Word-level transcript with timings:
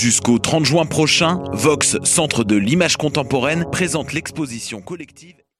Jusqu'au 0.00 0.38
30 0.38 0.64
juin 0.64 0.86
prochain, 0.86 1.42
Vox, 1.52 1.98
Centre 2.04 2.42
de 2.42 2.56
l'image 2.56 2.96
contemporaine, 2.96 3.66
présente 3.70 4.14
l'exposition 4.14 4.80
collective 4.80 5.36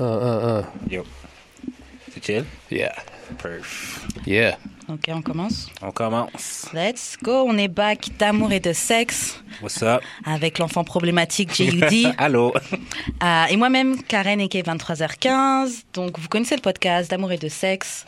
Uh, 0.00 0.04
uh, 0.04 0.60
uh. 0.62 0.64
Yo. 0.90 1.04
C'est 2.12 2.24
chill? 2.24 2.44
Yeah. 2.70 2.94
Perf. 3.42 4.06
Yeah. 4.26 4.56
Ok, 4.88 5.04
on 5.08 5.22
commence. 5.22 5.68
On 5.82 5.92
commence. 5.92 6.68
Let's 6.72 7.16
go. 7.22 7.44
On 7.46 7.56
est 7.58 7.68
back 7.68 8.08
d'amour 8.18 8.50
et 8.52 8.58
de 8.60 8.72
sexe 8.72 9.40
What's 9.62 9.82
up? 9.82 10.02
avec 10.24 10.58
l'enfant 10.58 10.82
problématique 10.84 11.54
JUD. 11.54 12.12
Allô? 12.18 12.52
Euh, 13.22 13.44
et 13.50 13.56
moi-même, 13.56 14.02
Karen, 14.02 14.40
et 14.40 14.46
23h15. 14.48 15.84
Donc, 15.94 16.18
vous 16.18 16.28
connaissez 16.28 16.56
le 16.56 16.62
podcast 16.62 17.10
d'amour 17.10 17.30
et 17.32 17.38
de 17.38 17.48
sexe. 17.48 18.06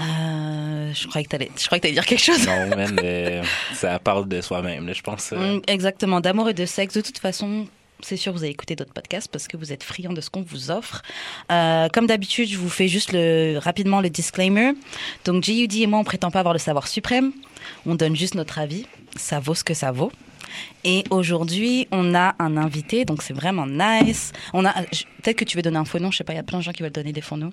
Euh, 0.00 0.92
je 0.94 1.06
croyais 1.08 1.24
que 1.24 1.30
t'allais, 1.30 1.50
je 1.58 1.66
croyais 1.66 1.80
que 1.80 1.82
t'allais 1.82 1.94
dire 1.94 2.06
quelque 2.06 2.22
chose. 2.22 2.46
non, 2.46 2.68
man, 2.76 2.98
euh, 3.02 3.42
ça 3.74 3.98
parle 3.98 4.28
de 4.28 4.40
soi-même, 4.40 4.86
là, 4.86 4.92
je 4.92 5.02
pense. 5.02 5.32
euh. 5.32 5.56
Mm, 5.56 5.62
Exactement, 5.66 6.20
d'amour 6.20 6.48
et 6.50 6.54
de 6.54 6.64
sexe. 6.66 6.94
De 6.94 7.00
toute 7.00 7.18
façon, 7.18 7.66
c'est 8.04 8.16
sûr, 8.16 8.32
vous 8.32 8.42
avez 8.42 8.50
écouté 8.50 8.76
d'autres 8.76 8.92
podcasts 8.92 9.30
parce 9.30 9.48
que 9.48 9.56
vous 9.56 9.72
êtes 9.72 9.82
friands 9.82 10.12
de 10.12 10.20
ce 10.20 10.30
qu'on 10.30 10.42
vous 10.42 10.70
offre. 10.70 11.02
Euh, 11.50 11.88
comme 11.88 12.06
d'habitude, 12.06 12.48
je 12.48 12.58
vous 12.58 12.68
fais 12.68 12.88
juste 12.88 13.12
le, 13.12 13.58
rapidement 13.58 14.00
le 14.00 14.10
disclaimer. 14.10 14.72
Donc, 15.24 15.44
JUD 15.44 15.74
et 15.74 15.86
moi, 15.86 15.98
on 15.98 16.04
prétend 16.04 16.30
pas 16.30 16.40
avoir 16.40 16.52
le 16.52 16.58
savoir 16.58 16.88
suprême. 16.88 17.32
On 17.86 17.94
donne 17.94 18.16
juste 18.16 18.34
notre 18.34 18.58
avis. 18.58 18.86
Ça 19.16 19.40
vaut 19.40 19.54
ce 19.54 19.64
que 19.64 19.74
ça 19.74 19.92
vaut. 19.92 20.12
Et 20.84 21.04
aujourd'hui, 21.10 21.88
on 21.90 22.14
a 22.14 22.34
un 22.38 22.56
invité, 22.56 23.04
donc 23.04 23.22
c'est 23.22 23.32
vraiment 23.32 23.66
nice. 23.66 24.32
On 24.52 24.64
a, 24.64 24.72
peut-être 25.22 25.36
que 25.36 25.44
tu 25.44 25.56
veux 25.56 25.62
donner 25.62 25.78
un 25.78 25.84
faux 25.84 25.98
nom, 25.98 26.10
je 26.10 26.18
sais 26.18 26.24
pas, 26.24 26.32
il 26.32 26.36
y 26.36 26.40
a 26.40 26.42
plein 26.42 26.58
de 26.58 26.64
gens 26.64 26.72
qui 26.72 26.82
veulent 26.82 26.92
donner 26.92 27.12
des 27.12 27.20
faux 27.20 27.36
noms. 27.36 27.52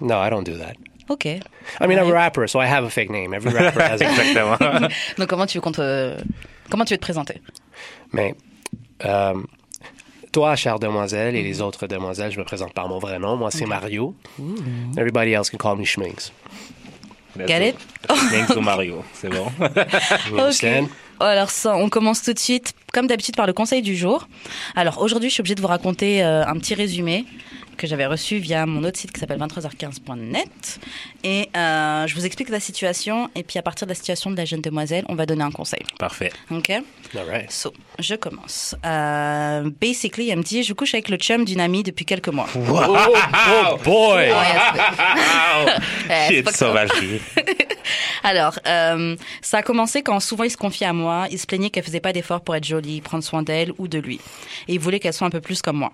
No, 0.00 0.14
I 0.24 0.30
don't 0.30 0.44
do 0.44 0.56
that. 0.58 0.74
Ok. 1.08 1.24
I 1.24 1.40
mean, 1.86 1.98
I'm 1.98 2.08
a 2.08 2.12
rapper, 2.12 2.46
so 2.46 2.60
I 2.60 2.66
have 2.66 2.84
a 2.84 2.90
fake 2.90 3.10
name. 3.10 3.34
Every 3.34 3.52
rapper 3.52 3.80
has 3.80 4.00
a 4.02 4.04
Exactement. 4.04 4.88
Donc 5.18 5.28
comment 5.28 5.46
tu 5.46 5.58
veux 5.58 5.72
te, 5.72 6.16
comment 6.70 6.84
tu 6.84 6.94
veux 6.94 6.98
te 6.98 7.02
présenter? 7.02 7.40
Mais 8.12 8.34
euh, 9.04 9.42
toi, 10.32 10.56
chère 10.56 10.78
demoiselle, 10.78 11.34
et 11.36 11.42
les 11.42 11.60
autres 11.60 11.86
demoiselles, 11.86 12.32
je 12.32 12.38
me 12.38 12.44
présente 12.44 12.72
par 12.72 12.88
mon 12.88 12.98
vrai 12.98 13.18
nom. 13.18 13.36
Moi, 13.36 13.50
c'est 13.50 13.66
Mario. 13.66 14.14
Everybody 14.96 15.32
else 15.32 15.50
can 15.50 15.58
call 15.58 15.76
me 15.76 15.84
Schminks. 15.84 16.32
Get 17.46 17.68
it? 17.68 17.76
Thanks 18.30 18.52
to 18.52 18.60
Mario, 18.60 19.04
c'est 19.12 19.28
bon. 19.28 19.46
You 20.30 20.38
understand? 20.38 20.88
Alors 21.20 21.50
ça, 21.50 21.76
on 21.76 21.88
commence 21.88 22.22
tout 22.22 22.32
de 22.32 22.38
suite, 22.38 22.72
comme 22.92 23.06
d'habitude, 23.06 23.36
par 23.36 23.46
le 23.46 23.52
conseil 23.52 23.82
du 23.82 23.96
jour. 23.96 24.28
Alors 24.74 25.00
aujourd'hui, 25.00 25.28
je 25.28 25.34
suis 25.34 25.40
obligée 25.40 25.54
de 25.54 25.60
vous 25.60 25.68
raconter 25.68 26.24
euh, 26.24 26.44
un 26.46 26.54
petit 26.54 26.74
résumé 26.74 27.24
que 27.78 27.86
j'avais 27.86 28.04
reçu 28.06 28.36
via 28.38 28.66
mon 28.66 28.84
autre 28.84 28.98
site 28.98 29.12
qui 29.12 29.20
s'appelle 29.20 29.38
23h15.net. 29.38 30.80
Et 31.24 31.48
euh, 31.56 32.06
je 32.06 32.14
vous 32.14 32.26
explique 32.26 32.50
la 32.50 32.60
situation. 32.60 33.30
Et 33.34 33.42
puis 33.42 33.58
à 33.58 33.62
partir 33.62 33.86
de 33.86 33.92
la 33.92 33.94
situation 33.94 34.30
de 34.30 34.36
la 34.36 34.44
jeune 34.44 34.60
demoiselle, 34.60 35.04
on 35.08 35.14
va 35.14 35.24
donner 35.24 35.44
un 35.44 35.50
conseil. 35.50 35.80
Parfait. 35.98 36.30
OK? 36.50 36.70
All 36.70 37.24
right. 37.26 37.50
So, 37.50 37.72
je 37.98 38.14
commence. 38.16 38.74
Euh, 38.84 39.70
basically, 39.80 40.28
elle 40.28 40.38
me 40.38 40.42
dit, 40.42 40.62
je 40.62 40.74
couche 40.74 40.92
avec 40.94 41.08
le 41.08 41.16
chum 41.16 41.44
d'une 41.46 41.60
amie 41.60 41.82
depuis 41.82 42.04
quelques 42.04 42.28
mois. 42.28 42.48
Oh, 42.54 43.76
boy! 43.84 44.28
Ouais, 44.28 44.32
c'est- 44.74 44.78
Ouais, 45.64 45.76
c'est 46.08 46.34
Shit, 46.34 46.50
sauvagerie. 46.56 47.20
Alors, 48.22 48.58
euh, 48.66 49.16
ça 49.40 49.58
a 49.58 49.62
commencé 49.62 50.02
quand 50.02 50.20
souvent 50.20 50.44
il 50.44 50.50
se 50.50 50.56
confiait 50.56 50.86
à 50.88 50.92
moi. 50.92 51.26
Il 51.30 51.38
se 51.38 51.46
plaignait 51.46 51.70
qu'elle 51.70 51.84
faisait 51.84 52.00
pas 52.00 52.12
d'efforts 52.12 52.40
pour 52.42 52.54
être 52.56 52.64
jolie, 52.66 53.00
prendre 53.00 53.24
soin 53.24 53.42
d'elle 53.42 53.72
ou 53.78 53.88
de 53.88 53.98
lui. 53.98 54.20
Et 54.66 54.74
il 54.74 54.80
voulait 54.80 55.00
qu'elle 55.00 55.12
soit 55.12 55.26
un 55.26 55.30
peu 55.30 55.40
plus 55.40 55.62
comme 55.62 55.76
moi. 55.78 55.92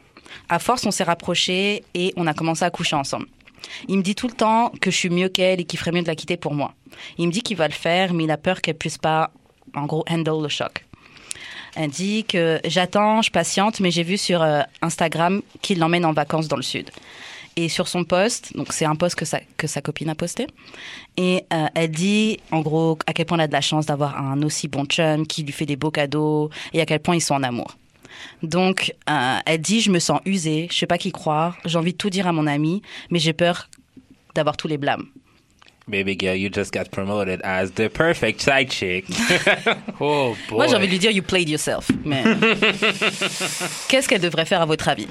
À 0.48 0.58
force, 0.58 0.86
on 0.86 0.90
s'est 0.90 1.04
rapprochés 1.04 1.84
et 1.94 2.12
on 2.16 2.26
a 2.26 2.34
commencé 2.34 2.64
à 2.64 2.70
coucher 2.70 2.96
ensemble. 2.96 3.26
Il 3.88 3.98
me 3.98 4.02
dit 4.02 4.14
tout 4.14 4.28
le 4.28 4.34
temps 4.34 4.70
que 4.80 4.90
je 4.90 4.96
suis 4.96 5.10
mieux 5.10 5.28
qu'elle 5.28 5.60
et 5.60 5.64
qu'il 5.64 5.78
ferait 5.78 5.92
mieux 5.92 6.02
de 6.02 6.06
la 6.06 6.14
quitter 6.14 6.36
pour 6.36 6.54
moi. 6.54 6.74
Il 7.18 7.26
me 7.26 7.32
dit 7.32 7.42
qu'il 7.42 7.56
va 7.56 7.66
le 7.66 7.74
faire, 7.74 8.12
mais 8.12 8.24
il 8.24 8.30
a 8.30 8.36
peur 8.36 8.60
qu'elle 8.60 8.76
puisse 8.76 8.98
pas, 8.98 9.30
en 9.74 9.86
gros, 9.86 10.04
handle 10.08 10.42
le 10.42 10.48
choc. 10.48 10.84
Elle 11.76 11.90
dit 11.90 12.24
que 12.24 12.60
j'attends, 12.64 13.22
je 13.22 13.30
patiente, 13.30 13.80
mais 13.80 13.90
j'ai 13.90 14.04
vu 14.04 14.16
sur 14.16 14.42
euh, 14.42 14.60
Instagram 14.80 15.42
qu'il 15.60 15.78
l'emmène 15.78 16.04
en 16.04 16.12
vacances 16.12 16.46
dans 16.46 16.56
le 16.56 16.62
sud. 16.62 16.90
Et 17.56 17.68
sur 17.68 17.86
son 17.86 18.04
post, 18.04 18.56
donc 18.56 18.72
c'est 18.72 18.84
un 18.84 18.96
post 18.96 19.14
que 19.14 19.24
sa, 19.24 19.40
que 19.56 19.66
sa 19.66 19.80
copine 19.80 20.08
a 20.08 20.16
posté, 20.16 20.48
et 21.16 21.44
euh, 21.52 21.66
elle 21.76 21.90
dit 21.90 22.40
en 22.50 22.60
gros 22.60 22.98
à 23.06 23.12
quel 23.12 23.26
point 23.26 23.38
elle 23.38 23.44
a 23.44 23.46
de 23.46 23.52
la 23.52 23.60
chance 23.60 23.86
d'avoir 23.86 24.20
un 24.20 24.42
aussi 24.42 24.66
bon 24.66 24.87
chum 24.87 25.25
qui 25.25 25.44
lui 25.44 25.52
fait 25.52 25.66
des 25.66 25.76
beaux 25.76 25.92
cadeaux 25.92 26.50
et 26.72 26.80
à 26.80 26.87
quel 26.87 26.98
point 26.98 27.14
ils 27.14 27.20
sont 27.20 27.34
en 27.34 27.44
amour. 27.44 27.76
Donc 28.43 28.94
euh, 29.09 29.38
elle 29.47 29.61
dit 29.61 29.81
je 29.81 29.91
me 29.91 29.99
sens 29.99 30.21
usée, 30.25 30.69
je 30.71 30.76
sais 30.76 30.87
pas 30.87 30.99
qui 30.99 31.12
croire, 31.12 31.56
j'ai 31.65 31.79
envie 31.79 31.93
de 31.93 31.99
tout 31.99 32.11
dire 32.11 32.26
à 32.26 32.32
mon 32.32 32.47
ami, 32.47 32.82
mais 33.11 33.19
j'ai 33.19 33.32
peur 33.32 33.69
d'avoir 34.35 34.56
tous 34.56 34.69
les 34.69 34.79
blâmes. 34.79 35.06
Baby 35.87 36.17
girl, 36.19 36.35
you 36.35 36.49
just 36.50 36.73
got 36.73 36.85
promoted 36.91 37.41
as 37.44 37.73
the 37.73 37.88
perfect 37.88 38.41
side 38.41 38.71
chick. 38.73 39.05
Oh, 40.00 40.35
boy. 40.49 40.56
Moi 40.56 40.67
j'ai 40.67 40.76
envie 40.76 40.87
de 40.87 40.93
lui 40.93 40.99
dire 40.99 41.11
you 41.11 41.23
played 41.23 41.49
yourself, 41.49 41.91
mais 42.05 42.25
qu'est-ce 43.88 44.09
qu'elle 44.09 44.21
devrait 44.21 44.47
faire 44.47 44.62
à 44.62 44.67
votre 44.67 44.88
avis? 44.88 45.06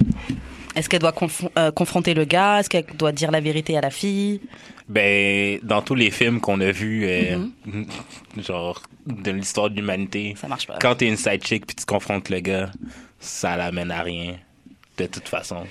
Est-ce 0.76 0.88
qu'elle 0.88 1.00
doit 1.00 1.14
euh, 1.58 1.70
confronter 1.70 2.14
le 2.14 2.24
gars? 2.24 2.60
Est-ce 2.60 2.68
qu'elle 2.68 2.84
doit 2.96 3.12
dire 3.12 3.30
la 3.30 3.40
vérité 3.40 3.76
à 3.76 3.80
la 3.80 3.90
fille? 3.90 4.40
Ben, 4.88 5.58
dans 5.62 5.82
tous 5.82 5.94
les 5.94 6.10
films 6.10 6.40
qu'on 6.40 6.60
a 6.60 6.70
vus, 6.72 7.04
euh, 7.06 7.38
genre, 8.38 8.82
de 9.06 9.30
l'histoire 9.30 9.70
de 9.70 9.76
l'humanité, 9.76 10.34
Ça 10.40 10.48
marche 10.48 10.66
pas. 10.66 10.78
quand 10.80 10.96
t'es 10.96 11.06
une 11.08 11.16
side 11.16 11.44
chick 11.44 11.66
puis 11.66 11.76
tu 11.76 11.84
confrontes 11.86 12.28
le 12.28 12.40
gars, 12.40 12.70
ça 13.20 13.56
l'amène 13.56 13.90
à 13.90 14.02
rien. 14.02 14.34
De 14.98 15.06
toute 15.06 15.28
façon. 15.28 15.64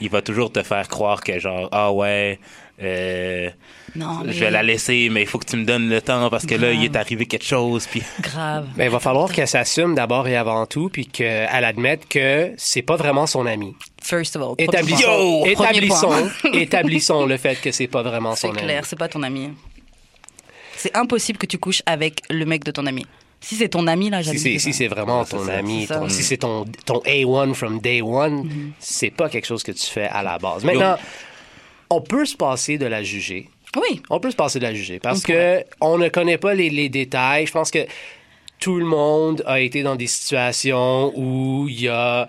Il 0.00 0.08
va 0.10 0.22
toujours 0.22 0.50
te 0.50 0.62
faire 0.62 0.88
croire 0.88 1.22
que 1.22 1.38
genre, 1.38 1.68
ah 1.70 1.92
ouais, 1.92 2.40
euh, 2.82 3.48
Non, 3.94 4.22
mais 4.24 4.32
je 4.32 4.40
vais 4.40 4.50
la 4.50 4.62
laisser, 4.62 5.08
mais 5.10 5.22
il 5.22 5.26
faut 5.26 5.38
que 5.38 5.46
tu 5.46 5.56
me 5.56 5.64
donnes 5.64 5.88
le 5.88 6.00
temps 6.02 6.28
parce 6.30 6.44
que 6.46 6.54
là, 6.56 6.72
il 6.72 6.84
est 6.84 6.96
arrivé 6.96 7.26
quelque 7.26 7.44
chose. 7.46 7.86
Puis 7.90 8.02
grave. 8.20 8.66
Mais 8.76 8.86
il 8.86 8.90
va 8.90 8.98
falloir 9.00 9.30
qu'elle 9.32 9.46
s'assume 9.48 9.94
d'abord 9.94 10.26
et 10.28 10.36
avant 10.36 10.66
tout, 10.66 10.88
puis 10.88 11.06
qu'elle 11.06 11.64
admette 11.64 12.08
que 12.08 12.52
c'est 12.56 12.82
pas 12.82 12.96
vraiment 12.96 13.26
son 13.26 13.46
ami. 13.46 13.74
First 14.02 14.36
of 14.36 14.42
all. 14.42 14.56
point. 14.56 14.66
Premier 14.66 15.52
établissons, 15.52 16.28
établissons 16.52 17.26
le 17.26 17.36
fait 17.36 17.60
que 17.60 17.70
c'est 17.70 17.86
pas 17.86 18.02
vraiment 18.02 18.34
C'est 18.34 18.48
son 18.48 18.52
ami. 18.54 18.62
clair, 18.62 18.84
c'est 18.84 18.98
pas 18.98 19.08
ton 19.08 19.22
ami. 19.22 19.50
C'est 20.76 20.96
impossible 20.96 21.38
que 21.38 21.46
tu 21.46 21.58
couches 21.58 21.82
avec 21.86 22.20
le 22.30 22.44
mec 22.44 22.64
de 22.64 22.70
ton 22.70 22.86
ami. 22.86 23.06
Si 23.40 23.56
c'est 23.56 23.68
ton 23.68 23.86
ami, 23.86 24.08
là, 24.10 24.18
Si 24.20 24.24
j'habite. 24.26 24.42
c'est, 24.42 24.58
si 24.58 24.72
c'est 24.72 24.88
vraiment 24.88 25.20
Ouais, 25.20 25.26
c'est 25.30 25.36
ton 25.36 25.44
ça, 25.46 25.52
ami, 25.58 25.84
c'est 25.86 25.94
ton- 25.94 26.08
si 26.08 26.22
c'est 26.22 26.36
ton, 26.38 26.64
ton 26.86 27.00
A1 27.06 27.52
from 27.54 27.78
day 27.78 28.00
one, 28.00 28.44
Mm-hmm. 28.44 28.70
c'est 28.78 29.10
pas 29.10 29.28
quelque 29.28 29.46
chose 29.46 29.62
que 29.62 29.72
tu 29.72 29.86
fais 29.86 30.04
à 30.06 30.22
la 30.22 30.38
base. 30.38 30.64
Maintenant, 30.64 30.96
on 31.90 32.00
peut 32.00 32.24
se 32.24 32.36
passer 32.36 32.78
de 32.78 32.86
la 32.86 33.02
juger. 33.02 33.48
Oui. 33.76 34.00
On 34.10 34.20
peut 34.20 34.30
se 34.30 34.36
passer 34.36 34.58
de 34.58 34.64
la 34.64 34.74
juger 34.74 35.00
parce 35.00 35.20
On 35.20 35.22
que 35.32 35.64
on 35.80 35.98
ne 35.98 36.08
connaît 36.08 36.38
pas 36.38 36.54
les, 36.54 36.70
les 36.70 36.88
détails. 36.88 37.46
Je 37.46 37.52
pense 37.52 37.70
que 37.70 37.86
tout 38.60 38.76
le 38.76 38.84
monde 38.86 39.42
a 39.46 39.60
été 39.60 39.82
dans 39.82 39.96
des 39.96 40.06
situations 40.06 41.12
où 41.16 41.66
il 41.68 41.80
y 41.82 41.88
a 41.88 42.28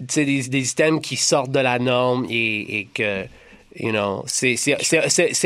des, 0.00 0.24
des 0.48 0.60
systèmes 0.64 1.00
qui 1.00 1.16
sortent 1.16 1.52
de 1.52 1.60
la 1.60 1.78
norme 1.78 2.26
et, 2.28 2.78
et 2.80 2.88
que 2.92 3.24
you 3.76 3.90
know, 3.92 4.24
c'est, 4.26 4.56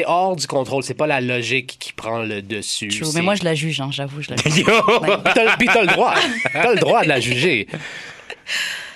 hors 0.07 0.37
du 0.37 0.47
contrôle. 0.47 0.83
C'est 0.83 0.95
pas 0.95 1.07
la 1.07 1.21
logique 1.21 1.77
qui 1.79 1.93
prend 1.93 2.23
le 2.23 2.41
dessus. 2.41 2.89
True. 2.89 3.07
Mais 3.15 3.21
moi, 3.21 3.35
je 3.35 3.45
la 3.45 3.55
juge, 3.55 3.81
hein, 3.83 3.91
j'avoue, 3.93 4.23
je 4.23 4.31
la 4.31 4.37
juge. 4.37 4.59
Yo! 4.67 4.81
T'as- 5.35 5.57
Puis 5.59 5.69
t'as 5.73 5.83
le 5.83 5.89
droit. 5.89 6.15
T'as 6.53 6.73
le 6.73 6.81
droit 6.81 7.03
de 7.03 7.09
la 7.09 7.21
juger. 7.21 7.67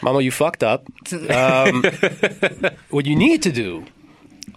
Mama, 0.03 0.23
you 0.23 0.31
fucked 0.31 0.62
up. 0.62 0.82
Um, 1.12 1.82
what 2.91 3.03
you 3.05 3.15
need 3.17 3.43
to 3.43 3.50
do 3.50 3.82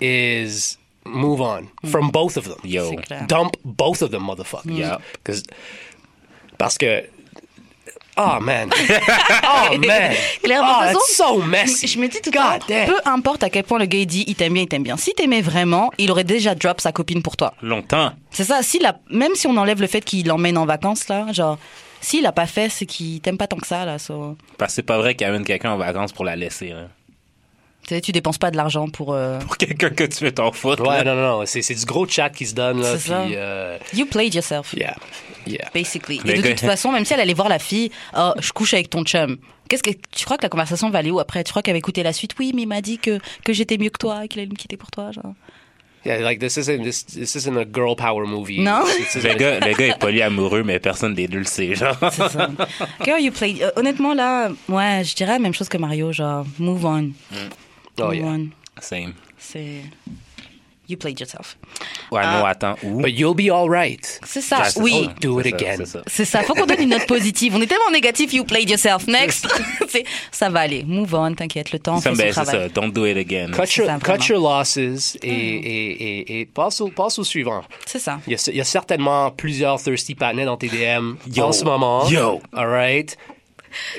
is 0.01 0.77
move 1.05 1.41
on 1.41 1.67
from 1.89 2.09
both 2.11 2.37
of 2.37 2.45
them. 2.45 2.57
Yo. 2.63 2.91
Dump 3.27 3.55
both 3.63 4.01
of 4.01 4.11
them, 4.11 4.23
motherfuckers. 4.25 4.71
Yeah. 4.77 4.99
'Cause- 5.23 5.43
parce 6.57 6.77
que. 6.77 7.03
Oh 8.17 8.39
man. 8.41 8.69
Oh 9.43 9.77
man. 9.77 10.13
Claire, 10.43 10.61
de 10.61 10.67
oh, 10.67 10.81
that's 10.93 11.15
so 11.15 11.41
messy. 11.41 11.87
Je 11.87 11.97
me 11.97 12.07
dis 12.07 12.19
tout 12.21 12.29
God 12.31 12.59
temps, 12.59 12.65
damn. 12.67 12.87
peu 12.87 12.97
importe 13.05 13.43
à 13.43 13.49
quel 13.49 13.63
point 13.63 13.79
le 13.79 13.85
gars 13.85 13.99
il 13.99 14.05
dit 14.05 14.23
il 14.27 14.35
t'aime 14.35 14.53
bien, 14.53 14.63
il 14.63 14.67
t'aime 14.67 14.83
bien. 14.83 14.97
Si 14.97 15.13
t'aimais 15.13 15.41
vraiment, 15.41 15.91
il 15.97 16.11
aurait 16.11 16.23
déjà 16.25 16.53
drop 16.53 16.81
sa 16.81 16.91
copine 16.91 17.21
pour 17.23 17.37
toi. 17.37 17.53
Longtemps. 17.61 18.11
C'est 18.31 18.43
ça. 18.43 18.61
Si 18.63 18.79
la, 18.79 18.99
même 19.09 19.33
si 19.35 19.47
on 19.47 19.55
enlève 19.57 19.79
le 19.81 19.87
fait 19.87 20.01
qu'il 20.03 20.27
l'emmène 20.27 20.57
en 20.57 20.65
vacances 20.65 21.07
là, 21.07 21.31
genre, 21.31 21.57
s'il 22.01 22.25
a 22.25 22.31
pas 22.33 22.47
fait, 22.47 22.69
c'est 22.69 22.85
qu'il 22.85 23.21
t'aime 23.21 23.37
pas 23.37 23.47
tant 23.47 23.57
que 23.57 23.67
ça 23.67 23.85
là. 23.85 23.97
so- 23.97 24.35
Parce 24.57 24.73
que 24.73 24.75
c'est 24.75 24.83
pas 24.83 24.97
vrai 24.97 25.15
qu'il 25.15 25.25
amène 25.27 25.45
quelqu'un 25.45 25.71
en 25.71 25.77
vacances 25.77 26.11
pour 26.11 26.25
la 26.25 26.35
laisser. 26.35 26.71
hein. 26.71 26.89
Tu 27.91 27.97
sais, 27.97 28.01
tu 28.01 28.13
dépenses 28.13 28.37
pas 28.37 28.51
de 28.51 28.55
l'argent 28.55 28.87
pour. 28.87 29.13
euh, 29.13 29.37
Pour 29.39 29.57
quelqu'un 29.57 29.89
que 29.89 30.05
tu 30.05 30.23
veux 30.23 30.31
t'en 30.31 30.53
foutre. 30.53 30.81
Ouais, 30.87 31.03
là. 31.03 31.13
non, 31.13 31.15
non, 31.21 31.39
non. 31.39 31.45
C'est, 31.45 31.61
c'est 31.61 31.75
du 31.75 31.83
gros 31.83 32.07
chat 32.07 32.29
qui 32.29 32.45
se 32.45 32.55
donne, 32.55 32.81
là. 32.81 32.93
C'est 32.97 33.09
ça. 33.09 33.23
Puis, 33.25 33.33
euh, 33.35 33.77
You 33.93 34.05
played 34.05 34.33
yourself. 34.33 34.73
yeah. 34.73 34.95
Yeah. 35.45 35.67
Basically. 35.73 36.21
Et 36.23 36.41
de 36.41 36.47
toute 36.51 36.61
façon, 36.61 36.93
même 36.93 37.03
si 37.03 37.13
elle 37.13 37.19
allait 37.19 37.33
voir 37.33 37.49
la 37.49 37.59
fille, 37.59 37.91
oh, 38.15 38.31
je 38.39 38.51
couche 38.53 38.73
avec 38.75 38.89
ton 38.89 39.03
chum. 39.03 39.39
Qu'est-ce 39.67 39.83
que 39.83 39.89
tu 39.89 40.23
crois 40.23 40.37
que 40.37 40.43
la 40.43 40.49
conversation 40.49 40.89
va 40.89 40.99
aller 40.99 41.11
où 41.11 41.19
après? 41.19 41.43
Tu 41.43 41.49
crois 41.51 41.61
qu'elle 41.63 41.73
va 41.73 41.79
écouter 41.79 42.01
la 42.03 42.13
suite 42.13 42.31
Oui, 42.39 42.53
mais 42.55 42.61
il 42.61 42.67
m'a 42.67 42.79
dit 42.79 42.97
que 42.97 43.19
que 43.43 43.51
j'étais 43.51 43.77
mieux 43.77 43.89
que 43.89 43.97
toi, 43.97 44.25
qu'il 44.29 44.39
allait 44.39 44.49
me 44.49 44.55
quitter 44.55 44.77
pour 44.77 44.89
toi, 44.91 45.11
genre. 45.11 45.33
Yeah, 46.05 46.19
like 46.21 46.39
this 46.39 46.57
isn't 46.57 46.81
this, 46.83 47.05
this 47.05 47.35
isn't 47.35 47.57
a 47.57 47.65
girl 47.65 47.95
power 47.95 48.25
movie. 48.25 48.59
Non. 48.61 48.83
Le 49.15 49.33
gars, 49.35 49.59
le 49.59 49.73
gars 49.75 49.85
est 49.87 49.99
polyamoureux, 49.99 50.63
mais 50.63 50.79
personne 50.79 51.13
des 51.13 51.27
deux 51.27 51.39
le 51.39 51.43
sait, 51.43 51.75
genre. 51.75 51.95
C'est 52.11 52.29
ça. 52.29 52.49
Girl, 53.03 53.19
you 53.21 53.31
played. 53.31 53.61
euh, 53.61 53.71
honnêtement 53.75 54.13
là, 54.13 54.49
ouais, 54.69 55.03
je 55.03 55.13
dirais 55.15 55.33
la 55.33 55.39
même 55.39 55.53
chose 55.53 55.69
que 55.69 55.77
Mario, 55.77 56.11
genre 56.13 56.45
move 56.59 56.85
on. 56.85 57.09
Oh, 57.99 58.05
move 58.05 58.15
yeah. 58.15 58.25
on. 58.25 58.49
Same. 58.79 59.13
C'est 59.37 59.81
you 60.87 60.97
played 60.97 61.17
yourself. 61.21 61.57
Ouais, 62.11 62.21
non, 62.23 62.43
attends. 62.45 62.75
Où? 62.83 62.99
But 63.01 63.13
you'll 63.13 63.33
be 63.35 63.49
all 63.49 63.69
right. 63.69 64.19
C'est 64.25 64.41
ça. 64.41 64.65
C'est 64.65 64.81
oui. 64.81 65.05
ça. 65.05 65.13
Do 65.21 65.39
it 65.39 65.45
C'est 65.45 65.49
ça, 65.51 65.55
again. 65.55 65.75
c'est 65.77 65.85
ça. 65.85 66.01
C'est 66.07 66.25
ça, 66.25 66.43
faut 66.43 66.53
qu'on 66.53 66.65
donne 66.65 66.81
une 66.81 66.89
note 66.89 67.07
positive. 67.07 67.55
On 67.55 67.61
est 67.61 67.67
tellement 67.67 67.89
négatif, 67.91 68.33
you 68.33 68.43
played 68.43 68.69
yourself. 68.69 69.07
Next. 69.07 69.47
C'est- 69.87 70.03
ça 70.31 70.49
va 70.49 70.61
aller. 70.61 70.83
Move 70.83 71.13
on, 71.13 71.33
t'inquiète, 71.33 71.71
le 71.71 71.79
temps 71.79 72.01
Ça, 72.01 72.09
fait 72.13 72.33
son 72.33 72.43
c'est 72.43 72.51
travail. 72.51 72.69
ça. 72.69 72.81
Don't 72.81 72.91
do 72.91 73.05
it 73.05 73.15
again. 73.17 73.51
Cut 73.51 73.77
your, 73.77 73.87
ça, 73.87 73.99
cut 74.03 74.27
your 74.27 74.41
losses 74.41 74.75
et, 74.77 74.97
et, 75.23 75.29
et, 75.29 76.41
et 76.41 76.45
passe, 76.45 76.81
au, 76.81 76.89
passe 76.89 77.19
au 77.19 77.23
suivant. 77.23 77.61
C'est 77.85 77.99
ça. 77.99 78.19
Il 78.27 78.33
y, 78.33 78.35
a, 78.35 78.43
il 78.51 78.57
y 78.57 78.61
a 78.61 78.65
certainement 78.65 79.31
plusieurs 79.31 79.81
thirsty 79.81 80.15
partners 80.15 80.45
dans 80.45 80.57
tes 80.57 80.67
DM 80.67 81.13
Yo. 81.33 81.45
en 81.45 81.51
ce 81.53 81.63
moment. 81.63 82.09
Yo. 82.09 82.41
All 82.53 82.67
right. 82.67 83.15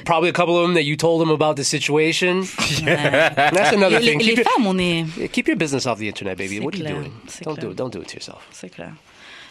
Probably 0.05 0.29
a 0.29 0.33
couple 0.33 0.57
of 0.57 0.63
them 0.63 0.75
that 0.75 0.85
you 0.85 0.97
told 0.97 1.21
them 1.21 1.31
about 1.31 1.57
the 1.57 1.65
situation. 1.65 2.43
That's 2.85 3.73
another 3.73 4.01
Les, 4.01 4.07
thing. 4.13 4.19
les 4.19 4.25
Keep, 4.25 4.37
your, 4.39 4.45
femmes, 4.47 4.67
on 4.67 4.79
est. 4.79 5.29
keep 5.33 5.49
your 5.49 5.57
business 5.57 5.87
off 5.87 5.99
the 5.99 6.09
internet, 6.09 6.37
baby. 6.37 6.61
What 6.61 6.75
are 6.75 6.79
you 6.79 6.85
clair, 6.85 6.95
doing? 6.97 7.13
Don't 7.43 7.55
clair. 7.55 7.67
do, 7.67 7.71
it. 7.71 7.77
don't 7.77 7.93
do 7.93 8.01
it 8.01 8.09
to 8.09 8.15
yourself. 8.17 8.47
C'est 8.51 8.71
clair. 8.71 8.93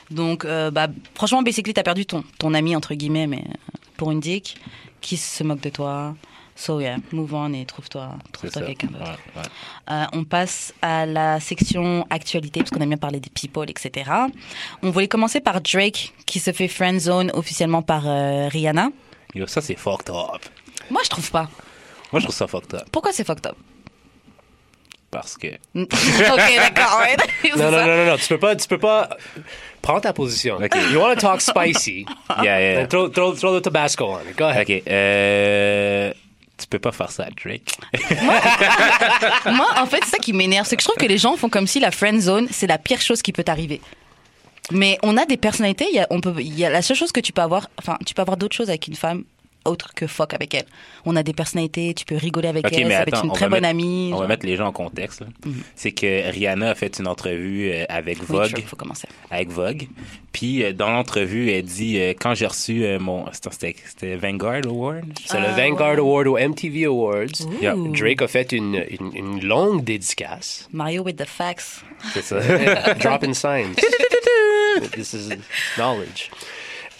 Donc, 0.09 0.43
euh, 0.45 0.71
bah, 0.71 0.87
franchement, 1.15 1.41
basically, 1.41 1.73
t'as 1.73 1.83
perdu 1.83 2.05
ton, 2.05 2.23
ton 2.37 2.53
ami, 2.53 2.75
entre 2.75 2.93
guillemets, 2.95 3.27
mais 3.27 3.43
euh, 3.47 3.77
pour 3.97 4.11
une 4.11 4.19
dick, 4.19 4.57
qui 4.99 5.15
se 5.17 5.43
moque 5.43 5.61
de 5.61 5.69
toi. 5.69 6.15
So, 6.53 6.79
yeah, 6.81 6.97
move 7.13 7.33
on 7.33 7.53
et 7.53 7.65
trouve-toi 7.65 8.09
ça. 8.49 8.61
quelqu'un 8.61 8.87
d'autre. 8.87 9.17
Ouais, 9.35 9.41
ouais. 9.41 9.47
Euh, 9.89 10.03
on 10.13 10.25
passe 10.25 10.73
à 10.81 11.05
la 11.05 11.39
section 11.39 12.05
actualité, 12.09 12.59
parce 12.59 12.69
qu'on 12.71 12.81
a 12.81 12.85
bien 12.85 12.97
parlé 12.97 13.19
des 13.21 13.29
people, 13.29 13.67
etc. 13.69 14.11
On 14.83 14.91
voulait 14.91 15.07
commencer 15.07 15.39
par 15.39 15.61
Drake, 15.61 16.13
qui 16.25 16.39
se 16.39 16.51
fait 16.51 16.67
friendzone 16.67 17.31
officiellement 17.33 17.81
par 17.81 18.03
euh, 18.05 18.47
Rihanna. 18.49 18.89
Yo, 19.33 19.47
ça, 19.47 19.61
c'est 19.61 19.75
fucked 19.75 20.09
up. 20.09 20.41
Moi, 20.89 21.01
je 21.03 21.09
trouve 21.09 21.29
pas. 21.31 21.49
Moi, 22.11 22.19
je 22.19 22.25
trouve 22.25 22.35
ça 22.35 22.47
fucked 22.47 22.73
up. 22.73 22.83
Pourquoi 22.91 23.13
c'est 23.13 23.23
fucked 23.23 23.45
up? 23.47 23.55
Parce 25.09 25.37
que. 25.37 25.47
Ok, 25.75 25.87
d'accord. 26.57 26.99
ouais. 27.01 27.17
Non, 27.57 27.71
non, 27.71 27.85
non, 27.85 27.97
non, 27.97 28.05
non. 28.05 28.17
Tu 28.17 28.27
peux 28.27 28.37
pas, 28.39 28.55
tu 28.55 28.67
peux 28.67 28.77
pas. 28.77 29.09
Prends 29.81 29.99
ta 29.99 30.13
position. 30.13 30.55
Ok. 30.57 30.75
You 30.91 30.99
want 30.99 31.15
to 31.15 31.21
talk 31.21 31.41
spicy? 31.41 32.05
Yeah, 32.43 32.59
yeah. 32.59 32.87
throw, 32.87 33.09
throw, 33.09 33.33
throw 33.33 33.59
the 33.59 33.63
Tabasco 33.63 34.05
on 34.05 34.21
it. 34.29 34.37
Go 34.37 34.45
ahead. 34.45 34.69
Ok. 34.69 34.83
Euh. 34.87 36.13
Tu 36.57 36.67
peux 36.67 36.79
pas 36.79 36.91
faire 36.91 37.09
ça 37.11 37.25
Drake. 37.43 37.71
Moi, 39.51 39.67
en 39.77 39.85
fait, 39.87 39.99
c'est 40.03 40.11
ça 40.11 40.17
qui 40.19 40.31
m'énerve. 40.31 40.67
C'est 40.67 40.77
que 40.77 40.83
je 40.83 40.87
trouve 40.87 41.01
que 41.01 41.09
les 41.09 41.17
gens 41.17 41.35
font 41.35 41.49
comme 41.49 41.65
si 41.65 41.79
la 41.79 41.89
friend 41.89 42.21
zone, 42.21 42.47
c'est 42.51 42.67
la 42.67 42.77
pire 42.77 43.01
chose 43.01 43.23
qui 43.23 43.31
peut 43.31 43.43
t'arriver. 43.43 43.81
Mais 44.71 44.97
on 45.03 45.17
a 45.17 45.25
des 45.25 45.37
personnalités. 45.37 45.85
Il 45.91 45.95
y 45.95 45.99
a, 45.99 46.07
on 46.09 46.19
peut, 46.21 46.33
il 46.39 46.57
y 46.57 46.65
a 46.65 46.69
la 46.69 46.81
seule 46.81 46.97
chose 46.97 47.11
que 47.11 47.19
tu 47.21 47.33
peux 47.33 47.41
avoir. 47.41 47.69
Enfin, 47.77 47.97
tu 48.05 48.13
peux 48.13 48.21
avoir 48.21 48.37
d'autres 48.37 48.55
choses 48.55 48.69
avec 48.69 48.87
une 48.87 48.95
femme 48.95 49.23
autre 49.63 49.93
que 49.93 50.07
fuck 50.07 50.33
avec 50.33 50.55
elle. 50.55 50.65
On 51.05 51.15
a 51.15 51.21
des 51.21 51.33
personnalités. 51.33 51.93
Tu 51.93 52.03
peux 52.03 52.15
rigoler 52.15 52.47
avec 52.47 52.65
Ok, 52.65 52.73
elle. 52.75 52.87
mais 52.87 52.95
ça 52.95 53.03
peut 53.05 53.09
attends, 53.09 53.17
être 53.19 53.25
une 53.25 53.31
très 53.33 53.45
bonne 53.47 53.61
mettre- 53.61 53.69
amie. 53.69 54.09
On 54.11 54.17
va 54.17 54.25
mettre 54.25 54.43
les 54.43 54.55
gens 54.55 54.65
en 54.65 54.71
contexte. 54.71 55.21
là. 55.21 55.27
C'est 55.75 55.91
que 55.91 56.31
Rihanna 56.31 56.71
a 56.71 56.73
fait 56.75 56.97
une 56.97 57.07
entrevue 57.07 57.69
euh, 57.71 57.85
avec 57.87 58.17
Oui, 58.21 58.25
Vogue. 58.27 58.51
true, 58.53 58.63
faut 58.63 58.75
commencer. 58.75 59.07
avec 59.29 59.49
Vogue. 59.49 59.87
Puis 60.31 60.63
euh, 60.63 60.73
dans 60.73 60.89
l'entrevue, 60.89 61.51
elle 61.51 61.61
dit 61.65 61.99
euh, 61.99 62.13
quand 62.19 62.33
j'ai 62.33 62.47
reçu 62.47 62.83
euh, 62.85 62.97
mon 62.97 63.25
c'était 63.33 63.75
c'était 63.85 64.15
Vanguard 64.15 64.65
Award? 64.65 65.05
C'est 65.27 65.39
le 65.39 65.45
Ah, 65.49 65.51
Vanguard 65.51 65.91
ouais. 65.93 65.99
Award 65.99 66.27
au 66.27 66.37
MTV 66.39 66.85
Awards. 66.85 67.25
Yeah. 67.61 67.75
Drake 67.77 68.23
a 68.23 68.27
fait 68.27 68.53
une, 68.53 68.83
une, 68.89 69.11
une 69.15 69.45
longue 69.45 69.83
dédicace. 69.83 70.67
Mario 70.73 71.03
with 71.03 71.17
the 71.17 71.25
facts. 71.27 71.83
C'est 72.15 72.23
ça. 72.23 72.39
Dropping 72.95 73.35
signs. 73.35 73.75
This 74.91 75.13
is 75.13 75.29
knowledge. 75.77 76.29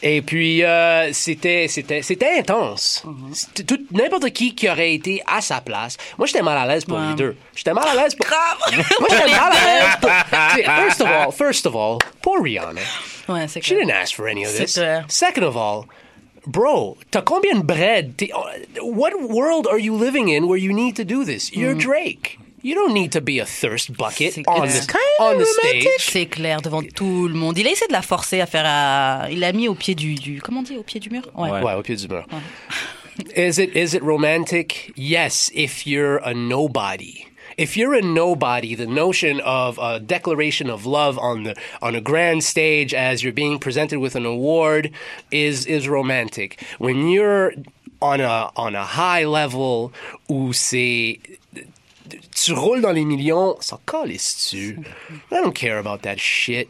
Et 0.04 0.24
puis, 0.24 0.63
euh, 0.63 1.13
c'était, 1.13 1.68
c'était, 1.68 2.01
c'était 2.01 2.40
intense. 2.40 3.04
C'était 3.34 3.63
tout- 3.63 3.86
N'importe 3.92 4.32
qui 4.32 4.56
qui 4.56 4.68
aurait 4.68 4.96
été 4.96 5.22
à 5.28 5.42
sa 5.42 5.62
place. 5.62 5.96
Moi, 6.18 6.25
j'étais 6.25 6.42
mal 6.42 6.58
à 6.58 6.66
l'aise 6.66 6.86
pour 6.86 6.98
Ouais. 6.98 7.10
les 7.10 7.13
deux. 7.13 7.36
J'étais 7.56 7.74
mal 7.74 7.88
à 7.88 7.94
l'aise 7.94 8.16
pour... 8.16 8.25
Moi, 9.00 9.08
j'étais 9.12 9.30
mal 9.30 9.51
à 9.54 9.63
l'aise 9.63 9.98
pour... 10.01 10.75
First 10.75 11.01
of 11.01 11.08
all, 11.08 11.32
first 11.32 11.66
of 11.68 11.75
all, 11.75 12.00
pour 12.22 12.42
Rihanna. 12.42 12.82
Ouais, 13.30 13.48
c'est 13.48 13.62
She 13.63 13.75
didn't 13.75 13.92
ask 13.92 14.16
for 14.16 14.28
any 14.28 14.44
of 14.44 14.58
this. 14.58 14.74
clair. 14.74 15.06
Second 15.08 15.44
of 15.44 15.56
all, 15.56 15.84
bro, 16.48 16.98
t'as 17.12 17.22
combien 17.22 17.60
de 17.60 17.63
bread? 17.63 18.16
T'es- 18.18 18.32
What 18.82 19.12
world 19.22 19.68
are 19.68 19.78
you 19.80 19.96
living 19.96 20.30
in 20.30 20.46
where 20.48 20.58
you 20.60 20.74
need 20.74 20.96
to 20.96 21.04
do 21.04 21.24
this? 21.24 21.51
You're 21.54 21.75
Drake. 21.75 22.40
You 22.63 22.75
don't 22.75 22.94
need 22.94 23.12
to 23.13 23.22
be 23.22 23.39
a 23.39 23.46
thirst 23.46 23.91
bucket 23.94 24.34
C'est 24.34 24.44
on 24.48 24.62
clair. 24.62 24.68
the, 24.72 24.96
on 25.22 25.38
the 25.39 25.46
stage. 25.46 25.88
C'est 26.00 26.27
clair 26.27 26.62
devant 26.62 26.84
tout 26.84 27.27
le 27.27 27.34
monde. 27.34 27.58
Il 27.58 27.68
a 27.68 27.72
essayé 27.72 27.88
de 27.88 27.94
la 27.94 28.01
forcer 28.03 28.39
à 28.39 28.46
faire. 28.46 28.63
à- 28.65 29.27
Il 29.32 29.39
l'a 29.39 29.51
mis 29.51 29.68
au 29.68 29.74
pied 29.75 29.96
du, 29.96 30.15
du. 30.15 30.41
Comment 30.41 30.60
on 30.60 30.63
dit 30.63 30.77
Au 30.77 30.84
pied 30.84 31.00
du 31.00 31.10
mur 31.10 31.24
Ouais. 31.36 31.50
Ouais, 31.50 31.74
au 31.74 31.82
pied 31.82 31.96
du 31.96 32.08
mur. 32.08 32.25
Is 33.36 33.60
it 33.60 33.75
is 33.75 33.94
it 33.94 34.01
romantic? 34.01 34.94
Yes, 34.96 35.51
if 35.53 35.86
you're 35.86 36.18
a 36.24 36.34
nobody. 36.34 37.25
If 37.58 37.75
you're 37.75 37.94
a 37.94 38.01
nobody, 38.01 38.74
the 38.74 38.88
notion 38.88 39.41
of 39.41 39.77
a 39.80 40.00
declaration 40.00 40.70
of 40.70 40.86
love 40.86 41.20
on 41.20 41.44
the 41.44 41.53
on 41.82 41.94
a 41.94 42.01
grand 42.01 42.44
stage 42.44 42.94
as 42.94 43.22
you're 43.22 43.34
being 43.34 43.60
presented 43.60 44.00
with 44.00 44.15
an 44.15 44.25
award 44.25 44.91
is 45.30 45.65
is 45.68 45.88
romantic. 45.89 46.63
When 46.80 47.10
you're 47.10 47.51
on 48.01 48.22
a 48.22 48.50
on 48.56 48.75
a 48.75 48.84
high 48.86 49.25
level 49.25 49.91
où 50.30 50.53
c'est 50.53 51.20
tu 52.43 52.53
roules 52.53 52.81
dans 52.81 52.91
les 52.91 53.05
millions, 53.05 53.55
ça 53.60 53.77
calisse-tu? 53.86 54.79
I 55.31 55.36
don't 55.43 55.53
care 55.53 55.77
about 55.77 56.00
that 56.03 56.17
shit. 56.17 56.67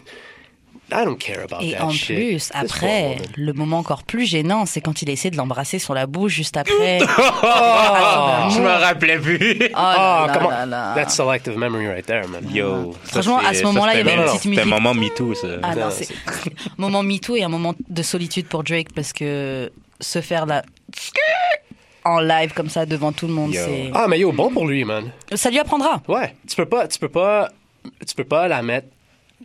I 0.93 1.05
don't 1.05 1.17
care 1.17 1.43
about 1.45 1.61
Et 1.61 1.71
that 1.71 1.85
en 1.85 1.89
shit. 1.91 2.17
plus, 2.17 2.49
après, 2.53 3.15
le 3.37 3.53
moment 3.53 3.77
encore 3.79 4.03
plus 4.03 4.25
gênant, 4.25 4.65
c'est 4.65 4.81
quand 4.81 5.01
il 5.01 5.09
a 5.09 5.13
essayé 5.13 5.31
de 5.31 5.37
l'embrasser 5.37 5.79
sur 5.79 5.93
la 5.93 6.05
bouche 6.05 6.33
juste 6.33 6.57
après. 6.57 6.99
Oh, 7.43 8.49
je 8.49 8.59
me 8.59 8.67
rappelais 8.67 9.17
plus. 9.17 9.57
Oh 9.69 9.73
Ah, 9.73 10.25
là 10.27 10.33
là 10.33 10.33
comment? 10.37 10.49
là 10.49 10.65
là. 10.65 10.93
That's 10.95 11.15
selective 11.15 11.57
memory 11.57 11.87
right 11.87 12.05
there, 12.05 12.27
man. 12.27 12.43
Yo. 12.53 12.91
ça, 13.05 13.21
Franchement, 13.21 13.37
à 13.39 13.53
ce 13.53 13.63
moment-là, 13.63 13.93
il 13.93 13.97
y 13.99 14.01
avait 14.01 14.15
une 14.15 14.23
petite 14.23 14.41
C'était 14.41 14.59
un 14.61 14.65
musique. 14.65 14.73
moment 14.81 14.93
MeToo, 14.93 15.33
ça. 15.33 15.47
Ah 15.63 15.75
non, 15.75 15.85
Non, 15.85 15.91
c'est 15.91 16.09
moment 16.77 17.03
MeToo 17.03 17.35
et 17.37 17.43
un 17.43 17.49
moment 17.49 17.73
de 17.87 18.03
solitude 18.03 18.47
pour 18.47 18.63
Drake 18.63 18.93
parce 18.93 19.13
que 19.13 19.71
se 20.01 20.19
faire 20.21 20.45
la 20.45 20.63
en 22.05 22.19
live 22.19 22.53
comme 22.53 22.69
ça 22.69 22.85
devant 22.85 23.11
tout 23.11 23.27
le 23.27 23.33
monde, 23.33 23.53
Yo. 23.53 23.61
c'est 23.65 23.91
Ah, 23.93 24.07
mais 24.07 24.19
yo, 24.19 24.31
bon 24.31 24.49
pour 24.51 24.67
lui, 24.67 24.83
man. 24.83 25.11
ça 25.33 25.49
lui 25.49 25.59
apprendra. 25.59 26.01
Ouais, 26.07 26.35
tu 26.47 26.55
peux 26.55 26.65
pas, 26.65 26.87
tu 26.87 26.97
peux 26.99 27.09
pas, 27.09 27.49
tu 28.07 28.15
peux 28.15 28.23
pas 28.23 28.47
la 28.47 28.61
mettre 28.61 28.87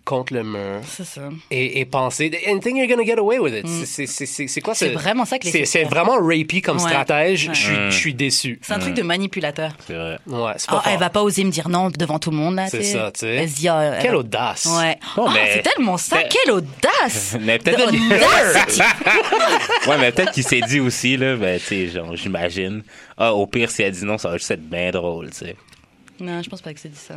contre 0.07 0.33
le 0.33 0.43
mur 0.45 0.81
C'est 0.89 1.05
ça. 1.05 1.29
et, 1.51 1.81
et 1.81 1.85
penser 1.85 2.31
and 2.49 2.61
think 2.61 2.79
you're 2.79 2.87
gonna 2.89 3.05
get 3.05 3.19
away 3.19 3.39
with 3.39 3.53
it. 3.53 3.67
C'est- 3.69 4.07
C'est 4.07 4.25
c'est- 4.27 4.47
c'est 4.49 4.61
quoi 4.63 4.73
Mm. 4.73 4.77
C'est 4.77 4.89
ce- 4.89 4.95
vraiment 4.95 5.25
ça 5.27 5.39
que 5.39 5.47
les 5.49 5.67
C'est 5.67 5.85
vraiment 5.85 6.17
rapey 6.17 6.63
comme 6.63 6.79
Ouais. 6.79 6.89
stratège. 6.89 7.49
Ouais. 7.49 7.55
Je 7.55 7.61
suis- 7.61 7.75
je 7.91 7.97
suis 7.97 8.15
déçu. 8.15 8.59
C'est 8.63 8.73
un 8.73 8.79
truc 8.79 8.95
de 8.95 9.03
manipulateur. 9.03 9.73
C'est 9.87 9.93
vrai. 9.95 10.19
Ouais, 10.27 10.53
c'est 10.57 10.69
Oh, 10.73 10.77
pas 10.77 10.85
elle 10.93 10.99
va 10.99 11.11
pas 11.11 11.23
oser 11.23 11.45
me 11.45 11.51
dire 11.51 11.69
non 11.69 11.91
devant 11.91 12.19
tout 12.19 12.31
le 12.31 12.37
monde 12.37 12.55
là. 12.55 12.69
C'est 12.69 12.79
tu 12.79 12.85
sais. 12.85 12.93
ça, 12.93 13.11
tu 13.13 13.21
sais. 13.21 13.35
Elle 13.35 13.51
elle 13.67 13.99
Quelle 14.03 14.15
audace. 14.17 14.65
Ouais. 14.67 14.97
Oh, 15.19 15.29
mais- 15.35 15.51
c'est 15.55 15.63
tellement 15.63 15.97
ça. 15.99 16.23
Quelle 16.23 16.53
audace. 16.55 17.37
Peut-être. 17.47 17.93
Ouais, 19.89 19.99
mais 19.99 20.13
peut-être 20.13 20.33
qu'il 20.33 20.45
s'est 20.45 20.61
dit 20.63 20.81
aussi, 20.81 21.17
là, 21.17 21.37
ben, 21.37 21.59
tu 21.59 21.67
sais, 21.67 21.89
genre, 21.89 22.15
j'imagine. 22.17 22.83
Ah, 23.17 23.33
au 23.35 23.47
pire, 23.47 23.71
si 23.71 23.83
elle 23.83 23.93
dit 23.93 24.05
non, 24.05 24.19
ça 24.19 24.31
va 24.31 24.37
juste 24.37 24.51
être 24.51 24.69
bien 24.69 24.91
drôle, 24.91 25.31
tu 25.31 25.39
sais. 25.39 25.57
Non, 26.21 26.43
je 26.43 26.49
pense 26.49 26.63
pas 26.63 26.73
que 26.73 26.81
c'est 26.81 26.89
dit 26.89 26.99
ça. 26.99 27.15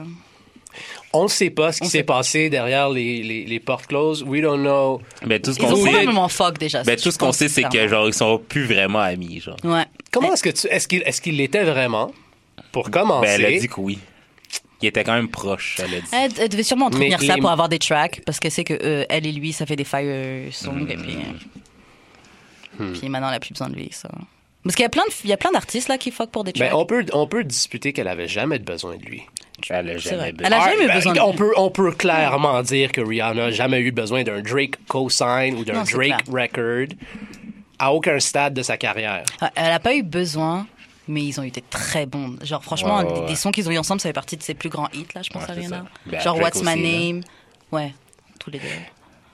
On 1.11 1.23
ne 1.23 1.27
sait 1.27 1.49
pas 1.49 1.71
ce 1.71 1.81
qui 1.81 1.87
s'est 1.87 2.03
passé 2.03 2.49
derrière 2.51 2.89
les, 2.89 3.23
les, 3.23 3.43
les 3.45 3.59
portes 3.59 3.87
closes. 3.87 4.21
We 4.23 4.41
don't 4.43 4.59
know. 4.61 5.01
Ben, 5.25 5.41
tout 5.41 5.53
ce 5.53 5.59
Ils 5.59 5.65
qu'on 5.65 5.75
sait, 5.75 5.81
probablement 5.89 6.27
fuck 6.29 6.57
déjà. 6.59 6.83
ben, 6.83 6.97
je 6.97 7.03
tout 7.03 7.11
ce 7.11 7.17
qu'on 7.17 7.31
sait, 7.31 7.47
c'est 7.49 7.63
que, 7.63 7.87
genre, 7.87 8.07
ils 8.07 8.13
sont 8.13 8.37
plus 8.37 8.65
vraiment 8.65 8.99
amis, 8.99 9.39
genre. 9.39 9.57
Ouais. 9.63 9.85
Comment 10.11 10.33
est-ce 10.33 10.43
que 10.43 10.49
tu. 10.49 10.67
Est-ce 10.67 10.87
qu'il 10.87 11.01
est 11.03 11.19
qu'il 11.21 11.37
l'était 11.37 11.63
vraiment? 11.63 12.11
Pour 12.71 12.91
commencer? 12.91 13.25
Ben, 13.27 13.41
elle 13.41 13.55
a 13.55 13.59
dit 13.59 13.67
que 13.67 13.79
oui. 13.79 13.97
Il 14.81 14.87
était 14.87 15.03
quand 15.03 15.13
même 15.15 15.27
proche, 15.29 15.77
elle 15.79 15.95
a 15.95 15.99
dit. 15.99 16.07
Elle, 16.13 16.31
elle 16.39 16.49
devait 16.49 16.63
sûrement 16.63 16.85
entretenir 16.85 17.17
Mais 17.19 17.27
ça 17.27 17.35
les- 17.35 17.41
pour 17.41 17.49
avoir 17.49 17.67
des 17.69 17.79
tracks 17.79 18.21
parce 18.25 18.39
qu'elle 18.39 18.51
sait 18.51 18.63
que 18.63 18.75
euh, 18.81 19.03
elle 19.09 19.25
et 19.27 19.31
lui 19.33 19.51
ça 19.51 19.65
fait 19.65 19.75
des 19.75 19.83
fire 19.83 20.53
songs 20.53 20.85
et 20.87 20.95
puis 20.95 21.17
Hmm. 22.77 22.93
puis 22.93 23.09
maintenant 23.09 23.27
elle 23.29 23.35
a 23.35 23.39
plus 23.41 23.51
besoin 23.51 23.67
de 23.69 23.75
lui 23.75 23.89
ça. 23.91 24.07
Parce 24.63 24.75
qu'il 24.75 24.83
y 24.83 24.85
a 24.85 24.89
plein 24.89 25.03
de 25.03 25.11
il 25.25 25.29
y 25.29 25.33
a 25.33 25.37
plein 25.37 25.51
d'artistes 25.51 25.89
là 25.89 25.97
qui 25.97 26.11
fuck 26.11 26.29
pour 26.31 26.43
des 26.45 26.53
tracks. 26.53 26.69
Ben, 26.71 26.75
on, 26.77 26.85
peut, 26.85 27.05
on 27.11 27.27
peut 27.27 27.43
disputer 27.43 27.91
qu'elle 27.91 28.07
avait 28.07 28.27
jamais 28.29 28.59
besoin 28.59 28.95
de 28.95 29.03
lui. 29.03 29.23
Elle 29.69 29.89
a 29.91 29.97
jamais 29.97 30.17
vrai. 30.17 30.31
besoin. 30.33 30.47
Elle 30.47 30.53
a 30.53 30.59
jamais 30.69 30.83
eu 30.83 30.87
ben, 30.87 30.95
besoin 30.95 31.13
de 31.13 31.19
on 31.19 31.33
peut, 31.33 31.53
on 31.57 31.69
peut 31.71 31.91
clairement 31.91 32.61
dire 32.61 32.91
que 32.91 33.01
Rihanna 33.01 33.33
n'a 33.33 33.51
jamais 33.51 33.79
eu 33.81 33.91
besoin 33.91 34.23
d'un 34.23 34.41
Drake 34.41 34.75
co-sign 34.87 35.55
ou 35.55 35.63
d'un 35.65 35.83
Drake 35.83 36.23
record 36.27 36.87
à 37.77 37.93
aucun 37.93 38.19
stade 38.19 38.53
de 38.53 38.61
sa 38.61 38.77
carrière. 38.77 39.23
Ah, 39.41 39.51
Elle 39.55 39.71
a 39.71 39.79
pas 39.79 39.93
eu 39.95 40.03
besoin 40.03 40.65
mais 41.11 41.23
ils 41.23 41.39
ont 41.39 41.43
été 41.43 41.63
très 41.67 42.05
bons. 42.05 42.35
Genre 42.43 42.63
franchement 42.63 42.99
Ouais, 42.99 43.05
ouais, 43.05 43.13
des, 43.13 43.19
ouais. 43.21 43.25
des 43.27 43.35
sons 43.35 43.49
qu'ils 43.51 43.67
ont 43.67 43.71
eu 43.71 43.77
ensemble 43.79 43.99
ça 43.99 44.09
fait 44.09 44.13
partie 44.13 44.37
de 44.37 44.43
ses 44.43 44.53
plus 44.53 44.69
grands 44.69 44.89
hits 44.93 45.07
là 45.15 45.21
je 45.23 45.29
pense 45.31 45.49
à 45.49 45.53
Rihanna. 45.53 45.85
Ben, 46.05 46.19
Genre 46.21 46.37
What's 46.37 46.61
My 46.61 46.69
aussi, 46.73 46.83
là. 46.83 46.99
Name. 46.99 47.21
Ouais, 47.71 47.93
tous 48.39 48.51
les 48.51 48.59
deux. 48.59 48.65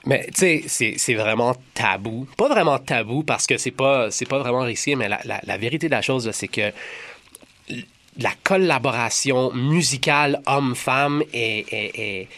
Mais 0.06 0.24
tu 0.32 0.62
sais, 0.68 0.94
c'est- 0.96 1.14
vraiment 1.14 1.54
tabou. 1.74 2.28
Pas 2.36 2.48
vraiment 2.48 2.78
tabou 2.78 3.24
parce 3.24 3.44
que 3.46 3.56
c'est 3.58 3.72
pas, 3.72 4.10
c'est 4.12 4.24
pas 4.24 4.38
vraiment 4.38 4.60
risqué, 4.60 4.94
mais 4.94 5.08
la, 5.08 5.18
la- 5.24 5.40
la 5.42 5.56
vérité 5.58 5.88
de 5.88 5.92
la 5.92 6.00
chose, 6.00 6.30
c'est 6.32 6.46
que 6.48 6.70
la 8.18 8.32
collaboration 8.42 9.52
musicale 9.52 10.40
homme-femme 10.46 11.22
est, 11.32 11.66
est, 11.72 11.98
est, 11.98 12.28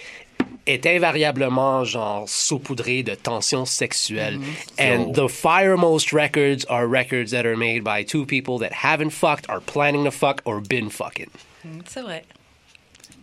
est 0.67 0.87
invariablement 0.87 1.85
genre 1.85 2.29
saupoudrée 2.29 3.03
de 3.03 3.15
tensions 3.15 3.65
sexuelles. 3.65 4.39
And 4.79 5.15
the 5.15 5.29
firemost 5.29 6.13
records 6.13 6.65
are 6.69 6.87
records 6.87 7.31
that 7.31 7.47
are 7.47 7.57
made 7.57 7.83
by 7.85 8.05
two 8.05 8.27
people 8.27 8.59
that 8.59 8.73
haven't 8.73 9.11
fucked, 9.11 9.49
are 9.49 9.61
planning 9.61 10.05
to 10.05 10.11
fuck, 10.11 10.43
or 10.45 10.61
been 10.61 10.91
fucking. 10.91 11.31
C'est 11.87 12.03
vrai. 12.03 12.25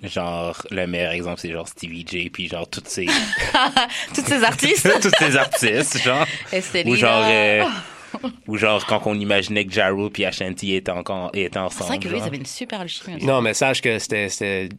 Genre, 0.04 0.62
le 0.72 0.86
meilleur 0.88 1.12
exemple, 1.14 1.40
c'est 1.40 1.52
genre 1.52 1.68
Stevie 1.68 2.06
J, 2.08 2.30
puis 2.30 2.48
genre, 2.48 2.68
toutes 2.68 2.90
ces, 2.90 3.06
Tous 4.14 4.26
ces 4.26 4.44
artistes. 4.44 4.90
tous 5.02 5.12
ces 5.18 5.38
artistes, 5.38 6.02
genre. 6.04 6.26
Estelina. 6.52 6.92
Ou 6.92 6.96
genre, 6.96 7.24
euh, 7.26 7.64
ou 8.48 8.58
genre, 8.58 8.86
quand 8.86 9.02
on 9.06 9.16
imaginait 9.20 9.66
que 9.66 9.72
Ja 9.74 9.90
Rule 9.90 10.10
puis 10.12 10.26
Ashanti 10.26 10.76
étaient, 10.76 10.92
encore, 10.92 11.30
étaient 11.34 11.50
C'est 11.54 11.58
ensemble. 11.60 11.88
vrai 11.88 12.00
que 12.00 12.08
lui 12.08 12.18
ils 12.18 12.24
avaient 12.24 12.38
une 12.38 12.46
super 12.46 12.82
alchimie. 12.82 13.18
aussi. 13.18 13.26
Non, 13.26 13.42
mais 13.42 13.54
sache 13.54 13.82
que 13.82 13.98
c'était 14.00 14.30
c'était 14.30 14.70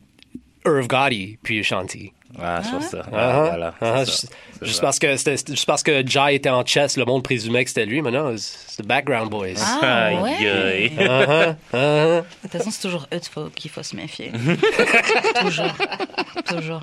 Irv 0.64 0.86
Gotti 0.88 1.38
puis 1.42 1.62
Shanti. 1.62 2.12
Ah, 2.42 2.60
c'est 2.62 2.70
pour 2.70 2.82
ça. 2.82 3.02
Voilà, 3.08 3.74
c'est 3.80 3.86
ça. 3.86 4.28
Juste, 4.60 4.74
C'est 4.74 4.80
parce 4.82 4.98
que 4.98 5.16
c'était- 5.16 5.36
juste 5.52 5.64
parce 5.66 5.82
que 5.82 6.06
Jai 6.06 6.34
était 6.34 6.50
en 6.50 6.64
chess, 6.66 6.96
le 6.98 7.04
monde 7.06 7.22
présumait 7.22 7.62
que 7.64 7.70
c'était 7.70 7.86
lui, 7.86 8.02
mais 8.02 8.10
non, 8.10 8.34
c'est 8.36 8.82
the 8.82 8.86
background 8.86 9.30
boys. 9.30 9.54
Ah 9.82 10.10
ouais. 10.22 10.46
aïe. 10.46 10.92
Uh-huh, 10.98 11.54
uh-huh. 11.72 12.16
De 12.18 12.24
toute 12.42 12.50
façon, 12.52 12.70
c'est 12.70 12.82
toujours 12.82 13.06
eux 13.14 13.18
qu'il 13.18 13.32
faut, 13.32 13.48
qu'il 13.54 13.70
faut 13.70 13.82
se 13.82 13.96
méfier. 13.96 14.32
toujours. 15.40 15.72
Toujours. 16.46 16.80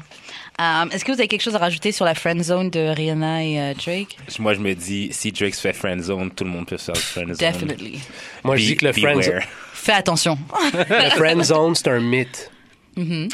Euh, 0.62 0.86
Est-ce 0.92 1.04
que 1.04 1.12
vous 1.12 1.20
avez 1.20 1.28
quelque 1.28 1.42
chose 1.42 1.56
à 1.56 1.60
rajouter 1.60 1.92
sur 1.92 2.06
la 2.06 2.14
friend 2.14 2.42
zone 2.44 2.70
de 2.70 2.80
Rihanna 2.94 3.44
et 3.44 3.60
euh, 3.60 3.74
Drake? 3.74 4.18
Moi, 4.40 4.54
je 4.54 4.60
me 4.60 4.76
dis, 4.76 5.10
si 5.12 5.32
Drake 5.32 5.56
se 5.56 5.62
fait 5.62 5.74
friendzone, 5.74 6.30
tout 6.32 6.44
le 6.44 6.52
monde 6.52 6.68
peut 6.68 6.78
se 6.78 6.92
faire 6.92 6.98
friendzone. 6.98 7.38
Definitely. 7.38 8.00
Moi, 8.44 8.56
je 8.58 8.66
dis 8.66 8.76
que 8.76 8.86
le 8.86 8.94
friend, 8.94 9.20
beware. 9.20 9.42
Fais 9.74 9.94
attention. 9.94 10.38
le 10.74 11.10
friend 11.10 11.44
zone, 11.44 11.74
c'est 11.76 11.88
un 11.90 12.00
mythe. 12.00 12.52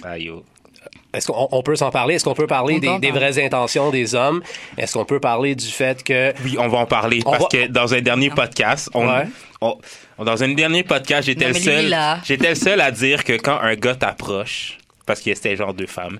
Aïe, 0.03 0.23
yo. 0.23 0.43
Est-ce 1.13 1.27
qu'on 1.27 1.47
on 1.51 1.61
peut 1.63 1.75
s'en 1.75 1.89
parler? 1.91 2.15
Est-ce 2.15 2.23
qu'on 2.23 2.35
peut 2.35 2.47
parler 2.47 2.75
On 2.75 2.79
des, 2.79 2.87
parler. 2.87 3.11
vraies 3.11 3.43
intentions 3.43 3.89
des 3.89 4.13
hommes? 4.15 4.41
Est-ce 4.77 4.93
qu'on 4.93 5.05
peut 5.05 5.19
parler 5.19 5.55
du 5.55 5.65
fait 5.65 6.03
que... 6.03 6.33
Oui, 6.45 6.55
on 6.59 6.67
va 6.67 6.77
en 6.77 6.85
parler 6.85 7.21
On 7.25 7.31
parce 7.31 7.43
va- 7.43 7.49
que 7.49 7.67
dans 7.67 7.93
un 7.95 7.99
dernier 8.01 8.29
podcast, 8.29 8.89
on, 8.93 9.07
Ouais. 9.07 9.25
on- 9.59 9.77
dans 10.23 10.41
un 10.43 10.49
dernier 10.53 10.83
podcast, 10.83 11.25
j'étais 11.25 11.47
le 11.47 11.55
seul, 11.55 11.95
j'étais 12.25 12.49
le 12.49 12.55
seul 12.55 12.79
à 12.79 12.91
dire 12.91 13.23
que 13.23 13.33
quand 13.33 13.59
un 13.59 13.73
gars 13.75 13.95
t'approche, 13.95 14.77
parce 15.09 15.19
que 15.21 15.33
c'était 15.33 15.55
genre 15.57 15.73
deux 15.73 15.87
femmes 15.87 16.19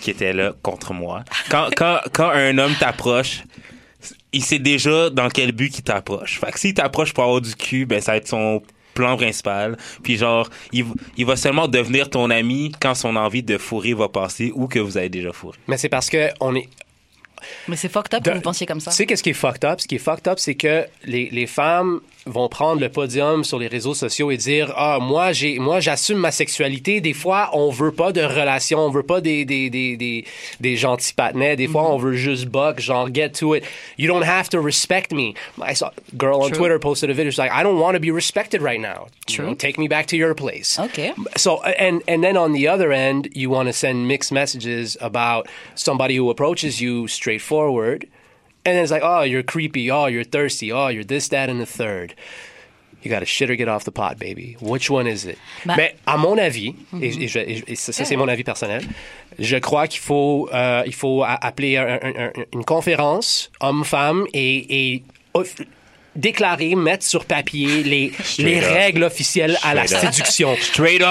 qui 0.00 0.10
étaient 0.10 0.32
là 0.32 0.54
contre 0.62 0.94
moi, 0.94 1.24
quand 1.50 1.68
quand 1.76 1.98
quand 2.12 2.30
un 2.30 2.56
homme 2.56 2.74
t'approche, 2.78 3.42
il 4.32 4.44
sait 4.44 4.58
déjà 4.60 5.10
dans 5.10 5.28
quel 5.28 5.52
but 5.52 5.70
qu'il 5.72 5.82
t'approche. 5.84 6.38
Fait 6.40 6.52
que 6.52 6.58
s'il 6.60 6.72
t'approche 6.74 7.12
pour 7.12 7.24
avoir 7.24 7.40
du 7.40 7.54
cul, 7.54 7.84
ben 7.84 8.00
ça 8.00 8.12
va 8.12 8.16
être 8.18 8.28
son 8.28 8.62
plan 8.94 9.16
principal. 9.16 9.76
Puis 10.02 10.16
genre, 10.16 10.48
il, 10.72 10.84
il 11.16 11.26
va 11.26 11.36
seulement 11.36 11.68
devenir 11.68 12.10
ton 12.10 12.30
ami 12.30 12.72
quand 12.80 12.94
son 12.94 13.16
envie 13.16 13.42
de 13.42 13.58
fourrer 13.58 13.94
va 13.94 14.08
passer 14.08 14.52
ou 14.54 14.66
que 14.68 14.78
vous 14.78 14.96
avez 14.96 15.08
déjà 15.08 15.32
fourré. 15.32 15.58
Mais 15.68 15.76
c'est 15.76 15.88
parce 15.88 16.08
que 16.10 16.28
on 16.40 16.54
est... 16.56 16.68
Mais 17.68 17.76
c'est 17.76 17.88
fucked 17.88 18.14
up 18.14 18.22
De- 18.24 18.30
que 18.30 18.34
vous 18.36 18.40
pensiez 18.42 18.66
comme 18.66 18.80
ça. 18.80 18.90
Tu 18.90 18.96
sais 18.96 19.06
qu'est-ce 19.06 19.22
qui 19.22 19.30
est 19.30 19.34
fucked 19.34 19.64
up? 19.64 19.80
Ce 19.80 19.86
qui 19.86 19.94
est 19.94 19.98
fucked 19.98 20.26
up, 20.26 20.38
c'est 20.40 20.56
que 20.56 20.86
les, 21.04 21.28
les 21.30 21.46
femmes 21.46 22.00
vont 22.30 22.48
prendre 22.48 22.80
le 22.80 22.88
podium 22.88 23.44
sur 23.44 23.58
les 23.58 23.66
réseaux 23.66 23.94
sociaux 23.94 24.30
et 24.30 24.36
dire 24.36 24.72
ah 24.76 24.98
moi 25.00 25.32
j'ai 25.32 25.58
moi 25.58 25.80
j'assume 25.80 26.18
ma 26.18 26.30
sexualité. 26.30 27.00
Des 27.00 27.12
fois 27.12 27.50
on 27.52 27.70
veut 27.70 27.92
pas 27.92 28.12
de 28.12 28.22
relation. 28.22 28.78
On 28.80 28.90
veut 28.90 29.02
pas 29.02 29.20
des 29.20 29.44
des 29.44 29.70
des 29.70 29.96
des, 29.96 30.24
des 30.60 30.76
gentils 30.76 31.12
patinets. 31.14 31.56
Des 31.56 31.68
fois 31.68 31.90
on 31.90 31.98
veut 31.98 32.14
juste 32.14 32.46
buck 32.46 32.80
genre 32.80 33.08
get 33.12 33.30
to 33.30 33.54
it. 33.54 33.64
You 33.96 34.08
don't 34.08 34.24
have 34.24 34.48
to 34.50 34.60
respect 34.60 35.12
me. 35.12 35.34
I 35.60 35.74
saw 35.74 35.88
a 35.88 36.16
girl 36.16 36.42
on 36.42 36.48
True. 36.48 36.58
Twitter 36.58 36.78
posted 36.78 37.10
a 37.10 37.14
video. 37.14 37.30
She's 37.30 37.38
like 37.38 37.52
I 37.52 37.62
don't 37.62 37.80
want 37.80 37.94
to 37.94 38.00
be 38.00 38.10
respected 38.10 38.62
right 38.62 38.80
now. 38.80 39.06
You 39.28 39.36
True. 39.36 39.46
know, 39.46 39.54
take 39.54 39.78
me 39.78 39.88
back 39.88 40.06
to 40.08 40.16
your 40.16 40.34
place. 40.34 40.78
OK. 40.78 41.14
so 41.36 41.62
and 41.62 42.02
and 42.08 42.22
then 42.22 42.36
on 42.36 42.52
the 42.52 42.68
other 42.68 42.92
end 42.92 43.28
you 43.34 43.50
want 43.50 43.68
to 43.68 43.72
send 43.72 44.06
mixed 44.08 44.32
messages 44.32 44.96
about 45.00 45.48
somebody 45.74 46.16
who 46.16 46.30
approaches 46.30 46.80
you 46.80 47.08
straightforward 47.08 48.06
and 48.68 48.76
then 48.76 48.82
it's 48.84 48.92
like 48.92 49.02
oh 49.04 49.22
you're 49.22 49.42
creepy. 49.42 49.90
Oh 49.90 50.06
you're 50.06 50.24
thirsty. 50.24 50.70
Oh 50.72 50.88
you're 50.88 51.04
this 51.04 51.28
that 51.28 51.48
and 51.48 51.60
the 51.60 51.66
third. 51.66 52.14
You 53.02 53.10
got 53.10 53.20
to 53.20 53.26
shit 53.26 53.48
or 53.48 53.54
get 53.56 53.68
off 53.68 53.84
the 53.84 53.92
pot 53.92 54.18
baby. 54.18 54.56
Which 54.60 54.90
one 54.90 55.06
is 55.06 55.24
it? 55.24 55.38
Bah- 55.64 55.76
mais 55.76 55.94
à 56.06 56.16
mon 56.18 56.36
avis 56.36 56.74
et, 57.00 57.06
et 57.24 57.28
je- 57.28 57.38
et- 57.38 57.76
ça, 57.76 57.92
ça, 57.92 58.04
c'est 58.04 58.16
mon 58.16 58.26
avis 58.28 58.42
personnel 58.44 58.82
je 59.38 59.56
crois 59.58 59.86
qu'il 59.86 60.00
faut 60.00 60.48
euh, 60.52 60.82
il 60.84 60.94
faut 60.94 61.22
appeler 61.24 61.76
un- 61.76 62.00
un- 62.02 62.24
un- 62.26 62.32
une 62.52 62.64
conférence 62.64 63.50
homme-femme 63.60 64.26
et, 64.34 64.94
et 64.94 65.02
déclarer 66.18 66.74
mettre 66.74 67.04
sur 67.06 67.24
papier 67.24 67.82
les, 67.82 68.12
les 68.38 68.60
règles 68.60 69.04
officielles 69.04 69.56
à 69.62 69.72
la 69.74 69.86
séduction 69.86 70.54
Straight 70.60 71.00
up! 71.00 71.08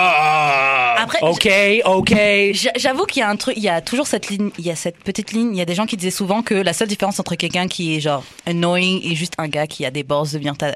Après, 1.00 1.20
OK, 1.22 1.50
OK. 1.86 2.12
J'a- 2.54 2.72
J'avoue 2.76 3.06
qu'il 3.06 3.22
y 3.22 3.24
a 3.24 3.30
un 3.30 3.36
truc, 3.36 3.56
il 3.58 3.64
y 3.64 3.70
a 3.70 3.82
toujours 3.82 4.06
cette 4.08 4.30
ligne, 4.30 4.50
il 4.58 4.66
y 4.66 4.72
a 4.72 4.76
cette 4.76 4.98
petite 4.98 5.32
ligne. 5.32 5.56
Il 5.56 5.58
y 5.58 5.62
a 5.62 5.66
des 5.66 5.76
gens 5.76 5.86
qui 5.86 5.98
disaient 5.98 6.12
souvent 6.12 6.42
que 6.42 6.54
la 6.54 6.74
seule 6.74 6.88
différence 6.88 7.20
entre 7.20 7.36
quelqu'un 7.36 7.68
qui 7.68 7.96
est 7.96 8.00
genre 8.02 8.24
annoying 8.46 9.02
et 9.04 9.16
juste 9.16 9.34
un 9.38 9.48
gars 9.48 9.68
qui 9.68 9.86
a 9.86 9.92
des 9.92 10.04
bords 10.04 10.26
de 10.28 10.38
venir 10.38 10.56
t'a- 10.58 10.76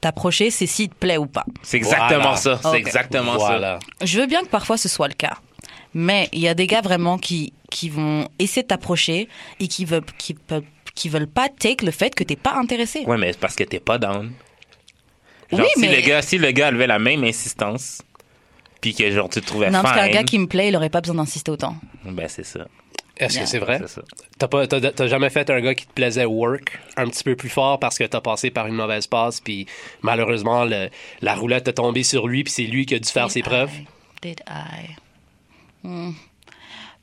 t'approcher, 0.00 0.50
c'est 0.50 0.66
s'il 0.66 0.88
te 0.88 0.94
plaît 0.94 1.18
ou 1.18 1.26
pas. 1.26 1.44
C'est 1.62 1.76
exactement 1.76 2.20
Voilà. 2.20 2.36
ça. 2.36 2.60
C'est 2.62 2.76
exactement 2.78 3.36
Voilà. 3.36 3.78
Je 4.02 4.18
veux 4.20 4.26
bien 4.26 4.40
que 4.42 4.48
parfois 4.48 4.76
ce 4.78 4.88
soit 4.88 5.08
le 5.08 5.14
cas, 5.14 5.36
mais 5.92 6.28
il 6.32 6.40
y 6.40 6.48
a 6.48 6.54
des 6.54 6.66
gars 6.66 6.80
vraiment 6.80 7.18
qui 7.18 7.52
qui 7.70 7.88
vont 7.88 8.26
essayer 8.40 8.62
de 8.62 8.66
t'approcher 8.68 9.28
et 9.60 9.68
qui 9.68 9.84
veulent 9.84 10.02
qui 10.18 10.34
peuvent 10.34 10.64
qui 11.00 11.08
veulent 11.08 11.26
pas 11.26 11.48
take 11.48 11.84
le 11.84 11.92
fait 11.92 12.14
que 12.14 12.22
t'es 12.24 12.36
pas 12.36 12.54
intéressé. 12.54 13.04
Ouais, 13.06 13.16
mais 13.16 13.32
c'est 13.32 13.40
parce 13.40 13.56
que 13.56 13.64
t'es 13.64 13.80
pas 13.80 13.96
down. 13.98 14.32
Genre, 15.50 15.60
Oui, 15.60 15.66
si, 15.74 15.80
mais- 15.80 15.96
le 15.96 16.02
gars, 16.06 16.22
si 16.22 16.36
le 16.38 16.50
gars 16.52 16.68
avait 16.68 16.86
la 16.86 16.98
même 16.98 17.24
insistance, 17.24 18.02
puis 18.80 18.94
que 18.94 19.10
genre 19.10 19.28
tu 19.28 19.40
te 19.40 19.46
trouvais 19.46 19.70
non, 19.70 19.82
parce 19.82 19.96
qu'un 19.98 20.08
gars 20.10 20.22
qui 20.24 20.38
me 20.38 20.46
plaît, 20.46 20.68
il 20.68 20.76
aurait 20.76 20.90
pas 20.90 21.00
besoin 21.00 21.16
d'insister 21.16 21.50
autant. 21.50 21.74
ben 22.04 22.28
c'est 22.28 22.44
ça. 22.44 22.66
Est-ce 23.16 23.34
Yeah. 23.34 23.42
que 23.44 23.48
c'est 23.50 23.58
vrai? 23.58 23.78
C'est 23.80 23.88
ça. 23.88 24.02
T'as 24.38 24.48
pas, 24.48 24.66
t'as, 24.66 24.80
t'as 24.92 25.06
jamais 25.06 25.28
fait 25.30 25.48
un 25.50 25.60
gars 25.60 25.74
qui 25.74 25.86
te 25.86 25.92
plaisait 25.92 26.24
work 26.24 26.78
un 26.96 27.06
petit 27.08 27.22
peu 27.24 27.34
plus 27.36 27.50
fort 27.50 27.78
parce 27.78 27.98
que 27.98 28.04
t'as 28.04 28.20
passé 28.22 28.50
par 28.50 28.66
une 28.66 28.74
mauvaise 28.74 29.06
passe, 29.06 29.40
puis 29.40 29.66
malheureusement, 30.02 30.64
le- 30.64 30.88
la 31.20 31.34
roulette 31.34 31.68
est 31.68 31.74
tombée 31.74 32.02
sur 32.02 32.28
lui, 32.28 32.44
puis 32.44 32.52
c'est 32.52 32.62
lui 32.62 32.86
qui 32.86 32.94
a 32.94 32.98
dû 32.98 33.08
faire 33.10 33.26
Did 33.26 33.32
ses 33.32 33.42
preuves? 33.42 33.70
I? 33.74 33.86
Did 34.22 34.40
I? 34.48 34.96
Hmm. 35.86 36.12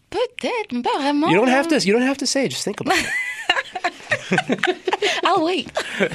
Peut-être, 0.10 0.72
mais 0.72 0.82
pas 0.82 0.98
vraiment. 1.00 1.30
You 1.30 1.38
don't 1.40 1.50
have 1.50 1.68
to, 1.68 1.78
you 1.80 1.94
don't 1.94 2.08
have 2.08 2.18
to 2.18 2.26
say, 2.26 2.50
just 2.50 2.64
think 2.64 2.80
about 2.82 2.94
it. 2.98 3.06
Ah 5.26 5.36
oui. 5.42 5.66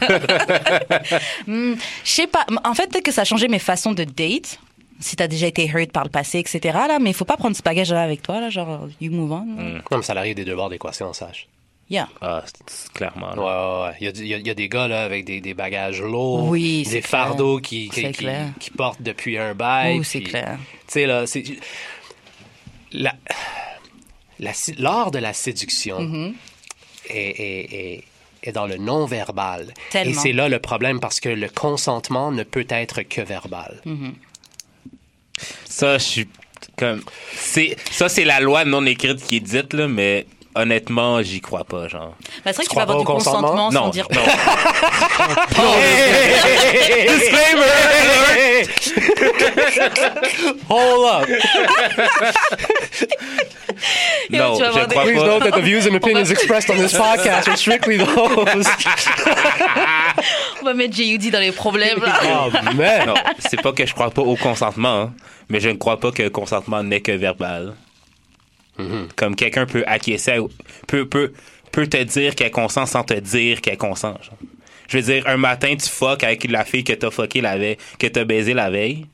Hmm, 1.47 1.75
Je 2.05 2.11
sais 2.11 2.27
pas. 2.27 2.47
En 2.65 2.75
fait, 2.75 2.89
peut-être 2.91 3.05
que 3.05 3.13
ça 3.13 3.23
a 3.23 3.25
changé 3.25 3.49
mes 3.49 3.59
façons 3.59 3.93
de 3.93 4.05
date. 4.05 4.59
Si 5.01 5.17
t'as 5.17 5.27
déjà 5.27 5.49
été 5.49 5.67
hurt 5.67 5.91
par 5.91 6.05
le 6.05 6.11
passé, 6.11 6.39
etc. 6.39 6.61
Là, 6.87 6.99
mais 7.01 7.11
il 7.11 7.15
faut 7.15 7.25
pas 7.25 7.37
prendre 7.37 7.57
ce 7.57 7.63
bagage-là 7.63 8.03
avec 8.03 8.23
toi, 8.23 8.41
là, 8.41 8.51
genre 8.51 8.87
you 9.01 9.11
move 9.11 9.33
on. 9.33 9.45
Non, 9.45 9.81
mais 9.91 10.03
ça 10.03 10.13
arrive 10.13 10.37
des 10.37 10.45
deux 10.45 10.55
bords 10.55 10.71
d'équation, 10.71 11.13
sache. 11.13 11.49
Yeah. 11.91 12.09
Ah, 12.21 12.43
c'est- 12.47 12.63
c'est 12.69 12.93
clairement. 12.93 13.31
Ouais, 13.31 13.37
là. 13.37 13.81
ouais, 13.83 13.89
ouais. 13.89 13.97
Il 14.01 14.05
y 14.05 14.09
a, 14.09 14.13
du- 14.13 14.21
il 14.23 14.29
y 14.29 14.35
a- 14.35 14.39
il 14.39 14.47
y 14.47 14.51
a 14.51 14.55
des 14.55 14.69
gars 14.69 14.87
là, 14.87 15.03
avec 15.03 15.25
des, 15.25 15.41
des 15.41 15.55
bagages 15.55 16.01
lourds, 16.01 16.45
Oui, 16.49 16.85
c'est 16.87 16.93
des 16.97 17.03
fardeaux 17.03 17.59
qui, 17.59 17.89
qui, 17.91 18.71
portent 18.71 19.03
depuis 19.03 19.37
un 19.39 19.55
bail. 19.55 19.99
Oh, 19.99 20.03
c'est 20.05 20.21
clair. 20.21 20.59
Tu 20.87 20.93
sais, 20.93 21.07
là, 21.07 21.27
c'est. 21.27 21.43
La, 22.93 23.13
l'art 24.79 25.11
de 25.11 25.19
la 25.19 25.33
séduction 25.33 26.01
Mm-hmm. 26.01 26.33
Est- 27.09 27.41
est- 27.41 28.05
est 28.45 28.53
dans 28.53 28.67
le 28.67 28.77
non-verbal. 28.77 29.73
Et 29.95 30.15
c'est 30.15 30.33
là 30.33 30.49
le 30.49 30.59
problème 30.59 30.99
parce 31.01 31.21
que 31.21 31.29
le 31.29 31.49
consentement 31.49 32.33
ne 32.33 32.43
peut 32.43 32.67
être 32.69 33.03
que 33.03 33.21
verbal. 33.23 33.81
Mm. 33.85 34.11
Ça, 35.65 35.99
je 35.99 36.03
suis 36.05 36.29
comme. 36.77 37.03
C'est, 37.35 37.77
ça, 37.91 38.09
c'est 38.09 38.25
la 38.25 38.41
loi 38.41 38.65
non 38.65 38.85
écrite 38.87 39.23
qui 39.25 39.37
est 39.37 39.41
dite, 39.41 39.73
là, 39.73 39.89
mais 39.89 40.27
honnêtement, 40.55 41.23
j'y 41.23 41.41
crois 41.41 41.65
pas, 41.65 41.89
genre. 41.89 42.15
Bah, 42.45 42.53
c'est 42.53 42.57
vrai 42.57 42.65
que 42.65 42.71
tu 42.71 42.77
crois 42.77 42.85
vas 42.85 42.93
avoir 42.93 43.05
pas 43.05 43.13
du 43.13 43.17
consentement? 43.19 43.49
consentement 43.51 43.71
sans 43.71 43.85
Non, 43.85 43.89
dire. 43.91 44.07
non. 44.11 44.21
Hold 50.69 51.07
up! 51.07 51.29
vas 54.31 54.31
je 54.31 54.87
crois 54.87 55.03
Please 55.05 55.21
pas. 55.21 55.27
note 55.27 55.43
that 55.45 55.53
the 55.53 55.61
views 55.63 55.87
and 55.87 55.95
opinions 55.97 56.31
expressed 56.31 56.71
on 56.71 56.77
this 56.77 56.93
podcast 56.93 57.49
are 57.49 57.57
strictly 57.57 57.97
those. 57.99 58.67
On 60.61 60.65
va 60.65 60.75
mettre 60.75 60.95
J.U.D. 60.95 61.31
dans 61.31 61.41
les 61.41 61.53
problèmes, 61.53 61.99
là. 62.01 62.47
oh, 62.47 62.51
man! 62.75 63.07
Non, 63.07 63.15
c'est 63.39 63.61
pas 63.61 63.73
que 63.73 63.87
je 63.87 63.95
crois 63.95 64.11
pas 64.11 64.23
au 64.23 64.37
consentement, 64.37 65.01
hein, 65.03 65.13
mais 65.49 65.61
je 65.61 65.69
ne 65.71 65.75
crois 65.77 65.99
pas 65.99 66.13
que 66.13 66.23
le 66.23 66.31
consentement 66.31 66.83
n'est 66.83 67.01
que 67.01 67.13
verbal. 67.13 67.75
Comme 69.17 69.37
quelqu'un 69.37 69.67
peut 69.67 69.85
acquiescer, 69.87 70.39
peut, 70.87 71.07
peut, 71.09 71.33
peut 71.71 71.87
te 71.87 72.03
dire 72.03 72.35
qu'elle 72.35 72.51
consent 72.51 72.87
sans 72.87 73.05
te 73.05 73.15
dire 73.15 73.61
qu'elle 73.61 73.77
consent. 73.79 74.15
genre. 74.23 74.39
Je 74.89 74.99
veux 74.99 75.03
dire, 75.05 75.27
un 75.27 75.37
matin, 75.37 75.75
tu 75.77 75.89
fuck 75.89 76.23
avec 76.25 76.51
la 76.51 76.65
fille 76.65 76.85
que 76.85 76.93
t'as 76.93 77.11
fucké 77.11 77.41
la 77.41 77.57
veille, 77.57 77.77
que 77.99 78.07
t'as 78.09 78.25
baisé 78.25 78.53
la 78.55 78.71
veille. 78.71 79.07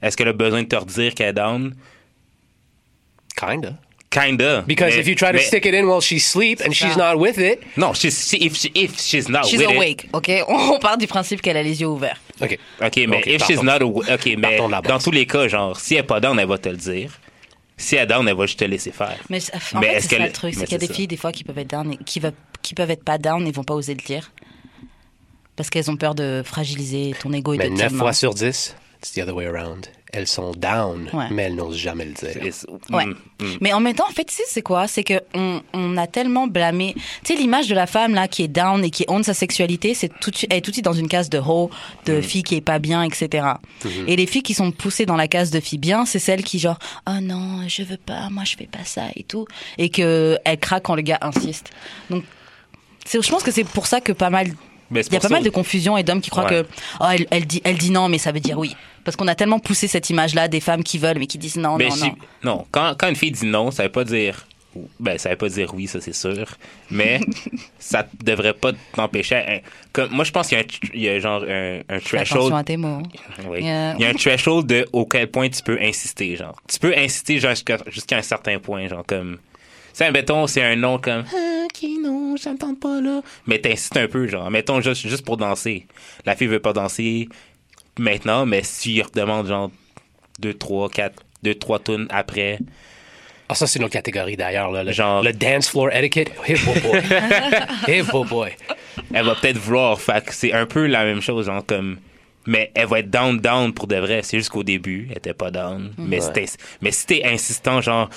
Est-ce 0.00 0.16
qu'elle 0.16 0.28
a 0.28 0.32
besoin 0.32 0.62
de 0.62 0.68
te 0.68 0.76
redire 0.76 1.14
qu'elle 1.14 1.28
est 1.28 1.32
down? 1.34 1.74
Kinda. 3.36 3.74
Kinda. 4.10 4.62
Because 4.66 4.94
Mais- 4.94 5.00
if 5.02 5.06
you 5.06 5.14
try 5.14 5.28
to 5.28 5.34
mais- 5.34 5.46
stick 5.46 5.64
it 5.66 5.74
in 5.74 5.84
while 5.86 6.00
she's 6.00 6.24
asleep 6.26 6.60
and 6.66 6.72
she's 6.72 6.96
not 6.96 7.16
with 7.16 7.38
it. 7.38 7.60
Non, 7.76 7.92
she's, 7.94 8.28
she- 8.28 8.38
if, 8.44 8.56
she- 8.56 8.72
if 8.74 8.98
she's 9.00 9.28
not 9.28 9.44
She's 9.46 9.60
with 9.60 9.70
it- 9.70 9.76
awake, 9.76 10.08
ok? 10.12 10.30
On 10.48 10.78
part 10.80 10.98
du 10.98 11.06
principe 11.06 11.40
qu'elle 11.40 11.56
a 11.56 11.62
les 11.62 11.80
yeux 11.80 11.86
ouverts. 11.86 12.20
OK. 12.40 12.58
OK, 12.82 12.96
mais 13.08 13.22
if 13.26 13.44
she's 13.44 13.62
not 13.62 13.80
OK, 13.82 14.34
mais 14.36 14.58
dans 14.88 14.98
tous 14.98 15.12
les 15.12 15.26
cas, 15.26 15.46
genre, 15.46 15.78
si 15.78 15.94
elle 15.94 16.00
est 16.00 16.02
pas 16.04 16.18
down, 16.20 16.38
elle 16.40 16.48
va 16.48 16.58
te 16.58 16.68
le 16.68 16.76
dire. 16.76 17.12
Si 17.80 17.96
elle 17.96 18.02
est 18.04 18.06
down, 18.06 18.26
elle 18.28 18.36
va 18.36 18.46
juste 18.46 18.58
te 18.58 18.64
laisser 18.64 18.90
faire. 18.92 19.16
Mais 19.30 19.40
en 19.74 19.80
Mais 19.80 19.94
fait, 19.94 20.00
c'est 20.02 20.16
ça 20.18 20.26
le 20.26 20.32
truc, 20.32 20.54
c'est 20.54 20.64
qu'il 20.64 20.72
y 20.72 20.74
a 20.74 20.78
des 20.78 20.86
ça. 20.86 20.94
filles, 20.94 21.06
des 21.08 21.16
fois, 21.16 21.32
qui 21.32 21.44
peuvent 21.44 21.58
être 21.58 21.70
down 21.70 21.92
et 21.92 21.96
qui, 21.96 22.20
va- 22.20 22.30
qui 22.62 22.74
peuvent 22.74 22.90
être 22.90 23.04
pas 23.04 23.18
down 23.18 23.46
et 23.46 23.52
vont 23.52 23.64
pas 23.64 23.74
oser 23.74 23.94
le 23.94 24.02
dire. 24.02 24.30
Parce 25.56 25.68
qu'elles 25.70 25.90
ont 25.90 25.96
peur 25.96 26.14
de 26.14 26.42
fragiliser 26.44 27.14
ton 27.20 27.32
ego 27.32 27.54
et 27.54 27.58
Mais 27.58 27.68
de 27.70 27.74
9 27.74 27.92
fois 27.94 28.12
sur 28.12 28.34
10, 28.34 28.76
it's 29.02 29.12
the 29.12 29.18
other 29.22 29.34
way 29.34 29.46
around. 29.46 29.86
Elles 30.12 30.26
sont 30.26 30.50
down, 30.56 31.08
Ouais. 31.12 31.26
mais 31.30 31.44
elles 31.44 31.54
n'osent 31.54 31.76
jamais 31.76 32.04
le 32.04 32.12
dire. 32.12 32.30
Ouais. 32.90 33.06
mm, 33.06 33.10
mm. 33.40 33.46
Mais 33.60 33.72
en 33.72 33.78
même 33.78 33.94
temps, 33.94 34.08
en 34.08 34.12
fait, 34.12 34.24
tu 34.24 34.34
sais, 34.34 34.42
c'est 34.48 34.60
quoi? 34.60 34.88
C'est 34.88 35.04
que 35.04 35.20
on, 35.34 35.62
on 35.72 35.96
a 35.96 36.08
tellement 36.08 36.48
blâmé. 36.48 36.94
Tu 37.22 37.32
sais, 37.32 37.40
l'image 37.40 37.68
de 37.68 37.76
la 37.76 37.86
femme 37.86 38.12
là 38.14 38.26
qui 38.26 38.42
est 38.42 38.48
down 38.48 38.84
et 38.84 38.90
qui 38.90 39.04
honte 39.06 39.24
sa 39.24 39.34
sexualité, 39.34 39.94
c'est 39.94 40.10
tout, 40.20 40.32
de 40.32 40.36
suite- 40.36 40.52
elle 40.52 40.58
est 40.58 40.62
tout 40.62 40.72
de 40.72 40.74
suite 40.74 40.84
dans 40.84 40.92
une 40.94 41.06
case 41.06 41.30
de 41.30 41.38
ho, 41.38 41.70
de 42.06 42.18
Mm. 42.18 42.22
fille 42.22 42.42
qui 42.42 42.56
est 42.56 42.60
pas 42.60 42.80
bien, 42.80 43.04
etc. 43.04 43.46
Et 44.08 44.16
les 44.16 44.26
filles 44.26 44.42
qui 44.42 44.52
sont 44.54 44.72
poussées 44.72 45.06
dans 45.06 45.16
la 45.16 45.28
case 45.28 45.52
de 45.52 45.60
fille 45.60 45.78
bien, 45.78 46.04
c'est 46.06 46.18
celles 46.18 46.42
qui 46.42 46.58
genre, 46.58 46.78
oh 47.08 47.20
non, 47.22 47.68
je 47.68 47.84
veux 47.84 47.96
pas, 47.96 48.28
moi 48.30 48.42
je 48.44 48.56
fais 48.56 48.66
pas 48.66 48.84
ça 48.84 49.02
et 49.14 49.22
tout, 49.22 49.46
et 49.78 49.90
que 49.90 50.38
elles 50.44 50.58
craquent 50.58 50.82
quand 50.86 50.96
le 50.96 51.02
gars 51.02 51.18
insiste. 51.20 51.70
Donc, 52.10 52.24
c'est- 53.06 53.22
je 53.22 53.30
pense 53.30 53.44
que 53.44 53.52
c'est 53.52 53.62
pour 53.64 53.86
ça 53.86 54.00
que 54.00 54.10
pas 54.10 54.30
mal 54.30 54.48
il 54.92 54.96
y 54.96 55.00
a 55.16 55.20
pas 55.20 55.28
ça 55.28 55.28
mal 55.28 55.44
de 55.44 55.50
confusion 55.50 55.96
et 55.96 56.02
d'hommes 56.02 56.20
qui 56.20 56.30
croient 56.30 56.46
Ouais. 56.50 56.64
que 56.64 56.68
oh, 56.98 57.04
elle, 57.12 57.24
elle 57.30 57.46
dit, 57.46 57.60
elle 57.62 57.78
dit 57.78 57.92
non, 57.92 58.08
mais 58.08 58.18
ça 58.18 58.32
veut 58.32 58.40
dire 58.40 58.58
oui. 58.58 58.74
Parce 59.04 59.16
qu'on 59.16 59.28
a 59.28 59.34
tellement 59.34 59.58
poussé 59.58 59.88
cette 59.88 60.10
image-là 60.10 60.48
des 60.48 60.60
femmes 60.60 60.82
qui 60.84 60.98
veulent, 60.98 61.18
mais 61.18 61.26
qui 61.26 61.38
disent 61.38 61.56
non, 61.56 61.76
Mais 61.76 61.88
non, 61.88 61.94
si- 61.94 62.04
non. 62.04 62.16
non, 62.44 62.66
quand, 62.70 62.94
quand 62.98 63.08
une 63.08 63.16
fille 63.16 63.30
dit 63.32 63.46
non, 63.46 63.70
ça 63.70 63.84
veut 63.84 63.88
pas 63.92 64.04
dire. 64.04 64.46
Ben, 65.00 65.18
ça 65.18 65.30
veut 65.30 65.36
pas 65.36 65.48
dire 65.48 65.74
oui, 65.74 65.88
ça 65.88 66.00
c'est 66.00 66.12
sûr. 66.14 66.46
Mais 66.92 67.18
ça 67.80 68.06
devrait 68.22 68.52
pas 68.54 68.70
t'empêcher. 68.94 69.34
un- 69.36 69.58
comme, 69.92 70.10
moi, 70.12 70.24
je 70.24 70.30
pense 70.30 70.46
qu'il 70.46 70.58
y 70.58 70.60
a, 70.60 70.64
un, 70.64 70.90
il 70.94 71.00
y 71.02 71.08
a 71.08 71.18
genre 71.18 71.42
un, 71.48 71.80
un 71.88 71.98
threshold. 71.98 72.54
à 72.54 72.62
tes 72.62 72.76
mots. 72.76 73.02
Oui. 73.48 73.62
Yeah. 73.64 73.94
Il 73.98 74.02
y 74.02 74.04
a 74.04 74.10
un 74.10 74.14
threshold 74.14 74.66
de 74.66 74.86
auquel 74.92 75.28
point 75.28 75.48
tu 75.48 75.60
peux 75.62 75.78
insister, 75.80 76.36
genre. 76.36 76.54
Tu 76.68 76.78
peux 76.78 76.96
insister 76.96 77.40
jusqu'à 77.40 77.78
jusqu'à 77.88 78.18
un 78.18 78.22
certain 78.22 78.58
point, 78.60 78.86
genre 78.86 79.04
comme. 79.04 79.38
Tu 79.92 79.96
sais, 80.04 80.10
mettons, 80.12 80.46
c'est 80.46 80.62
un 80.62 80.76
nom 80.76 80.98
comme. 80.98 81.24
Ah, 81.34 81.64
ok, 81.64 81.88
non, 82.00 82.36
tente 82.36 82.78
pas 82.78 83.00
là. 83.00 83.22
Mais 83.48 83.58
t'insistes 83.58 83.96
un 83.96 84.06
peu, 84.06 84.28
genre. 84.28 84.48
Mettons 84.52 84.80
juste, 84.80 85.06
juste 85.08 85.24
pour 85.24 85.36
danser. 85.36 85.88
La 86.24 86.36
fille 86.36 86.46
veut 86.46 86.60
pas 86.60 86.72
danser 86.72 87.28
maintenant, 87.98 88.46
mais 88.46 88.62
si 88.62 88.94
il 88.94 89.02
redemande, 89.02 89.46
genre, 89.46 89.70
deux, 90.38 90.54
trois, 90.54 90.88
quatre, 90.88 91.22
deux, 91.42 91.54
trois 91.54 91.78
tunes 91.78 92.06
après. 92.10 92.58
Ah, 93.48 93.54
ça, 93.54 93.66
c'est 93.66 93.78
une 93.80 93.84
autre 93.86 93.94
catégorie 93.94 94.36
d'ailleurs. 94.36 94.70
là. 94.70 94.84
Le, 94.84 94.92
Genre- 94.92 95.22
le 95.22 95.32
dance 95.32 95.68
floor 95.68 95.88
etiquette. 95.92 96.30
Hey, 96.46 96.56
boy, 96.64 96.80
boy. 96.80 97.00
hey, 97.88 98.02
boy, 98.02 98.24
boy. 98.28 98.50
elle 99.12 99.26
va 99.26 99.34
peut-être 99.34 99.58
vouloir. 99.58 100.00
Fait 100.00 100.24
que 100.24 100.32
c'est 100.32 100.52
un 100.52 100.66
peu 100.66 100.86
la 100.86 101.04
même 101.04 101.20
chose, 101.20 101.46
genre 101.46 101.64
comme. 101.66 101.98
Mais 102.46 102.70
elle 102.74 102.86
va 102.86 103.00
être 103.00 103.10
down, 103.10 103.38
down 103.38 103.74
pour 103.74 103.86
de 103.86 103.96
vrai. 103.96 104.20
C'est 104.22 104.38
juste 104.38 104.50
qu'au 104.50 104.62
début, 104.62 105.08
elle 105.10 105.18
était 105.18 105.34
pas 105.34 105.50
down. 105.50 105.92
Mais, 105.98 106.20
c'était- 106.20 106.46
mais 106.80 106.90
si 106.90 107.06
t'es 107.06 107.22
insistant, 107.26 107.80
genre, 107.82 108.08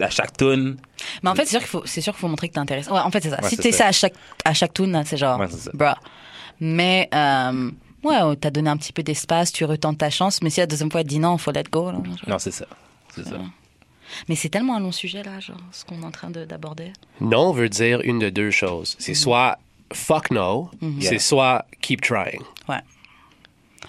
à 0.00 0.08
chaque 0.08 0.36
tune, 0.36 0.76
Mais 1.22 1.30
en 1.30 1.34
fait, 1.34 1.44
c'est 1.44 1.50
sûr 1.50 1.58
qu'il 1.60 1.68
faut, 1.68 1.82
c'est 1.84 2.00
sûr 2.00 2.12
qu'il 2.14 2.20
faut 2.20 2.28
montrer 2.28 2.48
que 2.48 2.54
t'intéresses. 2.54 2.86
Ouais, 2.88 2.98
en 3.00 3.10
fait, 3.10 3.22
c'est 3.22 3.30
ça. 3.30 3.40
Ouais, 3.42 3.48
si 3.48 3.56
t'es 3.58 3.72
ça. 3.72 3.78
ça 3.78 3.86
à 3.88 3.92
chaque, 3.92 4.14
à 4.44 4.54
chaque 4.54 4.72
tune, 4.72 5.02
c'est 5.04 5.16
genre, 5.18 5.38
Ouais, 5.38 5.46
c'est 5.50 5.58
ça. 5.58 5.70
bruh. 5.74 5.92
Mais, 6.60 7.08
euh, 7.14 7.70
ouais, 8.04 8.36
t'as 8.40 8.50
donné 8.50 8.70
un 8.70 8.76
petit 8.76 8.92
peu 8.92 9.02
d'espace, 9.02 9.52
tu 9.52 9.64
retentes 9.64 9.98
ta 9.98 10.10
chance, 10.10 10.42
mais 10.42 10.50
si 10.50 10.60
la 10.60 10.66
deuxième 10.66 10.90
fois 10.90 11.00
elle 11.00 11.06
te 11.06 11.10
dit 11.10 11.18
non, 11.18 11.38
faut 11.38 11.52
let 11.52 11.64
go, 11.70 11.90
là. 11.90 11.98
non, 12.26 12.38
c'est 12.38 12.50
ça. 12.52 12.66
C'est 13.14 13.24
ça. 13.24 13.38
Mais 14.28 14.36
c'est 14.36 14.48
tellement 14.50 14.76
un 14.76 14.80
long 14.80 14.92
sujet, 14.92 15.22
là, 15.24 15.40
genre, 15.40 15.56
ce 15.72 15.84
qu'on 15.84 16.00
est 16.02 16.04
en 16.04 16.10
train 16.12 16.30
de- 16.30 16.44
d'aborder. 16.44 16.92
Non 17.20 17.50
veut 17.52 17.68
dire 17.68 18.00
une 18.02 18.18
de 18.20 18.30
deux 18.30 18.50
choses. 18.52 18.94
C'est 18.98 19.14
soit 19.14 19.58
fuck 19.92 20.30
no, 20.30 20.70
c'est 21.00 21.10
Yeah. 21.12 21.18
soit 21.18 21.66
keep 21.80 22.00
trying. 22.02 22.40
Ouais. 22.68 22.76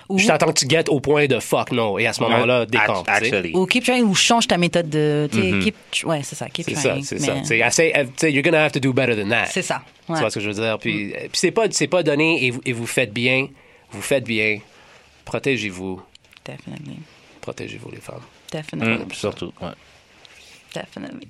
Ou, 0.10 0.18
Je 0.20 0.26
t'attends 0.28 0.48
que 0.48 0.60
tu 0.60 0.66
guettes 0.66 0.88
au 0.90 1.02
point 1.02 1.28
de 1.28 1.40
fuck 1.40 1.72
no. 1.72 2.00
Et 2.00 2.08
à 2.08 2.14
ce 2.14 2.22
moment-là, 2.24 2.66
tu. 2.66 2.78
Actually. 2.78 3.52
ou 3.54 3.66
keep 3.66 3.84
trying, 3.84 4.04
ou 4.04 4.16
change 4.16 4.48
ta 4.48 4.58
méthode 4.58 4.90
de, 4.90 5.28
tu 5.32 5.38
Mhm. 5.38 5.60
keep, 5.62 5.76
ouais, 6.06 6.24
c'est 6.24 6.36
ça, 6.36 6.48
keep 6.50 6.66
C'est 6.66 6.76
ça, 6.76 6.90
trying. 6.92 7.04
c'est 7.04 7.16
mais- 7.20 7.26
ça. 7.26 7.34
Tu 7.42 8.06
tu 8.06 8.14
sais, 8.18 8.32
you're 8.32 8.42
gonna 8.44 8.64
have 8.64 8.72
to 8.72 8.80
do 8.80 8.94
better 8.94 9.16
than 9.22 9.30
that. 9.30 9.48
C'est 9.48 9.62
ça. 9.62 9.82
Tu 10.06 10.14
ouais. 10.14 10.20
vois 10.20 10.30
ce 10.30 10.36
que 10.36 10.42
je 10.42 10.48
veux 10.50 10.54
dire? 10.54 10.78
Puis, 10.80 11.14
euh, 11.14 11.18
puis 11.24 11.30
c'est 11.34 11.52
pas, 11.52 11.66
c'est 11.72 11.88
pas 11.88 12.04
donné 12.04 12.46
et 12.46 12.52
vous, 12.52 12.62
et 12.66 12.72
vous 12.74 12.88
faites 12.88 13.12
bien. 13.14 13.48
Vous 13.92 14.02
faites 14.02 14.26
bien. 14.26 14.60
Protégez-vous. 15.26 16.02
Definitely. 16.46 17.00
Protégez-vous, 17.42 17.92
les 17.92 18.02
femmes. 18.02 18.22
Definitely. 18.52 19.06
Mm, 19.06 19.12
surtout, 19.14 19.54
ouais. 19.62 19.70
Definitely. 20.74 21.28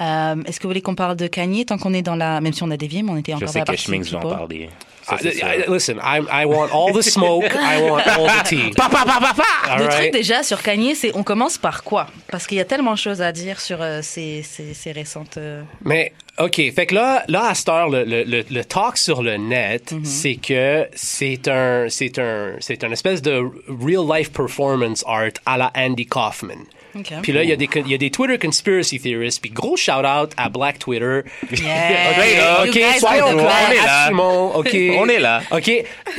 Euh, 0.00 0.42
Est-ce 0.44 0.58
que 0.58 0.64
vous 0.64 0.70
voulez 0.70 0.82
qu'on 0.82 0.94
parle 0.94 1.16
de 1.16 1.26
Kanye 1.26 1.64
tant 1.64 1.78
qu'on 1.78 1.94
est 1.94 2.02
dans 2.02 2.16
la. 2.16 2.40
Même 2.40 2.52
si 2.52 2.62
on 2.62 2.70
a 2.70 2.76
dévié, 2.76 3.02
mais 3.02 3.10
on 3.10 3.16
était 3.16 3.32
Je 3.32 3.36
encore 3.36 3.46
dans 3.46 3.52
sais 3.52 3.58
la 3.60 3.64
que 3.98 4.10
va 4.10 4.18
en 4.18 4.30
parler. 4.30 4.68
I-. 5.12 5.62
I- 5.66 5.70
listen, 5.70 5.98
I, 6.02 6.20
I 6.42 6.44
want 6.46 6.70
all 6.72 6.92
the 6.92 7.02
smoke. 7.02 7.44
I 7.54 7.82
want 7.82 8.06
all 8.06 8.26
the 8.26 8.42
tea. 8.48 8.72
All 8.78 9.78
Le 9.82 9.88
truc 9.88 10.12
déjà 10.12 10.42
sur 10.42 10.62
Kanye, 10.62 10.94
c'est 10.94 11.12
on 11.14 11.22
commence 11.22 11.58
par 11.58 11.82
quoi? 11.82 12.06
Parce 12.30 12.46
qu'il 12.46 12.58
y 12.58 12.60
a 12.60 12.64
tellement 12.64 12.92
de 12.92 12.98
choses 12.98 13.22
à 13.22 13.32
dire 13.32 13.60
sur 13.60 13.80
euh, 13.80 14.00
ces, 14.02 14.42
ces, 14.42 14.74
ces 14.74 14.92
récentes. 14.92 15.36
euh, 15.36 15.62
Mais, 15.84 16.12
OK. 16.38 16.60
Fait 16.74 16.86
que 16.86 16.94
là, 16.94 17.22
là 17.28 17.46
à 17.50 17.54
cette 17.54 17.68
heure, 17.68 17.88
le, 17.88 18.04
le, 18.04 18.24
le, 18.24 18.44
le 18.50 18.64
talk 18.64 18.96
sur 18.96 19.22
le 19.22 19.36
net, 19.36 19.92
Mhm. 19.92 20.04
c'est 20.04 20.36
que 20.36 20.88
c'est 20.94 21.46
un, 21.48 21.86
c'est 21.88 22.18
un, 22.18 22.54
c'est 22.60 22.82
un 22.84 22.90
espèce 22.92 23.22
de 23.22 23.42
real-life 23.68 24.32
performance 24.32 25.04
art 25.06 25.30
à 25.46 25.56
la 25.58 25.70
Andy 25.76 26.06
Kaufman. 26.06 26.64
Ok. 26.96 27.12
Puis 27.22 27.32
là, 27.32 27.42
il 27.44 27.48
y, 27.48 27.52
a 27.52 27.56
des, 27.56 27.68
il 27.76 27.90
y 27.90 27.94
a 27.94 27.98
des 27.98 28.10
Twitter 28.10 28.38
conspiracy 28.38 28.98
theorists. 29.00 29.40
Puis 29.40 29.50
gros 29.50 29.76
shout-out 29.76 30.32
à 30.36 30.48
Black 30.48 30.78
Twitter. 30.78 31.20
Yeah, 31.52 32.62
OK, 32.64 32.80
soyons 32.98 33.36
clairs, 33.36 33.68
best. 33.70 33.84
là. 33.86 34.04
assumons, 34.06 34.54
OK. 34.56 34.76
On 34.98 35.08
est 35.08 35.18
là. 35.20 35.42
OK, 35.52 35.70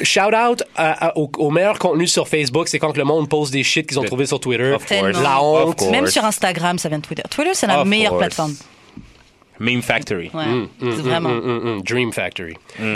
shout-out 0.04 0.64
à- 0.76 1.08
à- 1.10 1.18
au, 1.18 1.30
au 1.38 1.50
meilleur 1.52 1.78
contenu 1.80 2.08
sur 2.08 2.28
Facebook, 2.28 2.68
c'est 2.68 2.80
quand 2.80 2.96
le 2.96 3.04
monde 3.04 3.28
poste 3.30 3.52
des 3.52 3.64
shit 3.64 3.88
qu'ils 3.88 4.00
ont 4.00 4.04
trouvé 4.04 4.26
sur 4.26 4.40
Twitter. 4.40 4.72
Of 4.72 4.86
course. 4.86 4.90
Tellement. 5.02 5.22
La 5.22 5.42
honte. 5.42 5.82
Même 5.92 6.08
sur 6.08 6.24
Instagram, 6.26 6.78
ça 6.80 6.90
vient 6.90 7.00
de 7.00 7.06
Twitter. 7.06 7.24
Twitter, 7.30 7.52
c'est 7.54 7.68
la 7.68 7.82
Of 7.82 7.88
meilleure 7.88 8.12
course. 8.12 8.22
plateforme. 8.22 8.56
Meme 9.62 9.82
Factory. 9.82 10.30
Ouais, 10.34 10.46
Mm, 10.46 10.68
c'est 10.82 11.02
vraiment. 11.02 11.30
Mm, 11.30 11.46
mm, 11.46 11.76
mm, 11.78 11.82
Dream 11.84 12.12
Factory. 12.12 12.56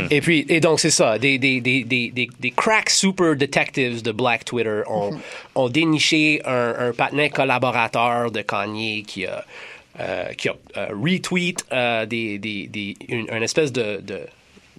Et 0.10 0.19
puis, 0.21 0.45
et 0.49 0.60
donc 0.60 0.80
c'est 0.80 0.89
ça, 0.91 1.17
des, 1.19 1.38
des, 1.38 1.62
des, 1.62 1.84
des, 1.84 2.10
des, 2.10 2.28
des 2.39 2.51
crack 2.51 2.89
super 2.89 3.36
detectives 3.36 4.01
de 4.01 4.12
Black 4.12 4.43
Twitter 4.45 4.82
ont, 4.88 5.12
ont 5.56 5.69
déniché 5.69 6.41
un, 6.45 6.73
un 6.89 6.91
partenaire 6.91 7.30
collaborateur 7.32 8.32
de 8.32 8.41
Kanye 8.41 9.04
qui 9.08 9.25
a, 9.25 9.43
euh, 9.99 10.25
qui 10.38 10.49
a 10.49 10.56
euh, 10.78 10.88
retweet 10.91 11.63
euh, 11.71 12.06
des, 12.06 12.38
des, 12.39 12.67
des, 12.67 12.95
une, 13.08 13.28
une 13.32 13.43
espèce 13.43 13.71
de, 13.71 14.01
de, 14.01 14.19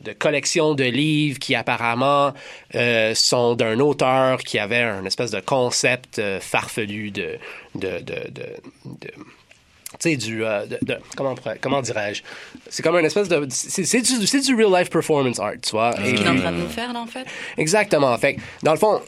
de 0.03 0.13
collection 0.13 0.75
de 0.75 0.85
livres 0.85 1.39
qui 1.39 1.55
apparemment 1.55 2.33
euh, 2.75 3.15
sont 3.15 3.55
d'un 3.55 3.81
auteur 3.81 4.39
qui 4.41 4.59
avait 4.59 4.83
un 4.83 5.05
espèce 5.07 5.31
de 5.31 5.41
concept 5.41 6.19
euh, 6.19 6.39
farfelu 6.41 7.11
de, 7.11 7.39
de, 7.75 7.99
de, 8.01 8.31
de, 8.31 8.47
de 8.85 9.11
tu 9.99 10.11
sais, 10.11 10.17
du. 10.17 10.45
euh, 10.45 10.67
de, 10.67 10.79
de- 10.83 10.99
comment, 11.17 11.35
comment 11.61 11.83
dirais-je? 11.83 12.23
C'est 12.69 12.83
comme 12.83 12.97
une 12.99 13.07
espèce 13.07 13.29
de. 13.29 13.47
C'est 13.51 13.85
c'est 13.85 14.01
du, 14.03 14.27
c'est 14.27 14.41
du 14.41 14.55
real 14.55 14.73
life 14.81 14.91
performance 14.91 15.39
art, 15.41 15.53
tu 15.63 15.71
vois. 15.71 15.95
Ce 15.97 16.01
Et- 16.03 16.15
qu'il 16.15 16.27
est 16.27 16.29
en 16.29 16.37
train 16.37 16.53
de 16.53 16.59
nous 16.59 16.69
faire, 16.69 16.93
là, 16.93 17.01
en 17.01 17.07
fait? 17.07 17.25
Exactement. 17.57 18.17
Fait 18.19 18.37
dans 18.63 18.73
le 18.73 18.79
fond, 18.79 19.01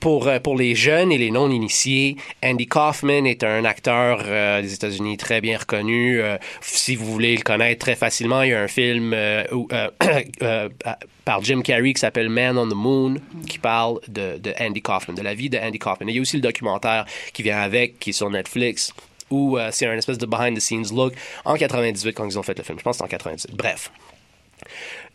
pour, 0.00 0.28
euh, 0.28 0.38
pour 0.40 0.56
les 0.56 0.74
jeunes 0.74 1.12
et 1.12 1.18
les 1.18 1.30
non-initiés, 1.30 2.16
Andy 2.42 2.66
Kaufman 2.66 3.26
est 3.26 3.44
un 3.44 3.66
acteur 3.66 4.22
euh, 4.24 4.62
des 4.62 4.72
États-Unis 4.72 5.18
très 5.18 5.42
bien 5.42 5.58
reconnu. 5.58 6.22
Euh, 6.22 6.38
si 6.62 6.96
vous 6.96 7.04
voulez 7.04 7.36
le 7.36 7.42
connaître 7.42 7.80
très 7.84 7.94
facilement, 7.94 8.40
il 8.40 8.50
y 8.50 8.54
a 8.54 8.62
un 8.62 8.68
film 8.68 9.12
euh, 9.12 9.44
où, 9.52 9.68
par 11.24 11.42
Jim 11.42 11.60
Carrey 11.62 11.92
qui 11.92 12.00
s'appelle 12.00 12.28
Man 12.28 12.56
on 12.58 12.68
the 12.68 12.74
Moon, 12.74 13.16
qui 13.46 13.58
parle 13.58 14.00
de, 14.08 14.38
de 14.38 14.54
Andy 14.60 14.82
Kaufman, 14.82 15.14
de 15.14 15.22
la 15.22 15.34
vie 15.34 15.50
de 15.50 15.58
Andy 15.58 15.78
Kaufman. 15.78 16.08
Et 16.08 16.12
il 16.12 16.16
y 16.16 16.18
a 16.18 16.22
aussi 16.22 16.36
le 16.36 16.42
documentaire 16.42 17.04
qui 17.32 17.42
vient 17.42 17.58
avec, 17.60 17.98
qui 17.98 18.10
est 18.10 18.14
sur 18.14 18.30
Netflix, 18.30 18.92
où 19.30 19.58
euh, 19.58 19.70
c'est 19.72 19.86
un 19.86 19.96
espèce 19.96 20.18
de 20.18 20.26
behind-the-scenes 20.26 20.94
look 20.94 21.14
en 21.44 21.56
98 21.56 22.12
quand 22.12 22.24
ils 22.24 22.38
ont 22.38 22.42
fait 22.42 22.56
le 22.56 22.64
film. 22.64 22.78
Je 22.78 22.84
pense 22.84 22.96
que 22.96 22.98
c'est 22.98 23.04
en 23.04 23.08
98. 23.08 23.56
Bref 23.56 23.90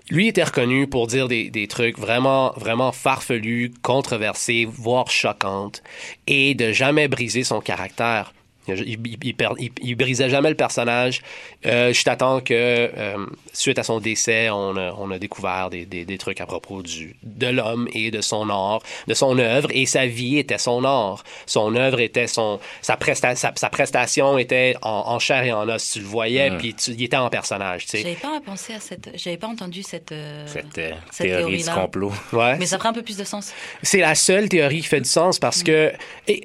lui 0.10 0.28
était 0.28 0.44
reconnu 0.44 0.88
pour 0.88 1.08
dire 1.08 1.28
des, 1.28 1.50
des 1.50 1.68
trucs 1.68 1.98
vraiment, 1.98 2.52
vraiment 2.56 2.92
farfelus, 2.92 3.72
controversés, 3.82 4.66
voire 4.66 5.10
choquantes, 5.10 5.84
et 6.28 6.56
de 6.56 6.72
jamais 6.72 7.08
briser 7.08 7.44
son 7.44 7.62
caractère. 7.62 8.34
Il, 8.78 9.08
il, 9.08 9.18
il, 9.24 9.36
per- 9.36 9.50
il- 9.58 9.72
il 9.82 9.96
brisait 9.96 10.30
jamais 10.30 10.50
le 10.50 10.56
personnage. 10.56 11.22
Euh, 11.66 11.94
je 11.94 12.04
t'attends 12.04 12.40
que, 12.42 12.54
euh, 12.54 13.26
suite 13.54 13.80
à 13.80 13.84
son 13.84 14.00
décès, 14.00 14.50
on 14.50 14.76
a, 14.78 14.94
on 14.98 15.12
a 15.12 15.20
découvert 15.20 15.70
des, 15.70 15.86
des, 15.86 16.06
des 16.06 16.18
trucs 16.18 16.42
à 16.42 16.46
propos 16.46 16.82
du, 16.82 17.16
de 17.24 17.48
l'homme 17.48 17.88
et 17.94 18.12
de 18.12 18.22
son 18.22 18.50
art, 18.50 18.82
de 19.08 19.14
son 19.14 19.38
œuvre, 19.40 19.70
et 19.72 19.86
sa 19.86 20.06
vie 20.06 20.38
était 20.38 20.58
son 20.58 20.84
art. 20.86 21.24
Son 21.46 21.76
œuvre 21.76 22.00
était 22.00 22.28
son, 22.28 22.60
sa, 22.82 22.98
presta, 22.98 23.36
sa, 23.36 23.52
sa 23.56 23.70
prestation 23.70 24.38
était 24.38 24.76
en, 24.82 24.90
en 25.08 25.20
chair 25.20 25.44
et 25.44 25.52
en 25.52 25.68
os. 25.70 25.92
Tu 25.92 26.00
le 26.00 26.06
voyais, 26.06 26.52
puis 26.58 26.74
tu, 26.74 26.92
il 26.92 27.04
était 27.04 27.18
en 27.18 27.30
personnage, 27.30 27.86
tu 27.86 27.92
sais. 27.92 28.02
J'avais 28.04 28.16
pas 28.16 28.40
pensé 28.46 28.74
à 28.74 28.80
cette. 28.80 29.10
J'avais 29.16 29.38
pas 29.38 29.48
entendu 29.48 29.84
cette. 29.84 30.12
euh, 30.12 30.46
Cette, 30.48 30.78
euh, 30.78 30.92
cette 31.12 31.28
théorie 31.28 31.58
du 31.58 31.64
théorie-là. 31.64 31.82
complot. 31.82 32.12
Ouais. 32.34 32.58
Mais 32.58 32.66
ça 32.66 32.78
ferait 32.78 32.90
un 32.90 32.94
peu 32.94 33.02
plus 33.04 33.18
de 33.18 33.24
sens. 33.24 33.54
C'est 33.84 34.00
la 34.00 34.16
seule 34.16 34.50
théorie 34.50 34.82
qui 34.82 34.88
fait 34.88 35.02
du 35.02 35.10
sens 35.10 35.40
parce 35.40 35.64
que 35.64 35.92
et- 36.28 36.44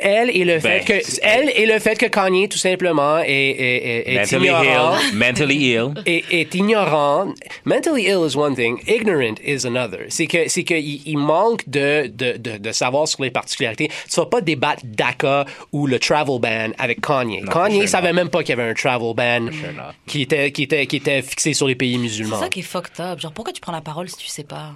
elle 0.00 0.30
et 0.30 0.44
le 0.44 0.58
fait 0.60 0.78
Ben, 0.80 0.84
que 0.84 1.04
c'est- 1.04 1.20
elle 1.22 1.50
et 1.54 1.66
le 1.66 1.78
fait 1.78 1.96
que 1.98 2.06
Kanye 2.06 2.48
tout 2.48 2.58
simplement 2.58 3.18
est, 3.18 3.26
est, 3.28 4.08
est, 4.08 4.12
est 4.14 4.18
Mentally 4.20 4.46
ignorant. 4.46 4.96
ill. 4.98 5.16
Mentally 5.18 5.56
ill. 5.72 5.94
Est, 6.06 6.24
est 6.30 6.54
ignorant. 6.54 7.34
Mentally 7.64 8.04
ill 8.06 8.26
is 8.28 8.36
one 8.36 8.54
thing, 8.54 8.78
ignorant 8.86 9.36
is 9.44 9.66
another. 9.66 10.06
C'est 10.08 10.26
que 10.26 10.48
c'est 10.48 10.64
que 10.64 10.74
il, 10.74 11.02
il 11.06 11.18
manque 11.18 11.68
de, 11.68 12.06
de, 12.08 12.36
de, 12.36 12.56
de 12.58 12.72
savoir 12.72 13.06
sur 13.08 13.22
les 13.22 13.30
particularités. 13.30 13.88
Tu 14.10 14.16
vas 14.16 14.26
pas 14.26 14.40
débattre 14.40 14.82
DACA 14.84 15.44
ou 15.72 15.86
le 15.86 15.98
travel 15.98 16.38
ban 16.40 16.70
avec 16.78 17.00
Kanye. 17.00 17.40
Non, 17.42 17.50
Kanye 17.52 17.80
sure 17.80 17.88
savait 17.88 18.08
not. 18.10 18.14
même 18.16 18.28
pas 18.30 18.42
qu'il 18.42 18.56
y 18.56 18.60
avait 18.60 18.70
un 18.70 18.74
travel 18.74 19.14
ban 19.14 19.46
Sure 19.52 19.92
qui 20.06 20.22
était 20.22 20.50
qui 20.52 20.64
était 20.64 20.86
qui 20.86 20.96
était 20.96 21.22
fixé 21.22 21.54
sur 21.54 21.66
les 21.66 21.74
pays 21.74 21.94
C'est 21.94 21.98
musulmans. 22.00 22.40
ça 22.40 22.48
qui 22.48 22.60
est 22.60 22.62
fucked 22.62 23.00
up. 23.00 23.20
Genre, 23.20 23.32
pourquoi 23.32 23.52
tu 23.52 23.60
prends 23.60 23.72
la 23.72 23.80
parole 23.80 24.08
si 24.08 24.16
tu 24.16 24.26
sais 24.28 24.44
pas? 24.44 24.72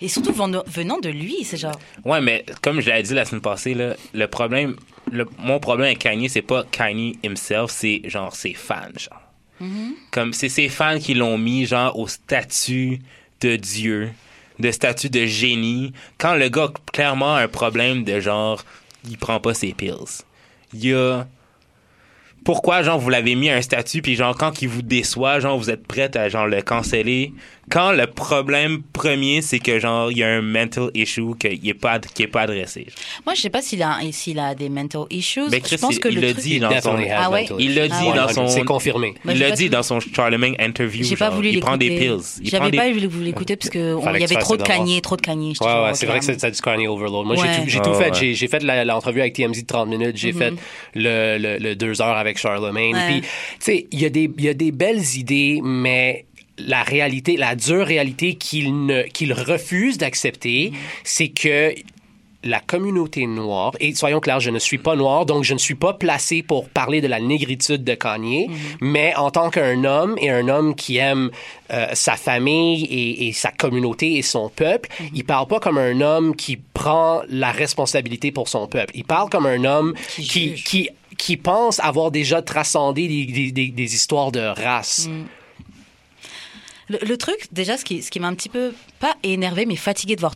Et 0.00 0.08
surtout 0.08 0.32
venant 0.32 0.98
de 1.00 1.08
lui, 1.08 1.44
c'est 1.44 1.56
genre. 1.56 1.78
Ouais, 2.04 2.20
mais 2.20 2.44
comme 2.62 2.80
je 2.80 2.90
l'ai 2.90 3.02
dit 3.02 3.14
la 3.14 3.24
semaine 3.24 3.40
passée, 3.42 3.74
là, 3.74 3.94
le 4.12 4.26
problème, 4.26 4.76
le- 5.10 5.26
mon 5.38 5.58
problème 5.60 5.86
avec 5.86 5.98
Kanye, 6.00 6.28
c'est 6.28 6.42
pas 6.42 6.64
Kanye 6.70 7.18
himself, 7.22 7.70
c'est 7.70 8.02
genre 8.04 8.34
ses 8.34 8.54
fans, 8.54 8.88
genre. 8.98 9.20
Comme 10.10 10.32
c'est 10.34 10.48
ses 10.50 10.68
fans 10.68 10.98
qui 10.98 11.14
l'ont 11.14 11.38
mis, 11.38 11.64
genre, 11.64 11.98
au 11.98 12.06
statut 12.08 12.98
de 13.40 13.56
Dieu, 13.56 14.10
de 14.58 14.70
statut 14.70 15.08
de 15.08 15.24
génie, 15.26 15.92
quand 16.18 16.34
le 16.34 16.48
gars 16.48 16.64
a 16.64 16.72
clairement 16.92 17.34
un 17.36 17.48
problème 17.48 18.04
de 18.04 18.20
genre, 18.20 18.62
il 19.08 19.16
prend 19.16 19.40
pas 19.40 19.54
ses 19.54 19.72
pills. 19.72 20.22
Il 20.74 20.84
y 20.84 20.92
a. 20.92 21.26
Pourquoi, 22.44 22.82
genre, 22.82 22.98
vous 22.98 23.08
l'avez 23.08 23.36
mis 23.36 23.48
à 23.48 23.56
un 23.56 23.62
statut, 23.62 24.02
puis 24.02 24.16
genre, 24.16 24.36
quand 24.36 24.60
il 24.60 24.68
vous 24.68 24.82
déçoit, 24.82 25.40
genre, 25.40 25.56
vous 25.58 25.70
êtes 25.70 25.86
prête 25.86 26.14
à, 26.14 26.28
genre, 26.28 26.46
le 26.46 26.60
canceller? 26.60 27.32
Quand 27.70 27.92
le 27.92 28.06
problème 28.06 28.82
premier, 28.92 29.42
c'est 29.42 29.58
que, 29.58 29.78
genre, 29.78 30.10
il 30.12 30.18
y 30.18 30.22
a 30.22 30.28
un 30.28 30.42
mental 30.42 30.90
issue 30.94 31.34
qui 31.38 31.68
est 31.68 31.74
pas, 31.74 31.98
qui 31.98 32.22
est 32.24 32.26
pas 32.28 32.42
adressé. 32.42 32.86
Moi, 33.24 33.34
je 33.34 33.40
sais 33.40 33.50
pas 33.50 33.62
s'il 33.62 33.82
a, 33.82 33.98
s'il 34.12 34.38
a 34.38 34.54
des 34.54 34.68
mental 34.68 35.02
issues. 35.10 35.48
Mais 35.50 35.60
Chris, 35.60 35.76
je 35.76 35.80
pense 35.80 35.98
que 35.98 36.08
il 36.08 36.20
le 36.20 36.32
truc- 36.32 36.44
dit 36.44 36.60
dans 36.60 36.80
son, 36.80 36.96
Ah 37.16 37.30
ouais? 37.30 37.46
il 37.58 37.74
l'a 37.74 37.86
issues. 37.86 37.94
dit 38.02 38.08
Ah 38.12 38.16
dans 38.26 38.28
son, 38.28 38.48
C'est 38.48 38.64
confirmé. 38.64 39.14
Il 39.28 39.38
pas 39.38 39.50
dit 39.52 39.68
dans 39.70 39.82
son 39.82 39.98
Charlemagne 40.00 40.54
interview. 40.58 41.04
J'ai 41.04 41.16
pas 41.16 41.30
voulu 41.30 41.50
il 41.50 41.60
prend 41.60 41.76
des 41.76 41.90
pills. 41.90 42.18
J'avais 42.42 42.70
des 42.70 42.76
pas 42.76 42.90
voulu 42.92 43.08
l'écouter 43.24 43.56
parce 43.56 43.70
que 43.70 43.96
il 44.14 44.20
y 44.20 44.24
avait 44.24 44.36
trop 44.36 44.56
de 44.56 44.62
ça. 44.62 44.66
Kanye, 44.68 45.00
trop 45.00 45.16
de. 45.16 45.22
J'étais 45.24 45.64
Ouais, 45.64 45.82
ouais, 45.84 45.94
c'est 45.94 46.06
vrai 46.06 46.18
que 46.18 46.24
c'est 46.24 46.38
c'est 46.40 46.50
du 46.50 46.60
Kanye 46.60 46.86
Overload. 46.86 47.26
Moi, 47.26 47.36
j'ai 47.36 47.42
tout, 47.62 47.68
j'ai 47.68 47.80
tout 47.80 47.90
Ouais, 47.90 48.04
fait. 48.04 48.14
J'ai, 48.14 48.34
j'ai 48.34 48.46
fait 48.48 48.62
la- 48.62 48.84
l'entrevue 48.84 49.20
avec 49.20 49.32
TMZ 49.34 49.62
de 49.62 49.66
30 49.66 49.88
minutes. 49.88 50.16
J'ai 50.16 50.32
fait 50.32 50.52
le, 50.94 51.38
le, 51.38 51.58
le 51.58 51.74
deux 51.76 52.00
heures 52.02 52.16
avec 52.16 52.38
Charlemagne. 52.38 52.94
Puis, 53.08 53.20
tu 53.22 53.26
sais, 53.60 53.86
il 53.90 54.00
y, 54.00 54.04
a 54.04 54.10
des- 54.10 54.30
il 54.38 54.44
y 54.44 54.48
a 54.48 54.54
des 54.54 54.70
belles 54.72 55.02
idées, 55.16 55.60
mais 55.62 56.26
la 56.58 56.82
réalité, 56.82 57.36
la 57.36 57.54
dure 57.56 57.86
réalité 57.86 58.34
qu'il, 58.36 58.86
ne, 58.86 59.02
qu'il 59.02 59.32
refuse 59.32 59.98
d'accepter, 59.98 60.72
c'est 61.02 61.28
que 61.28 61.74
la 62.46 62.60
communauté 62.60 63.26
noire, 63.26 63.72
et 63.80 63.94
soyons 63.94 64.20
clairs, 64.20 64.38
je 64.38 64.50
ne 64.50 64.58
suis 64.58 64.76
pas 64.76 64.96
noir, 64.96 65.24
donc 65.24 65.44
je 65.44 65.54
ne 65.54 65.58
suis 65.58 65.74
pas 65.76 65.94
placé 65.94 66.42
pour 66.42 66.68
parler 66.68 67.00
de 67.00 67.06
la 67.06 67.18
négritude 67.18 67.84
de 67.84 67.94
Kanye, 67.94 68.50
mais 68.82 69.14
en 69.16 69.30
tant 69.30 69.48
qu'un 69.48 69.82
homme 69.84 70.14
et 70.20 70.28
un 70.28 70.48
homme 70.48 70.74
qui 70.74 70.98
aime 70.98 71.30
euh, 71.72 71.86
sa 71.94 72.16
famille 72.16 72.84
et, 72.84 73.28
et 73.28 73.32
sa 73.32 73.50
communauté 73.50 74.18
et 74.18 74.22
son 74.22 74.50
peuple, 74.50 74.90
il 75.14 75.24
parle 75.24 75.46
pas 75.46 75.58
comme 75.58 75.78
un 75.78 76.02
homme 76.02 76.36
qui 76.36 76.58
prend 76.58 77.22
la 77.30 77.50
responsabilité 77.50 78.30
pour 78.30 78.48
son 78.50 78.66
peuple. 78.68 78.92
Il 78.94 79.04
parle 79.04 79.30
comme 79.30 79.46
un 79.46 79.64
homme 79.64 79.94
Qui 80.08 80.22
qui, 80.28 80.54
qui, 80.64 80.88
qui 81.16 81.36
pense 81.38 81.80
avoir 81.80 82.10
déjà 82.10 82.42
transcendé 82.42 83.08
des, 83.08 83.24
des, 83.24 83.52
des- 83.52 83.68
des 83.68 83.94
histoires 83.94 84.30
de 84.32 84.40
race. 84.40 85.08
Le, 86.88 87.16
truc, 87.16 87.48
déjà, 87.52 87.76
ce 87.76 87.84
qui, 87.84 88.02
ce 88.02 88.10
qui 88.10 88.20
m'a 88.20 88.28
un 88.28 88.34
petit 88.34 88.48
peu, 88.48 88.74
pas 89.00 89.14
énervé, 89.22 89.66
mais 89.66 89.76
fatigué 89.76 90.16
de 90.16 90.20
voir 90.20 90.34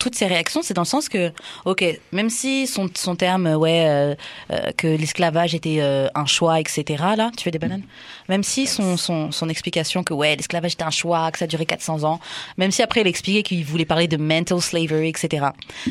toutes 0.00 0.14
ces 0.14 0.26
réactions, 0.26 0.62
c'est 0.62 0.74
dans 0.74 0.82
le 0.82 0.86
sens 0.86 1.08
que, 1.08 1.30
ok, 1.66 1.84
même 2.10 2.30
si 2.30 2.66
son, 2.66 2.88
son 2.94 3.14
terme, 3.16 3.46
euh, 3.46 3.56
ouais, 3.56 3.84
euh, 3.86 4.14
euh, 4.50 4.72
que 4.76 4.86
l'esclavage 4.86 5.54
était 5.54 5.80
un 6.14 6.26
choix, 6.26 6.58
etc., 6.58 6.84
là, 7.16 7.30
tu 7.36 7.44
fais 7.44 7.50
des 7.50 7.58
bananes 7.58 7.84
Même 8.28 8.42
si 8.42 8.66
son, 8.66 8.96
son, 8.96 9.30
son 9.30 9.48
explication 9.48 10.02
que, 10.02 10.14
ouais, 10.14 10.34
l'esclavage 10.34 10.72
était 10.72 10.84
un 10.84 10.90
choix, 10.90 11.30
que 11.30 11.38
ça 11.38 11.46
duré 11.46 11.66
400 11.66 12.04
ans, 12.04 12.18
même 12.56 12.70
si 12.70 12.82
après 12.82 13.02
il 13.02 13.06
expliquait 13.06 13.42
qu'il 13.42 13.64
voulait 13.64 13.84
parler 13.84 14.08
de 14.08 14.16
mental 14.16 14.60
slavery, 14.60 15.08
etc., 15.08 15.48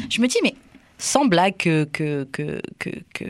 je 0.09 0.21
me 0.21 0.27
dis, 0.27 0.39
mais 0.43 0.55
sans 1.01 1.25
blague 1.25 1.55
que, 1.57 1.85
que, 1.85 2.27
que, 2.31 2.61
que, 2.77 2.89
que 3.13 3.25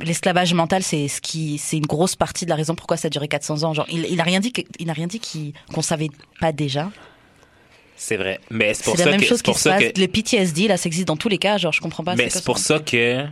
l'esclavage 0.00 0.54
mental, 0.54 0.82
c'est 0.82 1.06
ce 1.08 1.20
qui, 1.20 1.58
c'est 1.58 1.76
une 1.76 1.86
grosse 1.86 2.16
partie 2.16 2.44
de 2.46 2.50
la 2.50 2.56
raison 2.56 2.74
pourquoi 2.74 2.96
ça 2.96 3.06
a 3.06 3.10
duré 3.10 3.28
400 3.28 3.62
ans. 3.64 3.74
Genre, 3.74 3.86
il, 3.90 4.06
il 4.10 4.18
a 4.20 4.24
rien 4.24 4.40
dit 4.40 4.52
il 4.78 4.88
a 4.88 4.94
rien 4.94 5.06
dit 5.06 5.20
qu'on 5.72 5.82
savait 5.82 6.08
pas 6.40 6.52
déjà. 6.52 6.90
C'est 7.96 8.16
vrai. 8.16 8.40
Mais 8.50 8.74
c'est 8.74 8.84
pour 8.84 8.94
C'est 8.96 9.00
la 9.00 9.04
ça 9.04 9.10
même 9.12 9.20
que, 9.20 9.26
chose 9.26 9.42
qui 9.42 9.50
pour 9.50 9.58
se 9.58 9.64
ça 9.68 9.76
passe. 9.78 9.92
que, 9.92 10.00
Le 10.00 10.08
PTSD, 10.08 10.66
là, 10.68 10.76
ça 10.76 10.86
existe 10.88 11.06
dans 11.06 11.16
tous 11.16 11.28
les 11.28 11.38
cas. 11.38 11.58
Genre, 11.58 11.72
je 11.72 11.80
comprends 11.80 12.02
pas. 12.02 12.16
mais 12.16 12.24
c'est 12.30 12.38
ça 12.38 12.44
pour 12.44 12.58
ça 12.58 12.78
que 12.80 13.24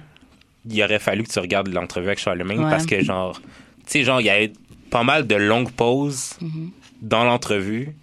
il 0.69 0.83
aurait 0.83 0.99
fallu 0.99 1.25
que 1.25 1.33
tu 1.33 1.39
regardes 1.39 1.69
l'entrevue 1.69 2.09
avec 2.09 2.19
Charlemagne 2.19 2.63
Ouais. 2.63 2.71
parce 2.71 2.85
que 2.87 3.03
genre, 3.03 3.41
tu 3.41 3.47
sais, 3.87 4.05
genre, 4.05 4.21
il 4.21 4.27
y 4.27 4.31
avait 4.31 4.53
pas 4.91 5.03
mal 5.05 5.27
de 5.27 5.35
longues 5.37 5.73
pauses 5.73 6.35
Mm-hmm. 6.43 6.69
dans 7.01 7.25
l'entrevue, 7.25 7.97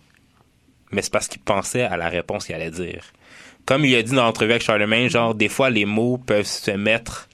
mais 0.92 1.04
c'est 1.04 1.12
parce 1.13 1.28
qu'il 1.28 1.40
pensait 1.42 1.84
à 1.84 1.98
la 1.98 2.10
réponse 2.10 2.46
qu'il 2.48 2.56
allait 2.56 2.72
dire. 2.72 3.04
Comme 3.68 3.86
il 3.86 3.94
a 3.96 4.02
dit 4.02 4.14
dans 4.16 4.24
l'entrevue 4.24 4.52
avec 4.52 4.64
Charlemagne, 4.64 5.10
genre, 5.10 5.36
des 5.36 5.50
fois, 5.50 5.70
les 5.70 5.86
mots 5.86 6.18
peuvent 6.18 6.48
se 6.48 6.72
mettre 6.72 7.28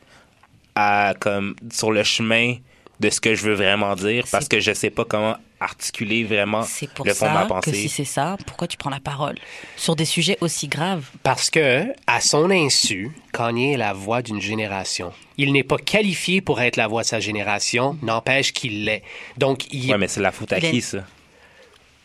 à, 0.75 1.13
comme, 1.19 1.55
sur 1.71 1.91
le 1.91 2.03
chemin 2.03 2.55
de 2.99 3.09
ce 3.09 3.21
que 3.21 3.35
je 3.35 3.43
veux 3.43 3.53
vraiment 3.53 3.95
dire 3.95 4.23
parce 4.31 4.47
que 4.47 4.59
je 4.59 4.71
sais 4.73 4.89
pas 4.89 5.03
comment 5.05 5.35
articuler 5.59 6.23
vraiment 6.23 6.63
C'est 6.63 6.89
pour 6.91 7.05
le 7.05 7.13
fond 7.13 7.25
de 7.27 7.31
ma 7.31 7.39
ça 7.41 7.43
que 7.45 7.49
pensée. 7.49 7.73
si 7.73 7.89
c'est 7.89 8.03
ça, 8.05 8.35
pourquoi 8.45 8.67
tu 8.67 8.75
prends 8.77 8.89
la 8.89 8.99
parole 8.99 9.35
sur 9.77 9.95
des 9.95 10.05
sujets 10.05 10.37
aussi 10.41 10.67
graves? 10.67 11.05
Parce 11.21 11.49
que, 11.49 11.85
à 12.07 12.19
son 12.19 12.49
insu, 12.51 13.11
Kanye 13.31 13.73
est 13.73 13.77
la 13.77 13.93
voix 13.93 14.21
d'une 14.21 14.41
génération. 14.41 15.13
Il 15.37 15.53
n'est 15.53 15.63
pas 15.63 15.77
qualifié 15.77 16.41
pour 16.41 16.61
être 16.61 16.75
la 16.77 16.87
voix 16.87 17.03
de 17.03 17.07
sa 17.07 17.19
génération, 17.19 17.97
n'empêche 18.01 18.51
qu'il 18.53 18.85
l'est. 18.85 19.03
Donc, 19.37 19.71
il 19.73 19.91
Ouais, 19.91 19.97
mais 19.97 20.07
c'est 20.07 20.21
la 20.21 20.31
faute 20.31 20.51
à 20.53 20.57
Il 20.57 20.65
est- 20.65 20.71
qui, 20.71 20.81
ça? 20.81 21.05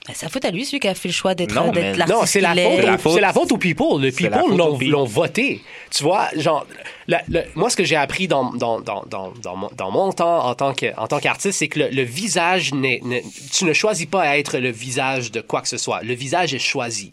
Ben, 0.09 0.14
C'est 0.16 0.25
la 0.27 0.31
faute 0.31 0.44
à 0.47 0.51
lui, 0.51 0.64
celui 0.64 0.81
qui 0.81 0.88
a 0.88 0.94
fait 0.94 1.09
le 1.09 1.12
choix 1.14 1.35
d'être 1.35 1.55
Non, 1.55 1.71
mais- 1.73 1.94
l'artiste 1.94 2.18
Non, 2.18 2.25
c'est 2.27 2.40
la, 2.40 2.55
qu'il 2.55 2.62
faute, 2.62 2.73
est. 2.73 2.77
C'est 2.81 2.87
la 2.87 2.94
aux- 2.94 2.99
faute. 2.99 3.12
c'est 3.14 3.21
la 3.21 3.33
faute 3.35 3.53
aux 3.53 3.59
people. 3.59 4.01
Les 4.01 4.11
C'est 4.11 4.23
la 4.25 4.31
people 4.31 4.49
faute 4.49 4.59
l'ont 4.59 4.66
aux 4.68 4.77
people. 4.79 4.92
l'ont 4.92 5.05
voté. 5.05 5.62
Tu 5.90 6.03
vois, 6.03 6.29
genre, 6.37 6.66
la- 7.09 7.23
le- 7.29 7.44
moi, 7.55 7.68
ce 7.68 7.77
que 7.77 7.85
j'ai 7.85 7.97
appris 7.97 8.27
dans, 8.27 8.51
dans, 8.55 8.81
dans, 8.81 9.05
dans, 9.07 9.33
dans, 9.42 9.57
mon, 9.57 9.71
dans 9.77 9.90
mon 9.90 10.11
temps 10.12 10.47
en 10.47 10.55
tant 10.55 10.73
que- 10.73 10.99
en 10.99 11.07
tant 11.07 11.21
qu'artiste, 11.21 11.59
c'est 11.59 11.68
que 11.68 11.81
le, 11.81 11.88
le 11.90 12.03
visage, 12.03 12.73
n'est, 12.73 13.01
n'est- 13.05 13.23
tu 13.53 13.64
ne 13.66 13.73
choisis 13.75 14.07
pas 14.07 14.23
à 14.23 14.38
être 14.38 14.59
le 14.59 14.71
visage 14.71 15.31
de 15.31 15.40
quoi 15.42 15.61
que 15.61 15.68
ce 15.68 15.77
soit. 15.77 16.03
Le 16.03 16.14
visage 16.14 16.55
est 16.55 16.59
choisi. 16.59 17.12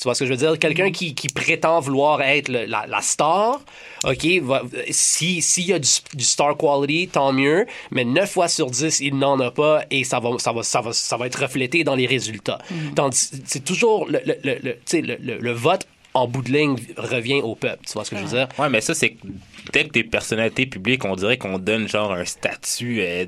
Mm. 0.00 0.02
Tu 0.02 0.04
vois 0.08 0.14
ce 0.14 0.20
que 0.20 0.24
je 0.26 0.30
veux 0.30 0.36
dire? 0.38 0.58
Quelqu'un 0.58 0.90
qui, 0.90 1.14
qui 1.14 1.28
prétend 1.28 1.78
vouloir 1.80 2.22
être 2.22 2.48
le- 2.48 2.64
la, 2.64 2.86
la 2.86 3.00
star, 3.02 3.60
OK, 4.04 4.26
va- 4.42 4.62
si- 4.90 5.42
s'il 5.42 5.66
y 5.66 5.72
a 5.74 5.78
du, 5.78 5.88
du 6.14 6.24
star 6.24 6.56
quality, 6.56 7.08
tant 7.08 7.32
mieux, 7.32 7.66
mais 7.90 8.04
9 8.04 8.30
fois 8.30 8.48
sur 8.48 8.70
10, 8.70 9.00
il 9.00 9.16
n'en 9.18 9.38
a 9.40 9.50
pas 9.50 9.84
et 9.90 10.04
ça 10.04 10.18
va, 10.18 10.30
ça 10.38 10.52
va, 10.52 10.62
ça 10.62 10.80
va, 10.80 10.92
ça 10.92 11.16
va 11.18 11.26
être 11.26 11.42
reflété 11.42 11.84
dans 11.84 11.94
les 11.96 12.06
résultats. 12.06 12.58
Tandis, 12.96 13.30
c'est 13.44 13.64
toujours 13.64 14.06
le, 14.08 14.20
le, 14.24 14.36
le, 14.42 14.54
le- 14.62 14.72
tu 14.74 14.80
sais, 14.86 15.00
le, 15.02 15.16
le- 15.20 15.38
le 15.38 15.52
vote 15.52 15.86
en 16.14 16.26
bout 16.26 16.42
de 16.42 16.50
ligne 16.50 16.76
revient 16.96 17.40
au 17.42 17.54
peuple. 17.54 17.84
Tu 17.86 17.92
vois 17.92 18.04
ce 18.04 18.10
que 18.10 18.16
je 18.16 18.22
veux 18.22 18.28
dire? 18.38 18.48
Ouais, 18.58 18.68
mais 18.70 18.80
ça, 18.80 18.94
c'est 18.94 19.16
dès 19.72 19.84
que 19.84 19.90
t'es 19.90 20.02
personnalité 20.02 20.64
publique, 20.66 21.04
on 21.04 21.14
dirait 21.14 21.36
qu'on 21.36 21.58
donne 21.58 21.86
genre 21.88 22.12
un 22.12 22.24
statut 22.24 23.00
euh, 23.02 23.26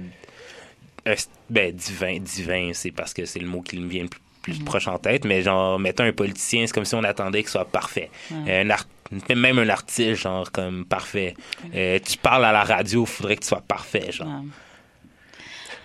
un 1.07 1.15
ben, 1.51 1.73
divin. 1.73 2.19
Divin, 2.19 2.71
c'est 2.73 2.91
parce 2.93 3.13
que 3.13 3.25
c'est 3.27 3.41
le 3.41 3.47
mot 3.47 3.61
qui 3.61 3.77
me 3.79 3.89
vient 3.89 4.05
le 4.05 4.09
plus, 4.09 4.21
plus 4.43 4.59
proche 4.65 4.89
en 4.89 4.99
tête, 4.99 5.25
mais 5.25 5.43
genre, 5.43 5.79
mettons 5.79 6.05
un 6.05 6.13
politicien, 6.13 6.67
c'est 6.67 6.73
comme 6.75 6.85
si 6.85 6.95
on 6.95 7.05
attendait 7.05 7.43
qu'il 7.43 7.51
soit 7.51 7.65
parfait. 7.65 8.11
Euh, 8.49 8.63
un 8.65 8.71
art- 8.71 8.87
même 9.35 9.59
un 9.59 9.69
artiste, 9.69 10.23
genre, 10.23 10.51
comme 10.51 10.85
parfait. 10.85 11.35
Euh, 11.75 11.99
tu 12.05 12.17
parles 12.19 12.45
à 12.45 12.53
la 12.53 12.65
radio, 12.65 13.05
faudrait 13.07 13.37
que 13.37 13.43
tu 13.43 13.49
sois 13.49 13.63
parfait, 13.67 14.11
genre. 14.11 14.29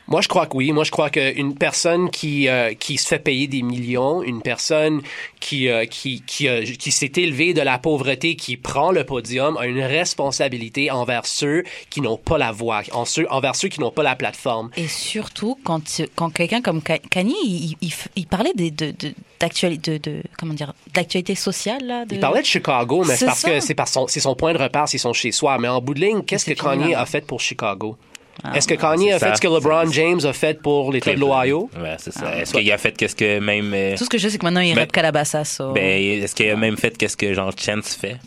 Moi, 0.09 0.21
je 0.21 0.27
crois 0.29 0.45
que 0.45 0.55
oui. 0.55 0.71
Moi, 0.71 0.83
je 0.85 0.91
crois 0.91 1.09
qu'une 1.09 1.55
personne 1.55 2.09
qui, 2.09 2.47
euh, 2.47 2.73
qui 2.73 2.97
se 2.97 3.07
fait 3.07 3.19
payer 3.19 3.47
des 3.47 3.61
millions, 3.61 4.23
une 4.23 4.41
personne 4.41 5.01
qui, 5.41 5.67
euh, 5.67 5.85
qui, 5.85 6.23
qui, 6.25 6.47
euh, 6.47 6.63
qui 6.63 6.91
s'est 6.91 7.11
élevée 7.17 7.53
de 7.53 7.61
la 7.61 7.77
pauvreté, 7.77 8.35
qui 8.37 8.55
prend 8.55 8.91
le 8.91 9.03
podium, 9.03 9.57
a 9.57 9.65
une 9.67 9.81
responsabilité 9.81 10.91
envers 10.91 11.25
ceux 11.25 11.63
qui 11.89 11.99
n'ont 12.01 12.17
pas 12.17 12.37
la 12.37 12.51
voix, 12.51 12.83
en 12.93 13.03
ceux, 13.05 13.27
envers 13.29 13.55
ceux 13.55 13.67
qui 13.67 13.79
n'ont 13.81 13.91
pas 13.91 14.03
la 14.03 14.15
plateforme. 14.15 14.69
Et 14.77 14.87
surtout, 14.87 15.57
quand, 15.63 15.81
quand 16.15 16.29
quelqu'un 16.29 16.61
comme 16.61 16.81
Ka- 16.81 16.99
Kanye, 16.99 17.35
il, 17.43 17.75
il, 17.81 17.93
il 18.15 18.27
parlait 18.27 18.53
de, 18.55 18.69
de, 18.69 18.91
de, 18.97 19.13
d'actualité, 19.39 19.99
de, 19.99 20.11
de- 20.11 20.23
comment 20.37 20.53
dire, 20.53 20.73
d'actualité 20.93 21.35
sociale, 21.35 21.85
là. 21.85 22.05
De... 22.05 22.15
Il 22.15 22.19
parlait 22.21 22.41
de 22.41 22.45
Chicago, 22.45 23.03
mais 23.05 23.15
c'est 23.15 23.25
parce 23.25 23.39
ça. 23.41 23.49
que 23.49 23.59
c'est 23.59 23.75
par 23.75 23.87
son, 23.87 24.07
c'est 24.07 24.21
son 24.21 24.35
point 24.35 24.53
de 24.53 24.57
repère, 24.57 24.87
c'est 24.87 24.97
son 24.97 25.11
chez-soi. 25.13 25.57
Mais 25.59 25.67
en 25.67 25.81
bout 25.81 25.93
de 25.93 25.99
ligne, 25.99 26.21
qu'est-ce 26.23 26.45
que 26.45 26.53
Kanye 26.53 26.95
a 26.95 27.05
fait 27.05 27.25
pour 27.25 27.41
Chicago? 27.41 27.97
Ah, 28.43 28.55
Est-ce 28.55 28.67
que 28.67 28.75
Kanye 28.75 29.13
a 29.13 29.19
fait 29.19 29.25
ça. 29.29 29.35
ce 29.35 29.41
que 29.41 29.47
LeBron 29.47 29.91
James 29.91 30.19
a 30.23 30.31
fait 30.33 30.61
pour 30.61 30.91
l'État 30.91 31.13
de 31.13 31.19
l'Ohio? 31.19 31.69
Ouais, 31.79 31.95
c'est 31.97 32.13
ça. 32.13 32.25
Ah, 32.33 32.39
Est-ce 32.41 32.53
qu'il 32.53 32.71
a 32.71 32.77
fait 32.77 32.91
qu'est-ce 32.95 33.15
que 33.15 33.39
même. 33.39 33.73
euh, 33.73 33.95
Tout 33.97 34.05
ce 34.05 34.09
que 34.09 34.17
je 34.17 34.23
sais, 34.23 34.29
c'est 34.31 34.37
que 34.37 34.45
maintenant, 34.45 34.61
il 34.61 34.73
Ben- 34.75 34.81
rappe 34.81 34.91
Calabasas. 34.91 35.59
ben, 35.73 36.21
est-ce 36.23 36.35
qu'il 36.35 36.49
a 36.49 36.55
même 36.55 36.77
fait 36.77 36.95
qu'est-ce 36.97 37.17
que 37.17 37.33
genre 37.33 37.51
Chance 37.57 37.95
fait 37.99 38.17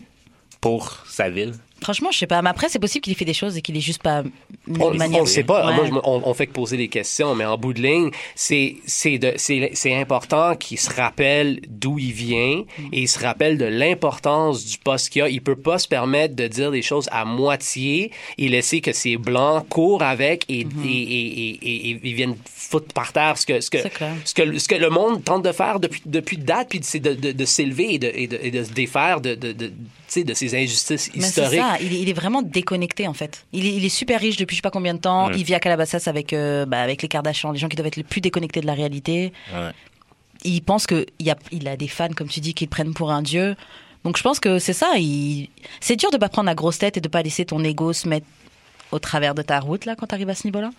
pour 0.61 1.05
sa 1.09 1.29
ville? 1.31 1.53
Franchement, 1.83 2.11
je 2.13 2.19
sais 2.19 2.27
pas. 2.27 2.43
Mais 2.43 2.51
après, 2.51 2.69
c'est 2.69 2.79
possible 2.79 3.03
qu'il 3.03 3.13
ait 3.13 3.17
fait 3.17 3.25
des 3.25 3.33
choses 3.35 3.57
et 3.57 3.63
qu'il 3.63 3.77
ait 3.77 3.81
juste 3.81 4.03
pas 4.03 4.23
On 4.79 4.91
ne 4.93 4.99
manière. 4.99 5.27
sait 5.27 5.43
pas. 5.45 5.67
Ouais. 5.67 5.75
Moi, 5.75 5.85
je 5.87 5.93
on, 6.05 6.23
on 6.29 6.35
fait 6.35 6.47
que 6.47 6.53
poser 6.53 6.77
des 6.77 6.89
questions, 6.89 7.35
mais 7.35 7.45
en 7.45 7.57
bout 7.57 7.73
de 7.73 7.81
ligne, 7.83 8.11
c'est 8.35 8.77
c'est 8.87 9.95
important 9.95 10.55
qu'il 10.57 10.79
se 10.79 10.91
rappelle 10.95 11.61
d'où 11.69 11.99
il 11.99 12.13
vient 12.13 12.65
et 12.93 13.01
il 13.03 13.09
se 13.09 13.19
rappelle 13.19 13.57
de 13.59 13.65
l'importance 13.65 14.65
du 14.65 14.79
poste 14.79 15.09
qu'il 15.11 15.23
a. 15.23 15.29
Il 15.29 15.43
peut 15.43 15.57
pas 15.57 15.79
se 15.79 15.89
permettre 15.89 16.35
de 16.37 16.47
dire 16.47 16.71
des 16.71 16.83
choses 16.83 17.09
à 17.13 17.25
moitié 17.25 18.11
et 18.39 18.49
laisser 18.49 18.81
que 18.81 18.93
ces 18.93 19.17
blancs 19.17 19.67
courent 19.69 20.03
avec 20.03 20.45
et, 20.49 20.61
et, 20.61 20.65
et, 20.87 20.89
et, 20.89 21.59
et- 21.63 21.91
et 21.91 22.01
ils 22.03 22.15
viennent 22.15 22.37
foutre 22.71 22.95
par 22.95 23.13
terre 23.13 23.37
ce 23.37 23.45
que 23.47 23.61
ce 23.61 23.69
que 23.69 23.79
ce 24.25 24.33
que 24.35 24.59
ce 24.59 24.69
que 24.69 24.75
le 24.77 24.91
monde 24.91 25.25
tente 25.25 25.45
de 25.45 25.51
faire 25.53 25.81
depuis 25.81 26.03
depuis 26.07 26.37
date, 26.39 26.69
puis 26.71 26.79
c'est 26.83 27.01
de, 27.01 27.15
de, 27.15 27.33
de 27.33 27.45
s'élever 27.45 27.95
et 27.95 27.99
de, 27.99 28.11
et, 28.15 28.27
de, 28.29 28.39
et 28.41 28.51
de 28.53 28.63
se 28.63 28.71
défaire 28.73 29.21
de 29.21 29.35
de, 29.35 29.51
de, 29.53 29.67
tu 29.67 29.75
sais, 30.07 30.23
de 30.25 30.33
ces 30.35 30.55
injustices 30.55 31.11
Mais 31.17 31.23
c'est 31.23 31.43
historiques. 31.43 31.61
ça, 31.61 31.77
il 31.81 31.93
est, 31.95 32.01
il 32.03 32.09
est 32.09 32.13
vraiment 32.13 32.43
déconnecté 32.43 33.09
en 33.09 33.13
fait. 33.15 33.45
Il 33.53 33.67
est, 33.67 33.75
il 33.75 33.85
est 33.85 33.89
super 33.89 34.21
riche 34.21 34.37
depuis 34.37 34.55
je 34.55 34.59
sais 34.61 34.63
pas 34.63 34.71
combien 34.71 34.95
de 34.95 35.01
temps. 35.01 35.31
Il 35.31 35.43
vit 35.45 35.55
à 35.55 35.61
Calabasas 35.61 36.05
avec, 36.07 36.33
euh, 36.33 36.65
bah, 36.65 36.81
avec 36.81 37.03
les 37.03 37.09
Kardashians, 37.09 37.51
les 37.53 37.59
gens 37.59 37.69
qui 37.69 37.77
doivent 37.77 37.89
être 37.89 37.97
les 37.97 38.05
plus 38.05 38.21
déconnectés 38.21 38.61
de 38.61 38.67
la 38.67 38.75
réalité. 38.75 39.33
Ouais. 39.53 39.71
Il 40.45 40.63
pense 40.63 40.87
qu'il 40.87 41.05
a, 41.31 41.37
il 41.53 41.69
a 41.69 41.77
des 41.77 41.89
fans, 41.89 42.09
comme 42.17 42.29
tu 42.29 42.41
dis, 42.41 42.55
qui 42.55 42.65
le 42.65 42.71
prennent 42.71 42.95
pour 42.95 43.11
un 43.11 43.21
dieu. 43.23 43.57
Donc 44.05 44.17
je 44.17 44.23
pense 44.23 44.41
que 44.41 44.59
c'est 44.59 44.73
ça. 44.73 44.93
il- 44.97 45.49
C'est 45.81 45.97
dur 45.97 46.11
de 46.11 46.17
pas 46.17 46.29
prendre 46.29 46.47
la 46.47 46.55
grosse 46.55 46.79
tête 46.79 46.97
et 46.97 47.01
de 47.01 47.09
pas 47.09 47.23
laisser 47.23 47.45
ton 47.45 47.63
ego 47.65 47.93
se 47.93 48.09
mettre 48.09 48.27
au 48.93 48.99
travers 48.99 49.35
de 49.35 49.43
ta 49.43 49.61
route 49.61 49.85
là 49.85 49.97
quand 49.97 50.07
tu 50.07 50.15
arrives 50.15 50.31
à 50.31 50.35
ce 50.35 50.47
niveau-là. 50.47 50.71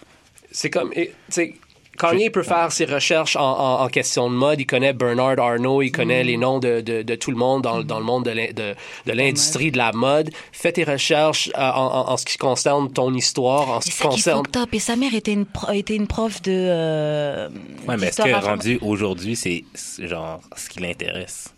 C'est 0.54 0.70
comme, 0.70 0.92
tu 0.94 1.08
sais, 1.30 1.54
Kanye 1.98 2.30
peut 2.30 2.44
faire 2.44 2.72
ses 2.72 2.86
recherches 2.86 3.36
en, 3.36 3.42
en- 3.42 3.82
en 3.84 3.88
question 3.88 4.30
de 4.30 4.36
mode. 4.36 4.60
Il 4.60 4.66
connaît 4.66 4.94
Bernard 4.94 5.38
Arnault, 5.40 5.82
il 5.82 5.90
Mm. 5.90 5.92
connaît 5.92 6.24
les 6.24 6.38
noms 6.38 6.60
de, 6.60 6.82
de- 6.82 7.02
de 7.04 7.16
tout 7.16 7.32
le 7.32 7.38
monde 7.38 7.62
dans, 7.64 7.84
dans 7.84 8.00
le 8.00 8.06
monde 8.06 8.26
de 8.26 8.32
l'in- 8.32 8.52
de, 8.54 8.74
de 9.06 9.12
l'industrie 9.12 9.72
de 9.72 9.78
la 9.78 9.92
mode. 9.92 10.32
Fais 10.52 10.72
tes 10.72 10.84
recherches 10.84 11.50
euh, 11.58 11.62
en, 11.72 11.86
en- 11.86 12.10
en 12.12 12.18
ce 12.18 12.26
qui 12.26 12.38
concerne 12.38 12.92
ton 12.92 13.14
histoire, 13.14 13.70
en 13.70 13.82
ce 13.82 13.92
qui 13.92 13.98
concerne. 14.00 14.38
fucked 14.46 14.58
up. 14.62 14.70
Et 14.74 14.80
sa 14.80 14.96
mère 14.96 15.14
était 15.14 15.34
une, 15.34 15.46
pro- 15.46 15.72
était 15.72 15.96
une 15.96 16.08
prof 16.08 16.42
de. 16.42 16.52
euh, 16.52 17.50
Ouais, 17.88 17.98
mais 17.98 18.08
est-ce 18.08 18.22
que 18.22 18.46
rendu 18.46 18.80
aujourd'hui, 18.82 19.36
c'est 19.36 19.64
c'est 19.74 20.08
genre 20.08 20.42
ce 20.56 20.70
qui 20.70 20.80
l'intéresse? 20.80 21.54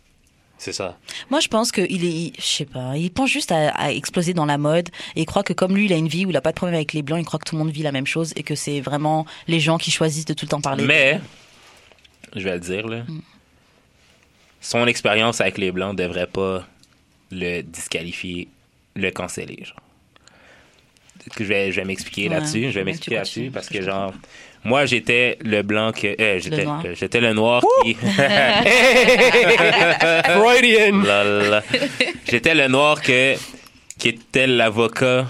C'est 0.64 0.72
ça. 0.72 0.98
Moi, 1.30 1.42
je 1.42 1.50
pense 1.50 1.74
qu'il 1.74 2.06
est, 2.06 2.32
je 2.40 2.46
sais 2.46 2.64
pas, 2.64 2.96
il 2.96 3.12
pense 3.12 3.30
juste 3.30 3.52
à, 3.52 3.72
à 3.72 3.92
exploser 3.92 4.34
dans 4.34 4.46
la 4.46 4.58
mode 4.58 4.88
et 5.18 5.24
il 5.24 5.26
croit 5.26 5.44
que 5.44 5.52
comme 5.52 5.76
lui, 5.76 5.88
il 5.88 5.94
a 5.94 5.98
une 5.98 6.08
vie 6.08 6.26
où 6.26 6.30
il 6.30 6.38
a 6.38 6.42
pas 6.42 6.52
de 6.52 6.56
problème 6.56 6.76
avec 6.76 6.94
les 6.94 7.02
blancs, 7.02 7.20
il 7.20 7.26
croit 7.26 7.38
que 7.38 7.44
tout 7.44 7.58
le 7.58 7.60
monde 7.60 7.74
vit 7.74 7.82
la 7.84 7.92
même 7.92 8.08
chose 8.08 8.32
et 8.38 8.44
que 8.44 8.56
c'est 8.56 8.80
vraiment 8.80 9.26
les 9.50 9.60
gens 9.60 9.78
qui 9.78 9.92
choisissent 9.92 10.24
de 10.24 10.34
tout 10.34 10.46
le 10.46 10.52
temps 10.52 10.62
parler. 10.62 10.86
Mais, 10.86 11.20
je 12.34 12.44
vais 12.46 12.54
le 12.54 12.60
dire, 12.62 12.88
là, 12.88 13.04
Mm. 13.06 13.20
son 14.62 14.88
expérience 14.88 15.42
avec 15.42 15.58
les 15.58 15.74
Blancs 15.74 15.98
devrait 15.98 16.28
pas 16.28 16.66
le 17.30 17.62
disqualifier, 17.62 18.48
le 18.96 19.12
canceller, 19.12 19.66
genre. 19.66 19.82
Je 21.38 21.44
vais, 21.44 21.86
m'expliquer 21.86 22.30
là-dessus. 22.30 22.70
Je 22.70 22.76
vais 22.76 22.82
que 22.82 22.86
m'expliquer 22.86 23.16
là-dessus 23.16 23.52
parce 23.52 23.68
que 23.68 23.82
genre, 23.82 24.14
moi, 24.64 24.86
j'étais 24.86 25.38
le 25.42 25.62
blanc 25.62 25.92
que. 25.92 26.08
euh, 26.22 26.40
j'étais, 26.40 26.64
noir. 26.64 26.82
euh, 26.86 26.94
j'étais 26.96 27.20
le 27.22 27.34
noir 27.34 27.62
qui. 27.84 27.96
Freudian! 30.36 31.04
J'étais 32.30 32.56
le 32.56 32.68
noir 32.68 33.02
que, 33.02 33.36
qui 33.98 34.10
était 34.10 34.48
l'avocat 34.48 35.28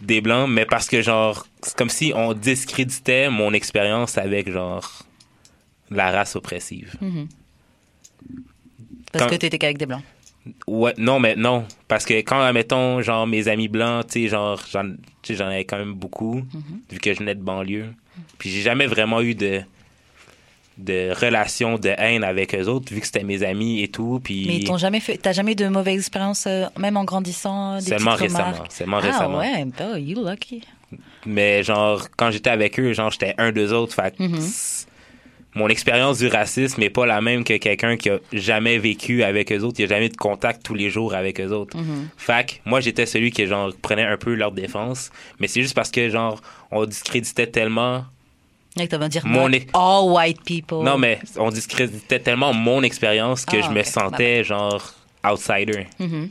des 0.00 0.20
blancs, 0.20 0.48
mais 0.50 0.64
parce 0.66 0.88
que 0.88 1.02
genre, 1.02 1.46
c'est 1.62 1.76
comme 1.76 1.90
si 1.90 2.12
on 2.14 2.32
discréditait 2.34 3.28
mon 3.30 3.52
expérience 3.52 4.18
avec 4.18 4.50
genre 4.50 4.90
la 5.90 6.10
race 6.10 6.36
oppressive. 6.36 6.94
Parce 9.12 9.24
quand- 9.24 9.30
que 9.30 9.36
t'étais 9.36 9.58
qu'avec 9.58 9.78
des 9.78 9.86
blancs. 9.86 10.02
Ouais, 10.66 10.92
non, 10.98 11.20
mais 11.20 11.36
non, 11.36 11.64
parce 11.86 12.04
que 12.04 12.14
quand 12.14 12.52
mettons 12.52 13.00
genre 13.00 13.26
mes 13.26 13.46
amis 13.48 13.68
blancs, 13.68 14.06
tu 14.08 14.22
sais, 14.24 14.28
genre 14.28 14.60
j'en, 14.70 14.94
j'en 15.28 15.46
avais 15.46 15.64
quand 15.64 15.78
même 15.78 15.94
beaucoup 15.94 16.42
vu 16.90 16.98
que 16.98 17.12
je 17.12 17.18
venais 17.20 17.34
de 17.36 17.42
banlieue. 17.42 17.86
Puis 18.38 18.50
j'ai 18.50 18.62
jamais 18.62 18.86
vraiment 18.86 19.20
eu 19.20 19.34
de 19.34 19.62
de 20.78 21.12
relation 21.14 21.78
de 21.78 21.90
haine 21.98 22.24
avec 22.24 22.54
eux 22.54 22.66
autres 22.66 22.92
vu 22.92 23.00
que 23.00 23.06
c'était 23.06 23.22
mes 23.24 23.42
amis 23.42 23.82
et 23.82 23.88
tout 23.88 24.20
puis 24.24 24.46
Mais 24.46 24.60
t'ont 24.64 24.78
jamais 24.78 25.00
fait, 25.00 25.18
t'as 25.18 25.32
jamais 25.32 25.52
eu 25.52 25.56
de 25.56 25.68
mauvaise 25.68 25.98
expérience, 25.98 26.46
euh, 26.46 26.64
même 26.78 26.96
en 26.96 27.04
grandissant, 27.04 27.76
des 27.76 27.82
Seulement 27.82 28.14
récemment, 28.14 28.44
remarques? 28.52 28.72
seulement 28.72 28.96
ah 28.96 29.00
récemment. 29.00 29.38
ouais, 29.38 29.66
oh, 29.80 29.96
you 29.96 30.24
lucky. 30.26 30.62
Mais 31.26 31.62
genre, 31.62 32.08
quand 32.16 32.30
j'étais 32.30 32.50
avec 32.50 32.80
eux, 32.80 32.92
genre, 32.94 33.10
j'étais 33.10 33.34
un 33.38 33.52
d'eux 33.52 33.72
autres. 33.72 33.94
Fait 33.94 34.14
c- 34.16 34.86
mon 35.54 35.68
expérience 35.68 36.18
du 36.18 36.28
racisme 36.28 36.80
n'est 36.80 36.90
pas 36.90 37.04
la 37.04 37.20
même 37.20 37.44
que 37.44 37.56
quelqu'un 37.58 37.96
qui 37.96 38.08
a 38.08 38.18
jamais 38.32 38.78
vécu 38.78 39.22
avec 39.22 39.52
eux 39.52 39.60
autres, 39.60 39.76
qui 39.76 39.84
a 39.84 39.86
jamais 39.86 40.06
eu 40.06 40.10
de 40.10 40.16
contact 40.16 40.62
tous 40.64 40.74
les 40.74 40.88
jours 40.88 41.14
avec 41.14 41.40
eux 41.40 41.50
autres. 41.50 41.76
Fait 42.16 42.46
que 42.46 42.52
moi, 42.64 42.80
j'étais 42.80 43.04
celui 43.04 43.30
qui, 43.30 43.46
genre, 43.46 43.70
prenait 43.82 44.04
un 44.04 44.16
peu 44.16 44.34
leur 44.34 44.52
défense. 44.52 45.10
Mais 45.38 45.48
c'est 45.48 45.60
juste 45.60 45.74
parce 45.74 45.90
que, 45.90 46.08
genre, 46.08 46.40
on 46.70 46.86
discréditait 46.86 47.46
tellement. 47.46 48.04
Dire 48.76 49.26
Mon 49.26 49.50
all 49.74 50.10
white 50.10 50.42
people. 50.44 50.82
Non, 50.82 50.96
mais 50.96 51.18
on 51.36 51.50
discréditait 51.50 52.20
tellement 52.20 52.54
mon 52.54 52.82
expérience 52.82 53.44
que. 53.44 53.58
Ah, 53.58 53.66
je 53.68 53.70
me 53.70 53.80
ok. 53.80 53.86
sentais, 53.86 54.44
genre, 54.44 54.94
outsider. 55.22 55.86
Mhm. 55.98 56.30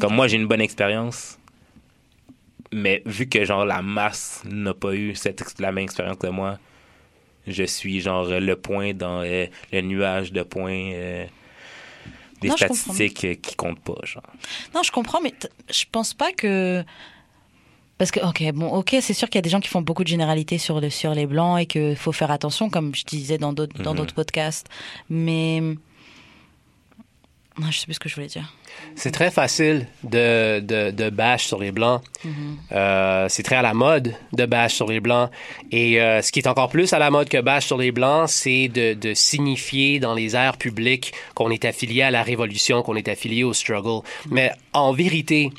Comme 0.00 0.14
moi, 0.14 0.28
j'ai 0.28 0.36
une 0.36 0.46
bonne 0.46 0.60
expérience. 0.60 1.38
Mais 2.74 3.02
vu 3.04 3.26
que 3.28 3.44
genre 3.44 3.66
la 3.66 3.82
masse 3.82 4.42
n'a 4.46 4.72
pas 4.72 4.94
eu 4.94 5.14
cette, 5.14 5.42
la 5.58 5.72
même 5.72 5.84
expérience 5.84 6.16
que 6.16 6.28
moi, 6.28 6.58
je 7.46 7.64
suis 7.64 8.00
genre 8.00 8.24
le 8.28 8.56
point 8.56 8.94
dans 8.94 9.22
euh, 9.22 9.46
le 9.72 9.80
nuage 9.80 10.32
de 10.32 10.42
points 10.42 10.92
euh, 10.92 11.26
des 12.40 12.48
Non, 12.48 12.56
statistiques 12.56 13.24
euh, 13.24 13.34
qui 13.34 13.54
comptent 13.56 13.80
pas. 13.80 13.98
Genre. 14.04 14.22
Non, 14.74 14.82
je 14.82 14.90
comprends, 14.90 15.20
mais 15.20 15.32
je 15.70 15.84
pense 15.90 16.14
pas 16.14 16.32
que. 16.32 16.84
Parce 17.98 18.10
que, 18.10 18.20
ok, 18.20 18.52
bon, 18.54 18.66
ok, 18.68 18.96
c'est 19.00 19.12
sûr 19.14 19.28
qu'il 19.28 19.36
y 19.36 19.38
a 19.38 19.42
des 19.42 19.50
gens 19.50 19.60
qui 19.60 19.68
font 19.68 19.82
beaucoup 19.82 20.02
de 20.02 20.08
généralités 20.08 20.58
sur, 20.58 20.80
le, 20.80 20.90
sur 20.90 21.14
les 21.14 21.26
blancs 21.26 21.60
et 21.60 21.66
qu'il 21.66 21.94
faut 21.94 22.10
faire 22.10 22.32
attention, 22.32 22.68
comme 22.68 22.94
je 22.94 23.04
disais 23.04 23.38
dans 23.38 23.52
d'autres 23.52 23.78
Mhm. 23.78 23.94
d'autres 23.96 24.14
podcasts. 24.14 24.66
Mais 25.08 25.62
Je 27.70 27.78
sais 27.78 27.84
plus 27.84 27.94
ce 27.94 28.00
que 28.00 28.08
je 28.08 28.14
voulais 28.14 28.26
dire. 28.26 28.52
C'est 28.96 29.10
très 29.10 29.30
facile 29.30 29.86
de, 30.02 30.60
de, 30.60 30.90
de 30.90 31.10
bash 31.10 31.46
sur 31.46 31.58
les 31.58 31.72
Blancs. 31.72 32.02
Euh, 32.72 33.26
c'est 33.28 33.42
très 33.42 33.56
à 33.56 33.62
la 33.62 33.74
mode 33.74 34.14
de 34.32 34.46
bash 34.46 34.74
sur 34.74 34.88
les 34.88 35.00
Blancs. 35.00 35.30
Et 35.70 36.00
euh, 36.00 36.22
ce 36.22 36.32
qui 36.32 36.40
est 36.40 36.48
encore 36.48 36.68
plus 36.68 36.92
à 36.92 36.98
la 36.98 37.10
mode 37.10 37.28
que 37.28 37.40
bash 37.40 37.66
sur 37.66 37.78
les 37.78 37.92
Blancs, 37.92 38.28
c'est 38.28 38.68
de, 38.68 38.94
de 38.94 39.14
signifier 39.14 40.00
dans 40.00 40.14
les 40.14 40.34
airs 40.36 40.56
publics 40.56 41.12
qu'on 41.34 41.50
est 41.50 41.64
affilié 41.64 42.02
à 42.02 42.10
la 42.10 42.22
Révolution, 42.22 42.82
qu'on 42.82 42.96
est 42.96 43.08
affilié 43.08 43.44
au 43.44 43.52
struggle. 43.52 44.06
Mais 44.30 44.52
en 44.72 44.92
vérité, 44.92 45.50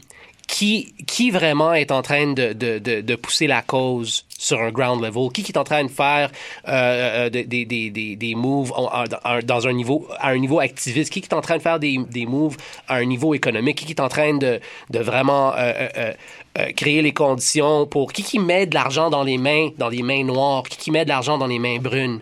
qui, 0.48 0.94
qui 1.08 1.32
vraiment 1.32 1.74
est 1.74 1.92
en 1.92 2.02
train 2.02 2.34
de, 2.34 2.54
de, 2.54 2.80
de, 2.80 3.16
pousser 3.16 3.48
la 3.48 3.62
cause 3.62 4.26
sur 4.38 4.62
un 4.62 4.72
ground 4.72 5.02
level? 5.02 5.32
Qui, 5.34 5.44
qui 5.44 5.52
est 5.52 5.58
en 5.58 5.64
train 5.64 5.84
de 5.84 5.90
faire 5.90 6.30
euh, 6.68 7.26
euh, 7.26 7.30
des, 7.30 7.46
des, 7.46 7.66
des, 7.66 8.16
des, 8.16 8.36
moves 8.36 8.72
dans 9.44 9.68
un 9.68 9.74
niveau, 9.74 10.08
à 10.20 10.30
un 10.30 10.38
niveau 10.38 10.60
activiste? 10.60 11.12
Qui, 11.12 11.22
qui 11.22 11.30
est 11.30 11.34
en 11.34 11.42
train 11.42 11.58
de 11.58 11.62
faire 11.62 11.80
des, 11.80 11.98
des 12.10 12.26
moves 12.26 12.58
à 12.88 12.96
un 12.96 13.06
niveau 13.06 13.34
économique? 13.34 13.78
Qui, 13.78 13.86
qui 13.86 13.94
est 13.94 14.02
en 14.02 14.10
train 14.10 14.36
de, 14.38 14.60
de 14.90 15.00
vraiment 15.00 15.54
euh, 15.58 16.14
créer 16.76 17.02
les 17.02 17.14
conditions 17.14 17.88
pour... 17.88 18.14
Qui, 18.14 18.24
qui 18.24 18.40
met 18.40 18.66
de 18.66 18.76
l'argent 18.76 19.10
dans 19.10 19.24
les 19.24 19.38
mains, 19.38 19.70
dans 19.78 19.90
les 19.90 20.04
mains 20.04 20.24
noires? 20.24 20.64
Qui, 20.64 20.78
qui 20.78 20.92
met 20.92 21.04
de 21.04 21.10
l'argent 21.10 21.38
dans 21.38 21.48
les 21.48 21.60
mains 21.60 21.80
brunes? 21.80 22.20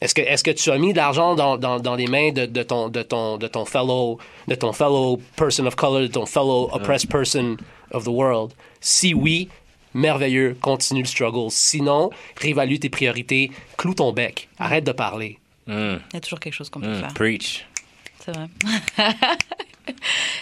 Est-ce 0.00 0.14
que, 0.14 0.22
est-ce 0.22 0.42
que 0.42 0.50
tu 0.50 0.70
as 0.70 0.78
mis 0.78 0.92
de 0.92 0.96
l'argent 0.98 1.34
dans, 1.34 1.58
dans, 1.58 1.78
dans 1.78 1.94
les 1.94 2.06
mains 2.06 2.32
de, 2.32 2.46
de, 2.46 2.62
ton, 2.62 2.88
de, 2.88 3.02
ton, 3.02 3.36
de, 3.36 3.46
ton 3.46 3.64
fellow, 3.66 4.18
de 4.48 4.54
ton 4.54 4.72
fellow 4.72 5.20
person 5.36 5.66
of 5.66 5.76
color, 5.76 6.00
de 6.00 6.06
ton 6.06 6.24
fellow 6.24 6.70
oppressed 6.72 7.10
person 7.10 7.56
of 7.90 8.04
the 8.04 8.08
world? 8.08 8.54
Si 8.80 9.12
oui, 9.12 9.48
merveilleux, 9.92 10.56
continue 10.62 11.02
le 11.02 11.06
struggle. 11.06 11.50
Sinon, 11.50 12.10
réévalue 12.36 12.78
tes 12.78 12.88
priorités, 12.88 13.50
cloue 13.76 13.94
ton 13.94 14.12
bec, 14.12 14.48
arrête 14.58 14.84
de 14.84 14.92
parler. 14.92 15.38
Mm, 15.66 15.96
Il 16.12 16.14
y 16.14 16.16
a 16.16 16.20
toujours 16.20 16.40
quelque 16.40 16.54
chose 16.54 16.70
qu'on 16.70 16.80
peut 16.80 16.88
mm, 16.96 17.00
faire. 17.00 17.14
preach. 17.14 17.66
C'est 18.24 18.34
vrai. 18.34 18.46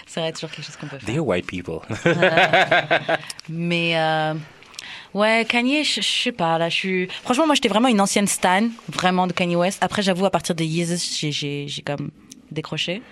c'est 0.07 0.21
vrai, 0.21 0.23
il 0.23 0.25
y 0.25 0.29
a 0.29 0.33
toujours 0.33 0.51
quelque 0.51 0.67
chose 0.67 0.77
qu'on 0.77 0.87
peut 0.87 0.99
faire. 0.99 1.09
Dear 1.15 1.27
white 1.27 1.47
people. 1.47 1.81
Mais 3.49 3.97
euh, 3.97 4.35
ouais, 5.15 5.47
Kanye, 5.49 5.85
je 5.85 6.01
je 6.01 6.07
sais 6.25 6.33
pas 6.33 6.59
là, 6.59 6.69
je 6.69 6.75
suis. 6.75 7.09
Franchement, 7.23 7.47
moi, 7.47 7.55
j'étais 7.55 7.69
vraiment 7.69 7.89
une 7.89 8.01
ancienne 8.01 8.27
stan, 8.27 8.69
vraiment 8.89 9.27
de 9.27 9.33
Kanye 9.33 9.57
West. 9.57 9.79
Après, 9.81 10.03
j'avoue, 10.03 10.27
à 10.27 10.31
partir 10.31 10.55
de 10.55 10.65
Yeezus, 10.65 11.19
j'ai 11.19 11.33
j'ai 11.33 11.67
j'ai 11.69 11.83
comme 11.83 12.11
décroché. 12.51 13.03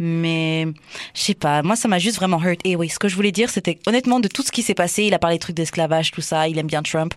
Mais 0.00 0.66
je 1.14 1.20
sais 1.20 1.34
pas, 1.34 1.62
moi 1.64 1.74
ça 1.74 1.88
m'a 1.88 1.98
juste 1.98 2.16
vraiment 2.16 2.40
hurt. 2.40 2.60
Et 2.64 2.76
oui, 2.76 2.88
ce 2.88 3.00
que 3.00 3.08
je 3.08 3.16
voulais 3.16 3.32
dire, 3.32 3.50
c'était 3.50 3.78
honnêtement 3.86 4.20
de 4.20 4.28
tout 4.28 4.42
ce 4.42 4.52
qui 4.52 4.62
s'est 4.62 4.74
passé. 4.74 5.02
Il 5.04 5.14
a 5.14 5.18
parlé 5.18 5.36
de 5.38 5.40
trucs 5.42 5.56
d'esclavage, 5.56 6.12
tout 6.12 6.20
ça. 6.20 6.46
Il 6.48 6.56
aime 6.58 6.68
bien 6.68 6.82
Trump. 6.82 7.14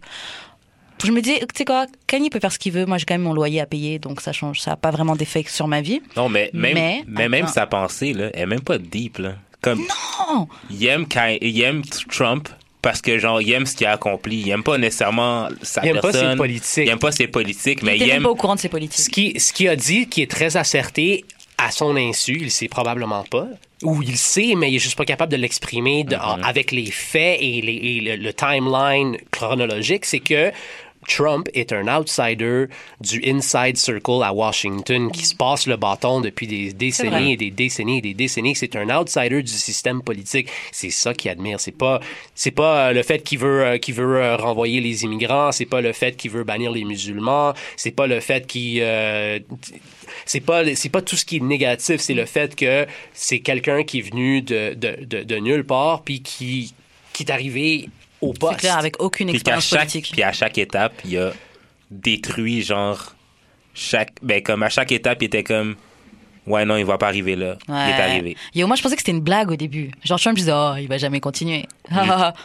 Je 1.03 1.12
me 1.12 1.21
dis, 1.21 1.34
tu 1.39 1.45
sais 1.55 1.65
quoi, 1.65 1.86
Kanye 2.07 2.29
peut 2.29 2.39
faire 2.39 2.51
ce 2.51 2.60
qu'il 2.60 2.73
veut. 2.73 2.86
Moi, 2.86 2.97
j'ai 2.99 3.05
quand 3.05 3.15
même 3.15 3.23
mon 3.23 3.34
loyer 3.34 3.60
à 3.62 3.65
payer, 3.65 3.97
donc 3.97 4.21
ça 4.21 4.34
change, 4.34 4.60
ça 4.62 4.73
a 4.73 4.75
pas 4.75 4.91
vraiment 4.91 5.15
d'effet 5.15 5.43
sur 5.47 5.67
ma 5.67 5.81
vie. 5.81 5.99
Non, 6.15 6.29
mais 6.29 6.51
même, 6.53 6.73
Mais- 6.75 7.03
mais, 7.07 7.27
même 7.29 7.47
sa 7.47 7.65
pensée, 7.65 8.13
là, 8.13 8.29
elle 8.36 8.41
est 8.41 8.45
même 8.45 8.62
pas 8.62 8.77
deep, 8.77 9.17
là. 9.17 9.34
Comme, 9.62 9.79
Non, 10.27 10.47
il 10.69 10.86
aime, 10.86 11.05
il 11.41 11.62
aime 11.62 11.81
Trump 12.12 12.49
parce 12.82 13.02
que, 13.02 13.17
genre, 13.20 13.41
il 13.41 13.52
aime 13.52 13.65
ce 13.65 13.76
qu'il 13.76 13.88
a 13.88 13.91
accompli. 13.94 14.41
Il 14.41 14.50
aime 14.50 14.63
pas 14.63 14.78
nécessairement 14.78 15.48
sa 15.62 15.82
Il 15.84 15.89
aime 15.89 15.96
pas 15.98 16.12
personne. 16.12 16.32
ses 16.32 16.38
politiques. 16.38 16.84
Il 16.86 16.89
aime 16.89 17.00
pas 17.00 17.12
ses 17.12 17.28
politiques, 17.28 17.84
mais 17.84 17.96
il 17.98 18.04
il 18.04 18.10
aime. 18.10 18.24
pas 18.24 18.30
au 18.30 18.36
courant 18.36 18.56
de 18.56 18.60
ses 18.60 18.67
Ce 18.67 18.72
politiques. 18.72 19.13
qui, 19.13 19.39
ce 19.39 19.54
qu'il 19.54 19.70
a 19.70 19.76
dit, 19.76 20.08
qui 20.08 20.22
est 20.22 20.30
très 20.32 20.58
asserté, 20.58 21.26
à 21.58 21.70
son 21.72 21.96
insu, 21.96 22.39
il 22.41 22.50
sait 22.52 22.67
probablement 22.67 23.24
pas, 23.24 23.46
ou 23.84 24.02
il 24.02 24.17
sait, 24.17 24.54
mais 24.58 24.72
il 24.72 24.78
est 24.78 24.80
juste 24.80 24.98
pas 24.98 25.06
capable 25.06 25.32
de 25.32 25.38
l'exprimer 25.38 26.06
en- 26.20 26.41
avec 26.41 26.72
les 26.72 26.89
faits 26.89 27.38
et, 27.39 27.62
les- 27.62 27.74
et 27.74 28.02
le, 28.02 28.15
le 28.24 28.34
timeline 28.34 29.17
chronologique, 29.30 30.06
c'est 30.06 30.20
que 30.20 30.52
Trump 31.07 31.49
est 31.53 31.73
un 31.73 31.87
outsider 31.87 32.65
du 32.99 33.21
inside 33.25 33.77
circle 33.77 34.23
à 34.23 34.33
Washington 34.33 35.11
qui 35.11 35.25
se 35.25 35.35
passe 35.35 35.67
le 35.67 35.75
bâton 35.77 36.21
depuis 36.21 36.47
des 36.47 36.73
décennies 36.73 37.33
et 37.33 37.37
des 37.37 37.51
décennies 37.51 37.97
et 37.97 38.01
des 38.01 38.13
décennies. 38.13 38.55
C'est 38.55 38.75
un 38.75 38.89
outsider 38.89 39.41
du 39.41 39.51
système 39.51 40.01
politique. 40.01 40.49
C'est 40.71 40.89
ça 40.89 41.13
qu'il 41.13 41.31
admire. 41.31 41.59
C'est 41.59 41.71
pas, 41.71 41.99
c'est 42.35 42.51
pas 42.51 42.89
euh, 42.89 42.93
le 42.93 43.03
fait 43.03 43.23
qu'il 43.23 43.39
veut, 43.39 43.65
euh, 43.65 43.77
qu'il 43.77 43.95
veut 43.95 44.17
euh, 44.17 44.35
renvoyer 44.35 44.79
les 44.79 45.03
immigrants. 45.03 45.51
C'est 45.51 45.65
pas 45.65 45.81
le 45.81 45.93
fait 45.93 46.15
qu'il 46.15 46.31
veut 46.31 46.43
bannir 46.43 46.71
les 46.71 46.83
musulmans. 46.83 47.53
C'est 47.77 47.91
pas 47.91 48.07
le 48.07 48.19
fait 48.19 48.45
qu'il, 48.45 48.79
euh, 48.81 49.39
c'est 50.25 50.41
pas, 50.41 50.63
c'est 50.75 50.89
pas 50.89 51.01
tout 51.01 51.15
ce 51.15 51.25
qui 51.25 51.37
est 51.37 51.41
négatif. 51.41 51.99
C'est 51.99 52.13
le 52.13 52.25
fait 52.25 52.55
que 52.55 52.85
c'est 53.13 53.39
quelqu'un 53.39 53.83
qui 53.83 53.99
est 53.99 54.09
venu 54.09 54.41
de, 54.41 54.73
de, 54.75 55.03
de, 55.03 55.23
de 55.23 55.35
nulle 55.37 55.63
part 55.65 56.03
puis 56.03 56.21
qui, 56.21 56.73
qui 57.13 57.23
est 57.23 57.31
arrivé 57.31 57.89
au 58.21 58.34
C'est 58.34 58.39
poste. 58.39 58.60
clair, 58.60 58.77
avec 58.77 59.01
aucune 59.01 59.27
Puis 59.27 59.36
expérience 59.38 59.65
chaque, 59.67 59.79
politique. 59.79 60.10
puis 60.12 60.23
à 60.23 60.31
chaque 60.31 60.57
étape, 60.57 60.93
il 61.05 61.17
a 61.17 61.31
détruit, 61.89 62.62
genre, 62.62 63.15
chaque, 63.73 64.12
ben, 64.21 64.41
comme 64.41 64.63
à 64.63 64.69
chaque 64.69 64.91
étape, 64.91 65.17
il 65.21 65.25
était 65.25 65.43
comme, 65.43 65.75
ouais, 66.47 66.65
non, 66.65 66.77
il 66.77 66.86
va 66.86 66.97
pas 66.97 67.07
arriver 67.07 67.36
là. 67.36 67.57
Il 67.67 67.71
est 67.73 67.75
Ouais. 67.77 67.93
arrivé. 68.01 68.38
Yo, 68.55 68.67
moi, 68.67 68.75
je 68.75 68.81
pensais 68.81 68.95
que 68.95 69.01
c'était 69.01 69.12
une 69.12 69.21
blague 69.21 69.51
au 69.51 69.55
début. 69.55 69.91
Genre, 70.03 70.19
Trump 70.19 70.38
disait, 70.38 70.51
oh, 70.53 70.73
il 70.79 70.88
va 70.88 70.97
jamais 70.97 71.19
continuer. 71.19 71.65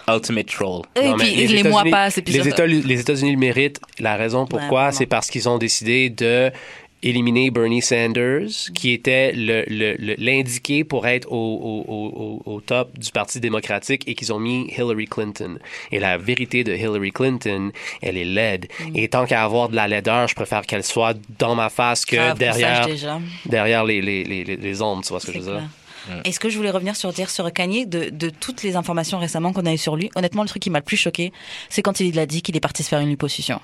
Ultimate 0.09 0.47
troll. 0.47 0.83
Et 0.97 1.09
Non, 1.09 1.17
puis, 1.17 1.35
les, 1.35 1.63
mois 1.63 1.81
États-Unis- 1.83 1.91
passent. 1.91 2.19
Et 2.19 2.23
puis 2.23 2.35
les, 2.35 2.49
États, 2.49 2.67
les 2.67 3.01
États-Unis 3.01 3.33
le 3.33 3.39
méritent. 3.39 3.81
La 3.99 4.17
raison 4.17 4.47
pourquoi, 4.47 4.93
c'est 4.93 5.07
parce 5.07 5.29
qu'ils 5.31 5.49
ont 5.49 5.59
décidé 5.59 6.11
de 6.11 6.51
éliminer 7.03 7.51
Bernie 7.51 7.83
Sanders, 7.83 8.49
qui 8.75 8.91
était 8.93 9.33
le- 9.33 9.65
le- 9.69 9.95
le- 9.99 10.15
l'indiqué 10.19 10.83
pour 10.83 11.07
être 11.07 11.31
au, 11.31 11.37
au- 11.37 12.43
au- 12.47 12.61
top 12.61 12.99
du 12.99 13.11
Parti 13.11 13.39
démocratique 13.39 14.03
et 14.09 14.15
qu'ils 14.15 14.33
ont 14.33 14.39
mis 14.41 14.73
Hillary 14.77 15.07
Clinton. 15.07 15.59
Et 15.93 15.99
la 16.01 16.19
vérité 16.19 16.65
de 16.65 16.75
Hillary 16.75 17.13
Clinton, 17.13 17.71
elle 18.03 18.17
est 18.17 18.25
laide. 18.25 18.67
Mm. 18.81 18.97
Et 18.97 19.09
tant 19.09 19.25
qu'à 19.27 19.45
avoir 19.45 19.69
de 19.69 19.77
la 19.77 19.87
laideur, 19.87 20.27
je 20.27 20.35
préfère 20.35 20.63
qu'elle 20.63 20.83
soit 20.83 21.15
dans 21.39 21.55
ma 21.55 21.69
face 21.69 22.05
que 22.05 22.17
derrière, 22.39 22.87
derrière 23.45 23.85
les, 23.85 24.01
les, 24.01 24.25
les, 24.25 24.45
les- 24.45 24.57
les 24.57 24.83
ondes, 24.83 25.03
tu 25.05 25.11
vois 25.11 25.21
ce 25.21 25.27
que 25.27 25.33
je 25.33 25.39
veux 25.39 25.53
dire? 25.59 25.69
Est-ce 26.25 26.39
que 26.39 26.49
je 26.49 26.57
voulais 26.57 26.71
revenir 26.71 26.95
sur 26.95 27.13
dire 27.13 27.29
sur 27.31 27.53
Kanye 27.53 27.85
de, 27.85 28.11
de 28.11 28.31
toutes 28.31 28.63
les 28.63 28.77
informations 28.77 29.19
récemment 29.19 29.53
qu'on 29.53 29.67
a 29.67 29.73
eues 29.73 29.79
sur 29.79 29.97
lui 29.97 30.09
Honnêtement, 30.15 30.43
le 30.43 30.49
truc 30.49 30.63
qui 30.63 30.71
m'a 30.71 30.79
le 30.79 30.85
plus 30.85 30.97
choqué, 30.97 31.33
c'est 31.69 31.83
quand 31.83 31.99
il 31.99 32.17
a 32.21 32.27
dit 32.27 32.43
qu'il 32.43 32.57
est 32.57 32.61
parti 32.61 32.85
se 32.85 32.89
faire 32.89 33.01
une 33.01 33.09
liposuction. 33.09 33.61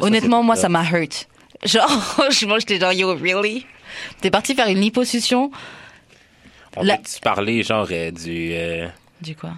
Honnêtement, 0.00 0.42
moi, 0.42 0.54
ça 0.56 0.68
m'a 0.68 0.84
hurt. 0.84 1.28
Genre, 1.62 1.88
franchement, 2.02 2.58
j'étais 2.58 2.78
genre, 2.80 2.92
yo, 2.92 3.14
really? 3.16 3.66
T'es 4.20 4.30
parti 4.30 4.54
faire 4.54 4.68
une 4.68 4.80
liposuction? 4.80 5.50
On 6.76 6.82
La- 6.82 6.96
peut 6.96 7.02
parler, 7.22 7.62
genre, 7.62 7.86
euh, 7.90 8.10
du, 8.10 8.50
euh, 8.52 8.88
Du 9.20 9.36
quoi? 9.36 9.52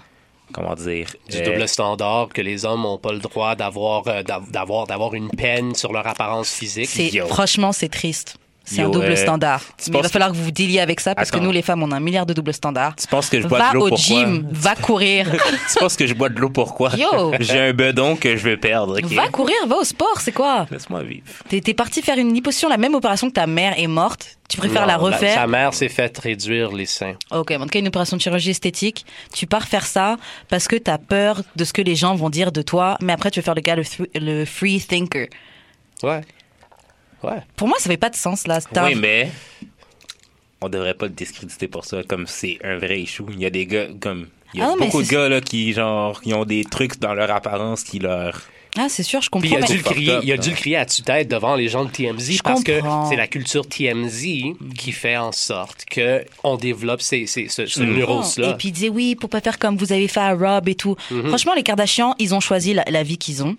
comment 0.53 0.75
dire, 0.75 1.09
du 1.29 1.39
euh, 1.39 1.43
double 1.43 1.67
standard 1.67 2.29
que 2.29 2.41
les 2.43 2.65
hommes 2.65 2.83
n'ont 2.83 2.99
pas 2.99 3.13
le 3.13 3.19
droit 3.19 3.57
d'avoir 3.57 4.07
euh, 4.07 4.23
d'av- 4.23 4.51
d'avoir 4.51 4.87
d'avoir 4.87 5.15
une 5.15 5.31
peine 5.31 5.75
sur 5.75 5.93
leur 5.93 6.07
apparence 6.07 6.53
physique? 6.53 6.89
C'est 6.89 7.09
Yo. 7.09 7.27
Franchement, 7.27 7.73
c'est 7.73 7.89
triste. 7.89 8.37
C'est 8.69 8.83
un 8.83 8.89
double 8.91 9.07
euh, 9.07 9.17
standard. 9.17 9.63
Mais 9.91 9.99
il 9.99 10.03
va 10.03 10.09
falloir 10.09 10.33
que 10.33 10.37
vous 10.37 10.51
dealiez 10.51 10.81
avec 10.81 10.99
ça 11.01 11.15
parce 11.15 11.29
Attends. 11.29 11.39
que 11.39 11.45
nous, 11.45 11.53
les 11.53 11.63
femmes, 11.63 11.83
on 11.85 11.91
a 11.93 11.97
un 11.97 12.01
milliard 12.01 12.27
de 12.27 12.33
doubles 12.33 12.53
standards. 12.53 12.97
Tu 12.97 13.07
penses 13.07 13.31
que 13.31 13.41
je 13.41 13.47
bois 13.47 13.59
Va 13.59 13.69
de 13.71 13.75
l'eau 13.75 13.87
au 13.87 13.89
pourquoi? 13.91 14.05
gym, 14.07 14.47
va 14.51 14.75
courir. 14.75 15.31
tu 15.73 15.79
penses 15.79 15.97
que 15.97 16.07
je 16.07 16.15
bois 16.15 16.29
de 16.29 16.39
l'eau 16.41 16.51
pourquoi? 16.51 16.91
Yo. 16.97 17.33
J'ai 17.41 17.61
un 17.61 17.73
bedon 17.73 18.17
que 18.17 18.37
je 18.37 18.43
veux 18.43 18.57
perdre? 18.57 18.99
Va 19.15 19.29
courir, 19.29 19.55
va 19.69 19.77
au 19.77 19.85
sport, 19.85 20.21
c'est 20.21 20.33
quoi? 20.33 20.67
Laisse-moi 20.71 21.03
vivre. 21.05 21.23
T'es 21.49 21.75
parti 21.75 22.03
faire 22.03 22.19
une 22.19 22.35
liposuction, 22.35 22.69
la 22.69 22.77
même 22.77 22.95
opération 22.97 23.29
que 23.29 23.35
ta 23.35 23.47
mère 23.47 23.79
est 23.79 23.87
morte. 23.87 24.37
Tu 24.49 24.57
préfères 24.59 24.87
la 24.87 24.97
Non, 24.97 25.05
refaire? 25.05 25.35
Sa 25.35 25.47
mère 25.47 25.73
s'est 25.75 25.89
fait 25.89 26.17
réduire 26.19 26.73
les 26.73 26.87
seins. 26.87 27.15
Ok, 27.33 27.51
en 27.53 27.61
tout 27.61 27.67
cas, 27.67 27.79
une 27.79 27.89
opération 27.89 28.17
de 28.17 28.23
chirurgie 28.23 28.51
esthétique. 28.51 29.05
Tu 29.33 29.47
pars 29.47 29.67
faire 29.67 29.87
ça 29.87 30.17
parce 30.49 30.69
que 30.69 30.77
t'as 30.77 30.99
peur 30.99 31.43
de 31.57 31.65
ce 31.65 31.73
que 31.73 31.83
les 31.83 31.95
gens 31.97 32.15
vont 32.15 32.31
dire 32.31 32.53
de 32.53 32.63
toi, 32.63 32.97
mais 33.01 33.13
après, 33.13 33.31
tu 33.31 33.41
veux 33.41 33.45
faire 33.45 33.55
le 33.57 33.61
gars, 33.61 33.77
le 34.15 34.45
free 34.45 34.81
thinker. 34.81 35.29
Ouais. 36.03 36.21
Ouais. 37.27 37.41
Pour 37.57 37.69
moi, 37.69 37.77
ça 37.79 37.91
fait 37.91 37.97
pas 37.97 38.11
de 38.11 38.17
sens, 38.17 38.47
là. 38.47 38.59
Oui, 38.85 38.95
mais 38.95 39.31
on 40.61 40.69
devrait 40.69 40.95
pas 40.95 41.07
le 41.07 41.13
discréditer 41.13 41.69
pour 41.69 41.85
ça, 41.85 42.03
comme 42.03 42.27
c'est 42.27 42.59
un 42.65 42.77
vrai 42.79 43.01
échou. 43.01 43.27
Il 43.33 43.41
y 43.41 43.47
a 43.47 43.51
des 43.51 43.67
gars, 43.67 43.87
comme, 44.01 44.29
il 44.55 44.61
y 44.61 44.63
a 44.63 44.71
Ah 44.73 44.75
beaucoup 44.79 45.03
de 45.03 45.09
gars, 45.09 45.29
là, 45.29 45.41
qui, 45.41 45.73
genre, 45.73 46.21
qui 46.23 46.33
ont 46.35 46.45
des 46.45 46.65
trucs 46.65 46.99
dans 46.99 47.15
leur 47.15 47.31
apparence 47.31 47.83
qui 47.85 47.99
leur... 47.99 48.43
Ah, 48.79 48.89
c'est 48.91 49.03
sûr, 49.03 49.23
je 49.23 49.31
Puis 49.31 49.41
comprends. 49.41 49.49
il 49.49 49.57
a, 49.57 49.61
mais- 49.61 49.67
dû 49.69 49.77
le 49.79 49.83
crier, 49.83 50.19
il 50.23 50.33
a 50.33 50.37
dû 50.37 50.49
là. 50.51 50.55
le 50.55 50.61
crier 50.61 50.77
à 50.77 50.85
tue-tête 50.85 51.29
devant 51.29 51.55
les 51.57 51.69
gens 51.69 51.87
de 51.87 51.91
TMZ 51.91 52.33
Je 52.37 52.43
parce 52.43 52.63
comprends. 52.63 53.05
que 53.05 53.09
c'est 53.09 53.17
la 53.17 53.27
culture 53.27 53.67
TMZ 53.67 54.27
qui 54.77 54.93
fait 54.93 55.17
en 55.17 55.33
sorte 55.33 55.87
que 55.91 56.27
on 56.45 56.57
développe 56.59 57.01
ces, 57.01 57.27
ces- 57.27 57.49
ce, 57.49 57.65
ce 57.65 57.81
neurose-là. 57.83 58.51
Et 58.51 58.55
puis 58.57 58.69
il 58.69 58.73
disait 58.73 58.91
oui, 58.91 59.15
pour 59.15 59.31
pas 59.31 59.41
faire 59.41 59.59
comme 59.59 59.79
vous 59.79 59.93
avez 59.95 60.09
fait 60.09 60.21
à 60.21 60.35
Rob 60.35 60.69
et 60.69 60.75
tout. 60.75 60.95
Mhm. 61.11 61.29
Franchement, 61.29 61.55
les 61.55 61.63
Kardashians, 61.63 62.15
ils 62.19 62.35
ont 62.35 62.41
choisi 62.41 62.75
la, 62.75 62.85
la 62.91 63.03
vie 63.03 63.17
qu'ils 63.17 63.43
ont. 63.43 63.57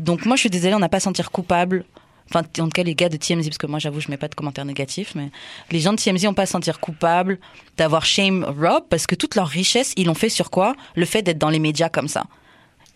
Donc 0.00 0.26
moi, 0.26 0.34
je 0.34 0.40
suis 0.40 0.50
désolée, 0.50 0.74
on 0.74 0.80
n'a 0.80 0.88
pas 0.88 0.96
à 0.96 1.00
se 1.00 1.04
sentir 1.04 1.30
coupable. 1.30 1.84
Enfin, 2.30 2.40
en 2.58 2.64
tout 2.64 2.68
cas, 2.70 2.82
les 2.82 2.94
gars 2.94 3.08
de 3.08 3.16
TMZ, 3.16 3.44
parce 3.46 3.58
que 3.58 3.66
moi, 3.66 3.78
j'avoue, 3.78 4.00
je 4.00 4.10
mets 4.10 4.16
pas 4.16 4.28
de 4.28 4.34
commentaires 4.34 4.64
négatifs, 4.64 5.14
mais 5.14 5.28
les 5.70 5.80
gens 5.80 5.92
de 5.92 6.00
TMZ 6.00 6.24
n'ont 6.24 6.34
pas 6.34 6.42
à 6.42 6.46
se 6.46 6.52
sentir 6.52 6.80
coupables 6.80 7.38
d'avoir 7.76 8.04
shame 8.06 8.44
Rob 8.44 8.84
parce 8.88 9.06
que 9.06 9.14
toute 9.14 9.34
leur 9.34 9.48
richesse, 9.48 9.92
ils 9.96 10.06
l'ont 10.06 10.14
fait 10.14 10.28
sur 10.30 10.50
quoi? 10.50 10.74
Le 10.96 11.04
fait 11.04 11.22
d'être 11.22 11.38
dans 11.38 11.50
les 11.50 11.58
médias 11.58 11.88
comme 11.88 12.08
ça. 12.08 12.24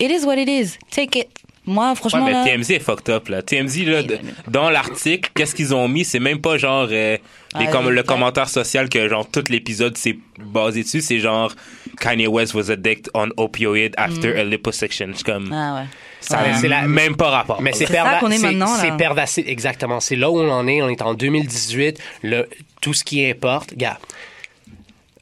It 0.00 0.10
is 0.10 0.24
what 0.24 0.36
it 0.36 0.48
is. 0.48 0.78
Take 0.90 1.18
it. 1.18 1.28
Moi, 1.68 1.88
Ouais, 1.90 1.96
franchement, 1.96 2.24
mais 2.26 2.30
là, 2.32 2.44
TMZ 2.44 2.70
est 2.70 2.78
fucked 2.78 3.08
up, 3.12 3.28
là. 3.28 3.42
TMZ, 3.42 3.84
là, 3.86 4.02
de- 4.04 4.18
mais- 4.22 4.32
dans 4.46 4.70
l'article, 4.70 5.30
qu'est-ce 5.34 5.52
qu'ils 5.54 5.74
ont 5.74 5.88
mis? 5.88 6.04
C'est 6.04 6.20
même 6.20 6.40
pas 6.40 6.58
genre 6.58 6.86
euh, 6.92 7.16
les 7.58 7.66
Ah, 7.66 7.72
com- 7.72 7.86
ouais. 7.86 7.92
le 7.92 8.02
commentaire 8.04 8.48
social 8.48 8.88
que, 8.88 9.08
genre, 9.08 9.28
tout 9.28 9.42
l'épisode 9.48 9.96
s'est 9.98 10.16
basé 10.38 10.84
dessus. 10.84 11.00
C'est 11.00 11.18
genre 11.18 11.52
Kanye 11.98 12.28
West 12.28 12.54
was 12.54 12.70
addicted 12.70 13.10
on 13.14 13.30
opioid 13.36 13.94
after 13.96 14.38
a 14.38 14.44
liposuction. 14.44 15.10
Comme... 15.24 15.50
ah 15.52 15.74
ouais. 15.80 15.86
Ça 16.20 16.42
Ouais. 16.42 16.50
n'a 16.52 16.58
C'est 16.58 16.68
la- 16.68 16.88
même 16.88 17.16
pas 17.16 17.30
rapport. 17.30 17.60
Mais 17.62 17.72
c'est 17.72 17.86
est 18.34 18.38
c'est- 18.38 18.46
maintenant, 18.46 18.72
là. 18.74 18.80
C'est 18.80 18.96
pervasif, 18.96 19.46
exactement. 19.46 20.00
C'est 20.00 20.16
là 20.16 20.30
où 20.30 20.38
on 20.40 20.50
en 20.50 20.66
est. 20.66 20.82
On 20.82 20.88
est 20.88 21.02
en 21.02 21.14
2018. 21.14 22.00
Le, 22.22 22.48
tout 22.80 22.94
ce 22.94 23.04
qui 23.04 23.24
importe. 23.28 23.70
Regarde. 23.70 23.98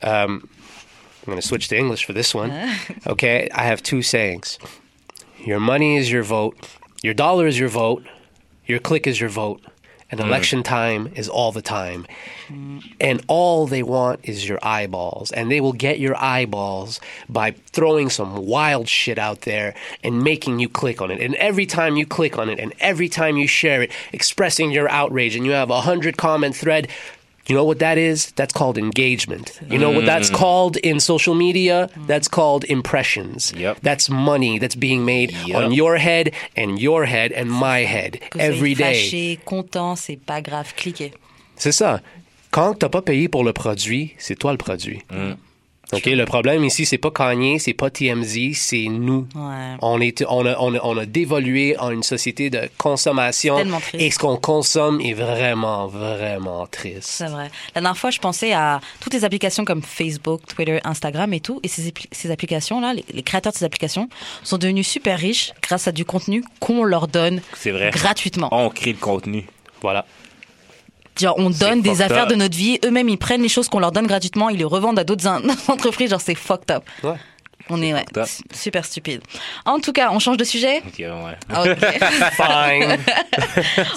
Um, 0.03 0.43
I'm 1.27 1.33
going 1.33 1.41
to 1.41 1.47
switch 1.47 1.69
to 1.69 1.77
English 1.77 2.05
for 2.07 2.13
this 2.15 2.35
one. 2.35 2.53
Okay, 3.07 3.49
I 3.55 3.63
have 3.67 3.83
two 3.83 4.03
sayings. 4.03 4.59
Your 5.47 5.61
money 5.61 5.97
is 5.99 6.11
your 6.11 6.23
vote. 6.23 6.55
Your 7.03 7.15
dollar 7.15 7.47
is 7.47 7.59
your 7.59 7.69
vote. 7.71 8.03
Your 8.67 8.79
click 8.81 9.07
is 9.07 9.21
your 9.21 9.31
vote. 9.31 9.61
And 10.15 10.23
mm. 10.23 10.29
election 10.29 10.63
time 10.63 11.13
is 11.17 11.29
all 11.29 11.51
the 11.51 11.61
time. 11.61 12.07
And 13.01 13.25
all 13.27 13.67
they 13.67 13.83
want 13.83 14.21
is 14.23 14.49
your 14.49 14.61
eyeballs. 14.63 15.33
And 15.33 15.51
they 15.51 15.61
will 15.61 15.73
get 15.73 15.99
your 15.99 16.17
eyeballs 16.17 17.01
by 17.29 17.51
throwing 17.73 18.11
some 18.11 18.47
wild 18.47 18.89
shit 18.89 19.19
out 19.19 19.41
there 19.41 19.75
and 20.05 20.23
making 20.23 20.61
you 20.61 20.69
click 20.69 21.03
on 21.03 21.11
it. 21.11 21.21
And 21.21 21.35
every 21.35 21.67
time 21.67 21.97
you 21.97 22.07
click 22.07 22.39
on 22.39 22.49
it 22.49 22.61
and 22.61 22.73
every 22.79 23.09
time 23.09 23.37
you 23.37 23.49
share 23.49 23.83
it, 23.83 23.91
expressing 24.13 24.71
your 24.71 24.89
outrage, 24.89 25.35
and 25.35 25.45
you 25.45 25.51
have 25.51 25.71
a 25.71 25.81
hundred 25.81 26.17
comment 26.17 26.55
thread, 26.55 26.87
you 27.49 27.55
know 27.55 27.65
what 27.65 27.79
that 27.81 27.99
is? 27.99 28.33
That's 28.37 28.53
called 28.55 28.79
engagement. 28.79 29.61
You 29.71 29.79
know 29.79 29.91
what 29.91 30.07
that's 30.07 30.31
called 30.31 30.77
in 30.79 30.99
social 31.01 31.35
media? 31.35 31.89
That's 32.07 32.29
called 32.29 32.65
impressions. 32.65 33.53
Yep. 33.57 33.79
That's 33.83 34.09
money 34.09 34.59
that's 34.59 34.77
being 34.77 35.05
made 35.05 35.33
Yep. 35.47 35.57
on 35.57 35.73
your 35.73 35.97
head 35.99 36.33
and 36.57 36.79
your 36.81 37.05
head 37.07 37.33
and 37.33 37.51
my 37.51 37.81
head 37.85 38.21
Que 38.31 38.39
vous 38.39 38.45
every 38.45 38.75
soyez 38.75 38.79
day. 38.79 38.95
Fâché, 38.95 39.39
content, 39.45 39.97
c'est 39.97 40.17
pas 40.25 40.41
grave. 40.41 40.73
Cliquez. 40.77 41.13
C'est 41.57 41.73
ça. 41.73 42.01
Quand 42.51 42.75
t'as 42.79 42.89
pas 42.89 43.03
payé 43.03 43.29
pour 43.29 43.45
le 43.45 43.53
produit, 43.53 44.15
c'est 44.19 44.39
toi 44.39 44.53
le 44.53 44.59
produit. 44.59 45.03
Mm. 45.11 45.35
OK, 45.95 46.07
le 46.07 46.25
problème 46.25 46.65
ici, 46.65 46.87
c'est 46.87 46.99
pas 46.99 47.11
Kanye, 47.11 47.59
c'est 47.59 47.73
pas 47.75 47.91
TMZ, 47.91 48.55
c'est 48.55 48.87
nous. 48.89 49.27
Ouais. 49.35 49.77
On, 49.83 50.01
est, 50.01 50.25
on, 50.29 50.45
a, 50.47 50.57
on, 50.59 50.75
a, 50.75 50.81
on 50.83 50.97
a 50.99 51.07
dévolué 51.07 51.77
en 51.79 51.91
une 51.91 52.03
société 52.03 52.51
de 52.51 52.61
consommation. 52.79 53.57
C'est 53.57 53.63
tellement 53.63 53.81
triste. 53.81 54.03
Et 54.03 54.11
ce 54.11 54.19
qu'on 54.19 54.37
consomme 54.37 55.01
est 55.01 55.13
vraiment, 55.15 55.87
vraiment 55.87 56.67
triste. 56.67 57.03
C'est 57.05 57.27
vrai. 57.29 57.51
La 57.75 57.81
dernière 57.81 57.97
fois, 57.99 58.11
je 58.11 58.19
pensais 58.19 58.53
à 58.53 58.81
toutes 59.01 59.15
les 59.15 59.25
applications 59.25 59.65
comme 59.65 59.83
Facebook, 59.83 60.43
Twitter, 60.47 60.81
Instagram 60.85 61.33
et 61.33 61.41
tout. 61.41 61.61
Et 61.63 61.69
ces, 61.69 61.89
appli- 61.91 62.07
ces 62.13 62.31
applications-là, 62.31 62.95
les, 62.95 63.05
les 63.13 63.23
créateurs 63.23 63.53
de 63.53 63.59
ces 63.59 63.65
applications 63.65 64.09
sont 64.43 64.59
devenus 64.59 64.87
super 64.89 65.19
riches 65.19 65.53
grâce 65.63 65.89
à 65.89 65.93
du 65.93 66.05
contenu 66.05 66.45
qu'on 66.61 66.85
leur 66.85 67.09
donne 67.09 67.41
vrai. 67.65 67.91
gratuitement. 67.91 68.49
On 68.53 68.69
crée 68.71 68.93
le 68.93 68.99
contenu. 68.99 69.47
Voilà. 69.83 70.07
Genre, 71.21 71.35
on 71.39 71.51
donne 71.51 71.81
des 71.81 72.03
affaires 72.03 72.25
up. 72.25 72.29
de 72.31 72.35
notre 72.35 72.57
vie. 72.57 72.79
Eux-mêmes, 72.85 73.09
ils 73.09 73.19
prennent 73.19 73.43
les 73.43 73.49
choses 73.49 73.69
qu'on 73.69 73.79
leur 73.79 73.93
donne 73.93 74.07
gratuitement, 74.07 74.49
ils 74.49 74.59
les 74.59 74.65
revendent 74.65 74.99
à 74.99 75.05
d'autres 75.05 75.27
entreprises. 75.69 76.11
Genre, 76.11 76.21
c'est 76.21 76.35
fucked 76.35 76.71
up. 76.71 76.83
Ouais. 77.03 77.15
On 77.71 77.81
est, 77.81 77.95
ouais, 77.95 78.05
super 78.53 78.85
stupide. 78.85 79.23
En 79.65 79.79
tout 79.81 79.93
cas, 79.93 80.11
on 80.13 80.19
change 80.19 80.37
de 80.37 80.45
sujet? 80.45 80.83
Ok, 80.87 80.99
ouais. 80.99 81.07
Ok. 81.49 81.79
Fine. 82.37 82.99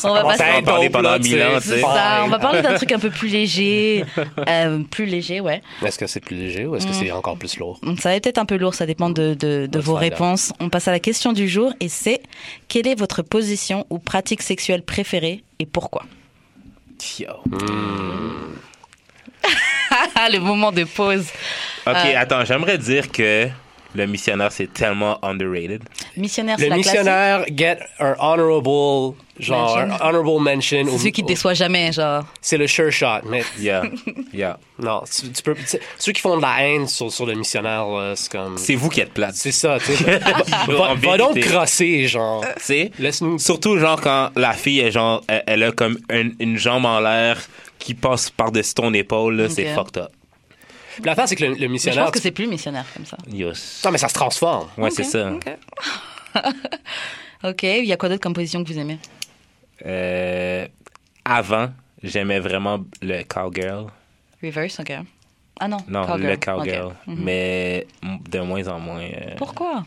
on 0.05 0.13
va 0.13 0.25
On 0.25 0.27
passer. 0.29 0.43
va 0.43 0.57
en 0.59 0.63
parler 0.63 0.89
pendant 0.89 1.19
mille 1.19 1.41
ans, 1.43 1.55
tu 1.57 1.63
tu 1.63 1.67
sais. 1.67 1.69
sais. 1.71 1.75
C'est 1.75 1.81
ça, 1.81 2.21
on 2.23 2.29
va 2.29 2.39
parler 2.39 2.61
d'un 2.61 2.75
truc 2.75 2.93
un 2.93 2.99
peu 2.99 3.09
plus 3.09 3.27
léger. 3.27 4.05
Euh, 4.47 4.83
plus 4.89 5.05
léger, 5.05 5.41
ouais. 5.41 5.61
Est-ce 5.85 5.99
que 5.99 6.07
c'est 6.07 6.21
plus 6.21 6.37
léger 6.37 6.65
ou 6.65 6.77
est-ce 6.77 6.87
que 6.87 6.93
c'est 6.93 7.11
encore 7.11 7.37
plus 7.37 7.57
lourd? 7.57 7.77
Donc, 7.83 7.99
Ça 7.99 8.07
va 8.07 8.15
être 8.15 8.37
un 8.37 8.45
peu 8.45 8.55
lourd, 8.55 8.73
ça 8.73 8.85
dépend 8.85 9.09
de, 9.09 9.33
de, 9.33 9.65
de 9.69 9.77
Let's 9.79 9.85
vos 9.85 9.95
réponses. 9.95 10.53
On 10.61 10.69
passe 10.69 10.87
à 10.87 10.91
la 10.91 10.99
question 11.01 11.33
du 11.33 11.49
jour 11.49 11.73
et 11.81 11.89
c'est 11.89 12.21
quelle 12.69 12.87
est 12.87 12.95
votre 12.97 13.21
position 13.21 13.85
ou 13.89 13.99
pratique 13.99 14.43
sexuelle 14.43 14.81
préférée 14.83 15.43
et 15.59 15.65
pourquoi? 15.65 16.03
Yo. 17.19 17.43
Le 20.29 20.39
moment 20.39 20.71
de 20.71 20.83
pause. 20.83 21.27
Ok, 21.85 21.95
Euh. 21.95 22.13
attends, 22.17 22.43
j'aimerais 22.45 22.77
dire 22.77 23.11
que 23.11 23.47
le 23.95 24.05
missionnaire, 24.05 24.51
c'est 24.51 24.71
tellement 24.73 25.17
underrated. 25.23 25.81
Missionnaire, 26.15 26.57
c'est 26.59 26.65
Le 26.65 26.69
la 26.69 26.75
classique. 26.75 26.91
missionnaire 26.93 27.45
get 27.55 27.79
un 27.99 28.15
honorable, 28.19 29.15
genre, 29.39 29.77
Mention. 29.77 29.95
un 30.03 30.09
honorable 30.09 30.43
mention. 30.43 30.85
C'est 30.85 30.97
celui 30.97 31.11
qui 31.11 31.23
te 31.23 31.27
déçoit 31.27 31.53
jamais, 31.53 31.91
genre. 31.91 32.25
C'est 32.41 32.57
le 32.57 32.67
sure 32.67 32.91
shot, 32.91 33.21
mais 33.29 33.43
Yeah, 33.59 33.83
yeah. 34.33 34.59
non, 34.79 35.01
tu, 35.11 35.31
tu 35.31 35.41
peux, 35.41 35.55
ceux 35.97 36.11
qui 36.11 36.21
font 36.21 36.37
de 36.37 36.41
la 36.41 36.61
haine 36.67 36.87
sur, 36.87 37.11
sur 37.11 37.25
le 37.25 37.33
missionnaire, 37.35 37.85
c'est 38.15 38.31
comme... 38.31 38.57
C'est 38.57 38.75
vous 38.75 38.89
qui 38.89 39.01
êtes 39.01 39.13
plate. 39.13 39.35
C'est 39.35 39.51
ça, 39.51 39.77
tu 39.79 39.93
sais. 39.95 40.19
va, 40.67 41.17
donc 41.17 41.39
crosser, 41.39 42.07
genre. 42.07 42.43
Tu 42.57 42.63
sais, 42.63 42.91
Laisse-nous... 42.99 43.39
surtout 43.39 43.77
genre 43.79 43.99
quand 44.01 44.31
la 44.35 44.53
fille 44.53 44.79
est 44.81 44.91
genre, 44.91 45.23
elle, 45.27 45.43
elle 45.47 45.63
a 45.63 45.71
comme 45.71 45.97
une, 46.11 46.35
une 46.39 46.57
jambe 46.57 46.85
en 46.85 46.99
l'air 46.99 47.39
qui 47.79 47.93
passe 47.93 48.29
par-dessus 48.29 48.73
ton 48.73 48.93
épaule, 48.93 49.35
là, 49.37 49.49
c'est 49.49 49.73
fucked 49.73 49.97
up. 49.97 50.09
L'affaire, 51.03 51.27
c'est 51.27 51.35
que 51.35 51.43
le, 51.45 51.49
le 51.51 51.55
Mais 51.55 51.65
je 51.65 51.67
missionnaire... 51.71 52.03
pense 52.05 52.11
que 52.11 52.19
c'est 52.19 52.31
plus 52.31 52.47
missionnaire 52.47 52.85
comme 52.93 53.05
ça. 53.05 53.17
Yo. 53.31 53.51
Non, 53.85 53.91
mais 53.91 53.97
ça 53.97 54.07
se 54.09 54.13
transforme. 54.13 54.67
Ouais, 54.77 54.89
c'est 54.91 55.03
ça. 55.03 55.31
Ok. 55.31 55.45
Ok, 57.43 57.63
il 57.63 57.85
y 57.85 57.93
a 57.93 57.97
quoi 57.97 58.09
d'autre 58.09 58.21
comme 58.21 58.33
position 58.33 58.63
que 58.63 58.71
vous 58.73 58.79
aimez? 58.79 58.97
Euh, 59.85 60.67
avant, 61.23 61.69
j'aimais 62.01 62.39
vraiment 62.39 62.79
le 63.01 63.21
cowgirl. 63.23 63.87
Reverse, 64.43 64.79
ok. 64.79 64.93
Ah 65.59 65.67
non, 65.67 65.77
Non, 65.87 66.05
cowgirl. 66.05 66.29
le 66.31 66.37
cowgirl. 66.37 66.93
Mhm. 67.05 67.15
Mais 67.23 67.87
de 68.03 68.39
moins 68.39 68.67
en 68.67 68.79
moins. 68.79 69.01
euh, 69.01 69.35
Pourquoi? 69.37 69.85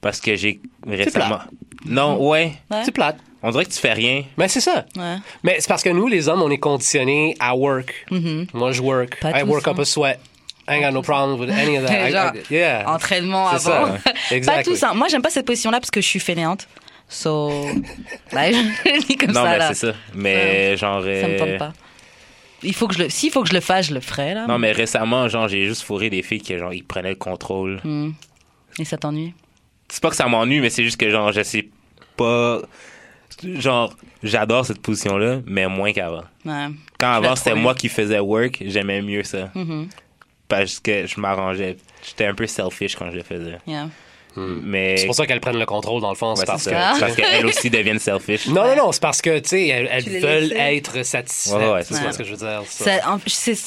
Parce 0.00 0.20
que 0.20 0.36
j'ai 0.36 0.60
récemment. 0.86 1.40
Non, 1.84 2.16
ouais. 2.28 2.52
Ouais. 2.70 2.82
C'est 2.84 2.92
plate. 2.92 3.18
On 3.42 3.50
dirait 3.50 3.64
que 3.64 3.70
tu 3.70 3.78
fais 3.80 3.92
rien. 3.92 4.24
Mais 4.36 4.48
c'est 4.48 4.60
ça. 4.60 4.84
Ouais. 4.96 5.16
Mais 5.42 5.56
c'est 5.60 5.68
parce 5.68 5.82
que 5.82 5.88
nous, 5.90 6.08
les 6.08 6.28
hommes, 6.28 6.42
on 6.42 6.50
est 6.50 6.58
conditionnés 6.58 7.36
à 7.40 7.56
work. 7.56 8.06
Moi, 8.52 8.72
je 8.72 8.82
work. 8.82 9.18
Pas 9.20 9.38
I 9.38 9.42
work 9.44 9.66
hein. 9.66 9.72
up 9.72 9.78
a 9.78 9.84
sweat. 9.84 10.20
I 10.68 10.74
ain't 10.74 10.82
got 10.82 10.92
no 10.92 11.02
problem 11.02 11.40
with 11.40 11.50
any 11.50 11.76
of 11.78 11.86
that. 11.86 11.92
I- 12.08 12.12
Genre, 12.12 12.32
I- 12.36 12.54
yeah. 12.54 12.84
Entraînement 12.86 13.48
avant. 13.48 13.58
ça, 13.58 13.98
exactly. 14.30 14.40
Pas 14.44 14.62
tout 14.62 14.76
ça. 14.76 14.94
Moi, 14.94 15.08
j'aime 15.08 15.22
pas 15.22 15.30
cette 15.30 15.46
position-là 15.46 15.80
parce 15.80 15.90
que 15.90 16.00
je 16.00 16.06
suis 16.06 16.20
fainéante. 16.20 16.68
So. 17.08 17.50
Bah, 18.32 18.52
je 18.52 19.06
dis 19.06 19.16
comme 19.16 19.32
non, 19.32 19.42
ça, 19.42 19.50
mais 19.50 19.58
là. 19.58 19.68
c'est 19.68 19.86
ça. 19.86 19.94
Mais 20.14 20.76
genre. 20.76 21.00
Ça 21.02 21.08
me 21.08 21.12
euh, 21.12 21.38
tente 21.38 21.58
pas. 21.58 21.72
Il 22.62 22.74
faut 22.74 22.86
que 22.88 22.94
je 22.94 23.04
le, 23.04 23.08
s'il 23.08 23.32
faut 23.32 23.42
que 23.42 23.48
je 23.48 23.54
le 23.54 23.60
fasse, 23.60 23.86
je 23.86 23.94
le 23.94 24.00
ferai, 24.00 24.34
là. 24.34 24.46
Non, 24.46 24.58
mais 24.58 24.72
récemment, 24.72 25.28
genre, 25.28 25.48
j'ai 25.48 25.66
juste 25.66 25.82
fourré 25.82 26.10
des 26.10 26.22
filles 26.22 26.42
qui, 26.42 26.56
genre, 26.58 26.74
ils 26.74 26.84
prenaient 26.84 27.08
le 27.08 27.14
contrôle. 27.16 27.80
Hmm. 27.82 28.10
Et 28.78 28.84
ça 28.84 28.98
t'ennuie? 28.98 29.32
C'est 29.90 30.02
pas 30.02 30.10
que 30.10 30.16
ça 30.16 30.26
m'ennuie, 30.28 30.60
mais 30.60 30.70
c'est 30.70 30.84
juste 30.84 30.98
que, 30.98 31.10
genre, 31.10 31.32
je 31.32 31.42
sais 31.42 31.68
pas. 32.16 32.60
Genre, 33.42 33.94
j'adore 34.22 34.66
cette 34.66 34.82
position-là, 34.82 35.40
mais 35.46 35.66
moins 35.66 35.92
qu'avant. 35.92 36.24
Ouais. 36.44 36.68
Quand 36.98 37.12
avant, 37.12 37.36
c'était 37.36 37.54
moi 37.54 37.74
qui 37.74 37.88
faisais 37.88 38.18
work, 38.18 38.62
j'aimais 38.66 39.02
mieux 39.02 39.22
ça. 39.22 39.50
Mhm. 39.54 39.88
Parce 40.48 40.80
que 40.80 41.06
je 41.06 41.20
m'arrangeais. 41.20 41.76
J'étais 42.06 42.26
un 42.26 42.34
peu 42.34 42.46
selfish 42.46 42.96
quand 42.96 43.10
je 43.10 43.16
le 43.16 43.22
faisais. 43.22 43.58
Yeah. 43.66 43.88
Mais. 44.36 44.96
C'est 44.96 45.06
pour 45.06 45.14
ça 45.14 45.26
qu'elles 45.26 45.40
prennent 45.40 45.58
le 45.58 45.66
contrôle, 45.66 46.00
dans 46.00 46.10
le 46.10 46.16
fond. 46.16 46.30
Ouais, 46.30 46.36
c'est 46.36 46.46
parce 46.46 46.62
ça. 46.62 46.94
Parce 46.98 47.14
qu'elles 47.14 47.46
aussi 47.46 47.70
deviennent 47.70 47.98
selfish. 47.98 48.46
Non, 48.46 48.64
non, 48.64 48.76
non, 48.76 48.92
c'est 48.92 49.02
parce 49.02 49.22
que, 49.22 49.38
tu 49.38 49.48
sais, 49.48 49.66
elles, 49.68 50.20
veulent 50.20 50.52
être 50.52 51.04
satisfaites. 51.04 51.54
Ouais, 51.54 51.72
ouais, 51.72 51.82
c'est 51.82 51.94
ce 51.94 52.18
que 52.18 52.24
je 52.24 52.30
veux 52.30 52.36
dire. 52.36 52.62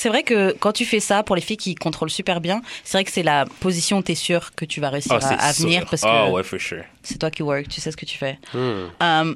vrai 0.09 0.23
que 0.23 0.55
quand 0.59 0.71
tu 0.71 0.85
fais 0.85 0.99
ça 0.99 1.23
pour 1.23 1.35
les 1.35 1.41
filles 1.41 1.57
qui 1.57 1.75
contrôlent 1.75 2.09
super 2.09 2.41
bien, 2.41 2.61
c'est 2.83 2.97
vrai 2.97 3.03
que 3.03 3.11
c'est 3.11 3.23
la 3.23 3.45
position 3.59 3.97
où 3.99 4.03
tu 4.03 4.13
es 4.13 4.15
sûr 4.15 4.53
que 4.55 4.65
tu 4.65 4.79
vas 4.79 4.89
réussir 4.89 5.17
Ah, 5.21 5.47
à, 5.49 5.51
venir 5.53 5.85
parce 5.89 6.01
que 6.01 6.07
Ah, 6.07 6.29
ouais, 6.29 6.43
for 6.43 6.59
sure. 6.59 6.83
c'est 7.01 7.17
toi 7.17 7.31
qui 7.31 7.43
work, 7.43 7.67
tu 7.67 7.81
sais 7.81 7.91
ce 7.91 7.97
que 7.97 8.05
tu 8.05 8.17
fais. 8.17 8.37
Hmm. 8.53 8.89
Euh, 9.01 9.33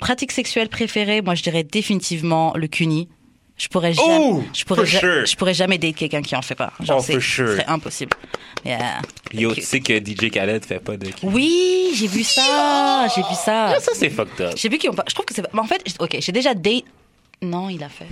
pratique 0.00 0.32
sexuelle 0.32 0.68
préférée, 0.68 1.22
moi 1.22 1.34
je 1.34 1.42
dirais 1.42 1.64
définitivement 1.64 2.52
le 2.56 2.66
cuni. 2.68 3.08
Je 3.60 3.68
pourrais 3.68 3.92
jamais, 3.92 4.18
Oh, 4.18 4.42
je 4.54 4.64
pourrais, 4.64 4.86
for 4.86 4.86
ja- 4.86 5.00
sure. 5.00 5.26
je 5.26 5.36
pourrais 5.36 5.52
jamais 5.52 5.76
date 5.76 5.94
quelqu'un 5.94 6.22
qui 6.22 6.34
en 6.34 6.40
fait 6.40 6.54
pas. 6.54 6.72
Genre, 6.80 6.96
Oh, 6.98 7.04
c'est 7.06 7.20
sure. 7.20 7.48
serait 7.48 7.66
impossible. 7.68 8.16
Yeah. 8.64 9.02
Yo, 9.34 9.52
tu 9.54 9.60
sais 9.60 9.80
que 9.80 9.98
DJ 9.98 10.30
Khaled 10.30 10.64
fait 10.64 10.78
pas 10.80 10.96
de. 10.96 11.08
Oui, 11.22 11.90
j'ai 11.94 12.06
vu 12.06 12.24
ça, 12.24 13.06
j'ai 13.14 13.20
vu 13.20 13.34
ça. 13.34 13.66
Ah, 13.76 13.80
ça, 13.80 13.92
c'est 13.94 14.08
fucked 14.08 14.40
up. 14.40 14.54
J'ai 14.56 14.70
vu 14.70 14.78
qu'ils 14.78 14.88
ont 14.88 14.94
pas. 14.94 15.04
Je 15.06 15.12
trouve 15.14 15.26
que 15.26 15.34
c'est. 15.34 15.42
Mais 15.52 15.60
en 15.60 15.64
fait, 15.66 15.82
ok, 15.98 16.16
j'ai 16.20 16.32
déjà 16.32 16.54
date. 16.54 16.84
Non, 17.42 17.68
il 17.68 17.82
a 17.84 17.90
fait. 17.90 18.06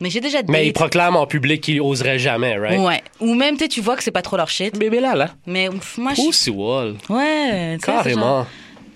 Mais 0.00 0.10
j'ai 0.10 0.20
déjà 0.20 0.38
date. 0.42 0.50
Mais 0.50 0.66
ils 0.66 0.72
proclament 0.72 1.16
en 1.16 1.26
public 1.26 1.60
qu'ils 1.62 1.80
oseraient 1.80 2.18
jamais, 2.18 2.58
right? 2.58 2.80
Ouais. 2.80 3.02
Ou 3.20 3.34
même, 3.34 3.56
tu 3.56 3.80
vois 3.80 3.94
que 3.96 4.02
c'est 4.02 4.10
pas 4.10 4.22
trop 4.22 4.36
leur 4.36 4.48
shit. 4.48 4.76
Bébé 4.76 4.98
là, 4.98 5.14
là. 5.14 5.30
Mais 5.46 5.68
ouf, 5.68 5.96
moi, 5.98 6.12
je. 6.14 6.50
Wall. 6.50 6.96
Ouais, 7.08 7.78
Carrément. 7.80 8.46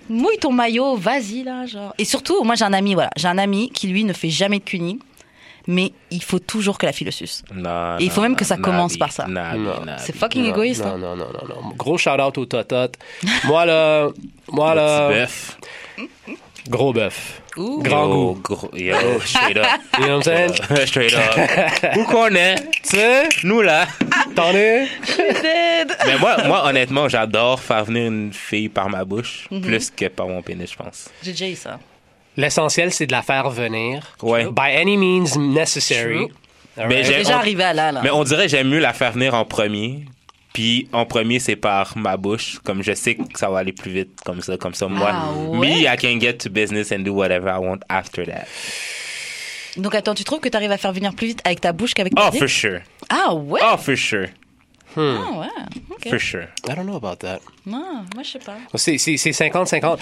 Mouille 0.08 0.38
ton 0.38 0.50
maillot, 0.52 0.96
vas-y 0.96 1.42
là, 1.44 1.66
genre. 1.66 1.94
Et 1.98 2.04
surtout, 2.06 2.42
moi 2.42 2.54
j'ai 2.54 2.64
un 2.64 2.72
ami, 2.72 2.94
voilà, 2.94 3.10
j'ai 3.16 3.28
un 3.28 3.36
ami 3.36 3.70
qui 3.70 3.88
lui 3.88 4.04
ne 4.04 4.14
fait 4.14 4.30
jamais 4.30 4.58
de 4.58 4.64
cuni, 4.64 4.98
mais 5.68 5.92
il 6.10 6.22
faut 6.22 6.38
toujours 6.40 6.78
que 6.78 6.86
la 6.86 6.92
fille 6.92 7.04
le 7.04 7.10
suce. 7.12 7.44
Non. 7.54 7.98
Et 8.00 8.04
il 8.04 8.10
faut 8.10 8.22
non, 8.22 8.28
même 8.30 8.36
que 8.36 8.44
ça 8.44 8.56
non, 8.56 8.62
commence 8.62 8.96
par 8.96 9.12
ça. 9.12 9.26
C'est 9.98 10.16
fucking 10.16 10.42
Non, 10.42 10.48
égoïste. 10.50 10.82
Non, 10.84 10.94
hein. 10.94 10.98
non, 10.98 11.14
non, 11.16 11.26
non, 11.32 11.62
non. 11.62 11.68
Gros 11.76 11.96
shout-out 11.98 12.36
au 12.38 12.46
Totot. 12.46 12.88
moi, 13.44 13.64
là, 13.66 14.08
moi, 14.50 14.70
Le 14.74 14.80
là, 14.80 15.08
bœuf. 15.08 15.58
gros 16.68 16.92
bœuf. 16.92 17.42
Grand 17.56 18.06
Yo, 18.08 18.34
goût. 18.34 18.40
gros- 18.42 18.70
Yo, 18.76 18.94
straight 19.24 19.56
up. 19.56 19.66
You 19.98 20.04
know 20.06 20.18
what 20.18 20.26
I'm 20.28 20.54
saying? 20.54 20.86
straight 20.86 21.14
up. 21.14 21.96
Où 21.96 22.04
qu'on 22.04 22.28
est? 22.28 22.54
tu 22.84 22.96
sais, 22.96 23.28
Nous, 23.42 23.62
là. 23.62 23.86
t'en 24.36 24.52
es? 24.54 24.86
Dead. 25.16 25.96
Mais 26.06 26.18
moi, 26.18 26.36
moi, 26.46 26.64
honnêtement, 26.66 27.08
j'adore 27.08 27.58
faire 27.60 27.84
venir 27.84 28.06
une 28.06 28.32
fille 28.32 28.68
par 28.68 28.88
ma 28.88 29.04
bouche 29.04 29.48
Mhm. 29.50 29.60
plus 29.62 29.90
que 29.90 30.06
par 30.06 30.28
mon 30.28 30.40
pénis, 30.40 30.70
je 30.70 30.76
pense. 30.76 31.10
J'ai 31.22 31.32
déjà 31.32 31.48
eu 31.48 31.56
ça. 31.56 31.78
L'essentiel, 32.38 32.92
c'est 32.92 33.06
de 33.06 33.12
la 33.12 33.20
faire 33.22 33.50
venir. 33.50 34.02
Ouais. 34.22 34.44
By 34.46 34.76
any 34.80 34.96
means 34.96 35.36
necessary. 35.36 36.28
Mais 36.76 36.84
right? 36.84 37.04
j'ai- 37.04 37.16
Déjà 37.18 37.34
on- 37.36 37.40
arrivé 37.40 37.64
à 37.64 37.74
là, 37.74 37.90
là. 37.92 38.00
Mais 38.02 38.10
on 38.10 38.22
dirait 38.24 38.44
que 38.44 38.50
j'aime 38.52 38.68
mieux 38.68 38.78
la 38.78 38.92
faire 38.92 39.12
venir 39.12 39.34
en 39.34 39.44
premier, 39.44 40.04
Puis 40.54 40.88
en 40.92 41.04
premier, 41.04 41.40
c'est 41.40 41.56
par 41.56 41.96
ma 41.98 42.16
bouche. 42.16 42.58
Comme 42.64 42.82
je 42.82 42.92
sais 42.94 43.16
que 43.16 43.38
ça 43.38 43.50
va 43.50 43.58
aller 43.58 43.72
plus 43.72 43.90
vite 43.92 44.20
comme 44.24 44.40
ça. 44.40 44.56
Comme 44.56 44.72
ça, 44.74 44.86
moi, 44.88 45.10
Ah 45.12 45.30
ouais? 45.32 45.58
me, 45.68 45.92
I 45.92 45.96
can 46.00 46.18
get 46.20 46.34
to 46.38 46.48
business 46.50 46.90
and 46.90 47.00
do 47.00 47.12
whatever 47.12 47.48
I 47.50 47.58
want 47.58 47.80
after 47.88 48.24
that. 48.26 48.46
Donc 49.76 49.94
attends, 49.94 50.14
tu 50.14 50.24
trouves 50.24 50.40
que 50.40 50.48
tu 50.48 50.56
arrives 50.56 50.72
à 50.72 50.78
faire 50.78 50.92
venir 50.92 51.12
plus 51.14 51.28
vite 51.28 51.40
avec 51.44 51.60
ta 51.60 51.72
bouche 51.72 51.92
qu'avec 51.94 52.14
ta 52.14 52.28
Oh, 52.28 52.36
for 52.36 52.48
sure. 52.48 52.80
Ah 53.10 53.34
ouais? 53.34 53.60
Oh, 53.62 53.76
for 53.76 53.94
sure. 53.96 54.26
Ah 54.96 55.00
ouais. 55.00 56.08
For 56.10 56.18
sure. 56.18 56.46
I 56.68 56.74
don't 56.74 56.86
know 56.86 56.96
about 56.96 57.16
that. 57.20 57.40
Non, 57.66 58.04
moi 58.14 58.22
je 58.24 58.30
sais 58.30 58.38
pas. 58.38 58.56
C'est 58.74 58.96
50-50. 58.96 59.98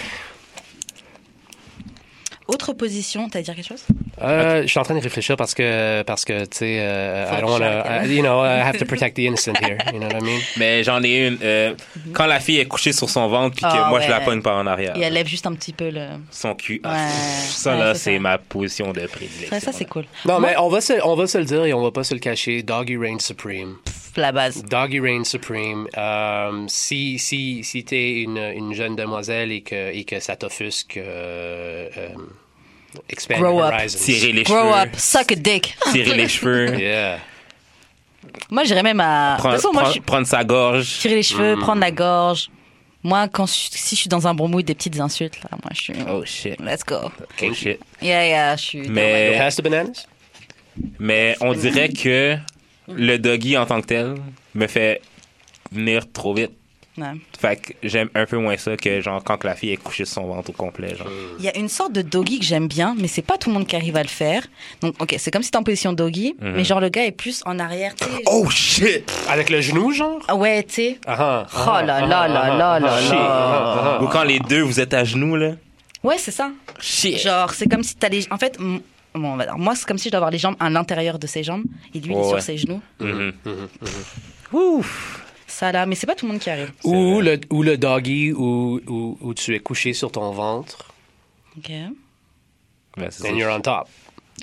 Autre 2.47 2.73
position, 2.73 3.29
t'as 3.29 3.39
à 3.39 3.41
dire 3.41 3.55
quelque 3.55 3.67
chose? 3.67 3.83
Euh, 4.21 4.63
Je 4.63 4.67
suis 4.67 4.79
en 4.79 4.83
train 4.83 4.95
de 4.95 4.99
réfléchir 5.01 5.35
parce 5.37 5.53
que, 5.53 6.01
parce 6.03 6.25
que 6.25 6.41
tu 6.45 6.57
sais, 6.57 6.79
euh, 6.79 7.25
Faut 7.27 7.35
I 7.37 7.41
don't 7.41 7.49
wanna, 7.51 8.03
je 8.03 8.09
I- 8.11 8.15
you 8.15 8.21
know, 8.23 8.43
I 8.43 8.61
have 8.61 8.77
to 8.77 8.85
protect 8.93 9.15
the 9.15 9.19
innocent 9.19 9.53
here. 9.61 9.77
You 9.93 9.99
know 9.99 10.07
what 10.07 10.19
I 10.19 10.23
mean? 10.23 10.39
Mais 10.57 10.83
j'en 10.83 11.03
ai 11.03 11.27
une. 11.27 11.37
euh, 11.43 11.73
Quand 12.13 12.25
la 12.25 12.39
fille 12.39 12.59
est 12.59 12.65
couchée 12.65 12.93
sur 12.93 13.09
son 13.09 13.27
ventre, 13.27 13.55
puis 13.55 13.61
que 13.63 13.69
Ah 13.71 13.87
moi, 13.89 13.99
je 14.01 14.09
la 14.09 14.19
ouais. 14.19 14.25
pogne 14.25 14.41
par 14.41 14.57
en 14.57 14.65
arrière. 14.67 14.95
Et 14.97 15.01
elle 15.01 15.13
lève 15.13 15.27
juste 15.27 15.45
un 15.45 15.53
petit 15.53 15.73
peu 15.73 15.89
le. 15.89 16.07
Son 16.31 16.55
cul. 16.55 16.81
Ah, 16.83 16.93
Ouais. 17.05 17.11
Ça, 17.11 17.73
Ouais, 17.73 17.79
là, 17.79 17.93
c'est 17.95 18.13
ça. 18.15 18.19
ma 18.19 18.37
position 18.37 18.91
de 18.91 19.05
prédilection. 19.07 19.49
Ça, 19.49 19.59
ça 19.59 19.71
c'est 19.71 19.85
cool. 19.85 20.05
Non, 20.25 20.39
Moi, 20.39 20.49
mais 20.51 20.57
on 20.57 20.69
va, 20.69 20.81
se, 20.81 20.93
on 21.03 21.15
va 21.15 21.27
se 21.27 21.37
le 21.37 21.45
dire 21.45 21.65
et 21.65 21.73
on 21.73 21.83
va 21.83 21.91
pas 21.91 22.03
se 22.03 22.13
le 22.13 22.19
cacher. 22.19 22.63
Doggy 22.63 22.97
reign 22.97 23.19
supreme. 23.19 23.75
la 24.15 24.31
base. 24.31 24.63
Doggy 24.63 24.99
reign 24.99 25.23
supreme. 25.25 25.87
Euh, 25.95 26.63
si 26.67 27.19
si, 27.19 27.63
si 27.63 27.83
tu 27.83 27.95
es 27.95 28.21
une, 28.21 28.37
une 28.37 28.73
jeune 28.73 28.95
demoiselle 28.95 29.51
et 29.51 29.61
que, 29.61 29.93
et 29.93 30.03
que 30.05 30.19
ça 30.19 30.35
t'offusque, 30.35 30.97
euh, 30.97 31.87
euh, 31.97 32.07
expand 33.09 33.39
Grow 33.39 33.59
up. 33.61 33.73
horizons. 33.73 33.99
Tirer 34.05 34.31
les 34.33 34.43
Grow 34.43 34.71
cheveux. 34.71 34.81
up, 34.81 34.89
suck 34.97 35.31
a 35.31 35.35
dick. 35.35 35.75
Tirer 35.91 36.15
les 36.15 36.27
cheveux. 36.27 36.77
Yeah. 36.79 37.19
Moi 38.49 38.63
j'irais 38.63 38.83
même 38.83 38.99
à. 38.99 39.35
De 39.35 39.39
prendre, 39.41 39.55
toute 39.55 39.61
façon, 39.63 39.73
moi 39.73 39.83
je 39.85 39.91
suis. 39.91 39.99
prendre 40.01 40.27
sa 40.27 40.43
gorge. 40.43 40.99
Tirer 40.99 41.15
les 41.15 41.23
cheveux, 41.23 41.55
Mm. 41.55 41.59
prendre 41.59 41.81
la 41.81 41.91
gorge. 41.91 42.49
Moi, 43.03 43.27
quand 43.29 43.45
je- 43.45 43.53
si 43.71 43.95
je 43.95 44.01
suis 44.01 44.09
dans 44.09 44.27
un 44.27 44.33
bon 44.33 44.49
mood, 44.49 44.65
des 44.65 44.73
petites 44.75 44.99
insultes, 44.99 45.41
là, 45.43 45.49
moi 45.51 45.71
je 45.73 45.81
suis. 45.81 45.93
Oh 46.09 46.23
shit. 46.25 46.59
Let's 46.59 46.83
go. 46.83 47.09
Oh 47.41 47.53
shit. 47.53 47.79
Yeah, 48.01 48.25
yeah, 48.27 48.55
je 48.57 48.61
suis. 48.63 48.89
Mais- 48.89 49.35
past 49.37 49.59
the 49.59 49.63
bananas? 49.63 50.07
Mais 50.99 51.35
on 51.41 51.53
dirait 51.53 51.89
que 51.89 52.37
le 52.87 53.17
doggy 53.17 53.57
en 53.57 53.65
tant 53.65 53.81
que 53.81 53.87
tel 53.87 54.15
me 54.55 54.67
fait 54.67 55.01
venir 55.71 56.11
trop 56.11 56.33
vite. 56.33 56.51
Ouais. 56.97 57.05
Fait 57.39 57.55
que 57.57 57.73
j'aime 57.83 58.09
un 58.15 58.25
peu 58.25 58.37
moins 58.37 58.57
ça 58.57 58.75
que 58.75 59.01
genre 59.01 59.23
quand 59.23 59.37
que 59.37 59.45
la 59.45 59.53
fille 59.55 59.71
est 59.71 59.77
couchée 59.77 60.05
sur 60.05 60.15
son 60.15 60.25
ventre 60.27 60.49
au 60.49 60.53
complet. 60.53 60.95
Genre. 60.95 61.07
Il 61.37 61.45
y 61.45 61.47
a 61.47 61.55
une 61.57 61.69
sorte 61.69 61.93
de 61.93 62.01
doggy 62.01 62.39
que 62.39 62.45
j'aime 62.45 62.67
bien, 62.67 62.95
mais 62.97 63.07
c'est 63.07 63.21
pas 63.21 63.37
tout 63.37 63.49
le 63.49 63.53
monde 63.53 63.67
qui 63.67 63.75
arrive 63.75 63.95
à 63.97 64.01
le 64.01 64.07
faire. 64.09 64.41
Donc, 64.81 64.95
ok, 64.99 65.15
c'est 65.19 65.29
comme 65.29 65.43
si 65.43 65.51
t'es 65.51 65.57
en 65.57 65.63
position 65.63 65.93
doggy, 65.93 66.35
mais 66.41 66.63
genre 66.63 66.79
le 66.81 66.89
gars 66.89 67.05
est 67.05 67.11
plus 67.11 67.43
en 67.45 67.59
arrière. 67.59 67.93
Mhm. 68.01 68.19
Oh 68.25 68.49
shit! 68.49 69.11
Avec 69.29 69.49
le 69.51 69.61
genou, 69.61 69.91
genre? 69.91 70.19
Ah 70.27 70.35
ouais, 70.35 70.63
tu 70.63 70.73
sais. 70.73 70.99
Ah, 71.05 71.45
ah, 71.53 71.65
Oh 71.81 71.85
là 71.85 72.01
là 72.05 72.27
là 72.27 72.49
là 72.49 72.79
là. 72.79 73.99
Ou 74.01 74.07
quand 74.07 74.23
les 74.23 74.39
deux 74.39 74.61
vous 74.61 74.79
êtes 74.79 74.93
à 74.93 75.03
genoux 75.03 75.35
là. 75.35 75.51
Ouais, 76.03 76.17
c'est 76.17 76.31
ça. 76.31 76.49
Shit! 76.79 77.19
Genre, 77.19 77.53
c'est 77.53 77.67
comme 77.67 77.83
si 77.83 77.95
t'as 77.95 78.09
les. 78.09 78.27
En 78.31 78.37
fait, 78.37 78.57
bon, 78.57 78.81
moi, 79.13 79.75
c'est 79.75 79.85
comme 79.87 79.97
si 79.97 80.05
je 80.05 80.11
dois 80.11 80.17
avoir 80.17 80.31
les 80.31 80.37
jambes 80.39 80.55
à 80.59 80.69
l'intérieur 80.69 81.19
de 81.19 81.27
ses 81.27 81.43
jambes 81.43 81.63
et 81.93 81.99
lui, 81.99 82.07
il 82.07 82.11
est 82.11 82.15
Ouais, 82.15 82.23
sur 82.23 82.33
ouais. 82.35 82.41
ses 82.41 82.57
genoux. 82.57 82.81
Mhm. 82.99 83.33
Ouf. 84.53 85.23
Ça 85.47 85.71
là, 85.71 85.85
mais 85.85 85.95
c'est 85.95 86.05
pas 86.07 86.13
tout 86.15 86.25
le 86.25 86.33
monde 86.33 86.41
qui 86.41 86.49
arrive. 86.49 86.71
Ou 86.83 87.21
le, 87.21 87.39
ou 87.49 87.63
le 87.63 87.77
doggy 87.77 88.33
où, 88.33 88.81
où, 88.87 89.17
où 89.21 89.33
tu 89.33 89.55
es 89.55 89.59
couché 89.59 89.93
sur 89.93 90.11
ton 90.11 90.31
ventre 90.31 90.93
Ok. 91.57 91.69
Ben, 92.97 93.07
c'est 93.09 93.23
ça. 93.23 93.29
and 93.29 93.37
you're 93.37 93.51
on 93.55 93.61
top. 93.61 93.87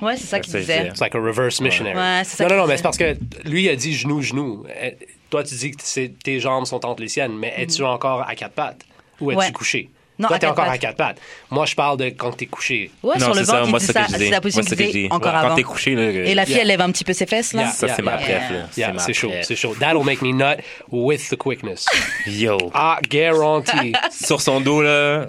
Ouais, 0.02 0.16
c'est 0.16 0.26
ça 0.26 0.36
Ouais, 0.38 0.42
qu'il 0.42 0.54
disait. 0.54 0.88
It's 0.88 1.00
like 1.00 1.14
a 1.14 1.18
reverse 1.20 1.60
missionary. 1.60 1.96
Ouais, 1.96 2.22
c'est 2.24 2.36
ça 2.38 2.44
non, 2.48 2.56
non, 2.56 2.62
non, 2.62 2.66
mais 2.68 2.76
c'est 2.76 2.82
parce 2.82 2.96
que 2.98 3.16
lui, 3.44 3.64
il 3.64 3.68
a 3.68 3.76
dit 3.76 3.94
genou, 3.94 4.22
genou. 4.22 4.64
Euh, 4.68 4.90
Toi, 5.30 5.42
tu 5.44 5.54
dis 5.56 5.70
que 5.72 5.82
c'est- 5.82 6.12
tes 6.22 6.38
jambes 6.40 6.64
sont 6.64 6.84
entre 6.86 7.02
les 7.02 7.08
siennes, 7.08 7.36
mais 7.36 7.52
es-tu 7.56 7.82
encore 7.82 8.22
à 8.22 8.34
quatre 8.36 8.54
pattes? 8.54 8.84
Ou 9.20 9.30
es-tu 9.32 9.38
Mhm. 9.38 9.44
Ouais. 9.46 9.52
couché? 9.52 9.90
Non, 10.16 10.28
Toi, 10.28 10.38
t'es 10.38 10.46
encore 10.46 10.68
à 10.68 10.78
quatre 10.78 10.96
pattes. 10.96 11.18
Moi, 11.50 11.66
je 11.66 11.74
parle 11.74 11.98
de 11.98 12.04
quand 12.10 12.30
t'es 12.36 12.46
couché. 12.46 12.92
Ouais, 13.02 13.14
non, 13.18 13.20
sur 13.26 13.34
le 13.34 13.40
c'est 13.40 13.44
ça, 13.46 13.58
ventre, 13.58 13.70
moi, 13.70 13.80
c'est 13.80 13.92
ça. 13.92 14.06
C'est 14.08 14.30
la 14.30 14.40
position 14.40 14.62
que 14.64 14.74
dis. 14.76 15.08
encore 15.10 15.32
Ouais, 15.32 15.40
Quand 15.40 15.46
avant. 15.46 15.54
t'es 15.56 15.62
couché, 15.64 15.94
là. 15.96 16.02
Et 16.02 16.34
la 16.34 16.44
fille, 16.44 16.54
Yeah. 16.54 16.62
elle 16.62 16.68
lève 16.68 16.80
un 16.82 16.92
petit 16.92 17.02
peu 17.02 17.12
ses 17.12 17.26
fesses, 17.26 17.52
là. 17.52 17.62
Yeah. 17.62 17.70
Ça, 17.72 17.88
c'est 17.88 18.02
ma 18.02 18.12
Yeah. 18.12 18.20
préf, 18.20 18.50
là. 18.50 18.56
Yeah, 18.76 18.92
ma 18.92 18.98
c'est 19.00 19.12
chaud, 19.12 19.32
c'est 19.42 19.56
chaud. 19.56 19.74
That'll 19.80 20.04
make 20.04 20.22
me 20.22 20.30
nut 20.32 20.62
with 20.90 21.28
the 21.30 21.36
quickness. 21.36 21.86
Yo! 22.26 22.58
Ah, 22.74 22.98
guarantee. 23.10 23.92
Sur 24.12 24.40
son 24.40 24.60
dos, 24.60 24.82
là, 24.82 25.26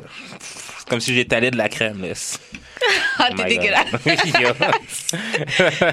c'est 0.77 0.87
comme 0.87 0.99
si 0.99 1.15
j'étalais 1.15 1.49
de 1.49 1.57
la 1.57 1.67
crème, 1.69 2.01
là. 2.03 2.13
Ah, 3.17 3.29
Oh 3.31 3.35
t'es 3.35 3.45
dégueulasse. 3.45 3.85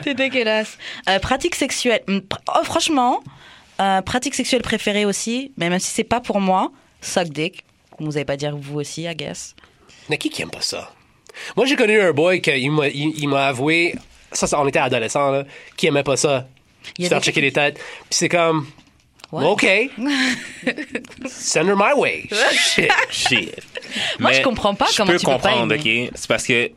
T'es 0.03 0.14
dégueulasse. 0.14 0.76
Euh, 1.09 1.18
pratique 1.18 1.55
sexuelle. 1.55 2.03
Pr- 2.09 2.38
Oh, 2.49 2.64
franchement, 2.64 3.20
euh, 3.80 4.03
pratique 4.03 4.34
sexuelle 4.34 4.62
préférée 4.62 5.05
aussi, 5.05 5.53
mais 5.57 5.70
même 5.70 5.78
si 5.78 5.90
c'est 5.90 6.05
pas 6.05 6.20
pour 6.20 6.40
moi, 6.40 6.70
suck 7.01 7.28
dick. 7.28 7.64
Vous 8.05 8.16
avez 8.16 8.24
pas 8.24 8.36
dire 8.36 8.57
vous 8.57 8.80
aussi, 8.80 9.03
I 9.05 9.14
guess. 9.14 9.55
Mais 10.09 10.18
qui 10.18 10.30
qui 10.30 10.42
aime 10.42 10.50
pas 10.50 10.61
ça? 10.61 10.92
Moi, 11.57 11.66
j'ai 11.66 11.76
connu 11.76 12.00
un 12.00 12.12
boy 12.12 12.40
qui 12.40 12.68
m'a 12.68 12.88
il, 12.88 13.18
il 13.18 13.28
m'a 13.28 13.46
avoué, 13.46 13.94
ça, 14.32 14.46
ça, 14.46 14.61
on 14.61 14.66
était 14.68 14.78
adolescents, 14.78 15.30
là, 15.30 15.44
qui 15.76 15.86
aimait 15.86 16.03
pas 16.03 16.16
ça. 16.16 16.46
Il 16.98 17.05
Se 17.05 17.09
faire 17.11 17.22
checker 17.22 17.40
les 17.40 17.53
têtes. 17.53 17.76
Puis 17.76 17.82
c'est 18.11 18.28
comme, 18.28 18.66
Ouais. 19.32 19.46
OK. 19.46 19.66
Send 21.26 21.66
her 21.68 21.74
my 21.76 21.94
way. 21.96 22.28
Shit. 22.53 22.90
Shit. 23.11 23.62
Moi, 24.18 24.30
Mais 24.30 24.36
je 24.36 24.42
comprends 24.42 24.74
pas 24.74 24.88
comment 24.94 25.11
peux 25.11 25.18
tu 25.18 25.24
peux 25.24 25.32
pas 25.32 25.38
comprendre, 25.38 25.72
aimer. 25.74 26.09
OK? 26.09 26.12
C'est 26.14 26.28
parce 26.28 26.46
que 26.46 26.70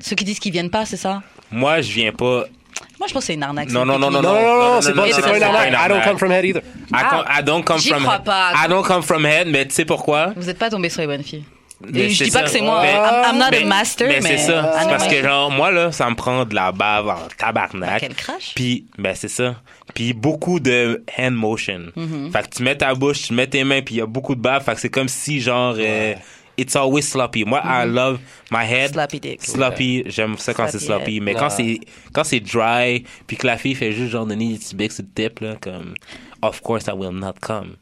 Ceux 0.00 0.16
qui 0.16 0.24
disent 0.24 0.38
qu'ils 0.38 0.52
viennent 0.52 0.70
pas, 0.70 0.86
c'est 0.86 0.96
ça? 0.96 1.22
Moi, 1.50 1.82
je 1.82 1.92
viens 1.92 2.12
pas... 2.12 2.46
Moi, 2.98 3.08
je 3.08 3.12
pense 3.14 3.22
que 3.22 3.26
c'est 3.28 3.34
une 3.34 3.42
arnaque. 3.42 3.70
Non, 3.70 3.84
non, 3.86 3.98
non, 3.98 4.08
technique. 4.08 4.22
Non, 4.22 4.32
non, 4.34 4.42
non, 4.42 4.74
non, 4.74 4.80
c'est 4.82 4.92
pas, 4.92 5.00
non, 5.00 5.06
c'est 5.10 5.20
non, 5.22 5.28
pas 5.28 5.36
une 5.36 5.42
arnaque. 5.42 5.72
I 5.72 5.88
don't 5.88 6.02
come 6.04 6.18
from 6.18 6.32
head 6.32 6.44
either. 6.44 6.60
I, 6.62 6.92
Ah, 6.92 7.08
com- 7.10 7.24
I 7.38 7.42
don't 7.42 7.64
come 7.64 7.78
j'y 7.78 7.88
from 7.90 8.02
crois 8.02 8.14
head. 8.16 8.24
pas. 8.24 8.52
I 8.54 8.68
don't 8.68 8.84
come 8.86 9.02
from 9.02 9.24
head, 9.26 9.48
mais 9.48 9.66
tu 9.66 9.74
sais 9.74 9.84
pourquoi? 9.84 10.32
Vous 10.36 10.48
êtes 10.50 10.58
pas 10.58 10.68
tombé 10.70 10.88
sur 10.90 11.00
les 11.00 11.06
bonnes 11.06 11.22
filles. 11.22 11.44
Mais 11.82 12.00
Et 12.00 12.10
je 12.10 12.24
dis 12.24 12.30
pas 12.30 12.40
ça. 12.40 12.44
que 12.44 12.50
c'est 12.50 12.60
moi. 12.60 12.82
Mais- 12.82 12.92
I'm, 12.92 13.24
I'm 13.32 13.38
not 13.38 13.46
mais- 13.52 13.62
a 13.62 13.64
master, 13.64 14.06
mais. 14.06 14.20
mais 14.20 14.36
c'est 14.36 14.46
ça. 14.52 14.74
I 14.76 14.82
C'est 14.82 14.88
parce 14.90 15.08
que, 15.08 15.22
genre, 15.22 15.50
moi, 15.50 15.70
là, 15.70 15.90
ça 15.92 16.10
me 16.10 16.14
prend 16.14 16.44
de 16.44 16.54
la 16.54 16.72
bave 16.72 17.08
en 17.08 17.12
Ah, 17.12 17.28
tabarnak. 17.38 18.00
Quel 18.00 18.14
crash. 18.14 18.52
Puis, 18.54 18.84
ben, 18.98 19.14
c'est 19.14 19.28
ça. 19.28 19.54
Puis, 19.94 20.12
beaucoup 20.12 20.60
de 20.60 21.02
hand 21.18 21.32
motion. 21.32 21.84
Mm-hmm. 21.96 22.32
Fait 22.32 22.42
que 22.50 22.54
tu 22.56 22.62
mets 22.64 22.76
ta 22.76 22.92
bouche, 22.94 23.22
tu 23.28 23.32
mets 23.32 23.46
tes 23.46 23.64
mains, 23.64 23.80
puis 23.80 23.94
il 23.94 23.98
y 23.98 24.02
a 24.02 24.06
beaucoup 24.06 24.34
de 24.34 24.42
bave. 24.42 24.62
Fait 24.62 24.74
que 24.74 24.80
c'est 24.80 24.90
comme 24.90 25.08
si, 25.08 25.40
genre, 25.40 25.74
euh, 25.78 26.12
it's 26.60 26.76
always 26.76 27.02
sloppy. 27.02 27.44
Moi, 27.44 27.60
I 27.64 27.86
love 27.86 28.18
my 28.50 28.64
head. 28.64 28.90
Mm-hmm. 28.90 28.94
Sloppy 28.94 29.20
dick. 29.20 29.42
Sloppy, 29.42 30.02
j'aime 30.06 30.36
ça 30.38 30.54
quand 30.54 30.68
c'est 30.68 30.78
Sloppy. 30.78 31.20
Mais 31.20 31.34
quand 31.34 31.50
c'est 31.50 31.80
quand 32.12 32.24
c'est 32.24 32.40
dry, 32.40 33.04
puis 33.26 33.36
que 33.36 33.46
la 33.46 33.56
fille 33.56 33.74
fait 33.74 33.92
juste 33.92 34.10
genre 34.12 34.26
donner 34.26 34.52
des 34.52 34.58
petits 34.58 34.74
becs 34.76 34.92
sur 34.92 35.04
le 35.04 35.10
tip, 35.14 35.40
là, 35.40 35.56
comme, 35.60 35.94
of 36.42 36.60
course 36.60 36.86
I 36.86 36.92
will 36.92 37.10
not 37.12 37.34
come. 37.40 37.76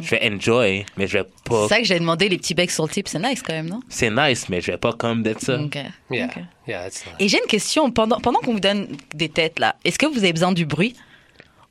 Je 0.00 0.10
vais 0.10 0.32
enjoy, 0.32 0.86
mais 0.96 1.06
je 1.06 1.18
vais 1.18 1.24
pas. 1.44 1.64
C'est 1.68 1.74
ça 1.74 1.78
que 1.80 1.86
j'ai 1.86 1.98
demandé 1.98 2.28
les 2.28 2.38
petits 2.38 2.54
becs 2.54 2.70
sur 2.70 2.84
le 2.84 2.88
type, 2.90 3.06
c'est 3.08 3.18
nice 3.18 3.42
quand 3.42 3.52
même, 3.52 3.68
non? 3.68 3.80
C'est 3.88 4.10
nice, 4.10 4.48
mais 4.48 4.60
je 4.62 4.72
vais 4.72 4.78
pas 4.78 4.94
comme 4.94 5.22
d'être 5.22 5.40
ça. 5.42 5.60
Ok. 5.60 5.76
Yeah. 6.10 6.26
Ok. 6.26 6.42
Yeah, 6.66 6.86
it's 6.88 7.04
not. 7.04 7.12
Et 7.20 7.28
j'ai 7.28 7.38
une 7.38 7.46
question. 7.46 7.90
Pendant, 7.90 8.18
pendant 8.18 8.40
qu'on 8.40 8.54
vous 8.54 8.60
donne 8.60 8.88
des 9.14 9.28
têtes, 9.28 9.58
là, 9.58 9.76
est-ce 9.84 9.98
que 9.98 10.06
vous 10.06 10.18
avez 10.18 10.32
besoin 10.32 10.52
du 10.52 10.64
bruit? 10.64 10.96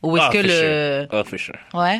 Ou 0.03 0.17
est-ce 0.17 0.25
Ah, 0.25 0.29
que 0.31 0.37
for 0.37 0.47
le. 0.47 0.49
sure. 0.49 1.07
Ah, 1.11 1.23
for 1.23 1.39
sure. 1.39 1.55
Ouais. 1.73 1.99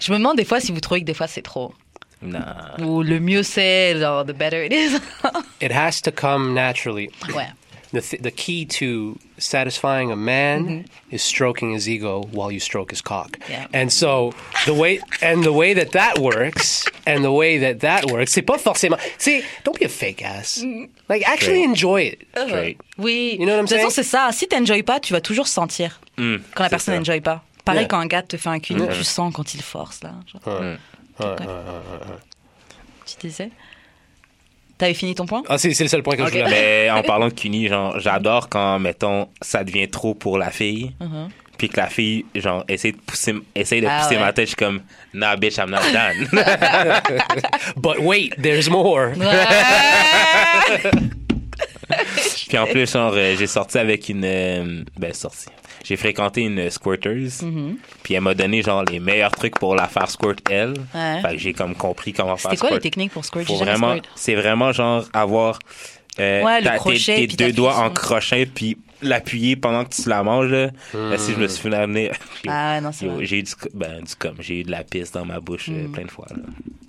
Je 0.00 0.12
me 0.12 0.18
demande 0.18 0.36
des 0.38 0.44
fois 0.44 0.60
si 0.60 0.72
vous 0.72 0.80
trouvez 0.80 1.00
que 1.00 1.06
des 1.06 1.14
fois 1.14 1.26
c'est 1.26 1.42
trop. 1.42 1.74
Nah. 2.20 2.74
Ou 2.80 3.02
le 3.02 3.20
mieux 3.20 3.42
c'est, 3.42 3.96
genre, 3.98 4.24
the 4.24 4.32
better 4.32 4.64
it 4.64 4.72
is. 4.72 4.98
It 5.60 5.70
has 5.72 6.00
to 6.02 6.10
come 6.10 6.52
naturally. 6.54 7.10
ouais. 7.34 7.46
The, 7.90 8.02
th- 8.02 8.20
the 8.22 8.30
key 8.30 8.66
to 8.80 9.16
satisfying 9.38 10.10
a 10.12 10.16
man 10.16 10.84
is 11.10 11.22
stroking 11.22 11.72
his 11.72 11.88
ego 11.88 12.28
while 12.32 12.52
you 12.52 12.60
stroke 12.60 12.90
his 12.90 13.00
cock. 13.00 13.38
Yeah. 13.48 13.66
And 13.72 13.90
so 13.90 14.34
the 14.66 14.74
way 14.74 15.00
and 15.22 15.42
the 15.42 15.52
way 15.54 15.72
that 15.72 15.92
that 15.92 16.18
works 16.18 16.84
and 17.06 17.24
the 17.24 17.32
way 17.32 17.56
that 17.58 17.80
that 17.80 18.04
works, 18.10 18.32
c'est 18.32 18.42
pas 18.42 18.58
forcément. 18.58 18.98
See, 19.16 19.42
don't 19.64 19.78
be 19.78 19.86
a 19.86 19.88
fake 19.88 20.22
ass. 20.22 20.62
Like 21.08 21.22
actually 21.26 21.62
Straight. 21.62 21.68
enjoy 21.70 22.02
it. 22.02 22.26
Straight. 22.36 22.78
Oui. 22.98 23.36
You 23.40 23.46
know 23.46 23.54
what 23.54 23.60
I'm 23.60 23.64
de 23.64 23.70
toute 23.70 23.78
façon, 23.78 23.90
saying? 23.90 23.90
c'est 23.90 24.02
ça. 24.02 24.28
Si 24.32 24.46
t'enjoys 24.48 24.82
pas, 24.82 25.00
tu 25.00 25.14
vas 25.14 25.22
toujours 25.22 25.46
sentir 25.48 25.98
Mm, 26.18 26.38
quand 26.54 26.64
la 26.64 26.68
personne 26.68 26.96
n'enjoy 26.96 27.20
pas. 27.22 27.42
Pareil 27.64 27.82
Yeah. 27.82 27.88
quand 27.88 28.00
un 28.00 28.06
gars 28.06 28.22
te 28.22 28.36
fait 28.36 28.48
un 28.50 28.58
cul, 28.58 28.74
Yeah. 28.74 28.88
tu 28.88 29.02
sens 29.04 29.32
quand 29.32 29.54
il 29.54 29.62
force, 29.62 30.02
là. 30.02 30.12
genre. 30.30 30.62
Tu 33.06 33.16
disais? 33.26 33.50
T'avais 34.76 34.94
fini 34.94 35.14
ton 35.14 35.26
point? 35.26 35.42
Ah, 35.48 35.58
c'est 35.58 35.74
c'est 35.74 35.82
le 35.84 35.88
seul 35.88 36.02
point 36.04 36.14
que 36.16 36.24
je 36.24 36.30
voulais. 36.30 36.44
Mais 36.48 36.90
en 36.90 37.02
parlant 37.02 37.28
de 37.28 37.32
Cuny, 37.34 37.66
genre, 37.68 37.98
j'adore 37.98 38.48
quand, 38.48 38.78
mettons, 38.78 39.28
ça 39.42 39.64
devient 39.64 39.88
trop 39.88 40.14
pour 40.14 40.38
la 40.38 40.50
fille. 40.50 40.92
Mhm. 41.00 41.28
Puis 41.56 41.68
que 41.68 41.76
la 41.80 41.88
fille, 41.88 42.24
genre, 42.36 42.64
essaie 42.68 42.92
de 42.92 42.98
pousser, 42.98 43.34
essaie 43.56 43.80
de 43.80 43.88
Ah 43.90 44.02
pousser 44.02 44.14
ouais. 44.14 44.20
ma 44.20 44.32
tête. 44.32 44.44
Je 44.44 44.50
suis 44.50 44.56
comme, 44.56 44.80
nah, 45.12 45.34
bitch, 45.36 45.56
I'm 45.58 45.70
not 45.70 45.80
done. 45.92 46.28
But 47.76 47.98
wait, 47.98 48.30
there's 48.40 48.68
more. 48.70 49.10
Puis 52.48 52.56
en 52.58 52.66
plus, 52.66 52.90
genre, 52.92 53.12
euh, 53.14 53.34
j'ai 53.36 53.46
sorti 53.48 53.78
avec 53.78 54.08
une. 54.08 54.24
euh, 54.24 54.82
ben, 54.96 55.12
sorti. 55.12 55.46
J'ai 55.88 55.96
fréquenté 55.96 56.42
une 56.42 56.68
squirteuse. 56.70 57.42
Mhm. 57.42 57.76
Puis 58.02 58.12
elle 58.14 58.20
m'a 58.20 58.34
donné, 58.34 58.60
genre, 58.62 58.84
les 58.84 59.00
meilleurs 59.00 59.30
trucs 59.30 59.58
pour 59.58 59.74
la 59.74 59.88
faire 59.88 60.10
squirt, 60.10 60.36
elle. 60.50 60.74
Ouais. 60.94 61.22
Fait 61.22 61.32
que 61.32 61.38
j'ai 61.38 61.52
comme 61.54 61.74
compris 61.74 62.12
comment 62.12 62.36
faire 62.36 62.50
C'était 62.50 62.60
quoi 62.60 62.70
les 62.72 62.80
techniques 62.80 63.12
pour 63.12 63.24
squirt? 63.24 63.46
Faut 63.46 63.54
J'ai 63.54 63.58
jamais 63.64 63.72
vraiment, 63.78 63.92
squirt. 63.96 64.08
c'est 64.14 64.34
vraiment, 64.34 64.72
genre, 64.72 65.04
avoir. 65.14 65.58
euh, 66.20 66.42
Ouais, 66.44 66.60
le 66.60 66.66
ta- 66.66 66.78
tes- 67.14 67.26
deux 67.28 67.52
doigts 67.52 67.76
en 67.78 67.88
crochet, 67.90 68.44
puis 68.44 68.76
l'appuyer 69.02 69.56
pendant 69.56 69.84
que 69.84 69.94
tu 69.94 70.08
la 70.08 70.22
manges, 70.22 70.50
là. 70.50 70.70
Là, 70.94 71.18
si 71.18 71.32
je 71.32 71.38
me 71.38 71.46
suis 71.48 71.68
fait 71.68 71.74
amener. 71.76 72.10
Ah 72.48 72.74
ouais, 72.74 72.80
non, 72.80 72.92
c'est 72.92 73.06
vrai. 73.06 73.26
J'ai 73.26 73.38
eu 73.38 73.42
du, 73.42 73.52
ben, 73.74 74.02
du 74.02 74.14
com. 74.16 74.34
J'ai 74.40 74.60
eu 74.60 74.62
de 74.64 74.70
la 74.70 74.84
pisse 74.84 75.10
dans 75.12 75.24
ma 75.24 75.40
bouche 75.40 75.68
euh, 75.70 75.88
plein 75.88 76.04
de 76.04 76.10
fois. 76.10 76.26
là. 76.30 76.36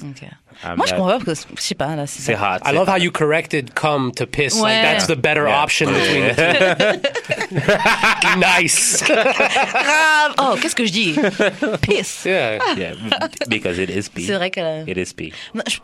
Ok. 0.04 0.28
Ah, 0.64 0.76
Moi, 0.76 0.86
je 0.86 0.92
comprends 0.94 1.18
pas 1.20 1.26
parce 1.26 1.46
que, 1.46 1.52
je 1.58 1.62
sais 1.62 1.76
pas, 1.76 1.96
là, 1.96 2.06
c'est 2.08 2.36
hot. 2.36 2.60
I 2.66 2.74
love 2.74 2.88
how 2.90 2.98
you 2.98 3.12
corrected 3.12 3.74
cum 3.74 4.12
to 4.14 4.26
piss. 4.26 4.56
Like 4.56 4.64
Ouais. 4.64 4.82
that's 4.84 5.08
the 5.08 5.16
better 5.18 5.46
Yeah. 5.48 5.64
option 5.64 5.88
between 5.92 6.36
the 6.36 7.02
two. 7.02 8.40
nice. 8.40 9.04
Grave 9.08 10.34
Oh, 10.38 10.56
qu'est-ce 10.62 10.76
que 10.76 10.86
je 10.86 10.92
dis? 10.92 11.16
Piss 11.82 12.26
yeah. 12.26 12.60
Yeah, 12.78 12.94
because 13.48 13.78
it 13.80 13.90
is 13.90 14.10
pee. 14.10 14.26
C'est 14.28 14.36
vrai 14.36 14.50
que. 14.52 14.90
It 14.90 14.98
is 14.98 15.14
pee. 15.14 15.34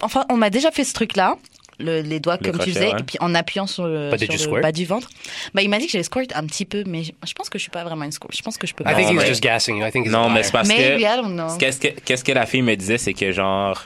Enfin, 0.02 0.26
on 0.30 0.38
m'a 0.38 0.50
déjà 0.50 0.72
fait 0.72 0.84
ce 0.84 0.94
truc-là. 0.94 1.36
Le- 1.80 2.02
les 2.02 2.20
doigts 2.22 2.38
Le 2.40 2.52
comme 2.52 2.60
tu 2.62 2.72
faisais, 2.72 2.94
ouais. 2.94 3.00
et 3.00 3.04
puis 3.04 3.18
en 3.20 3.36
appuyant 3.36 3.68
sur 3.68 3.86
le, 3.86 4.10
But 4.12 4.32
sur 4.38 4.62
bas 4.62 4.72
du 4.72 4.86
ventre. 4.86 5.10
Bah, 5.54 5.62
il 5.62 5.70
m'a 5.70 5.78
dit 5.78 5.86
que 5.88 5.92
j'avais 5.92 6.04
squirt 6.06 6.28
un 6.34 6.46
petit 6.46 6.64
peu, 6.66 6.84
mais 6.88 7.04
je, 7.04 7.12
je 7.28 7.34
pense 7.34 7.50
que 7.50 7.58
je 7.58 7.64
suis 7.64 7.72
pas 7.72 7.84
vraiment 7.84 8.06
une 8.06 8.12
squirt. 8.14 8.34
Je 8.36 8.42
pense 8.42 8.58
que 8.58 8.66
je 8.66 8.74
peux 8.74 8.84
pas. 8.86 8.94
I 8.94 8.96
think 8.96 9.08
Non, 9.08 9.14
he's 9.14 9.20
mais- 9.24 9.28
just 9.28 9.44
gassing 9.44 9.78
you. 9.78 9.86
I 9.86 9.92
think 9.92 10.08
Non, 10.08 10.26
a 10.26 10.30
mais 10.30 10.44
c'est 10.44 10.52
parce 10.54 10.68
Maybe, 10.70 10.98
que. 10.98 11.02
I 11.02 11.22
don't 11.22 11.34
know. 11.34 11.58
Qu'est-ce 11.58 11.80
que, 11.82 11.88
qu'est-ce 12.00 12.24
que 12.24 12.32
la 12.32 12.46
fille 12.46 12.62
me 12.62 12.76
disait, 12.76 12.98
c'est 12.98 13.14
que 13.14 13.32
genre. 13.32 13.84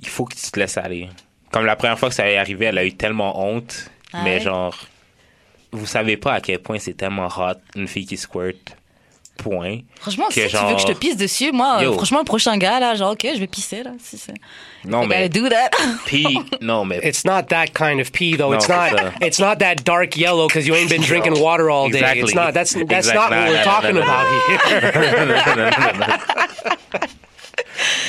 Il 0.00 0.08
faut 0.08 0.24
que 0.24 0.34
tu 0.34 0.50
te 0.50 0.58
laisses 0.58 0.76
aller. 0.78 1.08
Comme 1.50 1.66
la 1.66 1.76
première 1.76 1.98
fois 1.98 2.08
que 2.08 2.14
ça 2.14 2.28
est 2.28 2.36
arrivé, 2.36 2.66
elle 2.66 2.78
a 2.78 2.84
eu 2.84 2.92
tellement 2.94 3.46
honte. 3.46 3.90
Ah 4.12 4.22
mais 4.24 4.34
ouais? 4.36 4.40
genre. 4.40 4.76
Vous 5.72 5.86
savez 5.86 6.16
pas 6.16 6.34
à 6.34 6.40
quel 6.40 6.60
point 6.60 6.78
c'est 6.78 6.94
tellement 6.94 7.26
hot, 7.26 7.58
une 7.74 7.88
fille 7.88 8.06
qui 8.06 8.16
squirt. 8.16 8.76
Point. 9.36 9.80
Franchement, 10.00 10.26
que 10.28 10.34
si 10.34 10.40
tu 10.40 10.44
veux 10.46 10.48
genre- 10.50 10.74
que 10.76 10.80
je 10.80 10.86
te 10.86 10.92
pisse 10.92 11.16
dessus, 11.16 11.50
moi, 11.50 11.78
euh, 11.80 11.84
Yo. 11.84 11.92
franchement, 11.94 12.20
le 12.20 12.24
prochain 12.24 12.56
gars, 12.56 12.78
là, 12.78 12.94
genre, 12.94 13.12
ok, 13.12 13.26
je 13.34 13.40
vais 13.40 13.46
pisser, 13.48 13.82
là. 13.82 13.90
Si. 13.98 14.16
Non, 14.84 15.06
mais. 15.06 15.28
do 15.28 15.48
that. 15.48 15.70
Puis, 16.06 16.24
non, 16.60 16.84
mais. 16.84 17.00
It's 17.02 17.24
not 17.24 17.42
that 17.48 17.66
kind 17.74 18.00
of 18.00 18.12
pee, 18.12 18.36
though. 18.36 18.50
No, 18.52 18.54
it's 18.58 18.68
not. 18.68 18.90
ça. 18.96 19.12
It's 19.20 19.40
not 19.40 19.56
that 19.56 19.82
dark 19.84 20.16
yellow 20.16 20.46
because 20.46 20.66
you 20.68 20.74
ain't 20.76 20.88
been 20.88 21.02
drinking 21.02 21.38
water 21.40 21.68
all 21.68 21.90
day. 21.90 21.98
Exactly. 21.98 22.22
It's 22.22 22.34
not. 22.34 22.52
That's 22.54 22.74
that's 22.74 23.08
Exact- 23.08 23.14
not 23.16 23.30
no, 23.30 23.36
what 23.38 23.48
we're 23.50 23.64
talking 23.64 23.96
about 23.96 24.26
here. 24.60 26.14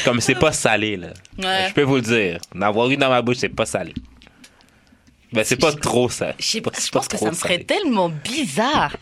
Comme 0.03 0.21
c'est 0.21 0.35
pas 0.35 0.51
salé, 0.51 0.97
là. 0.97 1.07
Ouais. 1.39 1.69
Je 1.69 1.73
peux 1.73 1.81
vous 1.81 1.95
le 1.95 2.01
dire. 2.01 2.39
D'avoir 2.53 2.89
eu 2.89 2.97
dans 2.97 3.09
ma 3.09 3.21
bouche, 3.21 3.37
c'est 3.37 3.49
pas 3.49 3.65
salé. 3.65 3.93
Ben, 5.33 5.43
c'est 5.43 5.55
pas 5.57 5.73
trop 5.73 6.07
salé. 6.07 6.33
Je 6.39 6.45
sais 6.45 6.61
pas, 6.61 6.71
je 6.79 6.89
pense 6.91 7.07
que 7.07 7.17
ça 7.17 7.25
me 7.25 7.31
ferait 7.35 7.55
salé. 7.55 7.65
tellement 7.65 8.09
bizarre. 8.09 8.95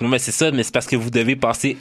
Non, 0.00 0.08
mais 0.08 0.18
c'est 0.18 0.32
ça, 0.32 0.50
mais 0.50 0.62
c'est 0.62 0.72
parce 0.74 0.86
que 0.86 0.96
vous 0.96 1.10
devez 1.10 1.36
passer 1.36 1.76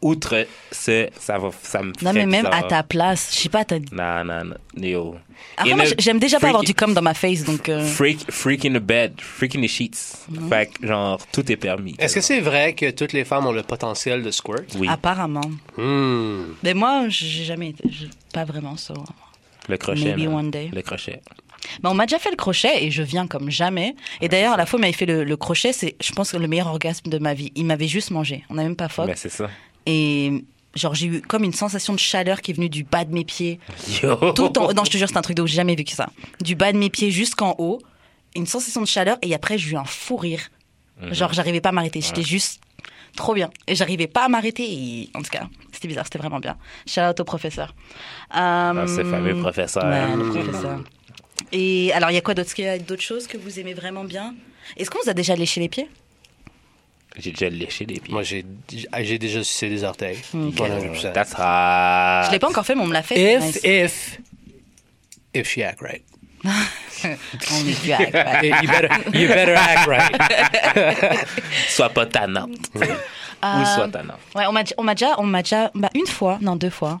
outre 0.00 0.46
ce. 0.70 1.08
Ça 1.18 1.38
va. 1.38 1.50
Ça 1.62 1.82
me 1.82 1.92
Non, 2.02 2.12
fait 2.12 2.12
mais 2.12 2.26
même 2.26 2.46
à 2.46 2.62
ta 2.62 2.82
place, 2.82 3.30
je 3.34 3.38
sais 3.40 3.48
pas, 3.48 3.64
t'as... 3.64 3.78
Non, 3.92 4.22
non, 4.24 4.44
non. 4.44 4.56
Yo. 4.76 5.14
Après, 5.56 5.72
In 5.72 5.76
moi, 5.76 5.84
a 5.86 5.94
j'aime 5.98 6.18
déjà 6.18 6.38
pas 6.38 6.48
avoir 6.48 6.62
du 6.62 6.74
com 6.74 6.92
dans 6.94 7.00
ma 7.02 7.14
face, 7.14 7.44
donc... 7.44 7.68
euh, 7.68 7.84
Freak, 7.84 8.30
freak 8.30 8.64
in 8.66 8.72
the 8.74 8.82
bed, 8.82 9.14
freak 9.20 9.56
in 9.56 9.62
the 9.62 9.66
sheets. 9.68 10.26
Mhm. 10.28 10.48
Fait 10.48 10.66
que, 10.72 10.86
genre, 10.86 11.18
tout 11.32 11.50
est 11.50 11.56
permis. 11.56 11.94
Est-ce 11.98 12.14
que 12.16 12.20
c'est 12.20 12.40
vrai 12.40 12.74
que 12.74 12.90
toutes 12.90 13.12
les 13.14 13.24
femmes 13.24 13.46
ont 13.46 13.52
le 13.52 13.62
potentiel 13.62 14.22
de 14.22 14.30
squirt? 14.30 14.64
Oui, 14.78 14.88
Apparemment. 14.88 15.50
Hmm. 15.76 16.54
Mais 16.62 16.74
moi, 16.74 17.04
j'ai 17.08 17.44
jamais 17.44 17.70
été... 17.70 17.84
j'ai- 17.88 18.10
Pas 18.32 18.44
vraiment 18.44 18.76
ça. 18.76 18.94
le 19.68 19.76
crochet. 19.78 20.14
Maybe 20.16 20.28
one 20.28 20.50
day. 20.50 20.70
Le 20.72 20.82
crochet. 20.82 21.20
Bah, 21.80 21.90
on 21.90 21.94
m'a 21.94 22.06
déjà 22.06 22.18
fait 22.18 22.30
le 22.30 22.36
crochet 22.36 22.84
et 22.84 22.90
je 22.90 23.02
viens 23.02 23.26
comme 23.26 23.50
jamais. 23.50 23.94
Et 24.20 24.28
d'ailleurs, 24.28 24.54
à 24.54 24.56
la 24.56 24.66
fois, 24.66 24.78
il 24.78 24.82
m'avait 24.82 24.92
fait 24.92 25.06
le, 25.06 25.24
le 25.24 25.36
crochet, 25.36 25.72
c'est, 25.72 25.96
je 26.02 26.12
pense, 26.12 26.34
le 26.34 26.46
meilleur 26.46 26.68
orgasme 26.68 27.10
de 27.10 27.18
ma 27.18 27.34
vie. 27.34 27.52
Il 27.54 27.66
m'avait 27.66 27.88
juste 27.88 28.10
mangé. 28.10 28.44
On 28.50 28.54
n'a 28.54 28.62
même 28.62 28.76
pas 28.76 28.88
fuck. 28.88 29.06
Ben, 29.06 29.16
c'est 29.16 29.28
ça. 29.28 29.48
Et 29.86 30.44
genre, 30.74 30.94
j'ai 30.94 31.06
eu 31.06 31.20
comme 31.22 31.44
une 31.44 31.52
sensation 31.52 31.92
de 31.92 31.98
chaleur 31.98 32.40
qui 32.40 32.50
est 32.50 32.54
venue 32.54 32.68
du 32.68 32.84
bas 32.84 33.04
de 33.04 33.12
mes 33.12 33.24
pieds. 33.24 33.60
Yo. 34.02 34.32
Tout 34.32 34.58
en... 34.58 34.72
Non, 34.72 34.84
je 34.84 34.90
te 34.90 34.96
jure, 34.96 35.08
c'est 35.08 35.16
un 35.16 35.22
truc 35.22 35.36
de. 35.36 35.46
J'ai 35.46 35.56
jamais 35.56 35.74
vécu 35.74 35.94
ça. 35.94 36.08
Du 36.40 36.54
bas 36.54 36.72
de 36.72 36.78
mes 36.78 36.90
pieds 36.90 37.10
jusqu'en 37.10 37.54
haut. 37.58 37.80
Une 38.36 38.46
sensation 38.46 38.80
de 38.80 38.86
chaleur. 38.86 39.16
Et 39.22 39.34
après, 39.34 39.58
j'ai 39.58 39.72
eu 39.72 39.76
un 39.76 39.84
fou 39.84 40.16
rire. 40.16 40.40
Mhm. 41.00 41.14
Genre, 41.14 41.32
j'arrivais 41.32 41.60
pas 41.60 41.68
à 41.68 41.72
m'arrêter. 41.72 42.00
J'étais 42.00 42.22
juste 42.22 42.60
trop 43.16 43.34
bien. 43.34 43.50
Et 43.68 43.74
j'arrivais 43.76 44.08
pas 44.08 44.24
à 44.24 44.28
m'arrêter. 44.28 44.64
Et... 44.64 45.10
En 45.14 45.22
tout 45.22 45.30
cas, 45.30 45.46
c'était 45.72 45.86
bizarre. 45.86 46.04
C'était 46.04 46.18
vraiment 46.18 46.40
bien. 46.40 46.56
Shout 46.86 47.00
out 47.00 47.20
au 47.20 47.24
professeur. 47.24 47.74
Ah, 48.30 48.72
ce 48.86 49.04
fameux 49.04 49.40
professeur. 49.40 49.84
Ouais, 49.84 50.16
le 50.16 50.30
professeur. 50.30 50.80
Et 51.52 51.92
alors, 51.92 52.10
il 52.10 52.14
y 52.14 52.16
a 52.16 52.20
quoi 52.20 52.34
d'autre? 52.34 52.48
Est-ce 52.48 52.54
qu'il 52.54 52.64
y 52.64 52.68
a 52.68 52.78
d'autres 52.78 53.02
choses 53.02 53.26
que 53.26 53.36
vous 53.36 53.58
aimez 53.60 53.74
vraiment 53.74 54.04
bien? 54.04 54.34
Est-ce 54.76 54.90
qu'on 54.90 54.98
vous 55.02 55.10
a 55.10 55.14
déjà 55.14 55.36
léché 55.36 55.60
les 55.60 55.68
pieds? 55.68 55.88
J'ai 57.16 57.30
déjà 57.30 57.48
léché 57.48 57.86
les 57.86 58.00
pieds. 58.00 58.12
Moi, 58.12 58.22
j'ai 58.22 58.44
j'ai 59.02 59.18
déjà 59.18 59.44
sucé 59.44 59.68
des 59.68 59.84
orteils. 59.84 60.18
Ok. 60.34 60.56
100%. 60.56 61.12
That's 61.12 61.32
hot. 61.32 62.26
Je 62.26 62.32
l'ai 62.32 62.38
pas 62.40 62.48
encore 62.48 62.66
fait, 62.66 62.74
mais 62.74 62.82
on 62.82 62.86
me 62.86 62.92
l'a 62.92 63.02
fait. 63.02 63.36
If 63.36 63.40
nice. 63.44 63.60
if 63.62 64.20
if 65.34 65.48
she 65.48 65.58
act 65.58 65.80
right. 65.80 66.02
On 67.04 67.66
est 67.66 67.82
bien, 67.82 67.98
ouais. 67.98 68.48
you 68.62 68.68
better 68.68 68.88
you 69.14 69.28
better 69.28 69.54
act 69.54 69.86
right. 69.86 71.26
Sois 71.68 71.88
pas 71.90 72.06
tannante. 72.06 72.70
Ou 72.74 72.80
Euh, 73.44 73.64
sois 73.74 73.88
tannante. 73.88 74.20
Ouais, 74.34 74.46
on 74.46 74.52
m'a 74.52 74.62
on 74.78 74.82
m'a 74.82 74.94
déjà, 74.94 75.14
on 75.20 75.24
m'a 75.24 75.42
déjà, 75.42 75.70
bah, 75.74 75.90
une 75.94 76.06
fois, 76.06 76.38
non 76.40 76.56
deux 76.56 76.70
fois, 76.70 77.00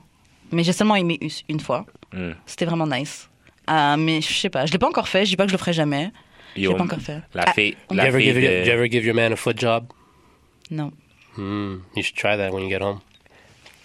mais 0.52 0.62
j'ai 0.62 0.72
seulement 0.74 0.96
aimé 0.96 1.18
une, 1.20 1.30
une 1.48 1.60
fois. 1.60 1.86
Mm. 2.12 2.32
C'était 2.44 2.66
vraiment 2.66 2.86
nice. 2.86 3.28
Euh, 3.70 3.96
mais 3.96 4.20
je 4.20 4.32
sais 4.34 4.50
pas, 4.50 4.66
je 4.66 4.72
l'ai 4.72 4.78
pas 4.78 4.88
encore 4.88 5.08
fait. 5.08 5.24
Je 5.24 5.30
dis 5.30 5.36
pas 5.36 5.44
que 5.44 5.50
je 5.50 5.54
le 5.54 5.58
ferai 5.58 5.72
jamais. 5.72 6.10
Je 6.56 6.62
Yo, 6.62 6.72
l'ai 6.72 6.76
pas 6.76 6.84
encore 6.84 7.00
fait. 7.00 7.20
La 7.34 7.44
Ah, 7.46 7.52
fille, 7.52 7.76
You 7.90 7.96
la 7.96 8.06
ever 8.08 8.18
fille 8.18 8.32
give 8.32 8.42
de- 8.42 8.64
you 8.66 8.72
ever 8.72 8.90
give 8.90 9.04
your 9.04 9.14
man 9.14 9.32
a 9.32 9.36
foot 9.36 9.58
job? 9.58 9.86
Non, 10.70 10.92
Hmm. 11.36 11.78
You 11.96 12.02
should 12.02 12.16
try 12.16 12.36
that 12.36 12.50
when 12.52 12.64
you 12.64 12.68
get 12.70 12.80
home. 12.82 13.00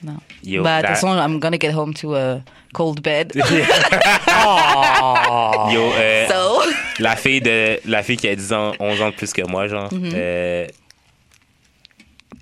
non. 0.03 0.17
Yo, 0.43 0.63
bah 0.63 0.81
de 0.81 0.87
toute 0.87 0.95
façon, 0.95 1.15
I'm 1.17 1.39
gonna 1.39 1.57
get 1.59 1.73
home 1.73 1.93
to 1.95 2.15
a 2.15 2.41
cold 2.73 3.01
bed. 3.01 3.31
Yo, 3.35 3.43
euh, 5.97 6.27
so. 6.27 6.61
la 6.99 7.15
fille 7.15 7.41
de 7.41 7.79
la 7.85 8.03
fille 8.03 8.17
qui 8.17 8.27
a 8.27 8.35
10 8.35 8.53
ans, 8.53 8.73
11 8.79 9.01
ans 9.01 9.09
de 9.09 9.15
plus 9.15 9.33
que 9.33 9.41
moi, 9.47 9.67
genre, 9.67 9.91
Mhm. 9.93 10.11
euh, 10.13 10.67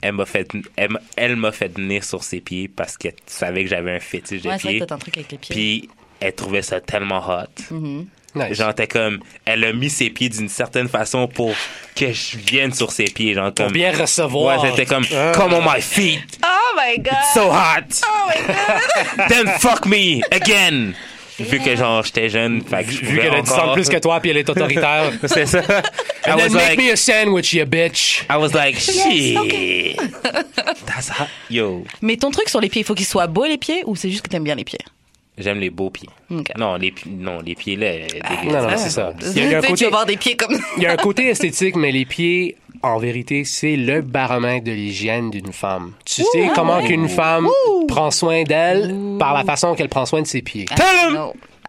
elle 0.02 0.14
m'a 0.14 0.26
fait, 0.26 0.48
elle, 0.76 0.92
m'a- 0.92 1.00
elle 1.16 1.52
fait 1.54 1.74
venir 1.76 2.04
sur 2.04 2.24
ses 2.24 2.42
pieds 2.42 2.68
parce 2.68 2.98
qu'elle 2.98 3.16
savait 3.26 3.64
que 3.64 3.70
j'avais 3.70 3.96
un 3.96 4.00
fétiche 4.00 4.42
de 4.44 4.50
Ouais, 4.50 4.58
pieds. 4.58 4.84
t'as 4.86 4.96
un 4.96 5.00
truc 5.00 5.18
avec 5.18 5.32
les 5.32 5.38
pieds. 5.38 5.56
Puis 5.56 5.90
elle 6.20 6.34
trouvait 6.34 6.62
ça 6.62 6.80
tellement 6.82 7.24
hot. 7.28 7.74
Nice. 8.36 8.54
Genre, 8.58 8.76
t'es 8.76 8.86
comme, 8.88 9.20
elle 9.46 9.64
a 9.64 9.74
mis 9.74 9.90
ses 9.90 10.10
pieds 10.12 10.30
d'une 10.30 10.50
certaine 10.50 10.88
façon 10.88 11.28
pour 11.28 11.54
que 11.96 12.12
je 12.12 12.38
vienne 12.38 12.72
sur 12.72 12.92
ses 12.92 13.06
pieds, 13.06 13.34
genre 13.34 13.52
Pour 13.54 13.66
comme. 13.66 13.74
bien 13.74 13.92
recevoir. 13.98 14.62
Ouais, 14.62 14.70
c'était 14.70 14.86
comme, 14.86 15.06
Ah. 15.16 15.32
come 15.34 15.54
on 15.54 15.62
my 15.64 15.82
feet, 15.82 16.22
Oh 16.44 16.76
my 16.78 16.98
god. 17.02 17.14
so 17.34 17.50
hot, 17.50 18.04
Oh 18.06 18.30
my 18.30 18.46
god. 18.48 19.28
then 19.30 19.48
fuck 19.60 19.86
me 19.88 20.22
again. 20.32 20.94
Vu 21.40 21.60
que 21.60 21.76
genre 21.76 22.04
j'étais 22.04 22.30
jeune, 22.30 22.62
fait 22.64 22.84
que 22.84 22.92
je 22.92 23.06
Vu 23.06 23.20
qu'elle 23.20 23.34
a 23.36 23.42
10 23.42 23.52
ans 23.52 23.58
encore- 23.58 23.74
plus 23.74 23.90
que 23.90 23.98
toi 23.98 24.20
puis 24.20 24.32
elle 24.32 24.38
est 24.38 24.50
autoritaire. 24.50 25.12
c'est 25.26 25.46
ça. 25.46 25.60
I 25.62 26.32
And 26.32 26.36
was 26.36 26.42
then 26.50 26.54
make 26.54 26.70
like, 26.70 26.80
me 26.80 26.92
a 26.92 26.96
sandwich, 26.96 27.54
you 27.54 27.64
bitch. 27.66 28.24
I 28.30 28.38
was 28.38 28.54
like, 28.54 28.80
shit. 28.80 29.38
okay. 29.38 29.96
That's 30.86 31.10
hot. 31.10 31.28
Yo, 31.50 31.84
Mais 32.02 32.18
ton 32.18 32.32
truc 32.32 32.50
sur 32.50 32.60
les 32.60 32.70
pieds, 32.70 32.82
il 32.82 32.86
faut 32.86 32.96
qu'ils 32.96 33.06
soient 33.06 33.28
beaux 33.28 33.46
les 33.46 33.58
pieds 33.58 33.84
ou 33.86 33.96
c'est 33.96 34.10
juste 34.10 34.24
que 34.24 34.30
t'aimes 34.30 34.44
bien 34.44 34.56
les 34.56 34.64
pieds? 34.64 34.80
J'aime 35.38 35.60
les 35.60 35.70
beaux 35.70 35.90
pieds. 35.90 36.10
Non, 36.58 36.76
les 36.76 36.94
non, 37.08 37.40
les 37.46 37.56
pieds 37.56 37.76
là. 37.76 37.92
les- 37.92 38.52
Non, 38.52 38.62
non, 38.64 38.70
c'est 38.78 38.90
ça. 38.90 39.14
Il 39.36 39.50
y 39.50 39.54
a- 39.54 39.58
un 39.58 39.62
Tu 39.62 39.68
tu 39.68 39.72
côté- 39.74 39.88
voir 39.90 40.06
des 40.06 40.18
pieds 40.18 40.36
comme. 40.36 40.58
Il 40.78 40.84
y 40.84 40.86
a 40.86 40.92
un 40.92 40.96
côté 41.08 41.28
esthétique, 41.28 41.76
mais 41.76 41.92
les 41.92 42.06
pieds, 42.06 42.58
en 42.84 42.98
vérité, 43.00 43.44
c'est 43.44 43.76
le 43.76 44.02
baromètre 44.02 44.66
de 44.66 44.72
l'hygiène 44.72 45.30
d'une 45.32 45.52
femme. 45.54 45.94
Tu 46.06 46.24
sais 46.24 46.50
comment 46.56 46.82
qu'une 46.84 47.10
femme 47.10 47.48
prend 47.88 48.12
soin 48.12 48.44
d'elle 48.44 48.94
par 49.20 49.34
la 49.34 49.44
façon 49.44 49.74
qu'elle 49.76 49.90
prend 49.90 50.06
soin 50.06 50.22
de 50.22 50.28
ses 50.28 50.42
pieds. 50.42 50.66
Tell 50.66 51.18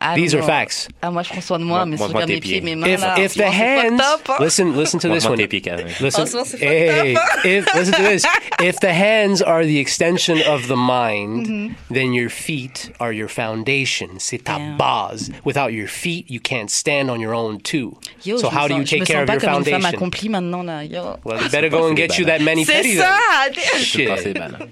him. 0.00 0.14
These 0.14 0.34
are 0.34 0.42
facts. 0.42 0.88
Ah, 1.02 1.10
moi, 1.10 1.22
je 1.22 1.28
prends 1.30 1.40
soin 1.44 1.58
de 1.58 1.64
moi, 1.64 1.78
Moi- 1.78 1.86
mais 1.86 1.96
moi, 1.98 2.06
si 2.08 2.12
moi, 2.12 2.22
regarde 2.22 2.28
tes 2.28 2.34
mes 2.34 2.40
pieds, 2.40 2.60
pieds. 2.60 2.60
mes 2.62 2.76
mains, 2.76 2.86
If, 2.88 3.00
là, 3.00 3.18
if 3.18 3.34
the 3.34 3.42
franchement, 3.42 3.52
c'est 3.52 3.76
fucked 3.76 3.90
hands, 3.92 4.00
up, 4.14 4.28
hein. 4.28 4.36
listen, 4.44 4.76
listen 4.76 5.00
to 5.00 5.08
this 5.08 5.24
Montre 5.24 5.30
one. 5.30 5.36
tes 5.38 5.46
pieds, 5.48 5.60
Kevin. 5.62 5.86
Listen, 6.00 6.22
En 6.22 6.26
ce 6.26 6.32
moment, 6.32 6.44
c'est 6.46 6.62
hey, 6.62 7.16
if, 7.44 7.74
listen 7.74 7.94
to 7.94 8.02
this. 8.02 8.24
If 8.60 8.80
the 8.80 8.92
hands 8.92 9.40
are 9.40 9.64
the 9.64 9.78
extension 9.78 10.38
of 10.42 10.66
the 10.66 10.76
mind, 10.76 11.76
then 11.90 12.12
your 12.12 12.28
feet 12.28 12.90
are 12.98 13.12
your 13.12 13.28
foundation. 13.28 14.08
C'est 14.18 14.38
ta 14.44 14.58
Yeah. 14.58 14.76
base. 14.76 15.30
Without 15.44 15.72
your 15.72 15.86
feet, 15.88 16.26
you 16.28 16.40
can't 16.40 16.68
stand 16.70 17.08
on 17.08 17.20
your 17.20 17.34
own 17.34 17.60
too. 17.60 17.96
Yo, 18.24 18.36
so 18.38 18.48
je 18.48 18.54
me 18.54 18.60
how 18.60 18.66
do 18.68 18.74
sens- 18.74 18.78
you 18.80 18.86
je 18.86 19.00
me 19.00 19.04
sens 19.06 19.26
pas 19.26 19.36
comme 19.38 19.48
une 19.58 19.64
femme 19.64 19.64
foundation? 19.82 19.88
accomplie 19.96 20.28
maintenant, 20.28 20.62
là. 20.64 20.82
Yo. 20.84 21.18
Well, 21.24 21.40
you 21.42 21.48
better 21.50 21.68
go 21.70 21.86
and 21.88 21.96
get 21.96 22.18
you 22.18 22.24
that 22.26 22.40
mani 22.40 22.64
C'est 22.64 22.72
petty 22.72 22.96
ça! 22.96 23.16
then. 23.54 23.80
Shit. 23.84 24.08
Ah, 24.10 24.16
c'est 24.16 24.32
banal. 24.34 24.68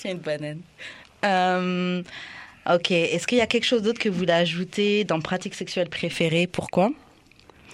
Tiens, 0.00 0.12
une 0.12 0.18
banane. 0.18 0.60
Euh, 1.24 2.02
ok, 2.72 2.90
est-ce 2.90 3.26
qu'il 3.26 3.38
y 3.38 3.40
a 3.42 3.46
quelque 3.46 3.64
chose 3.64 3.82
d'autre 3.82 3.98
que 3.98 4.08
vous 4.08 4.18
voulez 4.18 4.32
ajouter 4.32 5.04
dans 5.04 5.20
pratique 5.20 5.54
sexuelle 5.54 5.88
préférée? 5.88 6.46
Pourquoi? 6.46 6.90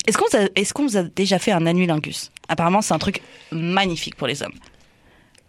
Est-ce 0.07 0.17
qu'on 0.17 0.27
vous, 0.31 0.37
a- 0.45 0.49
est-ce 0.57 0.73
qu'on 0.73 0.85
vous 0.87 0.97
a 0.97 1.03
déjà 1.03 1.39
fait 1.39 1.53
un 1.53 1.67
annulingus 1.67 2.31
Apparemment, 2.49 2.83
c'est 2.83 2.95
un 2.95 2.99
truc 2.99 3.21
magnifique 3.53 4.17
pour 4.17 4.27
les 4.27 4.43
hommes. 4.43 4.55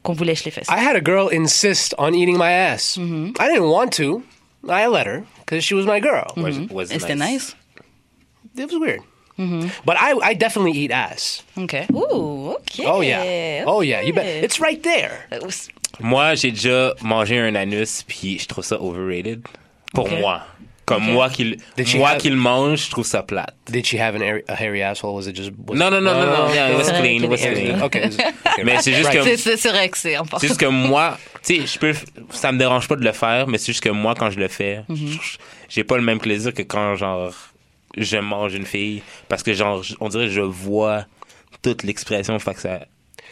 Qu'on 0.03 0.13
vous 0.13 0.23
lèche 0.23 0.43
les 0.45 0.51
fesses. 0.51 0.67
I 0.69 0.79
had 0.79 0.95
a 0.95 1.01
girl 1.03 1.29
insist 1.31 1.93
on 1.97 2.13
eating 2.13 2.37
my 2.37 2.51
ass. 2.51 2.97
Mm-hmm. 2.97 3.33
I 3.39 3.47
didn't 3.53 3.69
want 3.69 3.89
to. 3.97 4.23
I 4.67 4.87
let 4.87 5.05
her 5.07 5.23
because 5.45 5.63
she 5.63 5.73
was 5.75 5.85
my 5.85 5.99
girl. 5.99 6.25
Was, 6.37 6.57
was 6.71 6.91
Et 6.91 6.99
c'était 6.99 7.15
nice? 7.15 7.55
It 8.57 8.65
was 8.71 8.79
weird. 8.79 9.01
Mm-hmm. 9.39 9.67
But 9.85 9.95
I, 9.99 10.13
I 10.31 10.33
definitely 10.35 10.73
eat 10.73 10.91
ass. 10.91 11.43
Ok. 11.57 11.85
Ouh, 11.93 12.51
ok. 12.55 12.81
Oh 12.85 13.01
yeah. 13.01 13.63
Oh 13.65 13.81
yeah. 13.81 14.01
You 14.01 14.13
bet. 14.13 14.43
It's 14.43 14.59
right 14.59 14.81
there. 14.83 15.27
Euh, 15.31 15.39
Moi, 16.01 16.35
j'ai 16.35 16.51
déjà 16.51 16.93
mangé 17.01 17.39
un 17.39 17.55
anus, 17.55 18.03
puis 18.07 18.39
je 18.39 18.47
trouve 18.47 18.63
ça 18.63 18.81
overrated. 18.81 19.41
Pour 19.93 20.09
moi. 20.09 20.41
Comme 20.85 21.03
moi 21.03 21.29
qui, 21.29 21.43
le- 21.45 21.57
Did 21.77 21.87
she 21.87 21.95
moi 21.95 22.09
have- 22.09 22.17
qui 22.17 22.29
le 22.29 22.35
mange, 22.35 22.85
je 22.87 22.89
trouve 22.91 23.05
ça 23.05 23.21
plate. 23.23 23.53
Did 23.69 23.85
she 23.85 23.95
have 23.95 24.15
an 24.15 24.21
hairy, 24.21 24.43
a 24.49 24.55
hairy 24.55 24.81
asshole? 24.81 25.13
Was 25.15 25.27
it 25.27 25.35
just 25.35 25.51
was 25.67 25.75
Non, 25.77 25.89
non, 25.91 26.01
non, 26.01 26.13
non, 26.13 26.25
non, 26.47 26.53
yeah, 26.53 26.69
it 26.71 26.75
was 26.77 26.91
clean, 26.91 27.23
it 27.23 27.29
was 27.29 27.37
clean. 27.37 27.81
Okay. 27.83 28.07
okay. 28.07 28.63
Mais 28.65 28.77
c'est 28.81 28.91
juste 28.93 29.07
Right. 29.09 29.23
que 29.23 29.37
C'est- 29.37 29.69
vrai 29.69 29.87
que 29.89 29.97
c'est 29.97 30.15
important. 30.15 30.39
C'est 30.39 30.47
juste 30.47 30.59
que 30.59 30.65
moi, 30.65 31.17
tu 31.45 31.61
sais, 31.61 31.67
je 31.67 31.79
peux, 31.79 31.93
ça 32.31 32.51
me 32.51 32.57
dérange 32.57 32.87
pas 32.89 32.95
de 32.97 33.03
le 33.05 33.11
faire, 33.13 33.47
mais 33.47 33.57
c'est 33.57 33.67
juste 33.67 33.83
que 33.83 33.89
moi, 33.89 34.15
quand 34.17 34.31
je 34.31 34.39
le 34.39 34.47
fais, 34.49 34.81
Mhm. 34.89 34.97
je- 35.21 35.37
j'ai 35.69 35.83
pas 35.85 35.95
le 35.97 36.03
même 36.03 36.19
plaisir 36.19 36.53
que 36.53 36.63
quand, 36.63 36.95
genre, 36.95 37.31
je 37.95 38.17
mange 38.17 38.53
une 38.55 38.65
fille. 38.65 39.01
Parce 39.29 39.43
que, 39.43 39.53
genre, 39.53 39.83
on 40.01 40.09
dirait 40.09 40.25
que 40.25 40.31
je 40.33 40.41
vois 40.41 41.05
toute 41.61 41.83
l'expression, 41.83 42.37
fait 42.39 42.53
que 42.55 42.59
ça, 42.61 42.79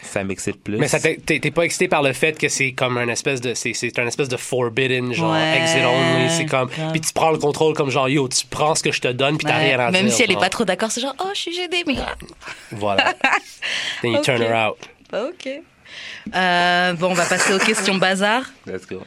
ça 0.01 0.23
m'excite 0.23 0.63
plus. 0.63 0.77
Mais 0.77 0.87
ça 0.87 0.99
t'es- 0.99 1.51
pas 1.51 1.63
excité 1.63 1.87
par 1.87 2.01
le 2.03 2.13
fait 2.13 2.37
que 2.37 2.47
c'est 2.49 2.71
comme 2.71 2.97
un 2.97 3.07
espèce 3.09 3.41
de 3.41 3.53
c'est 3.53 3.73
c'est 3.73 3.97
un 3.99 4.07
espèce 4.07 4.29
de 4.29 4.37
forbidden 4.37 5.13
genre 5.13 5.33
Ouais, 5.33 5.57
exit 5.61 5.83
only 5.85 6.29
c'est 6.29 6.45
comme 6.45 6.69
puis 6.91 7.01
tu 7.01 7.11
prends 7.13 7.31
le 7.31 7.37
contrôle 7.37 7.73
comme 7.73 7.89
genre 7.89 8.07
yo 8.09 8.27
tu 8.27 8.45
prends 8.49 8.75
ce 8.75 8.83
que 8.83 8.91
je 8.91 9.01
te 9.01 9.07
donne 9.09 9.37
puis 9.37 9.45
t'as 9.45 9.57
Ouais, 9.57 9.75
rien 9.75 9.79
à 9.79 9.91
dire 9.91 10.01
Même 10.01 10.09
si 10.11 10.23
elle 10.23 10.29
est 10.31 10.33
genre. 10.33 10.41
pas 10.41 10.49
trop 10.49 10.65
d'accord, 10.65 10.91
c'est 10.91 11.01
genre, 11.01 11.15
oh, 11.19 11.29
je 11.33 11.39
suis 11.39 11.53
gênée, 11.53 11.83
mais. 11.85 11.95
voilà 12.71 13.13
then 14.01 14.13
you 14.13 14.21
turn 14.21 14.41
Ok. 14.41 14.47
her 14.49 14.67
out 14.69 14.77
Ok. 15.13 15.49
Euh, 16.35 16.93
bon, 16.93 17.07
on 17.09 17.13
va 17.13 17.25
passer 17.25 17.53
aux 17.53 17.57
questions 17.59 17.95
bazar. 17.95 18.43
Let's 18.67 18.85
go. 18.85 19.01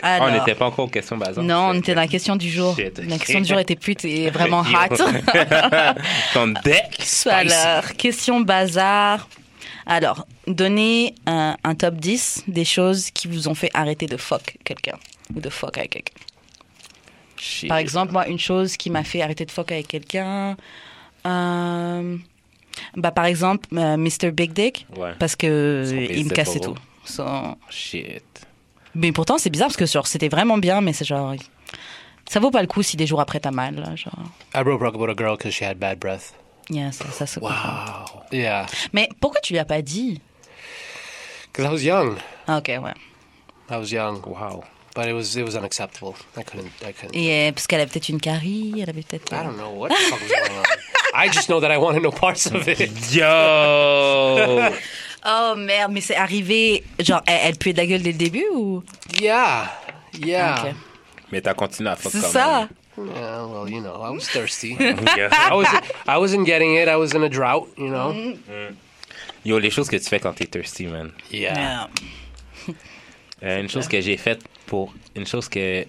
Ah, 0.00 0.14
Alors, 0.16 0.28
on 0.28 0.32
n'était 0.32 0.54
pas 0.54 0.66
encore 0.66 0.84
aux 0.86 0.88
questions 0.88 1.16
bazar. 1.16 1.42
non, 1.44 1.68
on 1.70 1.74
était 1.74 1.94
dans 1.94 2.00
la 2.00 2.06
question 2.08 2.36
du 2.36 2.48
jour. 2.48 2.76
Shit. 2.76 2.98
La 3.08 3.18
question 3.18 3.40
du 3.40 3.48
jour 3.48 3.58
était 3.58 3.74
pute 3.76 4.04
et 4.04 4.30
vraiment 4.30 4.60
hot. 4.62 4.96
Ton 6.34 6.48
deck? 6.64 6.98
Alors, 7.26 7.92
question 7.96 8.40
bazar. 8.40 9.28
Alors, 9.86 10.26
donnez 10.46 11.14
un, 11.26 11.56
un 11.64 11.74
top 11.74 11.94
10 11.96 12.44
des 12.48 12.64
choses 12.64 13.10
qui 13.10 13.28
vous 13.28 13.48
ont 13.48 13.54
fait 13.54 13.70
arrêter 13.74 14.06
de 14.06 14.16
fuck 14.16 14.56
quelqu'un 14.64 14.96
ou 15.34 15.40
de 15.40 15.48
fuck 15.50 15.78
avec 15.78 15.90
quelqu'un. 15.90 16.14
Shit. 17.36 17.68
Par 17.68 17.78
exemple, 17.78 18.12
moi, 18.12 18.28
une 18.28 18.38
chose 18.38 18.76
qui 18.76 18.88
m'a 18.90 19.02
fait 19.02 19.20
arrêter 19.22 19.44
de 19.44 19.50
fuck 19.50 19.72
avec 19.72 19.88
quelqu'un, 19.88 20.56
euh, 21.26 22.16
bah, 22.96 23.10
par 23.10 23.24
exemple, 23.24 23.66
euh, 23.76 23.96
Mr. 23.96 24.30
Big 24.30 24.52
Dick, 24.52 24.86
Ouais. 24.96 25.12
parce 25.18 25.34
que 25.36 25.84
il 26.12 26.24
me 26.26 26.30
cassait 26.30 26.60
tout. 26.60 26.76
Shit. 27.68 28.22
Mais 28.94 29.10
pourtant, 29.10 29.38
c'est 29.38 29.50
bizarre 29.50 29.68
parce 29.68 29.76
que 29.76 29.86
genre, 29.86 30.06
c'était 30.06 30.28
vraiment 30.28 30.58
bien, 30.58 30.80
mais 30.80 30.92
c'est 30.92 31.04
genre. 31.04 31.34
Ça 32.28 32.40
vaut 32.40 32.50
pas 32.50 32.60
le 32.60 32.68
coup 32.68 32.82
si 32.82 32.96
des 32.96 33.06
jours 33.06 33.20
après 33.20 33.40
t'as 33.40 33.50
mal. 33.50 33.74
Genre. 33.96 34.14
I 34.54 34.62
broke 34.62 34.82
about 34.94 35.08
a 35.10 35.14
girl 35.16 35.36
because 35.36 35.52
she 35.52 35.62
had 35.62 35.78
bad 35.78 35.98
breath 35.98 36.32
Yeah, 36.70 36.92
ça, 36.92 37.04
ça 37.12 37.26
se 37.26 37.38
comprend. 37.40 38.04
yeah 38.30 38.66
Mais 38.92 39.08
pourquoi 39.20 39.40
tu 39.40 39.52
lui 39.52 39.58
as 39.60 39.64
pas 39.64 39.82
dit? 39.82 40.20
Because 41.52 41.66
I 41.66 41.72
was 41.72 41.82
young 41.84 42.16
Ah, 42.46 42.58
Ok, 42.58 42.68
ouais. 42.68 42.94
I 43.70 43.76
was 43.76 43.90
young 43.92 44.20
Wow. 44.26 44.64
but 44.94 45.06
it 45.06 45.12
was 45.14 45.36
it 45.36 45.44
was 45.44 45.56
unacceptable 45.56 46.14
I 46.36 46.42
couldn't 46.44 46.70
I 46.86 46.92
couldn't 46.92 47.14
Et 47.14 47.48
euh, 47.48 47.52
parce 47.52 47.66
qu'elle 47.66 47.80
avait 47.80 47.90
peut-être 47.90 48.08
une 48.10 48.20
carie, 48.20 48.74
elle 48.80 48.90
avait 48.90 49.02
peut-être. 49.02 49.32
I 49.32 49.44
don't 49.44 49.56
know 49.56 49.70
what 49.70 49.88
the 49.88 49.94
fuck 50.10 50.20
was 50.20 50.28
going 50.28 50.58
on 50.58 50.62
I 51.14 51.28
just 51.30 51.48
know 51.48 51.60
that 51.60 51.70
I 51.72 51.76
want 51.78 51.94
to 51.94 52.00
know 52.00 52.10
parts 52.10 52.46
of 52.46 52.66
it 52.68 52.90
Yo! 53.14 54.70
Oh 55.24 55.54
merde, 55.56 55.92
mais 55.92 56.00
c'est 56.00 56.16
arrivé. 56.16 56.82
Genre, 56.98 57.20
elle, 57.28 57.40
elle 57.44 57.56
puait 57.56 57.72
de 57.72 57.78
la 57.78 57.86
gueule 57.86 58.02
dès 58.02 58.10
le 58.10 58.18
début 58.18 58.44
ou? 58.52 58.82
Yeah 59.20 59.70
yeah 60.18 60.64
Ok. 60.64 60.74
Mais 61.32 61.40
t'as 61.40 61.54
continué 61.54 61.90
à 61.90 61.96
fuck 61.96 62.12
C'est 62.12 62.20
quand 62.20 62.28
ça. 62.28 62.68
Yeah, 62.98 63.46
well, 63.46 63.66
you 63.68 63.80
know, 63.80 64.02
I 64.02 64.10
was 64.10 64.28
thirsty. 64.28 64.76
même. 64.78 64.98
I 65.08 65.54
was 65.54 65.66
I 66.06 66.18
wasn't 66.18 66.44
getting 66.46 66.74
it. 66.74 66.88
I 66.88 66.96
was 66.96 67.14
in 67.14 67.22
a 67.22 67.28
drought, 67.28 67.68
you 67.78 67.88
know? 67.88 68.12
Yo, 69.44 69.58
les 69.58 69.70
choses 69.70 69.88
que 69.88 69.96
tu 69.96 70.04
fais 70.08 70.20
quand 70.20 70.34
t'es 70.34 70.46
thirsty, 70.46 70.86
man. 70.86 71.10
Yeah. 71.30 71.54
Yeah. 71.56 71.88
Euh, 73.42 73.60
une 73.60 73.68
chose 73.68 73.88
que 73.88 74.00
j'ai 74.00 74.16
faite 74.18 74.42
pour. 74.66 74.92
Une 75.16 75.26
chose 75.26 75.48
que. 75.48 75.86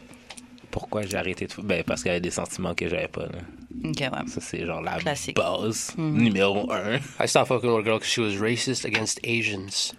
Pourquoi 0.72 1.04
j'ai 1.04 1.18
arrêté 1.18 1.46
de. 1.46 1.62
Ben, 1.62 1.84
parce 1.84 2.02
qu'il 2.02 2.10
y 2.10 2.12
avait 2.12 2.22
des 2.22 2.32
sentiments 2.32 2.74
que 2.74 2.88
j'avais 2.88 3.10
pas, 3.10 3.24
là. 3.28 3.40
Ok, 3.84 4.00
ouais. 4.00 4.28
Ça, 4.28 4.40
c'est 4.42 4.66
genre 4.66 4.82
la 4.82 4.98
Classique. 4.98 5.36
base 5.36 5.94
numéro 5.98 6.72
un. 6.72 6.96
I 7.20 7.28
stopped 7.28 7.50
fucking 7.50 7.70
with 7.70 7.82
a 7.82 7.84
girl 7.84 8.00
because 8.00 8.10
she 8.10 8.22
was 8.22 8.38
racist 8.40 8.86
against 8.86 9.20
Asians. 9.24 9.94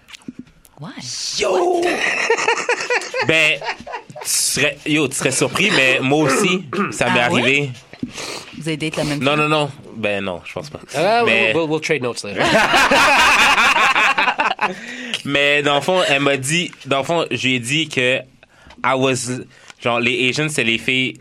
Yo! 1.38 1.80
ben, 3.28 3.61
tu 4.24 4.30
serais, 4.30 4.78
yo, 4.86 5.06
tu 5.08 5.14
serais 5.16 5.30
surpris, 5.32 5.70
mais 5.70 6.00
moi 6.00 6.24
aussi, 6.24 6.64
ça 6.90 7.10
m'est 7.10 7.20
Ah 7.20 7.30
ouais? 7.30 7.40
arrivé. 7.42 7.70
Vous 8.58 8.68
avez 8.68 8.76
date 8.76 8.96
la 8.96 9.04
même 9.04 9.20
Non, 9.22 9.36
non, 9.36 9.48
non. 9.48 9.70
Ben, 9.96 10.22
non, 10.24 10.40
je 10.44 10.52
pense 10.52 10.68
pas. 10.70 10.78
Uh, 10.94 11.24
mais, 11.24 11.52
we'll, 11.54 11.62
we'll, 11.62 11.70
we'll 11.70 11.80
trade 11.80 12.02
notes 12.02 12.22
later. 12.24 12.42
mais 15.24 15.62
dans 15.62 15.76
le 15.76 15.80
fond, 15.80 16.00
elle 16.08 16.20
m'a 16.20 16.36
dit, 16.36 16.70
dans 16.86 16.98
le 16.98 17.04
fond, 17.04 17.26
je 17.30 17.46
lui 17.48 17.54
ai 17.56 17.60
dit 17.60 17.88
que 17.88 18.18
I 18.84 18.94
was, 18.94 19.30
genre, 19.82 20.00
les 20.00 20.28
Asians, 20.28 20.48
c'est 20.48 20.64
les 20.64 20.78
filles 20.78 21.18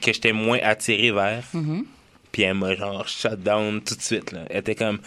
que 0.00 0.12
j'étais 0.12 0.32
moins 0.32 0.58
attiré 0.62 1.10
vers. 1.10 1.42
Puis 2.34 2.42
elle 2.42 2.54
m'a 2.54 2.74
genre 2.74 3.06
shut 3.06 3.40
down 3.44 3.80
tout 3.80 3.94
de 3.94 4.02
suite 4.02 4.32
là. 4.32 4.40
Elle 4.50 4.56
était 4.58 4.74
comme 4.74 4.98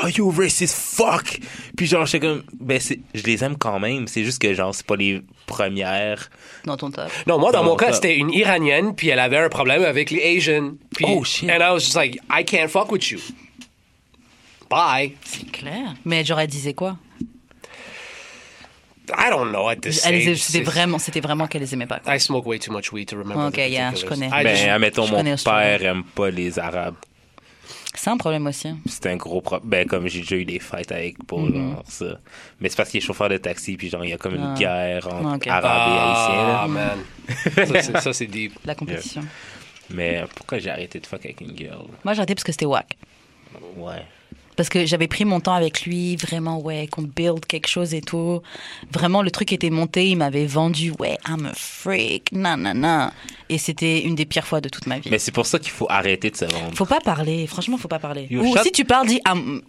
Oh 0.00 0.06
you 0.06 0.30
racist? 0.30 0.76
Fuck. 0.76 1.40
Puis 1.76 1.86
genre 1.86 2.06
j'étais 2.06 2.24
comme 2.24 2.44
ben 2.60 2.78
je 3.12 3.22
les 3.24 3.42
aime 3.42 3.56
quand 3.58 3.80
même, 3.80 4.06
c'est 4.06 4.22
juste 4.22 4.40
que 4.40 4.54
genre 4.54 4.72
c'est 4.72 4.86
pas 4.86 4.94
les 4.94 5.20
premières. 5.46 6.30
dans 6.64 6.76
ton 6.76 6.92
top. 6.92 7.10
non, 7.26 7.40
moi, 7.40 7.50
dans 7.50 7.64
Dans 7.64 7.70
mon 7.70 7.76
cas, 7.76 7.92
c'était 7.92 8.16
une 8.16 8.30
Iranienne, 8.30 8.94
puis 8.94 9.08
elle 9.08 9.18
avait 9.18 9.38
un 9.38 9.48
problème 9.48 9.82
avec 9.82 10.12
les 10.12 10.36
Asians. 10.36 10.74
Puis, 10.94 11.06
Oh, 11.08 11.24
shit. 11.24 11.50
And 11.50 11.56
I 11.60 11.72
was 11.72 11.80
just 11.80 11.96
like, 11.96 12.20
I 12.30 12.44
can't 12.44 12.68
fuck 12.68 12.92
with 12.92 13.10
you. 13.10 13.18
Bye. 14.70 15.16
C'est 15.24 15.50
clair. 15.50 15.94
Mais 16.04 16.24
genre, 16.24 16.38
elle 16.38 16.46
disait 16.48 16.74
quoi? 16.74 16.98
I 19.16 19.30
don't 19.30 19.50
know 19.50 19.68
at 19.68 19.76
this 19.76 20.04
Elle 20.06 20.14
les- 20.16 20.22
stage. 20.22 20.36
C'était 20.42 20.64
vraiment, 20.64 20.98
c'était 20.98 21.20
vraiment 21.20 21.46
qu'elle 21.46 21.62
les 21.62 21.72
aimait 21.74 21.86
pas. 21.86 21.98
quoi. 22.00 22.14
I 22.16 22.20
smoke 22.20 22.46
way 22.48 22.58
too 22.58 22.72
much 22.72 22.92
weed 22.92 23.08
to 23.08 23.16
remember. 23.18 23.46
Ok, 23.46 23.54
the 23.54 23.68
yeah, 23.70 23.94
je 23.94 24.04
connais. 24.04 24.26
I 24.28 24.42
Ben 24.44 24.56
just- 24.56 24.68
admettons 24.68 25.06
mon 25.08 25.16
connais 25.16 25.34
père 25.44 25.82
aime 25.84 26.04
pas 26.04 26.30
les 26.30 26.58
arabes. 26.58 26.94
C'est 27.94 28.10
un 28.10 28.16
problème 28.18 28.46
aussi. 28.46 28.68
hein. 28.68 28.78
C'est 28.86 29.06
un 29.06 29.16
gros 29.16 29.40
problème. 29.40 29.68
Ben 29.70 29.86
comme 29.88 30.06
j'ai 30.06 30.20
déjà 30.20 30.36
eu 30.36 30.44
des 30.44 30.58
fights 30.58 30.92
avec 30.92 31.16
pour 31.26 31.40
Mhm. 31.40 31.54
genre 31.72 31.82
ça. 31.88 32.18
Mais 32.60 32.68
c'est 32.68 32.76
parce 32.76 32.90
qu'il 32.90 32.98
est 32.98 33.06
chauffeur 33.06 33.28
de 33.30 33.38
taxi 33.38 33.76
puis 33.76 33.88
genre 33.88 34.04
il 34.04 34.10
y 34.10 34.12
a 34.12 34.18
comme 34.18 34.34
une 34.34 34.52
Ah. 34.54 34.58
guerre 34.58 35.08
entre 35.12 35.36
Ok. 35.36 35.46
arabes 35.46 35.88
et 35.88 35.98
haïtiens 35.98 36.46
là. 36.46 36.60
Ah, 36.62 36.68
man. 36.68 36.98
ça, 37.66 37.82
c'est- 37.82 38.00
ça, 38.00 38.12
c'est 38.12 38.26
deep. 38.26 38.52
La 38.66 38.74
compétition. 38.74 39.22
Mais 39.90 40.24
pourquoi 40.34 40.58
j'ai 40.58 40.70
arrêté 40.70 41.00
de 41.00 41.06
fuck 41.06 41.24
avec 41.24 41.40
une 41.40 41.56
girl? 41.56 41.86
Moi, 42.04 42.12
j'ai 42.12 42.18
arrêté 42.20 42.34
parce 42.34 42.44
que 42.44 42.52
c'était 42.52 42.66
whack. 42.66 42.96
Ouais. 43.76 44.02
Parce 44.56 44.68
que 44.68 44.86
j'avais 44.86 45.06
pris 45.06 45.24
mon 45.24 45.40
temps 45.40 45.54
avec 45.54 45.82
lui, 45.82 46.16
vraiment, 46.16 46.58
ouais, 46.60 46.86
qu'on 46.90 47.02
build 47.02 47.44
quelque 47.46 47.68
chose 47.68 47.92
et 47.94 48.00
tout. 48.00 48.40
Vraiment, 48.92 49.22
le 49.22 49.30
truc 49.30 49.52
était 49.52 49.70
monté, 49.70 50.06
il 50.08 50.16
m'avait 50.16 50.46
vendu, 50.46 50.92
ouais, 50.98 51.18
I'm 51.28 51.46
a 51.46 51.52
freak, 51.54 52.32
nanana. 52.32 53.12
Et 53.48 53.58
c'était 53.58 54.00
une 54.00 54.14
des 54.14 54.24
pires 54.24 54.46
fois 54.46 54.60
de 54.60 54.68
toute 54.68 54.86
ma 54.86 54.98
vie. 54.98 55.08
Mais 55.10 55.18
c'est 55.18 55.32
pour 55.32 55.46
ça 55.46 55.58
qu'il 55.58 55.70
faut 55.70 55.86
arrêter 55.90 56.30
de 56.30 56.36
se 56.36 56.44
vendre. 56.46 56.74
Faut 56.74 56.86
pas 56.86 57.00
parler, 57.00 57.46
franchement, 57.46 57.76
faut 57.78 57.88
pas 57.88 57.98
parler. 57.98 58.26
You 58.30 58.42
Ou 58.42 58.54
shut- 58.54 58.62
si 58.64 58.72
tu 58.72 58.84
parles, 58.84 59.06
dis, 59.08 59.20
I'm- 59.26 59.60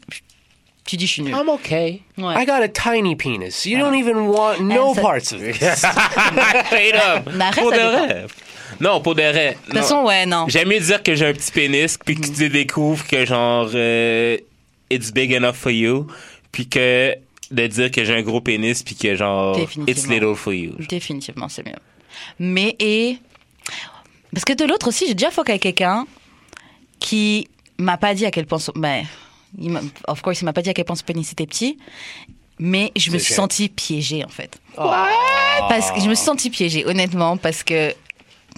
tu 0.85 0.95
dis, 0.95 1.05
je 1.05 1.11
suis 1.11 1.21
nul. 1.21 1.33
I'm 1.35 1.49
okay. 1.49 2.01
Ouais. 2.17 2.41
I 2.41 2.45
got 2.45 2.61
a 2.63 2.69
tiny 2.69 3.17
penis. 3.17 3.65
You 3.65 3.77
don't 3.77 3.93
even 3.93 4.15
want 4.19 4.61
no 4.61 4.93
ça- 4.95 5.01
parts 5.01 5.33
of 5.33 5.41
it. 5.45 5.55
Straight 6.67 6.95
up. 6.95 7.29
Pour 7.55 7.71
de. 7.71 8.27
Non, 8.79 9.01
pour 9.01 9.15
de 9.15 9.21
vrai. 9.21 9.57
De 9.67 9.71
toute 9.71 9.79
façon, 9.81 10.03
ouais, 10.03 10.25
non. 10.25 10.45
J'aime 10.47 10.69
mieux 10.69 10.79
dire 10.79 11.03
que 11.03 11.13
j'ai 11.15 11.25
un 11.27 11.33
petit 11.33 11.51
pénis, 11.51 11.97
puis 12.03 12.15
que 12.15 12.27
tu 12.27 12.49
découvres 12.49 13.05
que 13.05 13.25
genre 13.25 13.69
euh, 13.73 14.37
it's 14.89 15.11
big 15.11 15.33
enough 15.33 15.55
for 15.55 15.71
you, 15.71 16.07
puis 16.51 16.67
que 16.67 17.15
de 17.51 17.67
dire 17.67 17.91
que 17.91 18.03
j'ai 18.03 18.13
un 18.13 18.21
gros 18.21 18.41
pénis, 18.41 18.83
puis 18.83 18.95
que 18.95 19.15
genre 19.15 19.57
it's 19.87 20.07
little 20.07 20.35
for 20.35 20.53
you. 20.53 20.73
Définitivement, 20.89 21.49
c'est 21.49 21.65
mieux. 21.65 21.75
Mais 22.39 22.75
et 22.79 23.17
parce 24.33 24.45
que 24.45 24.53
de 24.53 24.65
l'autre 24.65 24.87
aussi, 24.89 25.05
j'ai 25.07 25.13
déjà 25.13 25.31
fuck 25.31 25.49
avec 25.49 25.61
quelqu'un 25.61 26.05
qui 26.99 27.47
m'a 27.77 27.97
pas 27.97 28.13
dit 28.13 28.25
à 28.25 28.31
quel 28.31 28.45
point 28.45 28.59
son... 28.59 28.73
ben, 28.75 29.05
il 29.57 29.71
of 30.07 30.21
course, 30.21 30.41
il 30.41 30.45
m'a 30.45 30.53
pas 30.53 30.61
dit 30.61 30.69
à 30.69 30.73
quel 30.73 30.85
point 30.85 30.95
son 30.95 31.05
pénis 31.05 31.31
était 31.31 31.45
petit, 31.45 31.77
mais 32.59 32.91
je 32.95 33.11
me 33.11 33.17
suis 33.17 33.33
sentie 33.33 33.69
piégée 33.69 34.25
en 34.25 34.29
fait. 34.29 34.59
Parce 34.75 35.91
que 35.91 36.01
je 36.01 36.09
me 36.09 36.15
suis 36.15 36.25
sentie 36.25 36.49
piégée, 36.49 36.85
honnêtement, 36.85 37.37
parce 37.37 37.63
que 37.63 37.93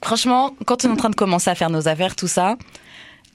franchement, 0.04 0.56
quand 0.66 0.86
on 0.86 0.90
est 0.90 0.92
en 0.92 0.96
train 0.96 1.10
de 1.10 1.16
commencer 1.16 1.50
à 1.50 1.56
faire 1.56 1.70
nos 1.70 1.88
affaires, 1.88 2.16
tout 2.16 2.28
ça, 2.28 2.58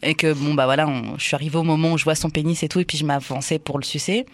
et 0.03 0.15
que 0.15 0.33
bon 0.33 0.55
bah 0.55 0.65
voilà, 0.67 0.87
on- 0.87 1.17
je 1.19 1.25
suis 1.25 1.35
arrivée 1.35 1.57
au 1.59 1.63
moment 1.63 1.93
où 1.93 1.99
je 1.99 2.05
vois 2.05 2.15
son 2.15 2.31
pénis 2.31 2.63
et 2.63 2.69
tout, 2.69 2.81
et 2.81 2.85
puis 2.85 2.99
je 2.99 3.05
m'avançais 3.05 3.59
pour 3.59 3.79
le 3.79 3.85
sucer, 3.85 4.27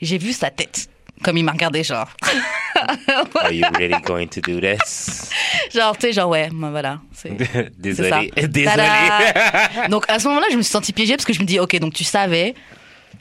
j'ai 0.00 0.18
vu 0.18 0.32
sa 0.32 0.50
tête. 0.50 0.88
Comme 1.22 1.36
il 1.36 1.44
m'a 1.44 1.52
regardé, 1.52 1.84
genre. 1.84 2.08
Are 3.40 3.52
you 3.52 3.66
really 3.78 4.00
going 4.04 4.28
to 4.28 4.40
do 4.40 4.58
this? 4.58 5.28
Genre, 5.70 5.94
tu 5.98 6.06
sais, 6.06 6.12
genre, 6.14 6.30
ouais, 6.30 6.48
ben 6.50 6.70
voilà. 6.70 7.00
Désolé. 7.78 8.30
Désolé. 8.48 8.86
Donc 9.90 10.06
à 10.08 10.18
ce 10.18 10.28
moment-là, 10.28 10.46
je 10.50 10.56
me 10.56 10.62
suis 10.62 10.70
sentie 10.70 10.94
piégée 10.94 11.16
parce 11.16 11.26
que 11.26 11.34
je 11.34 11.40
me 11.40 11.44
dis, 11.44 11.58
ok, 11.60 11.78
donc 11.78 11.92
tu 11.92 12.04
savais 12.04 12.54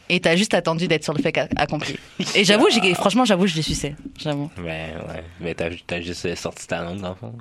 et 0.08 0.20
t'as 0.22 0.38
juste 0.38 0.54
attendu 0.54 0.88
d'être 0.88 1.04
sur 1.04 1.14
le 1.14 1.22
fait 1.22 1.38
accompli. 1.58 1.98
Et 2.36 2.46
j'avoue, 2.46 2.68
franchement, 2.96 3.26
j'avoue, 3.26 3.48
je 3.48 3.56
l'ai 3.56 3.62
sucé. 3.62 3.96
J'avoue. 4.18 4.50
Ben 4.58 4.92
ouais. 5.10 5.24
Mais 5.42 5.54
t'as 5.54 6.00
juste 6.00 6.34
sorti 6.36 6.68
ta 6.68 6.82
langue 6.82 7.02
fond. 7.20 7.34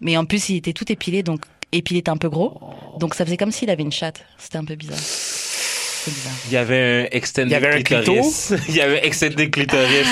Mais 0.00 0.16
en 0.16 0.24
plus, 0.26 0.48
il 0.50 0.56
était 0.56 0.72
tout 0.72 0.90
épilé, 0.92 1.22
donc 1.24 1.40
épilé 1.76 2.00
était 2.00 2.10
un 2.10 2.16
peu 2.16 2.28
gros. 2.28 2.60
Donc 2.98 3.14
ça 3.14 3.24
faisait 3.24 3.36
comme 3.36 3.52
s'il 3.52 3.70
avait 3.70 3.82
une 3.82 3.92
chatte. 3.92 4.24
C'était 4.38 4.58
un 4.58 4.64
peu 4.64 4.74
bizarre. 4.74 4.98
C'est 4.98 6.12
bizarre. 6.12 6.32
Il 6.46 6.52
y 6.52 6.56
avait 6.56 7.02
un 7.02 7.16
extended 7.16 7.50
Il 7.50 7.52
y 7.52 7.56
avait 7.56 7.74
un 7.74 7.82
clitoris. 7.82 8.54
Il 8.68 8.74
y 8.74 8.80
avait 8.80 9.00
un 9.00 9.04
extended 9.04 9.50
clitoris. 9.50 10.06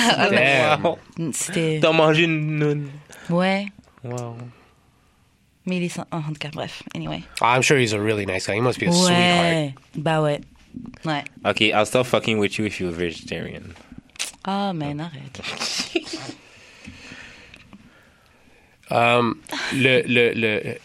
Wow. 0.83 0.97
C'était. 1.33 1.79
T'as 1.81 1.91
mangé 1.91 2.23
une 2.23 2.57
noune. 2.57 2.89
Ouais. 3.29 3.67
Wow. 4.03 4.35
Mais 5.65 5.77
il 5.77 5.83
est... 5.83 5.97
oh, 5.97 6.03
en 6.11 6.21
tout 6.21 6.33
cas, 6.39 6.49
bref, 6.51 6.83
anyway. 6.93 7.23
I'm 7.41 7.61
sure 7.61 7.77
he's 7.77 7.93
a 7.93 7.99
really 7.99 8.25
nice 8.25 8.47
guy. 8.47 8.55
He 8.55 8.61
must 8.61 8.79
be 8.79 8.87
a 8.87 8.91
sweetheart. 8.91 9.13
Ouais, 9.13 9.73
bah 9.95 10.21
ouais. 10.21 10.41
Ouais. 11.05 11.23
Ok, 11.45 11.61
I'll 11.61 11.85
stop 11.85 12.05
fucking 12.05 12.37
with 12.37 12.57
you 12.57 12.65
if 12.65 12.81
you're 12.81 12.91
vegetarian. 12.91 13.73
Ah, 14.43 14.73
man, 14.73 14.99
arrête. 14.99 15.41
Um, 18.89 19.39
le, 19.73 20.03
le, 20.05 20.33
le, 20.33 20.77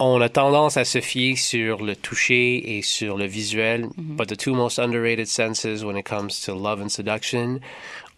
on 0.00 0.20
a 0.22 0.28
tendance 0.28 0.76
à 0.76 0.84
se 0.84 1.00
fier 1.00 1.36
sur 1.36 1.82
le 1.82 1.94
toucher 1.94 2.76
et 2.78 2.82
sur 2.82 3.16
le 3.16 3.26
visuel, 3.26 3.88
but 3.96 4.28
the 4.28 4.36
two 4.36 4.54
most 4.54 4.78
underrated 4.78 5.28
senses 5.28 5.84
when 5.84 5.96
it 5.96 6.04
comes 6.04 6.40
to 6.42 6.54
love 6.54 6.80
and 6.80 6.90
seduction 6.90 7.60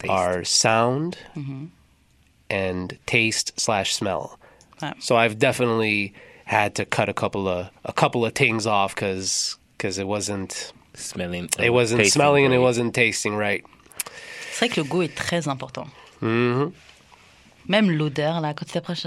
are 0.09 0.45
sound 0.45 1.17
and 2.51 2.97
taste 3.07 3.53
slash 3.59 3.95
smell. 3.95 4.39
So 5.01 5.17
I've 5.17 5.39
definitely 5.39 6.13
had 6.45 6.75
to 6.77 6.85
cut 6.85 7.09
a 7.09 7.15
couple 7.15 7.49
of 7.49 7.69
a 7.85 7.93
couple 7.93 8.25
of 8.25 8.35
things 8.35 8.67
off 8.67 8.95
because 8.95 9.59
it 9.99 10.07
wasn't 10.07 10.73
Smelling. 10.95 11.49
it 11.59 11.71
wasn't 11.71 12.01
tasting 12.03 12.13
smelling 12.21 12.45
and 12.47 12.55
it 12.55 12.59
wasn't 12.61 12.95
tasting 12.95 13.37
right. 13.37 13.65
C'est 14.53 14.67
vrai 14.67 14.69
que 14.75 14.81
le 14.81 14.85
goût 14.87 15.03
est 15.03 15.15
très 15.15 15.49
important. 15.49 15.87
Mhm. 16.23 16.73
Même 17.69 17.91
l'odeur, 17.91 18.41
là, 18.41 18.55
quand 18.55 18.65
tu 18.65 18.73
t'approches. 18.73 19.07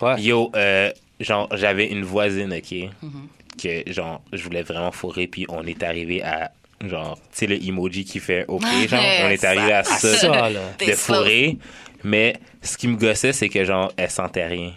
Ouais. 0.00 0.20
Yo, 0.22 0.50
euh, 0.54 0.92
genre, 1.20 1.48
j'avais 1.56 1.86
une 1.86 2.04
voisine, 2.04 2.52
ok, 2.52 2.90
Mhm. 3.02 3.28
que, 3.62 3.92
genre, 3.92 4.22
je 4.32 4.42
voulais 4.44 4.62
vraiment 4.62 4.92
fourrer, 4.92 5.26
puis 5.26 5.46
on 5.48 5.66
est 5.66 5.82
arrivé 5.82 6.22
à, 6.22 6.50
genre, 6.84 7.16
tu 7.16 7.22
sais, 7.32 7.46
le 7.46 7.62
emoji 7.62 8.04
qui 8.04 8.20
fait 8.20 8.44
OK, 8.48 8.62
genre, 8.88 9.00
Ouais, 9.00 9.22
on 9.24 9.28
est 9.30 9.44
arrivé 9.44 9.72
à 9.72 9.84
ça. 9.84 10.16
ça, 10.16 10.50
là. 10.50 10.60
de 10.78 10.92
fourrer, 10.92 11.58
mais 12.04 12.36
ce 12.62 12.76
qui 12.76 12.88
me 12.88 12.96
gossait, 12.96 13.32
c'est 13.32 13.48
que, 13.48 13.64
genre, 13.64 13.92
elle 13.96 14.10
sentait 14.10 14.46
rien. 14.46 14.72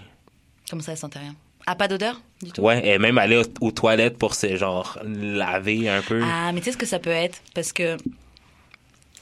Comme 0.69 0.81
ça, 0.81 0.93
elle 0.93 0.97
sentait 0.97 1.19
rien? 1.19 1.35
Ah, 1.67 1.75
pas 1.75 1.87
d'odeur 1.87 2.19
du 2.41 2.51
tout? 2.51 2.61
Ouais, 2.61 2.79
elle 2.83 2.89
est 2.93 2.99
même 2.99 3.19
allée 3.19 3.37
aux, 3.37 3.43
aux 3.67 3.71
toilettes 3.71 4.17
pour 4.17 4.33
se, 4.33 4.55
genre, 4.57 4.97
laver 5.03 5.89
un 5.89 6.01
peu. 6.01 6.21
Ah, 6.25 6.51
mais 6.51 6.59
tu 6.59 6.65
sais 6.65 6.71
ce 6.71 6.77
que 6.77 6.87
ça 6.87 6.97
peut 6.97 7.11
être? 7.11 7.39
Parce 7.53 7.71
que. 7.71 7.97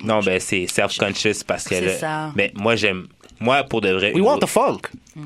Non, 0.01 0.21
ben, 0.21 0.39
c'est 0.39 0.65
self-conscious 0.67 1.43
parce 1.45 1.65
que, 1.65 1.75
C'est 1.75 1.97
ça. 1.97 2.31
mais 2.35 2.53
moi, 2.55 2.77
j'aime, 2.77 3.07
moi, 3.41 3.63
pour 3.63 3.81
de 3.81 3.89
vrai, 3.91 4.13
We 4.13 4.21
want 4.23 4.39
the 4.39 4.45
funk. 4.45 4.79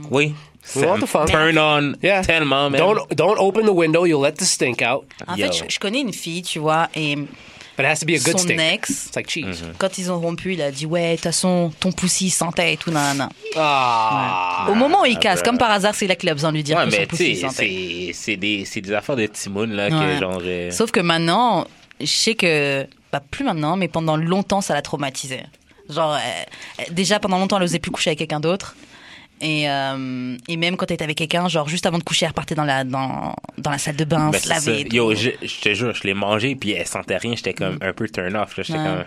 oui, 0.09 0.33
fun. 0.63 1.25
turn 1.25 1.57
on 1.57 1.93
Yeah. 2.01 2.21
tellement, 2.23 2.69
man. 2.69 2.79
Don't 2.79 2.99
don't 3.15 3.37
open 3.39 3.65
the 3.65 3.69
window. 3.73 4.05
You'll 4.05 4.21
let 4.23 4.33
the 4.33 4.43
stink 4.45 4.81
out. 4.81 5.05
En 5.27 5.35
Yo. 5.35 5.45
fait, 5.47 5.53
je, 5.69 5.73
je 5.75 5.79
connais 5.79 6.01
une 6.01 6.13
fille, 6.13 6.41
tu 6.41 6.59
vois, 6.59 6.89
et 6.95 7.15
But 7.75 7.85
it 7.85 7.89
has 7.89 7.99
to 8.01 8.05
be 8.05 8.11
a 8.11 8.19
good 8.19 8.33
son 8.37 8.43
stink. 8.45 8.59
ex, 8.59 8.89
It's 9.07 9.15
like 9.15 9.27
cheese. 9.29 9.45
Mm-hmm. 9.45 9.77
quand 9.79 9.97
ils 9.97 10.11
ont 10.11 10.19
rompu, 10.19 10.53
il 10.53 10.61
a 10.61 10.69
dit 10.69 10.85
Ouais, 10.85 11.11
de 11.11 11.15
toute 11.15 11.23
façon, 11.23 11.71
ton 11.79 11.91
poussi 11.91 12.29
sentait 12.29 12.73
et 12.73 12.77
tout, 12.77 12.91
nanana. 12.91 13.29
Ah. 13.55 14.67
Au 14.69 14.75
moment 14.75 15.01
où 15.01 15.05
il 15.05 15.17
casse, 15.17 15.41
comme 15.41 15.57
par 15.57 15.71
hasard, 15.71 15.95
c'est 15.95 16.05
là 16.07 16.15
qu'il 16.15 16.29
a 16.29 16.33
besoin 16.35 16.51
de 16.51 16.57
lui 16.57 16.63
dire 16.63 16.77
Ouais, 16.77 16.85
que 16.85 16.91
son 16.91 16.97
mais 16.97 17.03
tu 17.07 17.09
poussi 17.09 17.35
sais, 17.35 17.41
sentait. 17.41 17.55
c'est- 17.55 18.11
c'est 18.13 18.37
des, 18.37 18.65
c'est 18.65 18.81
des 18.81 18.93
affaires 18.93 19.15
de 19.15 19.25
Timoun, 19.25 19.71
là, 19.73 19.89
que 19.89 19.95
Ouais. 19.95 20.19
genre. 20.19 20.39
euh, 20.43 20.69
Sauf 20.71 20.91
que 20.91 20.99
maintenant, 20.99 21.65
je 21.99 22.05
sais 22.05 22.35
que, 22.35 22.85
bah, 23.11 23.21
plus 23.31 23.43
maintenant, 23.43 23.75
mais 23.75 23.87
pendant 23.87 24.17
longtemps, 24.17 24.61
ça 24.61 24.73
l'a 24.75 24.81
traumatisé. 24.83 25.39
Genre, 25.89 26.13
euh, 26.13 26.17
euh, 26.79 26.83
déjà 26.91 27.19
pendant 27.19 27.39
longtemps, 27.39 27.57
elle 27.57 27.63
osait 27.63 27.79
plus 27.79 27.91
coucher 27.91 28.11
avec 28.11 28.19
quelqu'un 28.19 28.39
d'autre. 28.39 28.75
Et, 29.45 29.69
euh, 29.69 30.37
et 30.47 30.55
même 30.55 30.77
quand 30.77 30.89
elle 30.89 30.95
était 30.95 31.03
avec 31.03 31.17
quelqu'un, 31.17 31.49
genre 31.49 31.67
juste 31.67 31.85
avant 31.85 31.97
de 31.97 32.03
coucher, 32.03 32.25
elle 32.25 32.29
repartait 32.31 32.55
dans 32.55 32.63
la, 32.63 32.85
dans, 32.85 33.35
dans 33.57 33.71
la 33.71 33.77
salle 33.77 33.97
de 33.97 34.05
bain, 34.05 34.29
ben, 34.29 34.39
se 34.39 34.47
laver. 34.47 34.87
Yo, 34.89 35.13
je, 35.13 35.31
je 35.41 35.59
te 35.59 35.73
jure, 35.73 35.93
je 35.93 36.03
l'ai 36.03 36.13
mangé, 36.13 36.55
puis 36.55 36.71
elle 36.71 36.87
sentait 36.87 37.17
rien. 37.17 37.35
J'étais 37.35 37.53
comme 37.53 37.77
un 37.81 37.91
peu 37.91 38.07
turn 38.07 38.35
off. 38.37 38.53
J'étais 38.55 38.73
Ouais. 38.79 38.85
comme, 38.85 39.03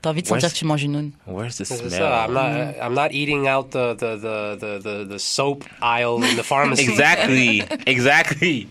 T'as 0.00 0.10
envie 0.10 0.22
de 0.22 0.28
sentir 0.28 0.50
que 0.52 0.56
tu 0.56 0.64
manges 0.64 0.84
une 0.84 0.92
noune. 0.92 1.10
where's 1.26 1.56
the 1.56 1.64
smell? 1.64 1.90
ça. 1.90 2.26
I'm 2.28 2.32
not. 2.32 2.74
I'm 2.80 2.94
not 2.94 3.08
eating 3.12 3.48
out 3.48 3.70
the 3.72 3.94
the, 3.96 4.16
the, 4.16 4.56
the, 4.58 4.78
the, 4.82 5.08
the 5.14 5.18
soap 5.18 5.64
aisle 5.82 6.22
in 6.22 6.36
the 6.36 6.44
pharmacy. 6.44 6.82
Exactly. 6.88 7.62
exactly. 7.86 8.68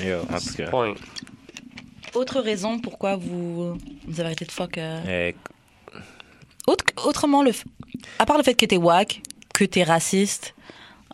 Yo, 0.00 0.20
en 0.32 0.38
tout 0.40 0.54
cas. 0.56 0.70
Point. 0.70 0.94
Autre 2.14 2.40
raison 2.40 2.78
pourquoi 2.78 3.16
vous, 3.16 3.74
vous 4.06 4.14
avez 4.20 4.24
arrêté 4.28 4.46
de 4.46 4.50
fuck 4.50 4.78
euh, 4.78 5.00
Euh, 5.06 5.32
autre, 6.66 6.84
Autrement, 7.06 7.42
le, 7.42 7.50
f- 7.50 7.64
à 8.18 8.24
part 8.26 8.38
le 8.38 8.42
fait 8.42 8.54
que 8.54 8.64
t'es 8.66 8.78
wack, 8.78 9.20
que 9.58 9.64
t'es 9.64 9.82
raciste, 9.82 10.54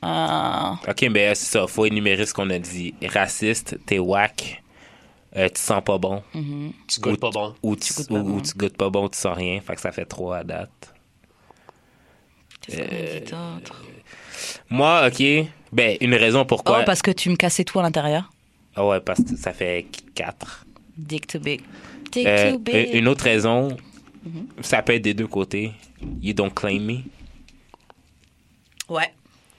euh, 0.05 0.70
ok, 0.88 1.09
ben 1.11 1.34
c'est 1.34 1.59
ça. 1.59 1.66
Faut 1.66 1.86
énumérer 1.86 2.26
ce 2.26 2.34
qu'on 2.34 2.51
a 2.51 2.59
dit. 2.59 2.95
Raciste, 3.07 3.78
t'es 3.86 3.99
whack, 3.99 4.62
euh, 5.36 5.49
tu 5.49 5.61
sens 5.61 5.82
pas 5.84 5.99
bon. 5.99 6.22
Tu 6.88 7.01
goûtes 7.01 7.20
pas 7.20 7.30
bon. 7.30 7.55
Ou 7.62 7.76
tu, 7.76 7.93
goûtes 7.95 8.09
pas 8.09 8.14
ou- 8.14 8.22
bon. 8.24 8.30
ou 8.36 8.40
tu 8.40 8.53
goûtes 8.55 8.76
pas 8.76 8.90
bon, 8.90 9.09
tu 9.09 9.18
sens 9.18 9.36
rien. 9.36 9.61
Fait 9.61 9.74
que 9.76 9.80
ça 9.80 9.93
fait 9.93 10.05
trois 10.05 10.38
à 10.38 10.45
date. 10.45 10.95
qu'est-ce 12.61 12.76
qu'on 12.78 12.84
a 12.84 13.20
dit 13.20 13.30
d'autre? 13.61 13.84
Moi, 14.70 15.07
ok. 15.09 15.47
Ben, 15.72 15.97
une 16.01 16.14
raison 16.14 16.45
pourquoi. 16.45 16.80
Oh, 16.80 16.82
parce 16.84 17.01
que 17.03 17.11
tu 17.11 17.30
me 17.30 17.36
cassais 17.36 17.64
tout 17.64 17.78
à 17.78 17.82
l'intérieur. 17.82 18.30
Ah 18.74 18.86
ouais, 18.86 19.01
parce 19.01 19.22
que 19.22 19.36
ça 19.36 19.53
fait 19.53 19.86
quatre. 20.14 20.64
Dick 20.97 21.26
too 21.26 21.38
big. 21.38 21.61
Dick 22.11 22.26
Euh, 22.26 22.53
too 22.53 22.59
big. 22.59 22.90
une 22.95 23.09
autre 23.09 23.24
raison, 23.24 23.76
ça 24.61 24.82
peut 24.82 24.95
être 24.95 25.03
des 25.03 25.14
deux 25.14 25.26
côtés. 25.26 25.72
You 26.20 26.32
don't 26.34 26.53
claim 26.53 26.80
me. 26.80 26.99
Ouais. 28.88 29.12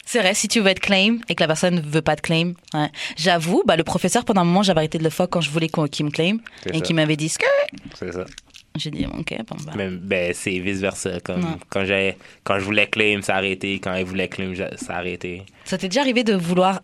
C'est 0.05 0.19
vrai, 0.19 0.33
si 0.33 0.47
tu 0.49 0.59
veux 0.59 0.67
être 0.67 0.81
claim 0.81 1.19
et 1.29 1.35
que 1.35 1.41
la 1.41 1.47
personne 1.47 1.75
ne 1.75 1.81
veut 1.81 2.01
pas 2.01 2.15
te 2.17 2.21
claim. 2.21 2.53
ouais. 2.73 2.89
J'avoue, 3.15 3.63
bah, 3.65 3.77
le 3.77 3.83
professeur, 3.85 4.25
pendant 4.25 4.41
un 4.41 4.45
moment, 4.45 4.61
j'avais 4.63 4.79
arrêté 4.79 4.97
de 4.97 5.03
le 5.03 5.09
fuck 5.09 5.29
quand 5.29 5.39
je 5.41 5.49
voulais 5.49 5.69
qu'on- 5.69 5.87
qu'il 5.87 6.05
me 6.05 6.11
claim 6.11 6.37
et 6.71 6.81
qu'il 6.81 6.95
m'avait 6.95 7.15
dit 7.15 7.29
Skirt. 7.29 7.49
C'est 7.95 8.11
ça. 8.11 8.25
J'ai 8.75 8.89
dit, 8.91 9.05
ok, 9.05 9.35
bon, 9.47 9.55
bah. 9.65 9.73
Mais 9.75 9.87
ben, 9.89 10.33
c'est 10.33 10.57
vice 10.59 10.79
versa. 10.79 11.19
Comme 11.21 11.43
Ouais. 11.43 11.57
quand, 11.69 11.85
quand 12.43 12.59
je 12.59 12.65
voulais 12.65 12.87
claim, 12.87 13.21
ça 13.21 13.35
a 13.35 13.37
arrêté. 13.37 13.79
Quand 13.79 13.93
il 13.95 14.03
voulait 14.03 14.27
claim, 14.27 14.53
ça 14.77 14.95
a 14.95 14.97
arrêté. 14.97 15.43
Ça 15.63 15.77
t'est 15.77 15.87
déjà 15.89 16.01
arrivé 16.01 16.23
de 16.23 16.33
vouloir, 16.33 16.81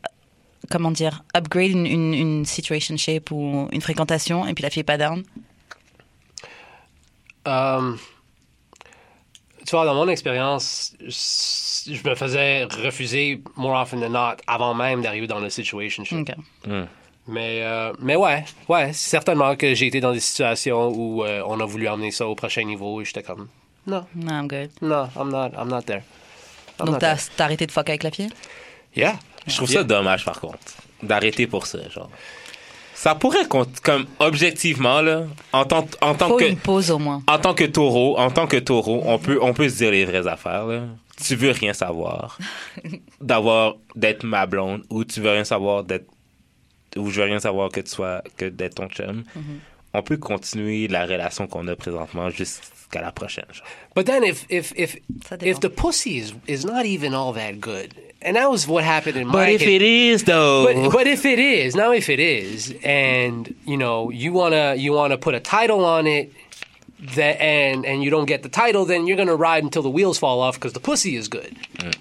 comment 0.69 0.91
dire, 0.91 1.23
upgrade 1.35 1.71
une, 1.71 1.87
une, 1.87 2.13
une 2.13 2.45
situationship 2.45 3.31
ou 3.31 3.67
une 3.71 3.81
fréquentation 3.81 4.47
et 4.47 4.53
puis 4.53 4.61
la 4.61 4.69
fille 4.69 4.81
est 4.81 4.83
pas 4.83 4.97
down? 4.97 5.23
Um, 7.45 7.97
tu 9.65 9.71
vois, 9.71 9.85
dans 9.85 9.93
mon 9.95 10.07
expérience, 10.07 10.93
je 11.01 12.07
me 12.09 12.15
faisais 12.15 12.63
refuser 12.65 13.41
more 13.55 13.79
often 13.79 13.99
than 14.01 14.09
not 14.09 14.37
avant 14.47 14.73
même 14.73 15.01
d'arriver 15.01 15.27
dans 15.27 15.39
le 15.39 15.49
situation. 15.49 16.03
Ok. 16.11 16.31
Mais, 17.27 17.61
euh, 17.61 17.93
mais 17.99 18.15
ouais, 18.15 18.43
ouais, 18.67 18.91
certainement 18.93 19.55
que 19.55 19.75
j'ai 19.75 19.85
été 19.87 20.01
dans 20.01 20.13
des 20.13 20.19
situations 20.19 20.89
où 20.89 21.23
euh, 21.23 21.43
on 21.45 21.59
a 21.59 21.65
voulu 21.65 21.87
emmener 21.87 22.09
ça 22.09 22.27
au 22.27 22.33
prochain 22.33 22.63
niveau 22.63 23.01
et 23.01 23.05
j'étais 23.05 23.21
comme, 23.21 23.47
non, 23.85 24.05
No, 24.15 24.31
I'm 24.31 24.47
good. 24.47 24.71
non, 24.81 25.07
I'm 25.15 25.29
not, 25.29 25.49
I'm 25.55 25.67
not 25.67 25.83
there. 25.83 26.01
I'm 26.79 26.87
Donc 26.87 26.99
t'as 26.99 27.17
arrêté 27.39 27.67
de 27.67 27.71
fuck 27.71 27.87
avec 27.89 28.01
la 28.03 28.09
fille? 28.11 28.29
Yeah. 28.95 29.19
Je 29.45 29.55
trouve 29.55 29.69
ça 29.69 29.83
dommage, 29.83 30.25
par 30.25 30.39
contre, 30.39 30.57
d'arrêter 31.03 31.45
pour 31.45 31.67
ça. 31.67 31.87
Genre. 31.89 32.09
Ça 32.99 33.15
pourrait, 33.15 33.47
comme 33.47 34.05
objectivement, 34.19 34.99
là, 34.99 35.23
en 35.53 35.63
tant, 35.63 35.87
en 36.01 36.15
tant 36.15 36.27
Faut 36.27 36.35
que. 36.35 36.43
une 36.43 36.57
pause 36.57 36.91
au 36.91 36.99
moins. 36.99 37.23
En 37.27 37.39
tant 37.39 37.53
que 37.53 37.63
taureau, 37.63 38.19
en 38.19 38.29
tant 38.29 38.45
que 38.45 38.57
taureau, 38.57 39.01
on 39.05 39.17
peut, 39.17 39.39
on 39.41 39.53
peut 39.53 39.69
se 39.69 39.77
dire 39.77 39.91
les 39.91 40.03
vraies 40.03 40.27
affaires. 40.27 40.65
Là. 40.65 40.81
Tu 41.25 41.37
veux 41.37 41.51
rien 41.51 41.71
savoir 41.71 42.37
d'avoir 43.21 43.77
d'être 43.95 44.25
ma 44.25 44.45
blonde 44.45 44.83
ou 44.89 45.05
tu 45.05 45.21
veux 45.21 45.31
rien 45.31 45.45
savoir 45.45 45.85
d'être 45.85 46.07
ou 46.97 47.09
je 47.09 47.21
veux 47.21 47.27
rien 47.27 47.39
savoir 47.39 47.69
que 47.69 47.79
tu 47.79 47.89
sois 47.89 48.21
que 48.35 48.43
d'être 48.49 48.75
ton 48.75 48.89
chum. 48.89 49.23
On 49.93 50.01
peut 50.03 50.17
continuer 50.17 50.87
la 50.87 51.05
relation 51.05 51.47
qu'on 51.47 51.67
a 51.67 51.75
présentement 51.75 52.29
jusqu'à 52.29 53.01
la 53.01 53.11
prochaine. 53.11 53.45
genre. 53.51 53.65
But 53.95 54.05
then 54.05 54.23
if 54.23 54.45
if 54.49 54.71
if 54.75 54.97
if 55.41 55.59
the 55.61 55.69
pussy 55.69 56.17
is 56.19 56.33
is 56.47 56.63
not 56.63 56.85
even 56.85 57.13
all 57.13 57.33
that 57.33 57.59
good, 57.59 57.95
and 58.21 58.35
that 58.35 58.51
was 58.51 58.67
what 58.67 58.83
happened 58.83 59.17
in 59.17 59.27
my. 59.27 59.33
But 59.33 59.49
if 59.49 59.61
case. 59.61 59.69
it 59.69 59.81
is 59.81 60.23
though, 60.25 60.65
But, 60.65 60.91
but 60.91 61.07
if 61.07 61.25
it 61.25 61.39
is 61.39 61.75
now, 61.75 61.91
if 61.91 62.07
it 62.09 62.19
is, 62.19 62.75
and 62.83 63.53
you 63.65 63.77
know 63.77 64.11
you 64.11 64.31
wanna 64.31 64.75
you 64.75 64.93
wanna 64.93 65.17
put 65.17 65.33
a 65.33 65.39
title 65.39 65.83
on 65.83 66.05
it, 66.05 66.31
that 67.15 67.41
and 67.41 67.83
and 67.85 68.03
you 68.03 68.11
don't 68.11 68.25
get 68.27 68.43
the 68.43 68.49
title, 68.49 68.85
then 68.85 69.07
you're 69.07 69.17
gonna 69.17 69.35
ride 69.35 69.63
until 69.63 69.81
the 69.81 69.89
wheels 69.89 70.19
fall 70.19 70.39
off 70.41 70.55
because 70.55 70.73
the 70.73 70.79
pussy 70.79 71.15
is 71.15 71.27
good. 71.27 71.55
Mm. 71.77 71.95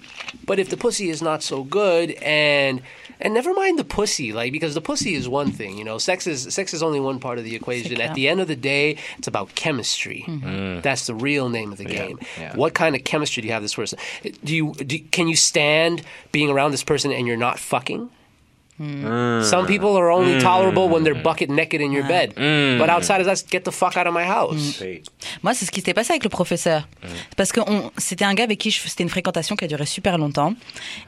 But 0.45 0.59
if 0.59 0.69
the 0.69 0.77
pussy 0.77 1.09
is 1.09 1.21
not 1.21 1.41
so 1.41 1.63
good, 1.63 2.11
and 2.21 2.81
and 3.19 3.33
never 3.33 3.53
mind 3.53 3.77
the 3.77 3.83
pussy, 3.83 4.31
like 4.33 4.51
because 4.51 4.73
the 4.73 4.81
pussy 4.81 5.13
is 5.13 5.27
one 5.27 5.51
thing, 5.51 5.77
you 5.77 5.83
know, 5.83 5.97
sex 5.97 6.27
is 6.27 6.53
sex 6.53 6.73
is 6.73 6.81
only 6.81 6.99
one 6.99 7.19
part 7.19 7.37
of 7.37 7.43
the 7.43 7.55
equation. 7.55 7.99
At 7.99 8.15
the 8.15 8.27
end 8.27 8.39
of 8.41 8.47
the 8.47 8.55
day, 8.55 8.97
it's 9.17 9.27
about 9.27 9.55
chemistry. 9.55 10.23
Mm-hmm. 10.27 10.47
Mm. 10.47 10.81
That's 10.81 11.07
the 11.07 11.15
real 11.15 11.49
name 11.49 11.71
of 11.71 11.77
the 11.77 11.85
game. 11.85 12.19
yeah. 12.39 12.55
What 12.55 12.73
kind 12.73 12.95
of 12.95 13.03
chemistry 13.03 13.41
do 13.41 13.47
you 13.47 13.53
have 13.53 13.61
this 13.61 13.75
person? 13.75 13.99
Do 14.43 14.55
you 14.55 14.73
do, 14.73 14.99
can 14.99 15.27
you 15.27 15.35
stand 15.35 16.03
being 16.31 16.49
around 16.49 16.71
this 16.71 16.83
person 16.83 17.11
and 17.11 17.27
you're 17.27 17.37
not 17.37 17.59
fucking? 17.59 18.09
Some 18.79 19.65
people 19.65 19.97
are 19.97 20.09
only 20.09 20.39
tolerable 20.41 20.87
when 20.89 21.03
they're 21.03 21.21
bucket 21.21 21.49
naked 21.49 21.81
in 21.81 21.91
your 21.91 22.07
bed. 22.07 22.33
But 22.35 22.89
outside 22.89 23.19
of 23.19 23.25
that, 23.25 23.43
get 23.51 23.61
the 23.61 23.71
fuck 23.71 23.97
out 23.97 24.07
of 24.07 24.13
my 24.13 24.23
house. 24.23 24.81
Moi, 25.43 25.53
c'est 25.53 25.65
ce 25.65 25.71
qui 25.71 25.79
s'était 25.81 25.93
passé 25.93 26.11
avec 26.11 26.23
le 26.23 26.29
professeur. 26.29 26.87
Parce 27.35 27.51
que 27.51 27.61
c'était 27.97 28.25
un 28.25 28.33
gars 28.33 28.45
avec 28.45 28.59
qui 28.59 28.71
c'était 28.71 29.03
une 29.03 29.09
fréquentation 29.09 29.55
qui 29.55 29.65
a 29.65 29.67
duré 29.67 29.85
super 29.85 30.17
longtemps. 30.17 30.53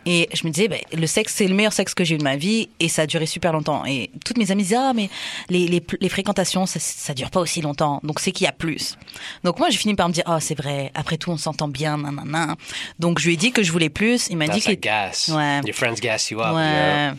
Et 0.05 0.27
je 0.33 0.45
me 0.45 0.51
disais, 0.51 0.67
ben, 0.67 0.79
le 0.93 1.07
sexe, 1.07 1.33
c'est 1.35 1.47
le 1.47 1.55
meilleur 1.55 1.73
sexe 1.73 1.93
que 1.93 2.03
j'ai 2.03 2.15
eu 2.15 2.17
de 2.17 2.23
ma 2.23 2.35
vie. 2.35 2.69
Et 2.79 2.89
ça 2.89 3.03
a 3.03 3.05
duré 3.07 3.25
super 3.25 3.53
longtemps. 3.53 3.85
Et 3.85 4.11
toutes 4.25 4.37
mes 4.37 4.51
amies 4.51 4.63
disaient, 4.63 4.75
ah, 4.77 4.93
mais 4.93 5.09
les, 5.49 5.67
les, 5.67 5.83
les 5.99 6.09
fréquentations, 6.09 6.65
ça, 6.65 6.79
ça 6.79 7.13
dure 7.13 7.29
pas 7.29 7.39
aussi 7.39 7.61
longtemps. 7.61 7.99
Donc 8.03 8.19
c'est 8.19 8.31
qu'il 8.31 8.45
y 8.45 8.47
a 8.47 8.51
plus. 8.51 8.97
Donc 9.43 9.59
moi, 9.59 9.69
j'ai 9.69 9.77
fini 9.77 9.95
par 9.95 10.09
me 10.09 10.13
dire, 10.13 10.23
ah, 10.25 10.39
c'est 10.39 10.55
vrai. 10.55 10.91
Après 10.93 11.17
tout, 11.17 11.31
on 11.31 11.37
s'entend 11.37 11.67
bien, 11.67 11.97
nanana. 11.97 12.55
Donc 12.99 13.19
je 13.19 13.27
lui 13.27 13.35
ai 13.35 13.37
dit 13.37 13.51
que 13.51 13.63
je 13.63 13.71
voulais 13.71 13.89
plus. 13.89 14.27
Il 14.29 14.37
m'a 14.37 14.47
dit 14.47 14.61
like 14.67 14.81
gas. 14.81 15.31
Ouais. 15.33 15.61
Your 15.65 15.75
friends 15.75 16.01
gas 16.01 16.27
you 16.31 16.41
up. 16.41 16.55
Ouais. 16.55 17.11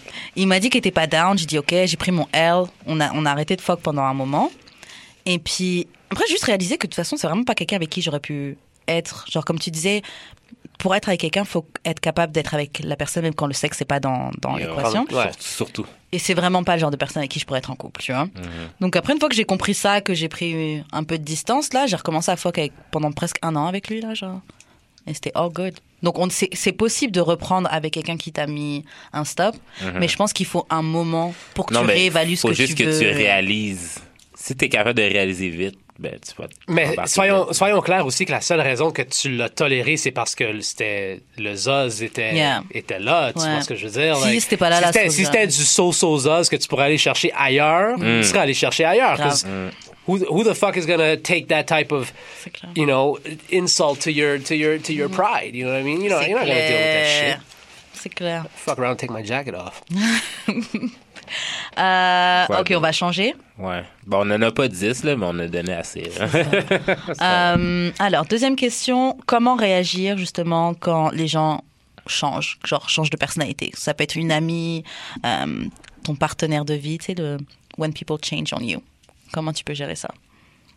Il 0.43 0.49
m'a 0.49 0.59
dit 0.59 0.71
qu'il 0.71 0.79
était 0.79 0.91
pas 0.91 1.07
down. 1.07 1.39
J'ai 1.39 1.47
dit 1.47 1.57
ok, 1.57 1.73
j'ai 1.85 1.97
pris 1.97 2.11
mon 2.11 2.27
L. 2.33 2.65
On 2.87 3.01
a, 3.01 3.13
on 3.15 3.25
a 3.27 3.31
arrêté 3.31 3.55
de 3.55 3.61
fuck 3.61 3.81
pendant 3.81 4.03
un 4.03 4.13
moment. 4.13 4.51
Et 5.25 5.39
puis 5.39 5.87
après, 6.11 6.25
j'ai 6.27 6.35
juste 6.35 6.45
réalisé 6.45 6.79
que 6.79 6.89
de 6.89 6.91
toute 6.91 6.97
façon, 6.97 7.17
c'est 7.17 7.29
vraiment 7.29 7.45
pas 7.45 7.55
quelqu'un 7.55 7.77
avec 7.77 7.91
qui 7.91 8.03
j'aurais 8.03 8.19
pu 8.19 8.59
être. 8.89 9.25
Genre 9.31 9.45
comme 9.45 9.61
tu 9.61 9.71
disais, 9.71 10.03
pour 10.81 10.97
être 10.97 11.09
avec 11.09 11.21
quelqu'un, 11.21 11.45
faut 11.45 11.65
être 11.85 12.01
capable 12.01 12.33
d'être 12.33 12.55
avec 12.55 12.81
la 12.83 12.97
personne 12.97 13.23
même 13.23 13.35
quand 13.35 13.47
le 13.47 13.53
sexe 13.53 13.79
n'est 13.79 13.87
pas 13.87 14.01
dans, 14.01 14.33
dans 14.41 14.59
Et, 14.59 14.67
l'équation. 14.67 15.07
Ouais. 15.13 15.31
Surtout. 15.39 15.87
Et 16.11 16.19
c'est 16.19 16.35
vraiment 16.35 16.65
pas 16.65 16.75
le 16.75 16.81
genre 16.81 16.91
de 16.91 16.97
personne 16.97 17.21
avec 17.21 17.31
qui 17.31 17.39
je 17.39 17.47
pourrais 17.47 17.61
être 17.61 17.71
en 17.71 17.77
couple, 17.77 18.03
tu 18.03 18.13
vois. 18.13 18.27
Donc 18.81 18.97
après, 18.97 19.13
une 19.13 19.21
fois 19.21 19.29
que 19.29 19.37
j'ai 19.37 19.45
compris 19.45 19.75
ça, 19.75 20.01
que 20.01 20.13
j'ai 20.13 20.29
pris 20.29 20.83
un 20.91 21.05
peu 21.05 21.19
de 21.19 21.25
distance, 21.25 21.73
là, 21.73 21.87
j'ai 21.87 21.95
recommencé 21.95 22.33
à 22.33 22.37
fuck 22.37 22.59
avec, 22.59 22.73
pendant 22.91 23.13
presque 23.13 23.37
un 23.43 23.55
an 23.55 23.67
avec 23.67 23.89
lui, 23.89 24.01
là, 24.01 24.15
genre. 24.15 24.41
Et 25.07 25.15
c'était 25.15 25.33
all 25.37 25.51
good. 25.51 25.75
Donc 26.03 26.19
on 26.19 26.29
c'est 26.31 26.73
possible 26.73 27.13
de 27.13 27.21
reprendre 27.21 27.69
avec 27.71 27.93
quelqu'un 27.93 28.17
qui 28.17 28.33
t'a 28.33 28.47
mis 28.47 28.85
un 29.13 29.25
stop, 29.25 29.55
mais 29.99 30.09
je 30.09 30.17
pense 30.17 30.33
qu'il 30.33 30.47
faut 30.47 30.67
un 30.71 30.83
moment 30.83 31.35
pour 31.55 31.67
que 31.67 31.75
tu 31.75 31.81
réévalues 31.81 32.37
ce 32.37 32.43
faut 32.43 32.49
que 32.49 32.55
juste 32.55 32.77
tu 32.77 32.85
que 32.85 32.89
veux. 32.91 32.99
tu 33.01 33.07
réalises. 33.07 34.01
Si 34.35 34.57
t'es 34.57 34.69
capable 34.69 34.99
de 34.99 35.03
réaliser 35.03 35.51
vite, 35.51 35.79
ben 36.01 36.19
tu 36.21 36.33
vas. 36.41 36.49
Mais 36.67 36.97
soyons, 37.07 37.81
clairs 37.81 38.05
aussi 38.05 38.25
que 38.25 38.33
la 38.33 38.41
seule 38.41 38.61
raison 38.61 38.91
que 38.91 39.03
tu 39.03 39.31
l'as 39.37 39.49
toléré, 39.51 39.97
c'est 39.97 40.11
parce 40.11 40.35
que 40.35 40.61
c'était 40.61 41.21
le 41.39 41.55
Zaz 41.55 42.03
était, 42.03 42.35
Yeah. 42.35 42.65
était 42.73 42.99
là. 42.99 43.33
Tu 43.33 43.39
Ouais. 43.41 43.53
vois 43.53 43.61
ce 43.61 43.69
que 43.69 43.77
je 43.77 43.87
veux 43.87 44.03
dire? 44.03 44.17
Si 44.17 44.41
c'était 44.41 44.57
pas 44.57 44.71
là, 44.71 44.77
si 44.79 44.83
la 44.83 44.93
c'était, 44.93 45.11
si 45.51 45.59
du 45.59 45.65
so-so 45.65 46.19
Zaz 46.19 46.49
que 46.49 46.57
tu 46.57 46.67
pourrais 46.67 46.87
aller 46.87 46.99
chercher 46.99 47.31
ailleurs, 47.39 47.97
tu 48.01 48.25
serais 48.25 48.41
allé 48.41 48.55
chercher 48.55 48.85
ailleurs. 48.85 49.19
Who, 50.13 50.25
who 50.27 50.45
the 50.45 50.55
fuck 50.55 50.77
is 50.77 50.85
gonna 50.87 51.17
take 51.17 51.49
that 51.49 51.67
type 51.67 51.91
of, 51.93 52.13
you 52.75 52.85
know, 52.87 53.19
insult 53.49 54.01
to 54.03 54.13
your 54.13 54.39
to 54.39 54.55
your 54.55 54.79
to 54.79 54.93
your 54.93 55.09
pride? 55.09 55.55
You 55.55 55.65
know 55.65 55.73
what 55.73 55.81
I 55.81 55.85
mean? 55.85 56.03
You 56.03 56.11
know, 56.11 56.21
C'est 56.21 56.29
you're 56.29 56.39
not 56.39 56.47
gonna 56.47 56.69
deal 56.69 56.79
with 56.79 56.95
that 56.95 57.07
clair. 57.07 57.37
shit. 57.37 57.41
C'est 57.95 58.15
clair. 58.15 58.45
Fuck 58.55 58.79
around, 58.79 58.93
and 58.93 58.99
take 58.99 59.11
my 59.11 59.23
jacket 59.23 59.55
off. 59.55 59.83
Euh, 61.79 62.45
Quoi, 62.47 62.61
ok, 62.61 62.73
on 62.77 62.81
va 62.81 62.93
changer. 62.93 63.35
Ouais. 63.59 63.85
Bon, 64.07 64.19
on 64.29 64.31
en 64.35 64.43
a 64.43 64.51
pas 64.53 64.69
10, 64.69 65.05
là, 65.05 65.17
mais 65.17 65.25
on 65.27 65.39
a 65.39 65.47
donné 65.47 65.73
assez. 65.73 66.11
Euh, 67.23 67.91
alors, 67.99 68.27
deuxième 68.27 68.57
question, 68.57 69.17
comment 69.25 69.57
réagir 69.57 70.19
justement 70.19 70.75
quand 70.75 71.11
les 71.11 71.29
gens 71.29 71.63
changent, 72.07 72.59
genre 72.67 72.89
changent 72.91 73.09
de 73.11 73.17
personnalité? 73.17 73.71
Ça 73.75 73.95
peut 73.95 74.05
être 74.05 74.17
une 74.17 74.31
amie, 74.33 74.85
euh, 75.25 75.65
ton 76.05 76.15
partenaire 76.15 76.65
de 76.67 76.75
vie, 76.75 76.99
tu 76.99 77.07
sais, 77.07 77.15
le 77.15 77.39
when 77.79 77.93
people 77.95 78.19
change 78.23 78.53
on 78.53 78.61
you. 78.61 78.83
Comment 79.33 79.53
tu 79.53 79.65
peux 79.65 79.75
gérer 79.75 79.97
ça? 79.97 80.09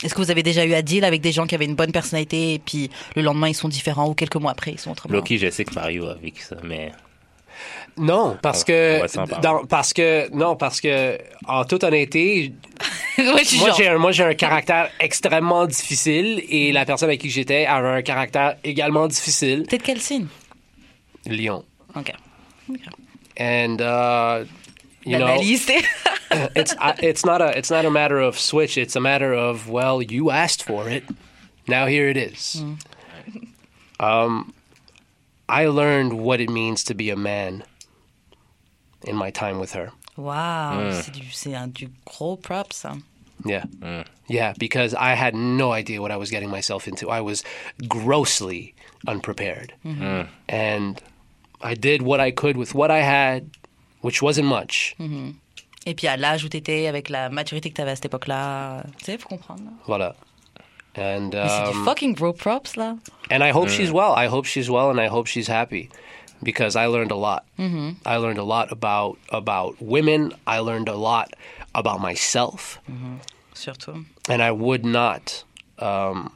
Est-ce 0.04 0.14
que 0.14 0.22
vous 0.22 0.32
avez 0.32 0.44
déjà 0.44 0.66
eu 0.66 0.74
à 0.74 0.82
deal 0.82 1.06
avec 1.06 1.22
des 1.22 1.32
gens 1.32 1.48
qui 1.48 1.56
avaient 1.56 1.66
une 1.66 1.76
bonne 1.76 1.92
personnalité 1.92 2.56
et 2.56 2.60
puis 2.60 2.90
le 3.16 3.22
lendemain 3.22 3.48
ils 3.48 3.54
sont 3.56 3.70
différents 3.70 4.10
ou 4.10 4.14
quelques 4.14 4.36
mois 4.36 4.52
après 4.52 4.72
ils 4.72 4.80
sont 4.80 4.92
autrement? 4.92 5.14
Loki, 5.16 5.38
je 5.38 5.50
sais 5.50 5.64
que 5.66 5.74
Mario 5.74 6.08
a 6.08 6.16
vécu 6.16 6.42
ça, 6.44 6.58
mais. 6.64 6.92
Non, 7.98 8.38
parce 8.42 8.64
On- 8.64 8.66
que, 8.66 9.02
on 9.18 9.40
dans, 9.40 9.66
parce 9.66 9.94
que, 9.94 10.30
non, 10.34 10.58
parce 10.58 10.82
que, 10.82 11.18
en 11.48 11.64
toute 11.64 11.86
honnêteté, 11.86 12.52
Moi, 13.18 13.40
j'ai 13.78 13.88
un, 13.88 13.98
moi, 13.98 14.12
j'ai 14.12 14.26
un 14.26 14.34
caractère 14.34 14.90
extrêmement 15.00 15.66
difficile 15.66 16.44
et 16.50 16.74
la 16.74 16.84
personne 16.86 17.08
avec 17.08 17.22
qui 17.22 17.30
j'étais 17.30 17.66
avait 17.66 17.88
un 17.88 18.02
caractère 18.02 18.58
également 18.66 19.08
difficile. 19.08 19.64
T'es 19.70 19.78
de 19.78 19.84
quel 19.84 20.02
signe? 20.02 20.28
Lion. 21.26 21.64
Ok. 21.96 22.12
And, 23.40 23.78
uh, 23.80 24.46
you 25.06 25.18
know, 25.20 25.38
it's, 25.42 26.76
I- 26.80 27.00
it's, 27.02 27.24
not 27.26 27.42
a, 27.42 27.58
it's 27.58 27.72
not 27.72 27.86
a 27.86 27.92
matter 27.92 28.20
of 28.20 28.38
switch. 28.40 28.78
It's 28.78 28.96
a 28.96 29.00
matter 29.02 29.34
of, 29.34 29.70
well, 29.70 30.02
you 30.02 30.32
asked 30.32 30.64
for 30.64 30.90
it. 30.90 31.04
Now 31.68 31.86
here 31.88 32.10
it 32.10 32.18
is. 32.18 32.64
Um, 34.00 34.54
I 35.48 35.68
learned 35.68 36.14
what 36.20 36.42
it 36.42 36.50
means 36.50 36.84
to 36.86 36.94
be 36.94 37.10
a 37.10 37.16
man 37.16 37.64
in 39.06 39.16
my 39.16 39.32
time 39.32 39.60
with 39.60 39.74
her. 39.74 39.92
Waouh, 40.18 40.92
c'est 40.94 41.12
du, 41.14 41.24
c'est 41.32 41.54
un, 41.54 41.68
du 41.70 41.90
gros 42.06 42.38
prop 42.38 42.72
ça. 42.72 43.02
Yeah. 43.46 43.66
Mm. 43.80 44.06
Yeah, 44.28 44.54
because 44.58 44.94
I 44.94 45.14
had 45.14 45.36
no 45.36 45.72
idea 45.74 46.02
what 46.02 46.10
I 46.12 46.18
was 46.18 46.32
getting 46.32 46.50
myself 46.50 46.88
into. 46.88 47.10
I 47.12 47.22
was 47.22 47.44
grossly 47.88 48.74
unprepared. 49.08 49.74
Mm. 49.86 50.28
And 50.50 51.02
I 51.62 51.74
did 51.76 52.02
what 52.02 52.20
I 52.20 52.32
could 52.32 52.58
with 52.58 52.74
what 52.74 52.90
I 52.92 53.00
had, 53.02 53.50
which 54.06 54.22
wasn't 54.22 54.46
much. 54.48 54.96
Et 55.88 55.94
puis 55.94 56.08
à 56.08 56.18
l'âge 56.18 56.44
où 56.44 56.50
t'étais, 56.50 56.88
avec 56.88 57.10
la 57.10 57.30
maturité 57.30 57.70
que 57.70 57.76
t'avais 57.76 57.92
à 57.92 57.96
cette 57.96 58.06
époque-là, 58.06 58.84
tu 59.00 59.06
sais, 59.06 59.18
faut 59.18 59.28
comprendre. 59.30 59.64
là. 59.66 59.72
Voilà. 59.86 60.16
And 60.98 61.30
Mais 61.34 61.50
c'est 61.50 61.72
du 61.72 61.78
um, 61.78 61.84
fucking 61.86 62.14
gros 62.16 62.34
props 62.34 62.76
là. 62.78 62.96
and 63.30 63.44
I 63.44 63.52
hope 63.52 63.68
she's 63.70 63.92
well. 63.92 64.14
I 64.16 64.28
hope 64.28 64.46
she's 64.46 64.70
well 64.70 64.90
and 64.90 64.98
I 65.00 65.08
hope 65.08 65.28
she's 65.28 65.48
happy 65.50 65.90
because 66.42 66.78
I 66.78 66.86
learned 66.88 67.12
a 67.12 67.18
lot. 67.18 67.44
I 67.60 68.16
learned 68.18 68.40
a 68.40 68.46
lot 68.46 68.72
about 68.72 69.18
about 69.30 69.76
women. 69.82 70.32
I 70.48 70.60
learned 70.60 70.88
a 70.88 70.96
lot 70.96 71.34
about 71.74 72.00
myself. 72.00 72.80
Surtout. 73.54 74.06
And 74.30 74.42
I 74.42 74.52
would 74.52 74.86
not 74.86 75.44
um, 75.80 76.32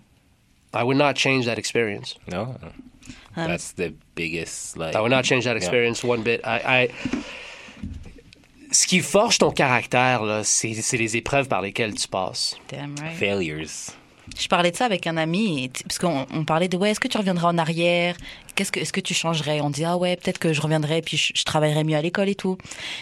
I 0.74 0.84
would 0.84 0.98
not 0.98 1.16
change 1.16 1.46
that 1.46 1.58
experience. 1.58 2.16
No. 2.28 2.58
Um, 2.62 3.48
That's 3.48 3.72
the 3.76 3.94
biggest, 4.16 4.76
like. 4.78 4.94
I 4.96 5.00
would 5.00 5.12
not 5.12 5.24
change 5.24 5.46
that 5.46 5.56
experience 5.56 6.04
one 6.04 6.22
bit. 6.24 6.42
I, 6.46 6.58
I- 6.82 6.90
Ce 8.72 8.86
qui 8.88 9.00
forge 9.00 9.38
ton 9.40 9.52
caractère, 9.52 10.24
là, 10.24 10.44
c'est 10.44 10.74
c'est 10.76 10.98
les 10.98 11.18
épreuves 11.18 11.48
par 11.48 11.62
lesquelles 11.62 11.94
tu 11.96 12.08
passes. 12.08 12.56
Damn 12.72 12.96
right. 13.02 13.18
Failures. 13.18 13.68
Je 14.40 14.48
parlais 14.48 14.70
de 14.70 14.76
ça 14.76 14.86
avec 14.86 15.08
un 15.08 15.18
ami, 15.18 15.72
parce 15.88 15.98
qu'on 15.98 16.28
on 16.32 16.46
parlait 16.46 16.68
de 16.68 16.78
ouais, 16.78 16.92
est-ce 16.92 17.00
que 17.00 17.08
tu 17.08 17.18
reviendrais 17.18 17.48
en 17.48 17.58
arrière? 17.58 18.16
Qu'est-ce 18.56 18.72
que 18.72 18.80
est-ce 18.80 18.94
que 18.94 19.00
tu 19.02 19.16
changerais? 19.16 19.60
On 19.62 19.72
dit 19.72 19.84
ah 19.86 19.98
ouais, 19.98 20.16
peut-être 20.18 20.38
que 20.38 20.54
je 20.54 20.62
reviendrais, 20.62 21.02
puis 21.02 21.18
je, 21.18 21.34
je 21.36 21.44
travaillerais 21.46 21.84
mieux 21.84 21.96
à 21.98 22.02
l'école 22.02 22.30
et 22.30 22.36
tout. 22.36 22.58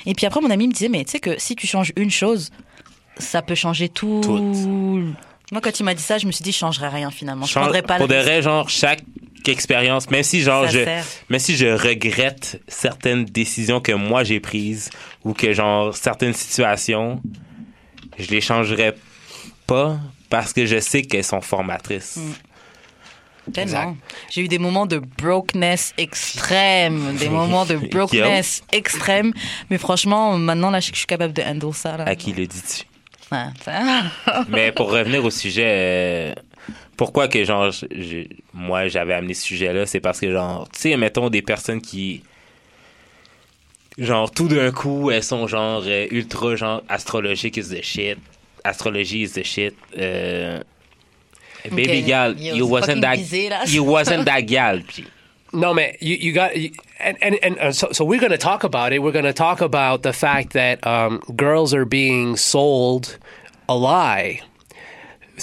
Et 0.06 0.14
puis 0.14 0.26
après 0.26 0.40
mon 0.40 0.50
ami 0.50 0.68
me 0.70 0.74
disait 0.74 0.88
mais 0.90 1.04
tu 1.04 1.12
sais 1.12 1.20
que 1.20 1.38
si 1.38 1.56
tu 1.58 1.68
changes 1.68 1.92
une 1.98 2.12
chose, 2.12 2.52
ça 3.18 3.42
peut 3.42 3.56
changer 3.56 3.90
tout. 3.90 4.22
Tout. 4.24 5.04
Moi 5.52 5.60
quand 5.62 5.78
il 5.78 5.84
m'a 5.84 5.94
dit 5.96 6.02
ça, 6.04 6.18
je 6.18 6.28
me 6.28 6.32
suis 6.32 6.44
dit 6.44 6.54
je 6.54 6.58
changerais 6.60 6.88
rien 6.90 7.12
finalement. 7.12 7.46
Je 7.46 7.52
Change- 7.52 7.64
prendrais 7.64 7.82
pas 7.82 7.98
pour 7.98 8.08
le 8.08 8.16
de 8.16 8.22
vrai, 8.22 8.42
genre, 8.42 8.70
chaque 8.70 9.02
expérience, 9.48 10.10
même 10.10 10.24
si, 10.24 10.42
genre, 10.42 10.66
Ça 10.66 10.72
je, 10.72 10.84
sert. 10.84 11.06
même 11.30 11.40
si 11.40 11.56
je 11.56 11.68
regrette 11.68 12.62
certaines 12.68 13.26
décisions 13.26 13.80
que 13.80 13.92
moi 13.92 14.24
j'ai 14.24 14.40
prises 14.40 14.90
ou 15.24 15.34
que, 15.34 15.54
genre, 15.54 15.96
certaines 15.96 16.34
situations, 16.34 17.22
je 18.18 18.30
les 18.30 18.42
changerais 18.42 18.96
pas 19.66 19.98
parce 20.30 20.54
que 20.54 20.66
je 20.66 20.80
sais 20.80 21.02
qu'elles 21.04 21.24
sont 21.24 21.42
formatrices. 21.42 22.18
Mm. 22.18 22.34
Tellement. 23.54 23.96
J'ai 24.30 24.42
eu 24.42 24.48
des 24.50 24.60
moments 24.60 24.86
de 24.86 24.98
brokenness 24.98 25.94
extrême, 25.98 27.16
des 27.16 27.30
moments 27.30 27.66
de 27.66 27.76
brokenness 27.92 28.62
extrême. 28.74 29.32
Mais 29.70 29.78
franchement, 29.78 30.38
maintenant, 30.38 30.70
là, 30.70 30.82
je 30.82 30.88
je 30.92 30.98
suis 30.98 31.06
capable 31.06 31.34
de 31.34 31.42
handle 31.42 31.74
ça. 31.74 31.96
Là. 31.96 32.06
À 32.06 32.16
qui 32.16 32.34
le 32.34 32.46
dis-tu? 32.46 32.84
Mais 34.50 34.72
pour 34.72 34.92
revenir 34.92 35.24
au 35.24 35.30
sujet, 35.30 35.66
euh, 35.66 36.34
pourquoi 36.98 37.28
que 37.28 37.44
genre 37.44 37.72
je- 37.72 37.86
je- 37.92 38.28
moi 38.54 38.88
j'avais 38.88 39.14
amené 39.14 39.34
ce 39.34 39.44
sujet-là, 39.44 39.86
c'est 39.86 40.00
parce 40.02 40.20
que 40.20 40.32
genre 40.32 40.68
tu 40.74 40.80
sais 40.80 40.98
mettons 40.98 41.30
des 41.30 41.42
personnes 41.42 41.80
qui 41.82 42.24
genre 43.98 44.30
tout 44.32 44.48
d'un 44.48 44.72
coup 44.72 45.10
elles 45.12 45.24
sont 45.24 45.48
genre 45.48 45.84
euh, 45.86 46.08
ultra 46.12 46.56
genre 46.56 46.84
astrologiques 46.90 47.58
is 47.58 47.70
the 47.70 47.82
shit, 47.82 48.18
astrologie 48.64 49.22
is 49.24 49.32
the 49.34 49.44
shit. 49.44 49.76
Euh, 49.98 50.60
Baby 51.72 52.04
gal, 52.04 52.36
Yo, 52.40 52.56
you 52.56 52.66
wasn't 52.68 53.02
that 53.02 53.18
là. 53.18 53.66
you 53.68 53.84
wasn't 53.84 54.26
that 54.26 54.42
gal. 54.46 54.82
Puis, 54.88 55.04
No, 55.54 55.74
man, 55.74 55.92
you, 56.02 56.16
you 56.16 56.34
got, 56.34 56.56
you, 56.58 56.72
and, 57.00 57.18
and, 57.22 57.36
and 57.42 57.58
uh, 57.60 57.72
so, 57.72 57.88
so 57.94 58.04
we're 58.06 58.20
going 58.20 58.32
to 58.34 58.38
talk 58.38 58.64
about 58.66 58.92
it. 58.94 59.00
We're 59.02 59.12
going 59.14 59.26
to 59.26 59.34
talk 59.34 59.60
about 59.62 60.04
the 60.04 60.12
fact 60.14 60.54
that 60.54 60.86
um, 60.86 61.20
girls 61.36 61.74
are 61.74 61.86
being 61.86 62.36
sold 62.38 63.18
a 63.70 63.76
lie 63.76 64.42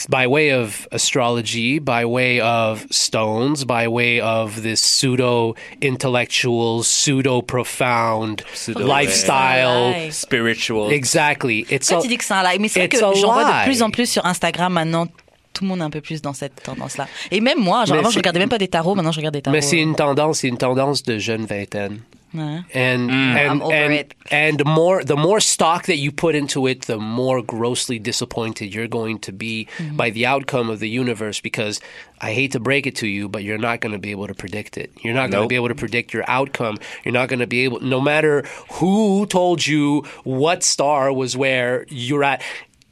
by 0.08 0.26
way 0.26 0.52
of 0.52 0.86
astrology, 0.92 1.78
by 1.78 2.04
way 2.04 2.40
of 2.40 2.84
stones, 2.90 3.64
by 3.64 3.86
way 3.86 4.20
of 4.20 4.62
this 4.62 4.80
pseudo 4.80 5.54
intellectual, 5.80 6.82
pseudo 6.82 7.40
profound 7.42 8.42
Pseudo- 8.52 8.86
lifestyle. 8.86 10.10
Spiritual. 10.12 10.90
Exactly. 10.90 11.66
It's 11.70 11.88
Toi, 11.88 11.98
a, 11.98 12.02
tu 12.02 12.08
dis 12.08 12.16
que 12.18 12.24
c'est 12.24 12.34
un 12.34 12.42
lie. 12.42 12.58
Mais 12.58 12.68
c'est 12.68 12.88
que 12.88 12.96
a 12.96 13.12
j'en 13.14 13.32
vois 13.32 13.44
de 13.44 13.64
plus 13.64 13.82
en 13.82 13.90
plus 13.90 14.06
sur 14.10 14.24
Instagram 14.26 14.72
maintenant. 14.72 15.06
Tout 15.52 15.62
le 15.62 15.68
monde 15.68 15.80
est 15.80 15.84
un 15.84 15.90
peu 15.90 16.00
plus 16.00 16.20
dans 16.20 16.32
cette 16.32 16.60
tendance-là. 16.64 17.06
Et 17.30 17.40
même 17.40 17.60
moi, 17.60 17.84
genre 17.84 17.94
Mais 17.94 18.00
avant, 18.00 18.10
je 18.10 18.16
regardais 18.18 18.40
même 18.40 18.48
pas 18.48 18.58
des 18.58 18.66
tarots, 18.66 18.96
maintenant 18.96 19.12
je 19.12 19.18
regarde 19.18 19.34
des 19.34 19.42
tarots. 19.42 19.54
mais 19.54 19.60
c'est 19.60 19.78
une 19.78 19.94
tendance, 19.94 20.40
c'est 20.40 20.48
une 20.48 20.58
tendance 20.58 21.04
de 21.04 21.18
jeune 21.18 21.46
vingtaine. 21.46 22.00
Ouais. 22.34 22.64
and 22.74 23.10
Mm. 23.10 23.12
and 23.40 23.50
I'm 23.50 23.62
over 23.62 23.72
and, 23.74 23.92
it. 23.92 24.14
and 24.30 24.64
more 24.64 25.04
the 25.04 25.16
more 25.16 25.40
stock 25.40 25.86
that 25.86 25.98
you 25.98 26.10
put 26.10 26.34
into 26.34 26.66
it 26.66 26.82
the 26.82 26.98
more 26.98 27.42
grossly 27.42 27.98
disappointed 28.00 28.74
you're 28.74 28.88
going 28.88 29.18
to 29.20 29.32
be 29.32 29.68
Mm-hmm. 29.78 29.96
by 29.96 30.10
the 30.10 30.26
outcome 30.26 30.68
of 30.70 30.78
the 30.80 30.88
universe 30.88 31.40
because 31.40 31.80
i 32.20 32.32
hate 32.32 32.50
to 32.52 32.60
break 32.60 32.86
it 32.86 32.96
to 32.96 33.06
you 33.06 33.28
but 33.28 33.42
you're 33.44 33.58
not 33.68 33.80
going 33.80 33.92
to 33.92 33.98
be 34.00 34.10
able 34.10 34.26
to 34.26 34.34
predict 34.34 34.76
it 34.76 34.90
you're 35.02 35.14
not 35.14 35.30
going 35.30 35.42
to 35.42 35.48
Nope. 35.48 35.54
be 35.54 35.54
able 35.62 35.68
to 35.68 35.80
predict 35.84 36.12
your 36.12 36.24
outcome 36.26 36.76
you're 37.04 37.12
not 37.20 37.28
going 37.28 37.38
to 37.40 37.46
be 37.46 37.60
able 37.64 37.80
no 37.80 38.00
matter 38.00 38.44
who 38.78 39.26
told 39.26 39.64
you 39.66 40.02
what 40.24 40.62
star 40.64 41.12
was 41.12 41.36
where 41.36 41.86
you're 41.88 42.24
at 42.24 42.42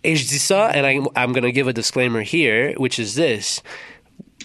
et 0.04 0.14
je 0.16 0.24
dis 0.28 0.42
ça 0.50 0.70
and 0.74 0.86
I, 0.86 0.94
i'm 1.20 1.32
going 1.32 1.44
to 1.50 1.52
give 1.52 1.66
a 1.68 1.72
disclaimer 1.72 2.22
here 2.22 2.74
which 2.76 2.98
is 2.98 3.14
this 3.16 3.60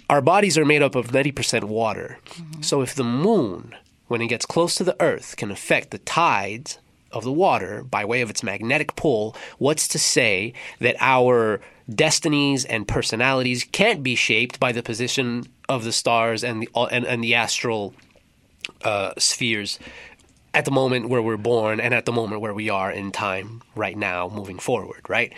our 0.09 0.21
bodies 0.21 0.57
are 0.57 0.63
made 0.63 0.81
up 0.81 0.95
of 0.95 1.07
90% 1.11 1.65
water. 1.65 2.17
So 2.61 2.79
if 2.81 2.95
the 2.95 3.03
moon, 3.03 3.75
when 4.07 4.21
it 4.21 4.27
gets 4.27 4.45
close 4.45 4.75
to 4.75 4.83
the 4.83 4.95
earth, 5.01 5.35
can 5.37 5.51
affect 5.51 5.91
the 5.91 5.97
tides 5.99 6.79
of 7.11 7.23
the 7.23 7.31
water 7.31 7.83
by 7.83 8.03
way 8.03 8.21
of 8.21 8.29
its 8.29 8.43
magnetic 8.43 8.95
pull, 8.95 9.35
what's 9.57 9.87
to 9.87 9.99
say 9.99 10.53
that 10.79 10.95
our 10.99 11.61
destinies 11.89 12.65
and 12.65 12.87
personalities 12.87 13.63
can't 13.63 14.03
be 14.03 14.15
shaped 14.15 14.59
by 14.59 14.71
the 14.71 14.83
position 14.83 15.45
of 15.69 15.83
the 15.83 15.93
stars 15.93 16.43
and 16.43 16.61
the 16.61 16.69
and, 16.91 17.05
and 17.05 17.23
the 17.23 17.33
astral 17.33 17.93
uh, 18.83 19.13
spheres 19.17 19.79
at 20.53 20.65
the 20.65 20.71
moment 20.71 21.07
where 21.07 21.21
we're 21.21 21.37
born 21.37 21.79
and 21.79 21.93
at 21.93 22.05
the 22.05 22.11
moment 22.11 22.41
where 22.41 22.53
we 22.53 22.69
are 22.69 22.91
in 22.91 23.11
time 23.11 23.61
right 23.75 23.97
now 23.97 24.27
moving 24.27 24.59
forward, 24.59 25.01
right? 25.07 25.33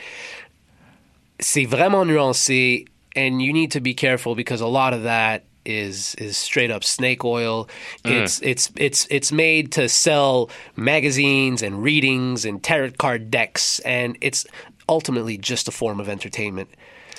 c'est 1.39 1.65
vraiment 1.65 2.05
nuancé 2.05 2.86
and 3.15 3.41
you 3.41 3.53
need 3.53 3.72
to 3.72 3.80
be 3.80 3.93
careful 3.93 4.36
because 4.36 4.61
a 4.61 4.67
lot 4.67 4.93
of 4.93 5.03
that 5.03 5.43
is 5.66 6.16
is 6.16 6.38
straight 6.38 6.72
up 6.72 6.84
snake 6.84 7.24
oil 7.24 7.68
it's 8.05 8.41
it's 8.41 8.72
it's 8.76 9.05
it's 9.10 9.32
made 9.32 9.72
to 9.72 9.88
sell 9.89 10.49
magazines 10.76 11.62
and 11.62 11.84
readings 11.84 12.45
and 12.45 12.64
tarot 12.64 12.91
card 12.97 13.30
decks 13.30 13.80
and 13.80 14.18
it's 14.22 14.45
ultimately 14.88 15.38
just 15.38 15.68
a 15.68 15.72
form 15.72 15.99
of 15.99 16.07
entertainment 16.10 16.70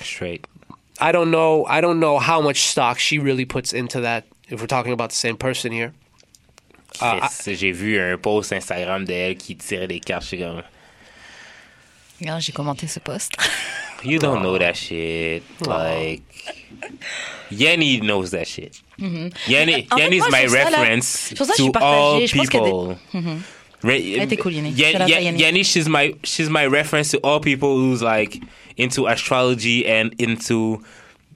Straight. 0.01 0.45
i 0.99 1.11
don't 1.11 1.31
know 1.31 1.65
i 1.65 1.81
don't 1.81 1.99
know 1.99 2.19
how 2.19 2.41
much 2.41 2.61
stock 2.63 2.99
she 2.99 3.19
really 3.19 3.45
puts 3.45 3.73
into 3.73 4.01
that 4.01 4.25
if 4.49 4.59
we're 4.59 4.67
talking 4.67 4.91
about 4.93 5.09
the 5.11 5.15
same 5.15 5.37
person 5.37 5.71
here 5.71 5.93
Ah, 6.99 7.19
Chris, 7.19 7.57
J'ai 7.57 7.71
vu 7.71 7.97
un 7.97 8.17
post 8.17 8.51
Instagram 8.51 9.05
d'elle 9.05 9.37
qui 9.37 9.55
tirait 9.55 9.87
des 9.87 10.01
cartes. 10.01 10.23
Je 10.23 10.27
suis 10.27 10.39
comme, 10.39 10.61
Regarde, 12.19 12.41
j'ai 12.41 12.51
commenté 12.51 12.85
ce 12.85 12.99
post. 12.99 13.31
you 14.03 14.19
don't 14.19 14.41
know 14.41 14.57
that 14.57 14.73
shit. 14.75 15.43
Like, 15.65 16.21
Yanni 17.51 17.99
knows 18.01 18.31
that 18.31 18.45
shit. 18.47 18.81
Yanni, 18.97 19.87
En 19.91 19.97
fait, 19.97 20.01
Yanni's 20.03 20.19
moi, 20.19 20.29
my 20.31 20.41
sur 20.47 20.49
ça, 20.51 20.69
là, 20.69 20.77
reference 20.79 21.31
sur 21.35 21.45
ça, 21.45 21.53
je 21.57 21.63
to 21.63 21.71
all 21.81 22.25
Je 22.27 22.35
pense 22.37 22.49
qu'il 22.49 22.59
y 22.59 22.63
a 22.63 22.65
des- 22.65 22.71
people. 22.71 23.37
Re- 23.83 24.15
Elle 24.17 24.23
était 24.23 24.37
cool, 24.37 24.53
Yanni. 24.53 24.71
Ya- 24.71 24.91
Shout 24.91 25.01
out 25.01 25.09
Ya- 25.09 25.17
à 25.17 25.21
Yanni. 25.21 25.39
Yanni, 25.41 25.63
she's 25.63 25.87
my 25.89 26.13
she's 26.23 26.49
my 26.49 26.65
reference 26.67 27.09
to 27.11 27.19
all 27.23 27.39
people 27.41 27.69
who's 27.69 28.01
like 28.03 28.39
into 28.77 29.07
astrology 29.07 29.85
and 29.87 30.11
into 30.19 30.81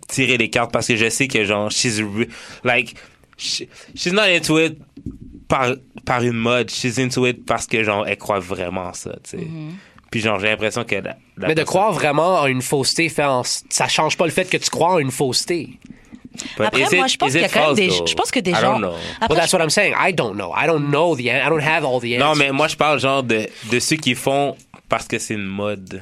tirer 0.07 0.37
des 0.37 0.49
cartes 0.51 0.71
parce 0.71 0.87
que 0.87 0.95
je 0.95 1.09
sais 1.09 1.27
que 1.27 1.43
genre 1.43 1.71
she's 1.71 1.99
re- 1.99 2.27
like 2.63 2.95
she, 3.37 3.67
she's 3.95 4.13
not 4.13 4.29
into 4.29 4.59
it 4.59 4.77
par 5.47 5.73
par 6.05 6.21
une 6.21 6.37
mode, 6.37 6.69
she's 6.69 6.99
into 6.99 7.25
it 7.25 7.45
parce 7.47 7.65
que 7.65 7.83
genre 7.83 8.05
elle 8.07 8.17
croit 8.17 8.39
vraiment 8.39 8.89
en 8.89 8.93
ça, 8.93 9.11
tu 9.23 9.31
sais. 9.31 9.37
Mm-hmm. 9.37 9.71
Puis 10.15 10.21
genre 10.23 10.39
j'ai 10.39 10.47
l'impression 10.47 10.85
que 10.85 10.95
la, 10.95 11.01
la 11.01 11.15
mais 11.35 11.47
de 11.49 11.53
personne- 11.55 11.65
croire 11.65 11.91
vraiment 11.91 12.39
en 12.39 12.45
une 12.45 12.61
fausseté 12.61 13.09
fait 13.09 13.25
en- 13.25 13.43
ça 13.43 13.89
change 13.89 14.15
pas 14.15 14.23
le 14.23 14.31
fait 14.31 14.49
que 14.49 14.55
tu 14.55 14.69
crois 14.69 14.93
en 14.93 14.99
une 14.99 15.11
fausseté 15.11 15.77
But 16.57 16.65
Après, 16.67 16.81
it- 16.83 16.93
moi, 16.93 17.07
je 17.07 17.17
pense 17.17 17.31
qu'il 17.33 17.41
y 17.41 17.43
a 17.43 17.47
it 17.47 17.53
quand 17.53 17.67
même 17.67 17.75
des. 17.75 17.87
though? 17.89 18.05
Je 18.07 18.13
pense 18.13 18.31
que 18.31 18.39
des 18.39 18.51
I 18.51 18.55
gens. 18.55 18.61
don't 18.73 18.77
know. 18.79 18.91
well 18.91 18.99
Après, 19.19 19.35
that's 19.35 19.51
what 19.53 19.59
i'm 19.61 19.69
saying 19.69 19.93
i 19.99 20.13
don't 20.13 20.35
know 20.35 20.53
i 20.55 20.65
don't 20.67 20.87
know 20.89 21.17
the 21.17 21.27
i 21.29 21.49
don't 21.49 21.59
have 21.61 21.83
all 21.83 21.99
the 21.99 22.05
answers 22.15 22.19
Non, 22.19 22.35
mais 22.35 22.51
moi, 22.53 22.69
je 22.69 22.77
parle 22.77 22.97
genre 22.99 23.23
de, 23.23 23.47
de 23.69 23.79
ceux 23.81 23.97
qui 23.97 24.15
font 24.15 24.55
parce 24.87 25.05
que 25.07 25.19
c'est 25.19 25.33
une 25.33 25.43
mode. 25.47 26.01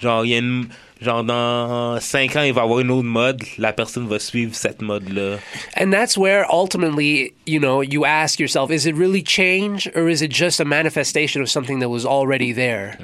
Genre, 0.00 0.24
il 0.24 0.30
y 0.30 0.34
a 0.34 0.38
une. 0.38 0.68
Genre, 1.02 1.24
dans 1.24 1.98
5 1.98 2.36
ans, 2.36 2.42
il 2.42 2.52
va 2.52 2.60
y 2.60 2.64
avoir 2.64 2.80
une 2.80 2.90
autre 2.90 3.08
mode. 3.08 3.42
La 3.56 3.72
personne 3.72 4.06
va 4.06 4.18
suivre 4.18 4.54
cette 4.54 4.82
mode-là. 4.82 5.38
And 5.80 5.90
that's 5.90 6.18
where 6.18 6.44
ultimately, 6.52 7.32
you 7.46 7.58
know, 7.58 7.82
you 7.82 8.04
ask 8.04 8.38
yourself, 8.38 8.70
is 8.70 8.86
it 8.86 8.94
really 8.94 9.22
change 9.24 9.90
or 9.96 10.10
is 10.10 10.20
it 10.22 10.30
just 10.30 10.60
a 10.60 10.64
manifestation 10.66 11.40
of 11.40 11.48
something 11.48 11.80
that 11.80 11.88
was 11.88 12.04
already 12.04 12.52
there? 12.52 12.98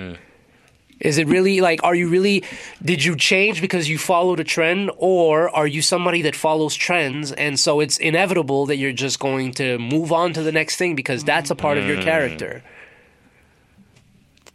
Is 1.01 1.19
it 1.19 1.29
really 1.29 1.61
like, 1.61 1.85
are 1.85 1.95
you 1.95 2.09
really, 2.09 2.43
did 2.83 3.05
you 3.05 3.17
change 3.17 3.61
because 3.61 3.89
you 3.89 3.99
followed 3.99 4.41
a 4.41 4.45
trend 4.45 4.91
or 4.97 5.51
are 5.55 5.67
you 5.67 5.83
somebody 5.83 6.23
that 6.23 6.35
follows 6.35 6.75
trends 6.75 7.33
and 7.33 7.59
so 7.59 7.81
it's 7.81 7.99
inevitable 7.99 8.67
that 8.67 8.77
you're 8.77 8.93
just 8.93 9.19
going 9.19 9.53
to 9.53 9.79
move 9.79 10.11
on 10.11 10.33
to 10.33 10.43
the 10.43 10.53
next 10.53 10.77
thing 10.77 10.95
because 10.95 11.23
that's 11.23 11.51
a 11.51 11.55
part 11.55 11.77
of 11.77 11.87
your 11.87 11.99
mm. 11.99 12.05
character? 12.05 12.63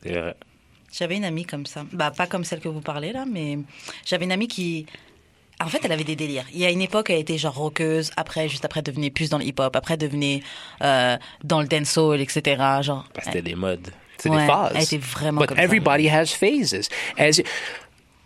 Yeah. 0.03 0.21
vrai. 0.21 0.35
J'avais 0.91 1.17
une 1.17 1.25
amie 1.25 1.45
comme 1.45 1.65
ça. 1.65 1.85
Bah, 1.93 2.11
pas 2.11 2.27
comme 2.27 2.43
celle 2.43 2.59
que 2.59 2.67
vous 2.67 2.81
parlez 2.81 3.13
là, 3.13 3.25
mais 3.25 3.59
j'avais 4.05 4.25
une 4.25 4.31
amie 4.31 4.47
qui. 4.47 4.85
En 5.59 5.67
fait, 5.67 5.79
elle 5.83 5.91
avait 5.91 6.03
des 6.03 6.15
délires. 6.15 6.45
Il 6.51 6.59
y 6.59 6.65
a 6.65 6.71
une 6.71 6.81
époque, 6.81 7.11
elle 7.11 7.19
était 7.19 7.37
genre 7.37 7.53
rockeuse. 7.53 8.11
Après, 8.17 8.49
juste 8.49 8.65
après, 8.65 8.79
elle 8.79 8.85
devenait 8.85 9.11
plus 9.11 9.29
dans 9.29 9.37
le 9.37 9.45
hip-hop. 9.45 9.75
Après, 9.75 9.93
elle 9.93 9.99
devenait 9.99 10.41
euh, 10.81 11.17
dans 11.43 11.61
le 11.61 11.67
dancehall, 11.67 12.19
etc. 12.19 12.41
Genre. 12.81 13.07
Parce 13.13 13.27
que 13.27 13.31
c'était 13.31 13.41
des 13.41 13.55
modes. 13.55 13.91
C'est 14.21 14.29
Ouais, 14.29 14.41
des 14.41 14.47
phases. 14.47 14.71
elle 14.75 14.83
était 14.83 14.97
vraiment 14.97 15.39
But 15.41 15.47
comme 15.49 15.57
ça. 15.57 15.63
everybody 15.63 16.07
has 16.07 16.27
phases. 16.31 16.89
As 17.17 17.41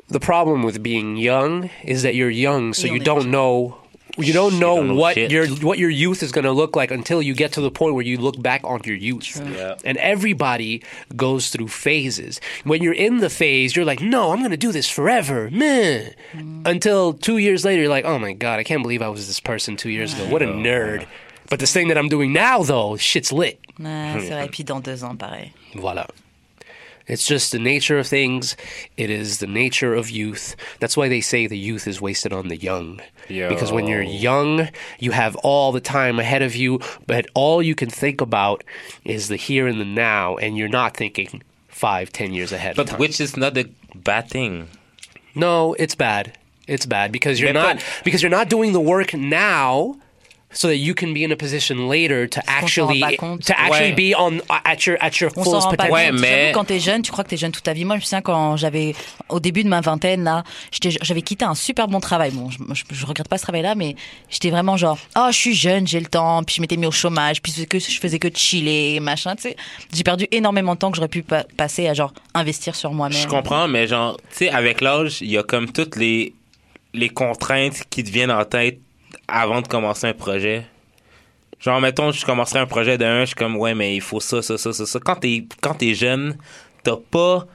the 0.09 0.19
problem 0.19 0.63
with 0.63 0.81
being 0.83 1.15
young 1.17 1.69
is 1.83 2.01
that 2.03 2.13
you're 2.15 2.29
young, 2.29 2.73
so 2.73 2.87
Et 2.87 2.91
you 2.91 2.99
don't 2.99 3.27
know 3.31 3.77
you 4.17 4.31
don't 4.31 4.59
know 4.59 4.75
don't 4.77 4.87
know 4.89 4.95
what 4.95 5.15
shit. 5.15 5.29
your 5.29 5.45
what 5.61 5.77
your 5.77 5.89
youth 5.89 6.23
is 6.23 6.31
going 6.31 6.45
to 6.45 6.51
look 6.53 6.73
like 6.77 6.89
until 6.89 7.21
you 7.21 7.33
get 7.33 7.51
to 7.53 7.59
the 7.61 7.69
point 7.71 7.95
where 7.95 8.05
you 8.05 8.17
look 8.17 8.41
back 8.41 8.61
on 8.63 8.79
your 8.85 8.95
youth. 8.95 9.41
Yeah. 9.57 9.75
And 9.83 9.97
everybody 9.97 10.83
goes 11.17 11.49
through 11.49 11.67
phases. 11.67 12.39
When 12.63 12.81
you're 12.81 12.93
in 12.93 13.17
the 13.19 13.29
phase, 13.29 13.75
you're 13.75 13.83
like, 13.83 13.99
"No, 14.01 14.31
I'm 14.31 14.39
going 14.39 14.51
to 14.51 14.57
do 14.67 14.71
this 14.71 14.89
forever." 14.89 15.49
Meh. 15.51 16.11
Mm. 16.33 16.65
Until 16.65 17.11
2 17.13 17.39
years 17.39 17.65
later, 17.65 17.81
you're 17.81 17.89
like, 17.91 18.05
"Oh 18.05 18.17
my 18.17 18.31
god, 18.31 18.59
I 18.59 18.63
can't 18.63 18.83
believe 18.83 19.01
I 19.01 19.09
was 19.09 19.27
this 19.27 19.41
person 19.41 19.75
2 19.75 19.89
years 19.89 20.13
ago. 20.13 20.25
What 20.29 20.41
a 20.41 20.45
nerd." 20.47 21.05
But 21.49 21.59
this 21.59 21.71
thing 21.73 21.87
that 21.89 21.97
I'm 21.97 22.09
doing 22.09 22.33
now 22.33 22.63
though, 22.63 22.97
shit's 22.97 23.31
lit. 23.31 23.59
Ouais, 23.79 24.13
hmm. 24.13 24.19
c'est 24.21 24.29
vrai. 24.29 24.45
Et 24.45 24.49
puis 24.51 24.63
dans 24.63 24.81
deux 24.81 25.03
ans, 25.03 25.15
pareil. 25.17 25.51
Voila. 25.75 26.07
It's 27.07 27.27
just 27.27 27.51
the 27.51 27.59
nature 27.59 27.99
of 27.99 28.07
things. 28.07 28.55
It 28.97 29.11
is 29.11 29.37
the 29.37 29.45
nature 29.45 29.93
of 29.93 30.09
youth. 30.09 30.55
That's 30.79 30.97
why 30.97 31.07
they 31.07 31.21
say 31.21 31.45
the 31.45 31.55
youth 31.57 31.87
is 31.87 32.01
wasted 32.01 32.33
on 32.33 32.47
the 32.47 32.57
young. 32.57 32.99
Because 33.27 33.71
when 33.71 33.85
you're 33.85 34.01
young, 34.01 34.69
you 34.99 35.11
have 35.11 35.35
all 35.43 35.71
the 35.71 35.81
time 35.81 36.19
ahead 36.19 36.41
of 36.41 36.55
you, 36.55 36.79
but 37.05 37.27
all 37.35 37.61
you 37.61 37.75
can 37.75 37.91
think 37.91 38.21
about 38.21 38.63
is 39.03 39.27
the 39.27 39.35
here 39.35 39.67
and 39.67 39.79
the 39.79 39.85
now, 39.85 40.35
and 40.37 40.57
you're 40.57 40.67
not 40.67 40.97
thinking 40.97 41.43
five, 41.67 42.11
ten 42.11 42.33
years 42.33 42.51
ahead. 42.51 42.71
of 42.71 42.77
But 42.77 42.87
time. 42.87 42.99
which 42.99 43.21
is 43.21 43.37
not 43.37 43.55
a 43.55 43.69
bad 43.93 44.27
thing. 44.29 44.67
no, 45.35 45.75
it's 45.77 45.93
bad. 45.95 46.33
It's 46.67 46.87
bad 46.87 47.11
because 47.11 47.39
you're 47.39 47.53
Mais 47.53 47.61
not 47.61 47.75
pas- 47.77 48.01
because 48.03 48.23
you're 48.23 48.31
not 48.31 48.49
doing 48.49 48.73
the 48.73 48.79
work 48.81 49.13
now. 49.13 49.95
So 50.57 50.69
that 50.69 50.75
you 50.77 50.93
can 50.95 51.11
be 51.13 51.17
in 51.17 51.31
a 51.31 51.35
position 51.35 51.89
later 51.89 52.29
to 52.29 52.39
actually 52.47 53.01
to 53.01 53.53
actually 53.57 53.91
Ouais. 53.91 54.13
be 54.13 54.15
on 54.17 54.39
at 54.63 54.85
your 54.87 54.95
at 55.01 55.19
your 55.19 55.29
On 55.35 55.43
pas 55.43 55.67
potential. 55.69 55.91
Ouais, 55.91 56.11
mais- 56.13 56.51
Quand 56.53 56.63
t'es 56.63 56.79
jeune, 56.79 57.01
tu 57.01 57.11
crois 57.11 57.25
que 57.25 57.29
t'es 57.29 57.37
jeune 57.37 57.51
toute 57.51 57.63
ta 57.63 57.73
vie. 57.73 57.83
Moi, 57.83 57.97
je 57.97 57.99
me 57.99 58.05
souviens 58.05 58.21
quand 58.21 58.55
j'avais, 58.55 58.95
au 59.27 59.41
début 59.41 59.63
de 59.65 59.69
ma 59.69 59.81
vingtaine, 59.81 60.23
là, 60.23 60.43
j'avais 61.01 61.21
quitté 61.21 61.43
un 61.43 61.55
super 61.55 61.89
bon 61.89 61.99
travail. 61.99 62.31
Bon, 62.31 62.49
je, 62.49 62.57
je, 62.73 62.83
je 62.89 63.05
regrette 63.05 63.27
pas 63.27 63.37
ce 63.37 63.43
travail-là, 63.43 63.75
mais 63.75 63.95
j'étais 64.29 64.49
vraiment 64.49 64.77
genre, 64.77 64.97
oh, 65.17 65.27
je 65.29 65.35
suis 65.35 65.53
jeune, 65.55 65.85
j'ai 65.87 65.99
le 65.99 66.05
temps, 66.05 66.41
puis 66.43 66.55
je 66.55 66.61
m'étais 66.61 66.77
mis 66.77 66.85
au 66.85 66.91
chômage, 66.91 67.41
puis 67.41 67.51
que 67.67 67.77
je 67.77 67.99
faisais 67.99 68.17
que 68.19 68.29
chiller, 68.33 68.99
machin, 69.01 69.35
tu 69.35 69.41
sais. 69.43 69.55
J'ai 69.93 70.03
perdu 70.03 70.25
énormément 70.31 70.75
de 70.75 70.79
temps 70.79 70.89
que 70.89 70.95
j'aurais 70.95 71.09
pu 71.09 71.21
pa- 71.21 71.45
passer 71.57 71.87
à 71.89 71.93
genre 71.93 72.13
investir 72.33 72.75
sur 72.75 72.93
moi-même. 72.93 73.17
Je 73.19 73.27
comprends, 73.27 73.67
mais 73.67 73.87
genre, 73.87 74.15
tu 74.31 74.37
sais, 74.37 74.49
avec 74.51 74.79
l'âge, 74.79 75.17
il 75.21 75.31
y 75.31 75.37
a 75.37 75.43
comme 75.43 75.69
toutes 75.71 75.97
les, 75.97 76.33
les 76.93 77.09
contraintes 77.09 77.83
qui 77.89 78.03
te 78.05 78.09
viennent 78.09 78.31
en 78.31 78.45
tête 78.45 78.79
avant 79.27 79.61
de 79.61 79.67
commencer 79.67 80.07
un 80.07 80.13
projet. 80.13 80.65
Genre, 81.59 81.79
mettons, 81.81 82.11
je 82.11 82.25
commencerai 82.25 82.59
un 82.59 82.65
projet 82.65 82.97
d'un, 82.97 83.21
je 83.21 83.27
suis 83.27 83.35
comme, 83.35 83.55
ouais, 83.57 83.73
mais 83.73 83.95
il 83.95 84.01
faut 84.01 84.19
ça, 84.19 84.41
ça, 84.41 84.57
ça, 84.57 84.73
ça, 84.73 84.85
ça. 84.85 84.99
Quand 84.99 85.15
t'es, 85.15 85.45
quand 85.61 85.81
jeune, 85.93 86.37
t'as 86.83 86.97
pas 87.09 87.47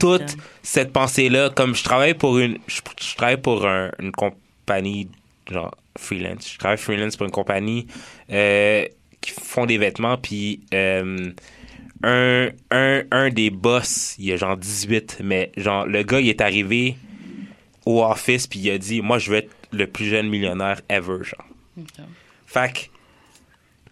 toute 0.00 0.36
cette 0.62 0.92
pensée-là. 0.92 1.50
Comme 1.50 1.74
je 1.74 1.84
travaille 1.84 2.14
pour 2.14 2.38
une, 2.38 2.58
je, 2.66 2.80
je 3.00 3.14
travaille 3.16 3.40
pour 3.40 3.66
un- 3.66 3.90
une 4.00 4.10
compagnie, 4.12 5.08
genre, 5.50 5.74
freelance. 5.98 6.50
Je 6.52 6.58
travaille 6.58 6.78
freelance 6.78 7.16
pour 7.16 7.26
une 7.26 7.32
compagnie, 7.32 7.86
euh, 8.30 8.86
qui 9.20 9.30
font 9.32 9.66
des 9.66 9.78
vêtements, 9.78 10.16
puis, 10.16 10.60
euh, 10.74 11.30
un, 12.02 12.48
un, 12.72 13.02
un 13.12 13.28
des 13.30 13.50
boss, 13.50 14.16
il 14.18 14.32
a 14.32 14.36
genre 14.36 14.56
18, 14.56 15.18
mais 15.22 15.52
genre, 15.56 15.86
le 15.86 16.02
gars, 16.02 16.20
il 16.20 16.28
est 16.28 16.40
arrivé 16.40 16.96
au 17.86 18.02
office, 18.02 18.46
puis 18.48 18.58
il 18.60 18.70
a 18.70 18.78
dit, 18.78 19.00
moi, 19.02 19.18
je 19.18 19.30
veux 19.30 19.36
être 19.36 19.50
le 19.72 19.86
plus 19.86 20.06
jeune 20.06 20.28
millionnaire 20.28 20.80
ever, 20.88 21.18
genre. 21.24 21.86
Fait 22.46 22.72
que, 22.72 22.78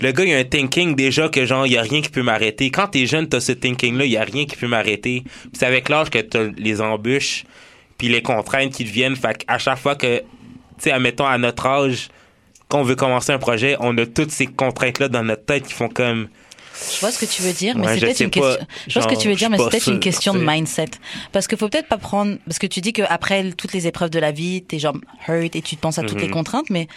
le 0.05 0.13
gars, 0.13 0.25
il 0.25 0.33
a 0.33 0.39
un 0.39 0.45
thinking 0.45 0.95
déjà 0.95 1.29
que 1.29 1.45
genre, 1.45 1.67
il 1.67 1.73
y 1.73 1.79
a 1.79 1.83
rien 1.83 2.01
qui 2.01 2.09
peut 2.09 2.23
m'arrêter. 2.23 2.71
Quand 2.71 2.89
t'es 2.89 3.07
jeune, 3.07 3.29
t'as 3.29 3.41
ce 3.41 3.53
thinking-là, 3.53 4.05
il 4.05 4.11
y 4.11 4.17
a 4.17 4.25
rien 4.25 4.47
qui 4.47 4.57
peut 4.57 4.67
m'arrêter. 4.67 5.23
Puis 5.25 5.51
c'est 5.53 5.67
avec 5.67 5.89
l'âge 5.89 6.11
que 6.11 6.19
t'as 6.19 6.49
les 6.57 6.81
embûches, 6.81 7.45
puis 7.99 8.09
les 8.09 8.23
contraintes 8.23 8.73
qui 8.73 8.85
te 8.85 8.91
viennent. 8.91 9.17
Fait 9.17 9.45
qu'à 9.45 9.59
chaque 9.59 9.79
fois 9.79 9.97
que, 9.97 10.19
tu 10.19 10.25
sais, 10.79 10.91
admettons, 10.93 11.27
à 11.27 11.37
notre 11.39 11.67
âge, 11.67 12.09
quand 12.69 12.81
on 12.81 12.85
veut 12.85 12.97
commencer 12.97 13.33
un 13.33 13.39
projet, 13.39 13.77
on 13.81 13.97
a 13.99 14.07
toutes 14.07 14.31
ces 14.31 14.47
contraintes-là 14.47 15.09
dans 15.09 15.23
notre 15.23 15.45
tête 15.45 15.67
qui 15.67 15.75
font 15.75 15.89
comme, 15.89 16.29
Je 16.95 17.01
vois 17.01 17.11
ce 17.13 17.19
que 17.19 17.27
tu 17.31 17.43
veux 17.43 17.53
dire, 17.53 17.77
mais 17.77 17.87
Ouais, 17.87 17.95
c'est 17.95 18.01
peut-être 18.07 18.21
une 18.21 18.31
question. 18.31 18.67
Je 18.89 18.93
vois 18.95 19.03
ce 19.03 19.09
que 19.15 19.21
tu 19.21 19.29
veux 19.29 19.35
dire, 19.35 19.51
mais 19.51 19.59
c'est 19.59 19.69
peut-être 19.71 19.89
une 19.89 20.01
question 20.01 20.33
de 20.35 20.39
tu 20.41 20.47
mindset. 20.47 20.91
Parce 21.33 21.47
qu'il 21.47 21.59
faut 21.59 21.69
peut-être 21.69 21.89
pas 21.89 21.99
prendre. 21.99 22.37
Parce 22.47 22.59
que 22.59 22.67
tu 22.67 22.81
dis 22.81 22.93
qu'après 22.93 23.51
toutes 23.53 23.73
les 23.73 23.87
épreuves 23.87 24.11
de 24.11 24.19
la 24.19 24.33
vie, 24.33 24.63
t'es 24.63 24.79
genre 24.79 24.97
hurt 25.29 25.55
et 25.57 25.63
tu 25.63 25.77
te 25.77 25.81
penses 25.81 25.99
à 25.99 26.03
toutes 26.03 26.15
Mhm. 26.19 26.23
les 26.23 26.31
contraintes, 26.31 26.71
mais 26.71 26.89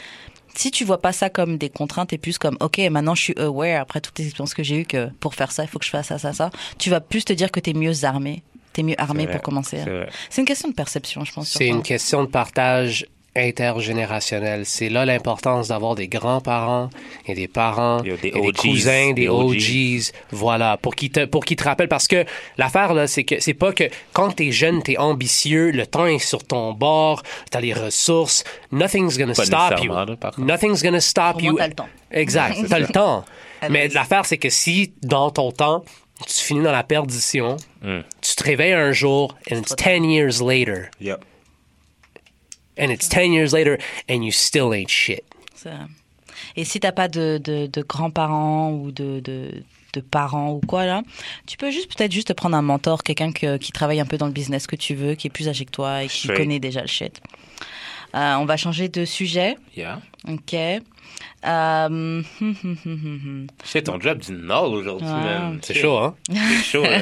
si 0.56 0.70
tu 0.72 0.86
vois 0.86 1.02
pas 1.02 1.12
ça 1.12 1.30
comme 1.30 1.58
des 1.58 1.70
contraintes 1.70 2.14
et 2.14 2.18
plus 2.20 2.38
comme 2.38 2.58
ok 2.60 2.78
maintenant 2.92 3.16
je 3.16 3.24
suis 3.24 3.40
aware 3.40 3.82
après 3.82 4.02
toutes 4.02 4.20
les 4.20 4.26
expériences 4.26 4.54
que 4.54 4.62
j'ai 4.62 4.82
eues 4.82 4.86
que 4.86 5.10
pour 5.20 5.34
faire 5.34 5.52
ça 5.52 5.64
il 5.64 5.68
faut 5.68 5.80
que 5.80 5.86
je 5.86 5.90
fasse 5.90 6.08
ça 6.10 6.20
ça 6.20 6.32
ça 6.32 6.52
tu 6.78 6.92
vas 6.92 7.02
plus 7.02 7.26
te 7.26 7.34
dire 7.34 7.52
que 7.52 7.60
t'es 7.60 7.74
mieux 7.74 8.06
armé 8.06 8.44
t'es 8.72 8.84
mieux 8.84 8.94
armé 9.00 9.24
vrai, 9.24 9.32
pour 9.34 9.42
commencer 9.42 9.80
c'est 10.30 10.42
une 10.42 10.46
question 10.48 10.70
de 10.70 10.76
perception 10.76 11.26
je 11.26 11.34
pense 11.34 11.50
C'est 11.50 11.66
une 11.66 11.82
question 11.82 12.22
de 12.24 12.28
partage 12.30 13.08
intergénérationnel. 13.36 14.66
C'est 14.66 14.90
là 14.90 15.06
l'importance 15.06 15.68
d'avoir 15.70 15.96
des 15.96 16.08
grands-parents 16.08 16.90
et 17.28 17.34
des 17.34 17.48
parents, 17.48 18.04
Yo, 18.04 18.16
des 18.18 18.30
et 18.30 18.42
des 18.42 18.52
cousins, 18.54 19.08
des 19.14 19.24
des 19.24 19.28
OGs, 19.30 20.12
voilà, 20.32 20.78
pour 20.78 20.96
qu'ils 20.96 21.12
te, 21.12 21.26
pour 21.26 21.44
qu'ils 21.46 21.58
te 21.58 21.64
rappellent. 21.64 21.88
Parce 21.88 22.08
que 22.08 22.26
l'affaire 22.58 22.94
là, 22.94 23.08
c'est 23.08 23.24
que 23.24 23.40
c'est 23.40 23.54
pas 23.54 23.72
que 23.74 23.86
quand 24.14 24.32
t'es 24.36 24.52
jeune, 24.52 24.82
t'es 24.84 24.98
ambitieux, 24.98 25.72
le 25.72 25.86
temps 25.88 26.06
est 26.06 26.20
sur 26.20 26.44
ton 26.44 26.74
bord, 26.74 27.24
t'as 27.52 27.60
les 27.62 27.74
ressources, 27.74 28.44
nothing's 28.72 29.18
gonna 29.18 29.34
Pas 29.34 29.46
stop 29.46 29.80
you. 29.84 29.92
là. 29.92 30.06
Nothing's 30.38 30.84
gonna 30.84 31.00
stop 31.02 31.42
you. 31.42 31.52
moins, 31.54 31.60
t'as 31.62 31.68
le 31.68 31.74
temps. 31.74 31.90
Exact, 32.12 32.58
t'as 32.70 32.80
le 32.80 32.88
temps. 32.88 33.26
Mais 33.70 33.88
l'affaire, 33.90 34.26
c'est 34.26 34.38
que 34.38 34.50
si 34.50 34.94
dans 35.02 35.32
ton 35.32 35.52
temps, 35.52 35.84
tu 36.28 36.44
finis 36.44 36.62
dans 36.64 36.72
la 36.72 36.84
perdition, 36.84 37.58
Mm. 37.82 38.00
tu 38.22 38.36
te 38.36 38.44
réveilles 38.46 38.72
un 38.74 38.94
jour, 38.94 39.36
and 39.52 39.58
it's 39.58 39.76
10 39.76 40.06
years 40.06 40.42
later. 40.42 40.90
Yep. 41.02 41.20
And 42.78 42.90
it's 42.90 43.08
10 43.10 43.32
years 43.34 43.54
later 43.54 43.78
and 44.10 44.24
you 44.24 44.32
still 44.32 44.74
ain't 44.74 44.90
shit. 44.90 45.24
Et 46.56 46.66
si 46.66 46.80
t'as 46.80 46.92
pas 46.92 47.08
de, 47.08 47.40
de, 47.44 47.68
de 47.68 47.82
grands-parents 47.82 48.72
ou 48.74 48.92
de, 48.92 49.20
de, 49.22 49.64
de 49.94 50.02
parents 50.02 50.52
ou 50.54 50.60
quoi 50.60 50.86
là, 50.86 51.02
tu 51.48 51.56
peux 51.58 51.72
juste 51.72 51.96
peut-être 51.96 52.12
juste 52.12 52.28
te 52.30 52.34
prendre 52.34 52.56
un 52.58 52.62
mentor, 52.62 53.02
quelqu'un 53.04 53.32
que- 53.32 53.58
qui 53.58 53.72
travaille 53.72 54.00
un 54.00 54.06
peu 54.06 54.18
dans 54.18 54.26
le 54.28 54.34
business 54.34 54.68
que 54.68 54.76
tu 54.76 54.94
veux, 54.96 55.16
qui 55.16 55.28
est 55.28 55.30
plus 55.30 55.48
âgé 55.48 55.64
que 55.66 55.72
toi 55.72 56.04
et 56.04 56.08
qui 56.08 56.20
Straight. 56.28 56.38
connaît 56.40 56.60
déjà 56.60 56.82
le 56.82 56.88
shit. 56.88 57.22
Euh, 58.16 58.36
on 58.36 58.46
va 58.46 58.58
changer 58.58 58.90
de 58.90 59.06
sujet, 59.06 59.56
Yeah. 59.76 60.02
ok. 60.28 60.56
Euh. 61.46 62.22
Shit, 63.64 63.84
ton 63.86 64.00
job 64.00 64.20
du 64.20 64.32
Nord 64.34 64.72
aujourd'hui, 64.72 65.08
Ouais. 65.08 65.14
man. 65.14 65.60
C'est 65.62 65.74
chaud, 65.74 65.98
hein? 65.98 66.16
C'est 66.30 66.64
chaud, 66.64 66.84
là. 66.84 67.02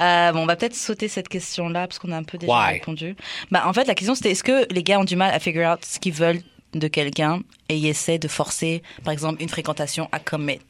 Euh, 0.00 0.32
bon, 0.32 0.40
on 0.40 0.46
va 0.46 0.56
peut-être 0.56 0.74
sauter 0.76 1.08
cette 1.08 1.28
question-là 1.28 1.86
parce 1.86 1.98
qu'on 1.98 2.12
a 2.12 2.16
un 2.16 2.22
peu 2.22 2.38
déjà 2.38 2.52
Why? 2.52 2.74
répondu. 2.74 3.16
Bah, 3.50 3.62
en 3.66 3.72
fait, 3.72 3.84
la 3.86 3.94
question 3.94 4.14
c'était 4.14 4.30
est-ce 4.32 4.44
que 4.44 4.72
les 4.72 4.82
gars 4.82 4.98
ont 5.00 5.04
du 5.04 5.16
mal 5.16 5.34
à 5.34 5.38
figure 5.40 5.68
out 5.70 5.84
ce 5.84 5.98
qu'ils 5.98 6.12
veulent 6.14 6.40
de 6.74 6.88
quelqu'un 6.88 7.40
et 7.68 7.76
ils 7.76 7.86
essaient 7.88 8.18
de 8.18 8.28
forcer, 8.28 8.82
par 9.04 9.12
exemple, 9.12 9.42
une 9.42 9.48
fréquentation 9.48 10.08
à 10.12 10.18
commit? 10.18 10.60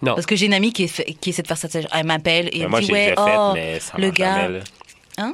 Non. 0.00 0.14
Parce 0.14 0.26
que 0.26 0.34
j'ai 0.34 0.46
une 0.46 0.54
amie 0.54 0.72
qui, 0.72 0.84
est 0.84 0.88
fait- 0.88 1.14
qui 1.20 1.30
essaie 1.30 1.42
de 1.42 1.46
faire 1.46 1.56
ça. 1.56 1.68
Elle 1.92 2.06
m'appelle 2.06 2.48
et 2.52 2.58
Mais 2.58 2.64
elle 2.64 2.70
me 2.70 2.80
dit 2.80 2.92
ouais, 2.92 3.08
fait, 3.10 3.14
oh, 3.18 3.50
mais 3.54 3.78
ça 3.78 3.96
le 3.98 4.10
gars, 4.10 4.40
jamais. 4.42 4.60
Hein? 5.18 5.32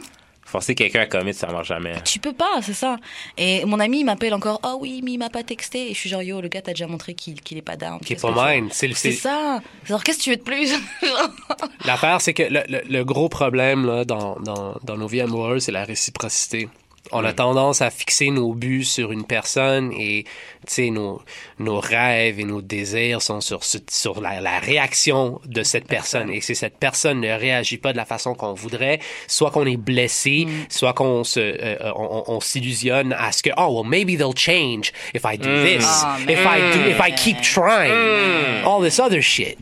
Forcer 0.50 0.74
quelqu'un 0.74 1.00
à 1.00 1.06
commit, 1.06 1.34
ça 1.34 1.46
marche 1.48 1.68
jamais. 1.68 1.92
tu 2.04 2.18
peux 2.18 2.32
pas, 2.32 2.60
c'est 2.62 2.72
ça. 2.72 2.96
Et 3.36 3.64
mon 3.66 3.78
ami 3.80 4.00
il 4.00 4.04
m'appelle 4.04 4.32
encore, 4.32 4.60
oh 4.64 4.78
oui, 4.80 5.00
mais 5.04 5.12
il 5.12 5.18
m'a 5.18 5.28
pas 5.28 5.42
texté. 5.42 5.90
Et 5.90 5.94
je 5.94 5.98
suis 5.98 6.08
genre 6.08 6.22
yo, 6.22 6.40
le 6.40 6.48
gars 6.48 6.62
t'a 6.62 6.72
déjà 6.72 6.86
montré 6.86 7.12
qu'il 7.14 7.40
qu'il 7.42 7.58
est 7.58 7.62
pas 7.62 7.76
down. 7.76 7.98
Qui 8.00 8.14
est 8.14 8.20
pas 8.22 8.54
mine. 8.54 8.68
C'est, 8.72 8.88
C'est 8.94 9.12
c'est, 9.12 9.18
ça. 9.18 9.60
Genre 9.84 10.02
qu'est-ce 10.02 10.18
que 10.18 10.22
tu 10.24 10.30
veux 10.30 10.36
de 10.36 10.42
plus? 10.42 10.72
L'affaire, 11.84 12.20
c'est 12.20 12.34
que 12.34 12.42
le, 12.44 12.62
le- 12.68 12.82
le 12.88 13.04
gros 13.04 13.28
problème 13.28 13.86
là, 13.86 14.04
dans, 14.04 14.36
dans, 14.40 14.76
dans 14.82 14.96
nos 14.96 15.06
vies 15.06 15.20
amoureuses, 15.20 15.64
c'est 15.64 15.72
la 15.72 15.84
réciprocité. 15.84 16.68
On 17.12 17.24
a 17.24 17.32
tendance 17.32 17.80
à 17.80 17.90
fixer 17.90 18.30
nos 18.30 18.52
buts 18.52 18.84
sur 18.84 19.12
une 19.12 19.24
personne 19.24 19.92
et 19.92 20.24
tu 20.66 20.74
sais, 20.74 20.90
nos, 20.90 21.22
nos 21.58 21.80
rêves 21.80 22.38
et 22.38 22.44
nos 22.44 22.60
désirs 22.60 23.22
sont 23.22 23.40
sur, 23.40 23.60
sur 23.64 24.20
la, 24.20 24.40
la 24.42 24.58
réaction 24.58 25.40
de 25.46 25.62
cette 25.62 25.86
personne. 25.86 26.30
Et 26.30 26.40
si 26.42 26.54
cette 26.54 26.76
personne 26.78 27.20
ne 27.20 27.28
réagit 27.32 27.78
pas 27.78 27.92
de 27.92 27.96
la 27.96 28.04
façon 28.04 28.34
qu'on 28.34 28.52
voudrait, 28.52 28.98
soit 29.26 29.50
qu'on 29.50 29.64
est 29.66 29.78
blessé, 29.78 30.46
soit 30.68 30.92
qu'on 30.92 31.24
se, 31.24 31.40
euh, 31.40 31.76
on, 31.96 32.24
on- 32.28 32.34
on 32.36 32.40
s'illusionne 32.40 33.14
à 33.18 33.32
ce 33.32 33.42
que, 33.42 33.50
oh, 33.56 33.80
well, 33.80 33.88
maybe 33.88 34.18
they'll 34.18 34.36
change 34.36 34.92
if 35.14 35.22
I 35.24 35.38
do 35.38 35.48
this, 35.64 35.84
Ah, 36.04 36.18
if 36.28 36.38
I 36.40 36.60
do, 36.76 36.90
if 36.90 37.00
I 37.00 37.10
keep 37.14 37.40
trying, 37.40 38.64
all 38.64 38.82
this 38.82 38.98
other 38.98 39.22
shit. 39.22 39.56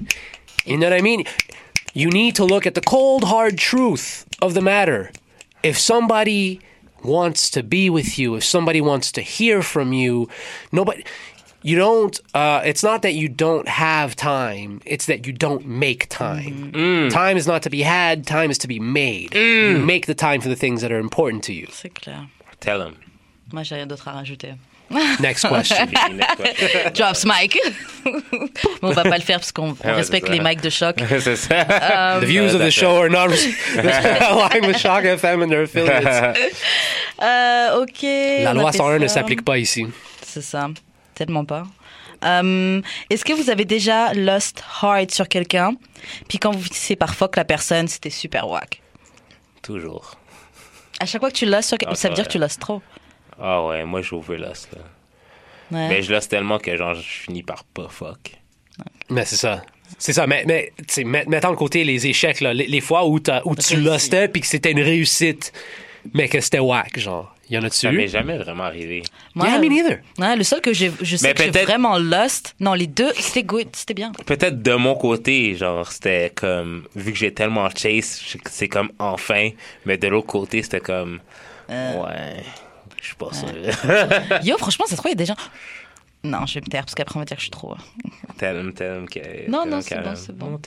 You 0.66 0.76
know 0.78 0.88
what 0.88 0.98
I 0.98 1.02
mean? 1.02 1.22
You 1.94 2.10
need 2.10 2.34
to 2.36 2.44
look 2.44 2.66
at 2.66 2.74
the 2.74 2.80
cold, 2.80 3.22
hard 3.24 3.56
truth 3.56 4.24
of 4.42 4.54
the 4.54 4.60
matter. 4.60 5.12
If 5.62 5.78
somebody 5.78 6.60
wants 7.02 7.50
to 7.50 7.62
be 7.62 7.90
with 7.90 8.18
you, 8.18 8.34
if 8.34 8.44
somebody 8.44 8.80
wants 8.80 9.12
to 9.12 9.20
hear 9.20 9.62
from 9.62 9.92
you, 9.92 10.28
nobody. 10.72 11.04
You 11.62 11.74
don't. 11.76 12.20
Uh, 12.32 12.62
it's 12.64 12.84
not 12.84 13.02
that 13.02 13.14
you 13.14 13.28
don't 13.28 13.66
have 13.66 14.14
time. 14.14 14.80
It's 14.84 15.06
that 15.06 15.26
you 15.26 15.32
don't 15.32 15.66
make 15.66 16.08
time. 16.08 16.70
Mm-hmm. 16.72 16.76
Mm. 16.76 17.10
Time 17.10 17.36
is 17.36 17.48
not 17.48 17.62
to 17.64 17.70
be 17.70 17.82
had. 17.82 18.24
Time 18.24 18.52
is 18.52 18.58
to 18.58 18.68
be 18.68 18.78
made. 18.78 19.32
Mm. 19.32 19.72
You 19.72 19.78
make 19.84 20.06
the 20.06 20.14
time 20.14 20.40
for 20.40 20.48
the 20.48 20.54
things 20.54 20.80
that 20.82 20.92
are 20.92 20.98
important 20.98 21.42
to 21.44 21.52
you. 21.52 21.66
C'est 21.70 21.92
clair. 21.92 22.28
Tell 22.60 22.82
him. 22.82 22.96
Moi 23.52 23.64
j'ai 23.64 23.76
rien 23.76 23.88
d'autre 23.88 24.06
à 24.08 24.12
rajouter. 24.12 24.54
Next 25.20 25.48
question. 25.48 25.86
Drops 26.94 27.24
mic. 27.24 27.58
on 28.82 28.90
va 28.90 29.02
pas 29.02 29.16
le 29.18 29.24
faire 29.24 29.38
parce 29.40 29.52
qu'on 29.52 29.76
on 29.82 29.94
respecte 29.94 30.28
les 30.28 30.40
mics 30.40 30.60
de 30.60 30.70
choc. 30.70 30.96
c'est 31.20 31.36
ça. 31.36 32.18
the 32.20 32.24
views 32.24 32.54
of 32.54 32.60
the 32.62 32.70
show 32.70 32.96
are 33.02 33.08
not 33.10 33.28
aligned 33.76 34.66
with 34.66 34.78
Shock 34.78 35.04
FM 35.04 35.42
and 35.42 35.48
their 35.48 35.62
affiliates. 35.62 36.36
Euh, 37.22 37.82
ok. 37.82 38.02
La 38.44 38.54
loi 38.54 38.70
fait 38.72 38.78
101 38.78 38.98
ne 39.00 39.06
s'applique 39.08 39.44
pas 39.44 39.58
ici. 39.58 39.86
C'est 40.22 40.42
ça. 40.42 40.68
Tellement 41.14 41.44
pas. 41.44 41.64
Euh, 42.24 42.80
Est-ce 43.10 43.24
que 43.24 43.32
vous 43.32 43.50
avez 43.50 43.64
déjà 43.64 44.12
lust 44.12 44.62
hard 44.82 45.10
sur 45.10 45.28
quelqu'un, 45.28 45.74
puis 46.28 46.38
quand 46.38 46.50
vous 46.52 46.62
finissez 46.62 46.96
par 46.96 47.14
fuck 47.14 47.36
la 47.36 47.44
personne, 47.44 47.88
c'était 47.88 48.10
super 48.10 48.48
whack 48.48 48.80
Toujours. 49.62 50.16
À 51.00 51.06
chaque 51.06 51.20
fois 51.20 51.30
que 51.30 51.36
tu 51.36 51.44
lust 51.46 51.68
sur 51.68 51.78
quelqu'un, 51.78 51.92
Ah, 51.94 51.96
ça 51.96 52.08
veut 52.08 52.14
dire 52.14 52.26
que 52.26 52.32
tu 52.32 52.38
lust 52.38 52.60
trop. 52.60 52.80
Ah 53.40 53.64
ouais, 53.66 53.84
moi, 53.84 54.00
j'ouvre 54.02 54.34
l'os, 54.36 54.68
là. 54.72 54.78
Ouais. 55.72 55.88
Mais 55.88 56.02
je 56.02 56.12
l'os 56.12 56.28
tellement 56.28 56.58
que, 56.58 56.76
genre, 56.76 56.94
je 56.94 57.00
finis 57.02 57.42
par 57.42 57.64
pas 57.64 57.88
fuck. 57.88 58.32
Mais 59.10 59.24
c'est 59.24 59.36
ça. 59.36 59.62
C'est 59.98 60.12
ça, 60.12 60.26
mais, 60.26 60.44
mais 60.46 60.72
tu 60.78 60.84
sais, 60.88 61.04
met- 61.04 61.24
mettant 61.26 61.50
de 61.50 61.56
côté 61.56 61.84
les 61.84 62.06
échecs, 62.06 62.40
là, 62.40 62.52
les, 62.52 62.66
les 62.66 62.80
fois 62.80 63.06
où, 63.06 63.20
t'as- 63.20 63.42
où 63.44 63.54
tu 63.54 63.76
lustais 63.76 64.28
puis 64.28 64.40
que 64.40 64.46
c'était 64.46 64.72
une 64.72 64.80
réussite, 64.82 65.52
mais 66.12 66.28
que 66.28 66.40
c'était 66.40 66.58
whack, 66.58 66.98
genre. 66.98 67.32
Y 67.48 67.58
en 67.58 67.62
a-tu 67.62 67.76
Ça 67.76 67.92
m'est 67.92 68.08
jamais 68.08 68.36
vraiment 68.38 68.64
arrivé. 68.64 69.04
Moi, 69.36 69.46
Yeah, 69.46 69.60
me 69.60 69.68
neither. 69.68 69.98
ouais, 70.18 70.34
le 70.34 70.42
seul 70.42 70.60
que 70.60 70.72
j'ai, 70.72 70.90
je 71.00 71.16
sais 71.16 71.28
Mais 71.28 71.34
que 71.34 71.44
j'ai 71.44 71.50
peut-être- 71.52 71.64
vraiment 71.66 71.96
lust, 71.96 72.56
non, 72.58 72.74
les 72.74 72.88
deux, 72.88 73.12
c'était 73.14 73.44
good, 73.44 73.68
c'était 73.72 73.94
bien. 73.94 74.10
Peut-être 74.26 74.60
de 74.62 74.72
mon 74.74 74.96
côté, 74.96 75.54
genre, 75.54 75.90
c'était 75.92 76.32
comme, 76.34 76.84
vu 76.96 77.12
que 77.12 77.18
j'ai 77.18 77.32
tellement 77.32 77.68
chase, 77.70 78.20
je- 78.28 78.38
c'est 78.50 78.66
comme 78.68 78.90
enfin, 78.98 79.50
mais 79.84 79.96
de 79.96 80.08
l'autre 80.08 80.26
côté, 80.26 80.62
c'était 80.64 80.80
comme, 80.80 81.20
Euh. 81.70 82.02
ouais, 82.02 82.42
je 83.06 83.10
suis 83.10 83.16
pas 83.16 83.32
sûr. 83.32 84.44
Yo, 84.44 84.58
franchement, 84.58 84.86
ça 84.86 84.92
se 84.92 84.96
trouve, 84.96 85.10
il 85.10 85.14
y 85.14 85.22
a 85.22 85.24
des 85.24 85.26
gens. 85.26 85.36
Non, 86.24 86.44
je 86.46 86.54
vais 86.54 86.60
me 86.60 86.66
taire 86.66 86.82
parce 86.82 86.94
qu'après 86.94 87.16
on 87.16 87.20
va 87.20 87.24
dire 87.24 87.36
que 87.36 87.40
je 87.40 87.44
suis 87.44 87.50
trop. 87.52 87.76
tell 88.36 88.56
him, 88.56 88.72
tell 88.72 89.02
him 89.02 89.08
que. 89.08 89.48
Non, 89.48 89.64
non, 89.64 89.80
c'est 89.80 90.02
bon, 90.02 90.14
c'est 90.16 90.36
bon. 90.36 90.60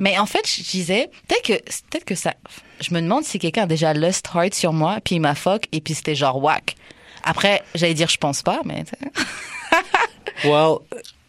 Mais 0.00 0.18
en 0.18 0.26
fait, 0.26 0.44
je 0.48 0.62
disais, 0.62 1.08
peut-être 1.28 1.42
que, 1.42 1.52
peut-être 1.90 2.04
que 2.04 2.16
ça. 2.16 2.34
Je 2.80 2.92
me 2.92 3.00
demande 3.00 3.22
si 3.22 3.38
quelqu'un 3.38 3.62
a 3.62 3.66
déjà 3.66 3.94
lust 3.94 4.28
hard 4.34 4.54
sur 4.54 4.72
moi, 4.72 4.98
puis 5.04 5.16
il 5.16 5.20
m'a 5.20 5.36
fuck, 5.36 5.66
et 5.70 5.80
puis 5.80 5.94
c'était 5.94 6.16
genre 6.16 6.42
whack. 6.42 6.76
Après, 7.22 7.62
j'allais 7.74 7.94
dire, 7.94 8.08
je 8.08 8.16
pense 8.16 8.42
pas, 8.42 8.60
mais. 8.64 8.84
Well, 10.44 10.78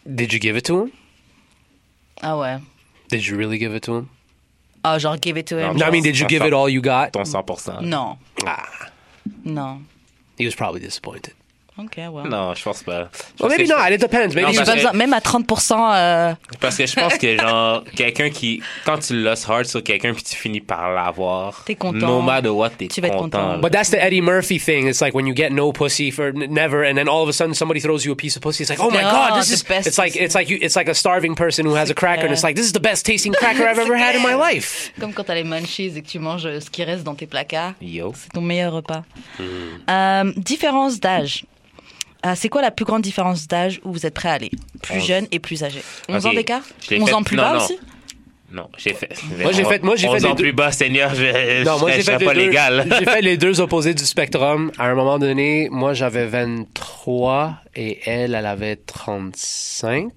did 0.06 0.32
you 0.32 0.40
give 0.40 0.56
it 0.56 0.66
to 0.66 0.84
him? 0.84 0.92
Ah 2.22 2.38
ouais. 2.38 2.58
Did 3.10 3.26
you 3.26 3.36
really 3.38 3.58
give 3.60 3.76
it 3.76 3.84
to 3.86 3.98
him? 3.98 4.08
Ah, 4.84 5.00
genre, 5.00 5.18
give 5.20 5.38
it 5.38 5.48
to 5.48 5.58
him. 5.58 5.76
No, 5.78 5.88
I 5.88 5.92
mean, 5.92 6.04
did 6.04 6.18
you 6.18 6.28
give 6.28 6.44
it 6.46 6.54
all 6.54 6.70
you 6.70 6.82
got? 6.82 7.12
Ton 7.12 7.24
100%. 7.24 7.82
Non. 7.82 8.18
Ah, 8.46 8.64
Non. 9.44 9.82
He 10.40 10.46
was 10.46 10.56
probably 10.56 10.80
disappointed. 10.80 11.34
Ok, 11.80 11.98
ouais. 11.98 12.30
Non, 12.30 12.54
je 12.54 12.64
pense 12.64 12.84
pas. 12.84 13.10
Je 13.38 13.44
Well, 13.44 13.50
pense 13.50 13.58
maybe 13.58 13.70
not. 13.70 13.76
It 13.94 14.02
depends. 14.02 14.28
Maybe 14.36 14.48
Non, 14.58 14.66
parce 14.66 14.84
que- 14.92 14.96
même 14.98 15.14
à 15.14 15.22
30%, 15.22 15.94
euh, 15.94 16.34
Parce 16.60 16.78
que 16.78 16.86
je 16.86 16.94
pense 16.96 17.18
que, 17.18 17.38
genre, 17.38 17.84
quelqu'un 17.96 18.30
qui. 18.30 18.62
Quand 18.86 18.98
tu 19.00 19.14
losses 19.22 19.48
hard 19.50 19.66
sur 19.66 19.82
quelqu'un 19.84 20.14
puis 20.14 20.24
tu 20.24 20.36
finis 20.36 20.60
par 20.62 20.92
l'avoir. 20.92 21.64
T'es 21.66 21.76
content. 21.76 22.06
No 22.08 22.22
matter 22.22 22.50
what, 22.50 22.72
t'es 22.72 22.88
Tu 22.88 23.00
vas 23.02 23.08
être 23.08 23.18
content. 23.18 23.38
content. 23.40 23.52
là. 23.54 23.58
But 23.62 23.72
that's 23.72 23.90
the 23.92 23.96
Eddie 24.00 24.22
Murphy 24.22 24.60
thing. 24.60 24.88
It's 24.88 25.02
like 25.02 25.14
when 25.16 25.26
you 25.28 25.34
get 25.36 25.52
no 25.52 25.72
pussy 25.72 26.12
for 26.12 26.28
n- 26.28 26.48
never, 26.52 26.84
and 26.84 26.96
then 26.96 27.08
all 27.08 27.24
of 27.24 27.30
a 27.30 27.34
sudden 27.34 27.54
somebody 27.54 27.80
throws 27.80 28.04
you 28.06 28.12
a 28.12 28.16
piece 28.16 28.36
of 28.36 28.42
pussy. 28.42 28.64
It's 28.64 28.70
like, 28.70 28.80
oh 28.82 28.90
my 28.92 29.00
Oh, 29.04 29.12
god, 29.12 29.40
this 29.40 29.48
the 29.50 29.54
is. 29.56 29.64
best 29.64 29.88
It's 29.88 29.98
like 29.98 30.16
it's 30.16 30.36
like 30.36 30.50
you. 30.50 30.58
It's 30.62 30.76
like 30.76 30.90
a 30.90 30.94
starving 30.96 31.36
person 31.36 31.66
who 31.66 31.76
has 31.76 31.90
a 31.90 31.94
cracker, 31.94 32.26
and 32.26 32.32
it's 32.34 32.44
like 32.44 32.56
this 32.56 32.66
is 32.66 32.74
the 32.74 32.80
best 32.82 33.06
tasting 33.06 33.34
cracker 33.40 33.66
I've 33.68 33.80
ever 33.80 33.96
had 33.96 34.16
in 34.16 34.22
my 34.22 34.36
life. 34.36 34.92
comme 35.00 35.14
quand 35.14 35.24
t'as 35.24 35.36
les 35.36 35.44
munchies 35.44 35.94
et 35.98 36.02
que 36.02 36.08
tu 36.08 36.20
manges 36.20 36.46
euh, 36.46 36.60
ce 36.60 36.70
qui 36.70 36.84
reste 36.84 37.04
dans 37.04 37.16
tes 37.16 37.26
placards. 37.28 37.74
Yo. 37.82 38.14
C'est 38.16 38.32
ton 38.34 38.42
meilleur 38.42 38.74
repas. 38.74 39.04
Euh, 39.90 40.32
différence 40.38 41.00
d'âge. 41.00 41.46
Euh, 42.26 42.34
c'est 42.36 42.50
quoi 42.50 42.62
la 42.62 42.72
plus 42.72 42.86
grande 42.86 43.02
différence 43.02 43.48
d'âge 43.48 43.80
où 43.86 43.94
vous 43.94 44.06
êtes 44.06 44.14
prêt 44.14 44.30
à 44.30 44.34
aller 44.34 44.52
Plus 44.82 44.98
Onze. 44.98 45.08
jeune 45.08 45.28
et 45.32 45.40
plus 45.40 45.64
âgé 45.64 45.82
11 46.10 46.26
ans 46.26 46.30
Ok. 46.30 46.36
d'écart 46.36 46.62
Je 46.82 46.90
l'ai 46.96 47.02
11 47.02 47.08
fait- 47.10 47.16
ans 47.16 47.24
plus 47.24 47.38
non, 47.38 47.44
bas 47.44 47.54
non. 47.54 47.64
aussi 47.64 47.80
Non, 48.52 48.68
j'ai 48.78 48.94
fait. 48.94 49.10
Moi, 49.42 49.52
j'ai 49.54 49.64
fait- 49.64 49.84
moi, 49.84 49.96
j'ai 49.96 50.08
fait 50.08 50.14
11 50.16 50.24
les 50.24 50.26
ans 50.26 50.34
deux. 50.36 50.44
plus 50.44 50.52
bas, 50.54 50.72
Seigneur, 50.74 51.14
je, 51.16 51.64
Non, 51.64 51.76
je 51.76 51.80
moi 51.80 51.92
je 51.92 51.96
fait 51.98 52.02
serais 52.02 52.18
les 52.18 52.26
pas 52.26 52.34
deux. 52.34 52.40
légal. 52.48 52.88
J'ai 53.00 53.06
fait 53.06 53.22
les 53.22 53.38
deux 53.38 53.62
opposés 53.62 53.94
du 53.94 54.04
spectrum. 54.04 54.72
À 54.78 54.88
un 54.88 54.96
moment 54.96 55.18
donné, 55.20 55.70
moi 55.72 55.94
j'avais 55.94 56.26
23 56.26 56.66
33 56.74 57.56
et 57.76 58.00
elle, 58.06 58.36
elle 58.36 58.46
avait 58.46 58.76
35. 58.76 60.12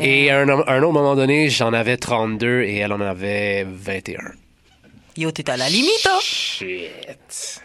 Et 0.00 0.30
à 0.30 0.38
un, 0.40 0.48
un 0.48 0.82
autre 0.82 0.92
moment 0.92 1.16
donné, 1.16 1.50
j'en 1.50 1.72
avais 1.72 1.96
32 1.96 2.62
et 2.62 2.76
elle 2.76 2.92
en 2.92 3.00
avait 3.00 3.64
21. 3.68 4.20
Yo, 5.16 5.30
t'es 5.32 5.48
à 5.50 5.56
la 5.56 5.68
limite, 5.68 6.06
hein? 6.08 6.18
Shit. 6.22 7.62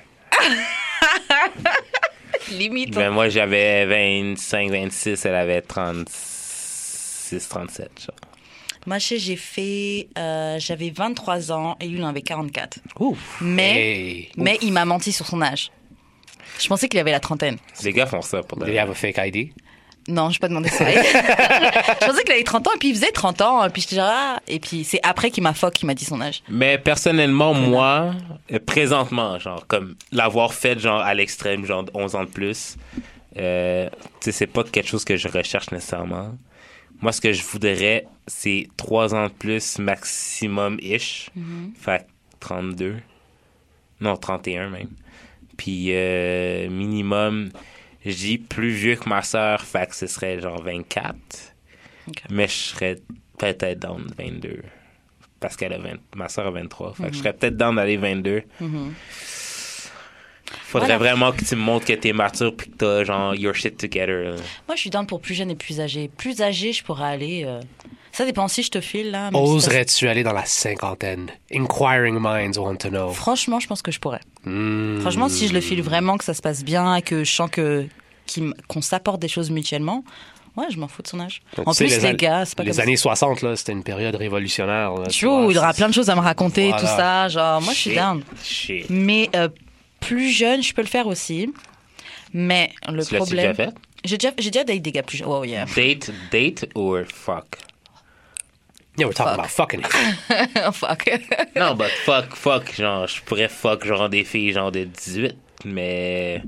Limite. 2.52 2.94
Ben, 2.96 3.10
moi, 3.12 3.30
j'avais 3.30 3.86
25, 3.86 4.72
26, 4.72 5.26
elle 5.26 5.36
avait 5.36 5.62
36, 5.62 7.48
37. 7.50 7.90
genre. 8.06 8.16
Moi, 8.88 8.98
j'ai 8.98 9.36
fait. 9.36 10.08
euh, 10.18 10.58
J'avais 10.60 10.90
23 10.90 11.52
ans 11.52 11.78
et 11.80 11.88
lui, 11.88 11.98
il 12.00 12.04
en 12.04 12.08
avait 12.08 12.24
44. 12.24 12.80
Ouf. 13.00 13.38
Mais, 13.42 13.72
Hey. 13.76 14.30
mais 14.38 14.58
il 14.62 14.74
m'a 14.74 14.86
menti 14.86 15.12
sur 15.12 15.28
son 15.28 15.42
âge. 15.42 15.70
Je 16.60 16.68
pensais 16.68 16.90
qu'il 16.90 17.00
avait 17.00 17.12
la 17.12 17.20
trentaine. 17.20 17.58
Les 17.84 17.94
gars 17.94 18.06
font 18.08 18.22
ça 18.22 18.42
pour 18.44 18.58
de 18.58 18.66
Did 18.66 18.74
he 18.74 18.78
have 18.80 18.90
a 18.90 18.94
fake 18.96 19.18
ID? 19.20 19.52
Non, 20.08 20.30
je 20.30 20.40
pas 20.40 20.48
demandé 20.48 20.70
ça. 20.70 20.90
je 20.92 22.06
pensais 22.06 22.24
qu'il 22.24 22.34
avait 22.34 22.44
30 22.44 22.68
ans 22.68 22.72
et 22.76 22.80
puis 22.80 22.90
il 22.90 22.96
faisait 22.96 23.12
30 23.12 23.42
ans. 23.42 23.66
Et 23.66 23.70
puis 23.70 23.82
j'étais 23.82 23.98
genre, 23.98 24.10
ah. 24.12 24.40
Et 24.48 24.60
puis 24.60 24.84
c'est 24.84 25.00
après 25.04 25.30
qu'il 25.32 25.44
m'a 25.44 25.54
fuck, 25.54 25.74
qu'il 25.74 25.88
m'a 25.88 25.94
dit 25.94 26.06
son 26.06 26.22
âge. 26.22 26.42
Mais 26.50 26.78
personnellement, 26.78 27.54
moi, 27.54 28.14
présentement, 28.66 29.38
genre, 29.40 29.66
comme 29.68 29.96
l'avoir 30.12 30.54
fait, 30.54 30.80
genre, 30.80 31.02
à 31.02 31.14
l'extrême, 31.14 31.66
genre, 31.66 31.86
11 31.94 32.16
ans 32.16 32.24
de 32.24 32.30
plus, 32.30 32.78
euh, 33.38 33.90
tu 33.90 33.98
sais, 34.22 34.32
c'est 34.32 34.48
pas 34.48 34.64
quelque 34.64 34.88
chose 34.88 35.06
que 35.06 35.18
je 35.18 35.28
recherche 35.28 35.72
nécessairement. 35.72 36.36
Moi, 37.02 37.12
ce 37.12 37.22
que 37.22 37.32
je 37.32 37.44
voudrais, 37.44 38.08
c'est 38.28 38.68
3 38.78 39.16
ans 39.16 39.28
de 39.28 39.32
plus 39.32 39.80
maximum-ish. 39.80 41.30
Fait 41.80 42.00
que 42.00 42.04
32. 42.40 42.98
Non, 44.02 44.18
31 44.18 44.70
même. 44.70 44.90
Puis 45.58 45.88
euh, 45.90 46.70
minimum, 46.70 47.52
je 48.06 48.12
dis 48.12 48.38
plus 48.38 48.70
vieux 48.72 48.96
que 48.96 49.08
ma 49.10 49.22
sœur, 49.22 49.62
fait 49.62 49.88
que 49.90 49.96
ce 49.96 50.08
serait 50.08 50.40
genre 50.40 50.62
24. 50.62 51.16
Ok. 52.08 52.24
Mais 52.30 52.48
je 52.48 52.54
serais 52.54 52.96
peut-être 53.38 53.80
down 53.80 54.06
22. 54.18 54.62
Parce 55.40 55.56
qu'elle 55.56 55.74
a 55.74 55.78
20, 55.80 55.94
ma 56.16 56.30
soeur 56.30 56.48
a 56.48 56.52
23. 56.52 56.94
Fait 56.94 57.08
que 57.08 57.14
je 57.14 57.20
serais 57.20 57.34
peut-être 57.34 57.58
down 57.58 57.76
d'aller 57.76 57.98
22. 57.98 58.44
Faudrait 60.64 60.88
Voilà. 60.88 60.98
vraiment 60.98 61.32
que 61.32 61.44
tu 61.46 61.56
me 61.56 61.62
montres 61.62 61.86
que 61.86 61.94
t'es 61.94 62.14
mature 62.14 62.56
puis 62.56 62.70
que 62.70 62.76
t'as 62.78 63.04
genre 63.04 63.34
your 63.36 63.54
shit 63.56 63.78
together. 63.78 64.36
Moi, 64.68 64.76
je 64.76 64.82
suis 64.82 64.90
down 64.90 65.06
pour 65.08 65.22
plus 65.22 65.34
jeune 65.34 65.50
et 65.52 65.56
plus 65.56 65.80
âgé. 65.80 66.10
Plus 66.16 66.42
âgé, 66.42 66.74
je 66.74 66.84
pourrais 66.84 67.06
aller. 67.08 67.44
euh, 67.46 67.62
Ça 68.14 68.26
dépend 68.26 68.48
si 68.48 68.62
je 68.64 68.70
te 68.72 68.82
file 68.82 69.12
là. 69.12 69.30
si 69.32 69.38
Oserais-tu 69.40 70.08
aller 70.08 70.24
dans 70.24 70.34
la 70.34 70.46
cinquantaine? 70.46 71.28
Inquiring 71.54 72.18
minds 72.20 72.58
want 72.60 72.76
to 72.78 72.90
know. 72.90 73.10
Franchement, 73.12 73.60
je 73.60 73.68
pense 73.68 73.82
que 73.82 73.92
je 73.92 74.00
pourrais. 74.00 74.20
Hmm. 74.46 75.00
Franchement, 75.02 75.30
si 75.30 75.48
je 75.48 75.54
le 75.54 75.62
file 75.62 75.82
vraiment, 75.82 76.18
que 76.18 76.24
ça 76.24 76.34
se 76.34 76.42
passe 76.42 76.64
bien 76.64 77.00
que 77.02 77.24
je 77.24 77.32
sens 77.32 77.50
que 77.50 77.88
qu'on 78.68 78.82
s'apporte 78.82 79.20
des 79.22 79.28
choses 79.28 79.50
mutuellement, 79.52 80.04
ouais, 80.56 80.66
je 80.70 80.78
m'en 80.80 80.88
fous 80.88 81.02
de 81.02 81.08
son 81.08 81.20
âge. 81.20 81.42
En 81.66 81.74
sais, 81.74 81.86
plus, 81.86 81.98
les, 81.98 82.06
an- 82.06 82.14
gars, 82.14 82.46
c'est 82.46 82.56
pas 82.56 82.64
Les 82.64 82.72
comme 82.72 82.80
années 82.82 82.96
60, 82.98 83.42
là, 83.42 83.56
c'était 83.56 83.72
une 83.74 83.84
période 83.84 84.16
révolutionnaire. 84.16 84.94
là, 84.96 85.08
tu 85.08 85.26
vois, 85.26 85.48
il 85.50 85.58
aura 85.58 85.74
plein 85.74 85.90
de 85.90 85.94
choses 85.94 86.10
à 86.10 86.16
me 86.16 86.22
raconter, 86.22 86.70
Voilà. 86.70 86.80
tout 86.82 86.88
ça. 86.88 87.28
Genre, 87.30 87.62
moi, 87.62 87.74
je 87.74 87.78
suis 87.80 87.96
down. 87.96 88.24
Shit. 88.44 88.86
Mais 88.90 89.30
euh, 89.36 89.50
plus 90.00 90.30
jeune, 90.32 90.64
je 90.64 90.74
peux 90.74 90.82
le 90.82 90.88
faire 90.88 91.08
aussi. 91.08 91.52
Mais 92.34 92.72
le 92.88 93.04
Tu 93.06 93.16
problème. 93.16 93.52
déjà 93.54 93.66
fait? 93.70 93.76
J'ai 94.06 94.18
déjà, 94.18 94.32
déjà 94.32 94.50
daté 94.64 94.80
des 94.80 94.92
gars 94.92 95.04
plus 95.04 95.18
jeunes. 95.18 95.28
Oh, 95.30 95.44
yeah. 95.44 95.66
Date, 95.76 96.12
date 96.32 96.66
or 96.76 97.00
fuck? 97.14 97.46
Yeah, 98.98 99.06
we're 99.08 99.14
talking 99.14 99.36
Fuck. 99.56 99.74
about 99.74 99.84
fucking. 99.84 99.84
Oh, 100.66 100.72
fuck. 100.74 101.08
Non, 101.56 101.76
but 101.76 101.90
fuck, 102.06 102.36
fuck, 102.36 102.72
genre, 102.76 103.08
je 103.08 103.22
pourrais 103.22 103.48
fuck 103.50 103.86
genre 103.86 104.10
des 104.10 104.24
filles 104.26 104.52
genre 104.54 104.72
de 104.72 104.84
18, 104.84 105.36
mais. 105.66 106.42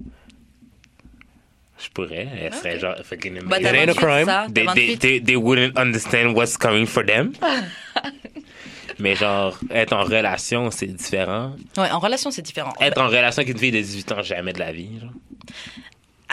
Je 1.79 1.89
pourrais, 1.89 2.27
elles 2.39 2.53
seraient 2.53 2.79
genre 2.79 2.95
fucking 3.03 3.39
t'as 3.49 3.59
It 3.59 3.65
ain't 3.65 3.89
a 3.89 3.93
28, 3.93 3.95
crime. 3.95 4.25
ça, 4.25 4.45
they, 4.47 4.53
they, 4.53 4.65
28. 4.65 4.99
they, 4.99 5.19
they 5.21 5.35
wouldn't 5.35 5.77
understand 5.77 6.33
what's 6.35 6.57
coming 6.57 6.85
for 6.85 7.03
them. 7.05 7.33
Mais 8.99 9.15
genre, 9.15 9.57
être 9.71 9.91
en 9.93 10.03
relation, 10.03 10.69
c'est 10.69 10.85
différent. 10.87 11.55
Ouais, 11.77 11.89
en 11.89 11.99
relation, 11.99 12.29
c'est 12.29 12.41
différent. 12.43 12.73
Être 12.79 13.01
en 13.01 13.07
relation 13.07 13.41
avec 13.41 13.49
une 13.53 13.57
fille 13.57 13.71
de 13.71 13.79
18 13.81 14.11
ans, 14.11 14.21
jamais 14.21 14.53
de 14.53 14.59
la 14.59 14.71
vie. 14.71 14.99
genre. 15.01 15.09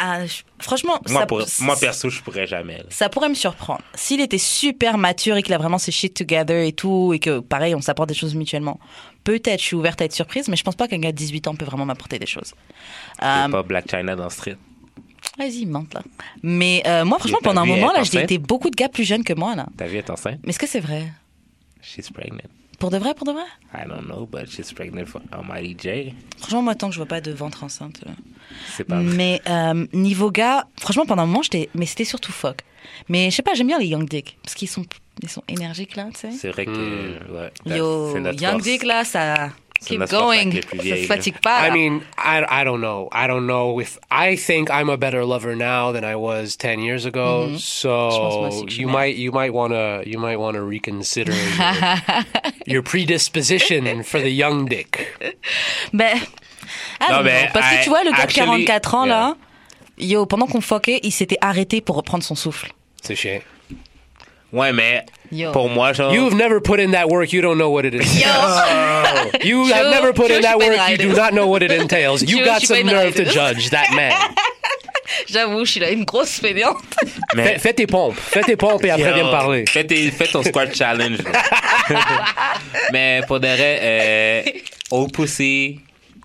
Ah, 0.02 0.24
je- 0.24 0.42
franchement, 0.58 0.98
Moi, 1.08 1.20
ça, 1.20 1.26
pour- 1.26 1.42
moi, 1.60 1.76
perso, 1.78 2.08
je 2.08 2.22
pourrais 2.22 2.46
jamais. 2.46 2.78
là. 2.78 2.84
ça 2.88 3.08
pourrait 3.10 3.28
me 3.28 3.34
surprendre. 3.34 3.82
S'il 3.94 4.20
était 4.22 4.38
super 4.38 4.96
mature 4.96 5.36
et 5.36 5.42
qu'il 5.42 5.52
a 5.52 5.58
vraiment 5.58 5.76
ses 5.78 5.92
shit 5.92 6.14
together 6.14 6.66
et 6.66 6.72
tout, 6.72 7.12
et 7.12 7.18
que 7.18 7.40
pareil, 7.40 7.74
on 7.74 7.82
s'apporte 7.82 8.08
des 8.08 8.14
choses 8.14 8.34
mutuellement, 8.34 8.80
peut-être 9.24 9.60
je 9.60 9.64
suis 9.66 9.76
ouverte 9.76 10.00
à 10.00 10.06
être 10.06 10.14
surprise, 10.14 10.48
mais 10.48 10.56
je 10.56 10.64
pense 10.64 10.74
pas 10.76 10.88
qu'un 10.88 10.98
gars 10.98 11.12
de 11.12 11.16
18 11.16 11.48
ans 11.48 11.54
peut 11.54 11.66
vraiment 11.66 11.84
m'apporter 11.84 12.18
des 12.18 12.26
choses. 12.26 12.54
Euh, 13.22 13.48
pas 13.48 13.62
Black 13.62 13.90
China 13.90 14.16
dans 14.16 14.30
Street. 14.30 14.56
Vas-y, 15.38 15.66
mente 15.66 15.92
là. 15.94 16.02
Mais 16.42 16.82
euh, 16.86 17.04
moi, 17.04 17.18
franchement, 17.18 17.38
pendant 17.42 17.60
un 17.62 17.66
moment, 17.66 17.92
là, 17.92 18.02
j'ai 18.02 18.22
été 18.22 18.38
beaucoup 18.38 18.70
de 18.70 18.76
gars 18.76 18.88
plus 18.88 19.04
jeunes 19.04 19.22
que 19.24 19.34
moi, 19.34 19.54
là. 19.54 19.66
Ta 19.76 19.86
vie 19.86 19.98
est 19.98 20.08
enceinte? 20.08 20.38
Mais 20.44 20.50
est-ce 20.50 20.58
que 20.58 20.66
c'est 20.66 20.80
vrai? 20.80 21.12
She's 21.82 22.10
pregnant. 22.10 22.38
Pour 22.80 22.90
de 22.90 22.96
vrai, 22.98 23.14
pour 23.14 23.26
de 23.26 23.32
vrai? 23.32 23.44
I 23.74 23.86
don't 23.86 24.06
know, 24.06 24.26
but 24.26 24.50
she's 24.50 24.72
pregnant 24.72 25.06
for 25.06 25.20
Almighty 25.32 25.76
J. 25.78 26.14
Franchement, 26.38 26.62
moi, 26.62 26.74
tant 26.74 26.88
que 26.88 26.94
je 26.94 26.98
vois 26.98 27.06
pas 27.06 27.20
de 27.20 27.30
ventre 27.30 27.62
enceinte. 27.62 28.00
euh. 28.08 28.10
C'est 28.74 28.82
pas 28.84 29.00
vrai. 29.00 29.14
Mais 29.14 29.40
euh, 29.48 29.86
niveau 29.92 30.30
gars, 30.32 30.66
franchement, 30.80 31.04
pendant 31.06 31.22
un 31.22 31.26
moment, 31.26 31.42
j'étais. 31.42 31.68
Mais 31.74 31.86
c'était 31.86 32.04
surtout 32.06 32.32
fuck. 32.32 32.62
Mais 33.08 33.30
je 33.30 33.36
sais 33.36 33.42
pas, 33.42 33.52
j'aime 33.54 33.66
bien 33.68 33.78
les 33.78 33.86
young 33.86 34.08
dick. 34.08 34.38
Parce 34.42 34.54
qu'ils 34.54 34.68
sont, 34.68 34.84
ils 35.22 35.28
sont 35.28 35.44
énergiques, 35.46 35.94
là, 35.94 36.08
tu 36.14 36.20
sais. 36.20 36.30
C'est 36.32 36.48
vrai 36.48 36.64
que. 36.64 36.70
Ouais, 37.30 37.52
Yo, 37.76 38.16
young 38.16 38.52
force. 38.52 38.62
dick, 38.62 38.82
là, 38.84 39.04
ça. 39.04 39.50
C'est 39.82 39.96
Keep 39.96 40.10
going. 40.10 40.32
avec 40.32 40.52
les 40.54 40.60
plus 40.60 40.76
Ça 40.76 40.82
vieilles, 40.82 41.04
se 41.04 41.08
là. 41.08 41.16
fatigue 41.16 41.38
pas. 41.42 41.66
I 41.66 41.70
mean, 41.70 42.00
I, 42.18 42.44
I 42.50 42.64
don't 42.64 42.80
know. 42.80 43.08
I 43.12 43.26
don't 43.26 43.46
know 43.46 43.80
if 43.80 43.98
I 44.10 44.36
think 44.36 44.68
I'm 44.68 44.90
a 44.90 44.96
better 44.98 45.24
lover 45.24 45.56
now 45.56 45.90
than 45.92 46.04
I 46.04 46.14
was 46.16 46.56
ten 46.58 46.80
years 46.80 47.06
ago. 47.06 47.46
Mm-hmm. 47.48 47.56
So 47.58 47.88
moi 47.88 48.48
aussi 48.48 48.64
que 48.66 48.70
je 48.70 48.74
suis 48.74 48.82
you 48.82 48.88
might 48.90 49.16
you 49.16 49.32
might 49.32 49.52
wanna 49.54 50.02
you 50.04 50.18
might 50.18 50.36
wanna 50.38 50.60
reconsider 50.62 51.32
your, 51.32 52.24
your 52.66 52.82
predisposition 52.82 54.02
for 54.02 54.20
the 54.20 54.30
young 54.30 54.66
dick. 54.66 55.08
Ben. 55.94 56.18
Ah, 57.00 57.06
Non, 57.12 57.16
non, 57.18 57.24
mais, 57.24 57.48
parce 57.54 57.70
que 57.70 57.80
I- 57.80 57.82
tu 57.84 57.88
vois, 57.88 58.04
le 58.04 58.12
gars 58.12 58.26
de 58.26 58.32
44 58.32 58.94
ans, 58.94 59.06
yeah. 59.06 59.14
là, 59.14 59.36
yo, 59.98 60.26
pendant 60.26 60.46
qu'on 60.46 60.60
fuckait, 60.60 61.00
il 61.02 61.10
s'était 61.10 61.38
arrêté 61.40 61.80
pour 61.80 61.96
reprendre 61.96 62.22
son 62.22 62.34
souffle. 62.34 62.70
C'est 63.02 63.16
chiant. 63.16 63.40
Ouais, 64.52 64.72
mais 64.72 65.04
Yo. 65.30 65.52
pour 65.52 65.68
moi, 65.68 65.92
genre. 65.92 66.12
You've 66.12 66.34
never 66.34 66.60
put 66.60 66.80
in 66.80 66.90
that 66.90 67.08
work. 67.08 67.32
You 67.32 67.40
don't 67.40 67.56
know 67.58 67.70
what 67.70 67.84
it 67.84 67.94
is. 67.94 68.20
Yo! 68.20 68.26
You 69.44 69.64
have 69.66 69.84
Joe- 69.84 69.90
never 69.90 70.12
put 70.12 70.28
Joe 70.28 70.36
in 70.36 70.42
that 70.42 70.58
work. 70.58 70.76
You 70.90 70.96
do 70.98 71.12
not 71.14 71.32
know 71.32 71.46
what 71.46 71.62
it 71.62 71.70
entails. 71.70 72.22
You 72.22 72.38
Joe 72.38 72.44
got 72.44 72.62
some 72.62 72.84
nerve 72.84 73.14
to 73.14 73.24
judge 73.24 73.70
that 73.70 73.92
man. 73.94 74.12
J'avoue, 75.28 75.64
je 75.64 75.70
suis 75.72 75.80
là 75.80 75.90
une 75.90 76.04
grosse 76.04 76.40
fainéante. 76.40 76.76
mais- 77.34 77.44
Fais, 77.54 77.58
fais 77.58 77.72
tes 77.74 77.86
pompes. 77.86 78.16
Fais 78.18 78.42
tes 78.42 78.56
pompes 78.56 78.84
et 78.84 78.90
après 78.90 79.08
Yo, 79.08 79.14
viens 79.14 79.24
me 79.26 79.30
parler. 79.30 79.64
Fais, 79.68 79.84
tes- 79.84 80.10
fais 80.10 80.26
ton 80.26 80.42
squat 80.42 80.74
challenge. 80.74 81.18
mais 82.92 83.20
pour 83.26 83.38
de 83.40 83.46
vrai, 83.46 83.78
euh, 83.82 84.42
old 84.90 85.12
pussy, 85.12 85.80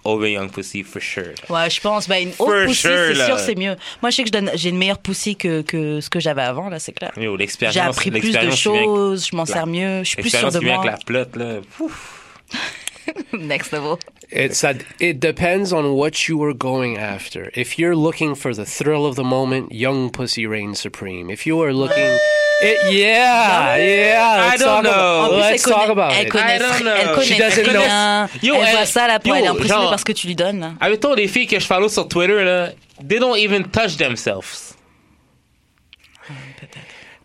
over 0.06 0.27
young 0.27 0.49
pussy, 0.49 0.84
for 0.84 1.02
sure. 1.02 1.34
Ouais, 1.49 1.69
je 1.69 1.82
pense. 1.82 2.07
Ben, 2.07 2.23
une 2.23 2.32
For 2.32 2.48
haute 2.48 2.68
poussée, 2.68 2.88
sure, 2.88 3.15
c'est 3.15 3.26
sûr, 3.26 3.40
c'est 3.40 3.56
mieux. 3.56 3.76
Moi, 4.02 4.11
je 4.11 4.15
sais 4.15 4.23
que 4.23 4.27
je 4.27 4.32
donne, 4.34 4.52
j'ai 4.56 4.69
une 4.69 4.77
meilleure 4.77 4.99
poussée 4.99 5.36
que, 5.36 5.61
que 5.61 5.99
ce 6.02 6.10
que 6.10 6.19
j'avais 6.19 6.44
avant, 6.44 6.69
là, 6.69 6.80
c'est 6.80 6.91
clair. 6.94 7.11
Yo, 7.18 7.36
l'expérience. 7.36 7.73
J'ai 7.73 7.82
appris 7.82 8.11
plus 8.11 8.19
de 8.22 8.26
l'expérience 8.26 8.56
qui 8.56 8.61
choses, 8.64 9.27
je 9.32 9.36
m'en 9.36 9.44
la- 9.44 9.53
sers 9.53 9.68
mieux, 9.68 9.99
je 10.03 10.10
suis 10.10 10.22
plus 10.22 10.30
sûre 10.30 10.52
de 10.52 10.60
qui 10.60 10.65
vient 10.65 10.76
moi. 10.76 10.84
avec 10.86 10.99
la 10.99 11.06
plotte, 11.06 11.36
là. 11.36 11.60
Ouf. 11.80 12.22
Next 13.34 13.72
level. 13.72 13.98
It's 14.32 14.64
a, 14.64 14.73
it 14.99 15.19
depends 15.19 15.72
on 15.72 15.94
what 15.95 16.27
you 16.27 16.41
are 16.44 16.53
going 16.53 16.98
after. 16.98 17.52
If 17.56 17.77
you're 17.77 17.95
looking 17.95 18.34
for 18.36 18.53
the 18.53 18.65
thrill 18.65 19.06
of 19.06 19.15
the 19.15 19.23
moment, 19.23 19.72
young 19.72 20.10
pussy 20.10 20.48
reigns 20.48 20.80
supreme. 20.80 21.30
If 21.30 21.45
you 21.45 21.61
are 21.61 21.72
looking, 21.73 22.18
it, 22.61 22.77
yeah, 22.94 23.76
yeah. 23.77 24.38
Let's 24.49 24.56
I 24.56 24.57
don't 24.57 24.84
talk 24.84 24.86
about, 24.86 24.91
know. 24.95 25.23
En 25.23 25.27
plus, 25.30 25.38
let's 25.40 25.52
elle 25.68 25.72
talk 25.73 25.80
connaît, 25.88 25.91
about 25.91 26.14
elle 26.14 26.26
it. 26.26 26.30
connaît, 26.32 26.56
I 26.56 26.60
don't 26.60 26.80
know. 26.82 26.91
elle 26.95 27.11
connaît 27.14 27.26
She 27.26 27.38
doesn't 27.38 27.64
très 27.64 27.73
know. 27.73 27.82
bien. 27.82 28.30
Yo, 28.41 28.53
elle 28.56 28.60
voit 28.72 28.80
elle- 28.82 28.88
ça, 28.88 29.07
la 29.07 29.19
poêle, 29.19 29.38
elle 29.40 29.44
est 29.44 29.48
yo, 29.48 29.52
impressionnée 29.53 29.82
genre- 29.82 29.90
par 29.90 29.99
ce 29.99 30.06
que 30.06 30.11
tu 30.14 30.27
lui 30.27 30.36
donnes. 30.36 30.60
là. 30.60 30.72
Admettons, 30.80 31.14
les 31.14 31.27
filles 31.27 31.48
que 31.48 31.60
je 31.60 31.65
follow 31.65 31.90
sur 31.90 32.07
Twitter, 32.07 32.44
là, 32.44 32.69
they 33.07 33.19
don't 33.19 33.38
even 33.38 33.64
touch 33.65 33.98
themselves. 33.98 34.73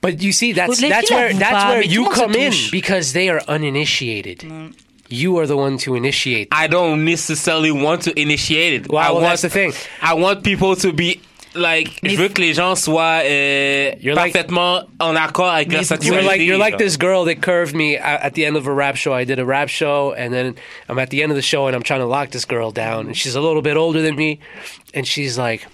But 0.02 0.22
you 0.22 0.32
see, 0.32 0.52
that's 0.54 0.80
Les 0.80 0.88
that's 0.88 1.08
filles 1.08 1.16
where 1.16 1.26
l'avouent 1.28 1.38
that's 1.40 1.52
pas, 1.52 1.68
where 1.70 1.78
mais 1.80 1.84
tout 1.86 1.92
you 1.92 2.00
le 2.02 2.04
monde 2.08 2.14
se 2.16 2.20
come 2.22 2.34
in 2.36 2.50
touche. 2.50 2.70
because 2.70 3.12
they 3.12 3.28
are 3.28 3.42
uninitiated. 3.48 4.44
Mm. 4.44 4.72
You 5.10 5.36
are 5.38 5.46
the 5.46 5.56
one 5.56 5.76
to 5.78 5.94
initiate. 5.94 6.48
I 6.52 6.68
don't 6.68 7.04
necessarily 7.04 7.70
want 7.70 7.98
to 8.04 8.12
initiate 8.18 8.72
it. 8.74 8.88
Well, 8.88 8.98
I 9.02 9.06
well, 9.10 9.14
want, 9.16 9.26
that's 9.26 9.42
the 9.42 9.50
thing. 9.50 9.72
I 10.00 10.14
want 10.14 10.42
people 10.42 10.74
to 10.76 10.92
be 10.92 11.20
like, 11.54 11.90
Mais- 12.02 12.10
je 12.10 12.16
veux 12.16 12.28
que 12.28 12.40
les 12.40 12.54
gens 12.54 12.74
soient 12.74 13.22
euh, 13.24 13.92
You're 14.00 14.14
like- 14.16 14.36
en 15.00 15.16
accord 15.16 15.48
avec 15.50 15.68
Mais 15.68 15.74
leur 15.76 15.84
sexualité. 15.84 16.06
You're 16.22 16.30
like 16.30 16.40
you're 16.42 16.58
like 16.58 16.76
this 16.78 16.96
girl 16.98 17.24
that 17.26 17.36
curved 17.40 17.74
me 17.74 17.96
at, 17.96 18.20
at 18.22 18.30
the 18.32 18.44
end 18.44 18.56
of 18.56 18.66
a 18.66 18.72
rap 18.72 18.96
show. 18.96 19.12
I 19.14 19.24
did 19.24 19.38
a 19.38 19.44
rap 19.44 19.68
show, 19.68 20.14
and 20.16 20.30
then 20.32 20.54
I'm 20.88 20.98
at 20.98 21.08
the 21.10 21.22
end 21.22 21.30
of 21.30 21.36
the 21.36 21.42
show, 21.42 21.66
and 21.66 21.74
I'm 21.74 21.82
trying 21.82 22.00
to 22.00 22.06
lock 22.06 22.30
this 22.30 22.44
girl 22.44 22.70
down, 22.72 23.06
and 23.08 23.16
she's 23.16 23.34
a 23.34 23.40
little 23.40 23.62
bit 23.62 23.76
older 23.76 24.02
than 24.02 24.16
me, 24.16 24.38
and 24.94 25.06
she's 25.06 25.36
like, 25.38 25.66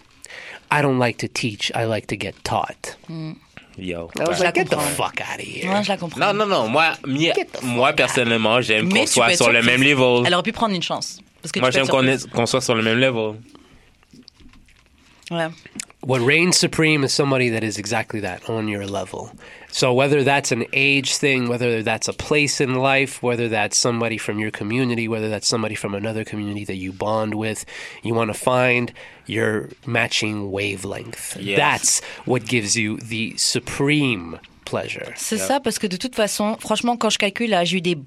"I 0.70 0.82
don't 0.82 0.98
like 0.98 1.18
to 1.18 1.28
teach. 1.28 1.70
I 1.74 1.84
like 1.84 2.06
to 2.08 2.16
get 2.16 2.34
taught." 2.44 2.96
Mm. 3.10 3.36
Yo. 3.78 4.08
I 4.18 4.24
was 4.28 4.38
Je 4.38 4.42
la 4.42 4.46
like, 4.48 4.54
"Get 4.54 4.70
the 4.70 4.78
fuck 4.96 5.20
out 5.20 5.38
of 5.38 5.44
here." 5.46 5.70
Ouais, 5.70 5.82
je 5.84 5.88
la 5.90 5.96
comprends. 5.98 6.18
Non, 6.20 6.32
non, 6.32 6.46
non. 6.46 6.68
Moi, 6.68 6.84
mi- 7.06 7.30
moi 7.62 7.92
personnellement, 7.92 8.62
j'aime 8.62 8.88
qu'on 8.90 9.06
soit 9.06 9.36
sur 9.36 9.52
le 9.52 9.62
même 9.62 9.82
level. 9.82 10.22
Elle 10.26 10.32
aurait 10.32 10.42
pu 10.42 10.52
prendre 10.52 10.74
une 10.74 10.82
chance. 10.82 11.18
Parce 11.42 11.52
que 11.52 11.60
Moi, 11.60 11.70
j'aime 11.70 11.86
qu'on 11.86 12.00
surprise. 12.00 12.24
est- 12.24 12.30
qu'on 12.34 12.46
soit 12.46 12.62
sur 12.62 12.74
le 12.74 12.82
même 12.82 12.98
level. 12.98 13.34
Ouais. 15.30 15.50
What 16.02 16.20
reigns 16.20 16.56
supreme 16.56 17.02
is 17.02 17.12
somebody 17.12 17.48
that 17.48 17.64
is 17.64 17.78
exactly 17.78 18.20
that 18.20 18.48
on 18.48 18.68
your 18.68 18.86
level. 18.86 19.32
So 19.72 19.92
whether 19.92 20.22
that's 20.22 20.52
an 20.52 20.64
age 20.72 21.16
thing, 21.16 21.48
whether 21.48 21.82
that's 21.82 22.06
a 22.06 22.12
place 22.12 22.60
in 22.60 22.76
life, 22.76 23.24
whether 23.24 23.48
that's 23.48 23.76
somebody 23.76 24.16
from 24.16 24.38
your 24.38 24.52
community, 24.52 25.08
whether 25.08 25.28
that's 25.28 25.48
somebody 25.48 25.74
from 25.74 25.96
another 25.96 26.22
community 26.22 26.64
that 26.66 26.76
you 26.76 26.92
bond 26.92 27.34
with, 27.34 27.64
you 28.04 28.14
want 28.14 28.32
to 28.32 28.38
find 28.38 28.92
your 29.26 29.68
matching 29.84 30.52
wavelength. 30.52 31.36
Yes. 31.40 31.58
That's 31.58 32.00
what 32.24 32.46
gives 32.46 32.76
you 32.76 32.98
the 32.98 33.34
supreme 33.36 34.38
pleasure. 34.64 35.12
C'est 35.16 35.38
ça, 35.38 35.58
parce 35.58 35.80
que 35.80 35.88
de 35.88 35.96
toute 35.96 36.14
façon, 36.14 36.56
franchement, 36.60 36.96
quand 36.96 37.10
je 37.10 37.18
calcule, 37.18 37.50
là, 37.50 37.64
j'ai 37.64 37.78
eu 37.78 37.80
des. 37.80 37.98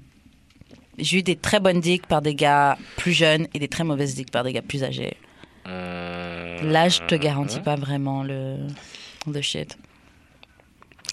J'ai 0.98 1.18
eu 1.18 1.22
des 1.22 1.36
très 1.36 1.60
bonnes 1.60 1.80
dicks 1.80 2.06
par 2.06 2.22
des 2.22 2.34
gars 2.34 2.78
plus 2.96 3.12
jeunes 3.12 3.46
et 3.54 3.58
des 3.58 3.68
très 3.68 3.84
mauvaises 3.84 4.14
dicks 4.14 4.30
par 4.30 4.44
des 4.44 4.52
gars 4.52 4.62
plus 4.62 4.84
âgés. 4.84 5.16
Euh, 5.66 6.58
L'âge 6.62 7.06
te 7.06 7.14
garantit 7.14 7.60
pas 7.60 7.76
vraiment 7.76 8.22
le 8.22 8.56
the 9.32 9.40
shit. 9.42 9.76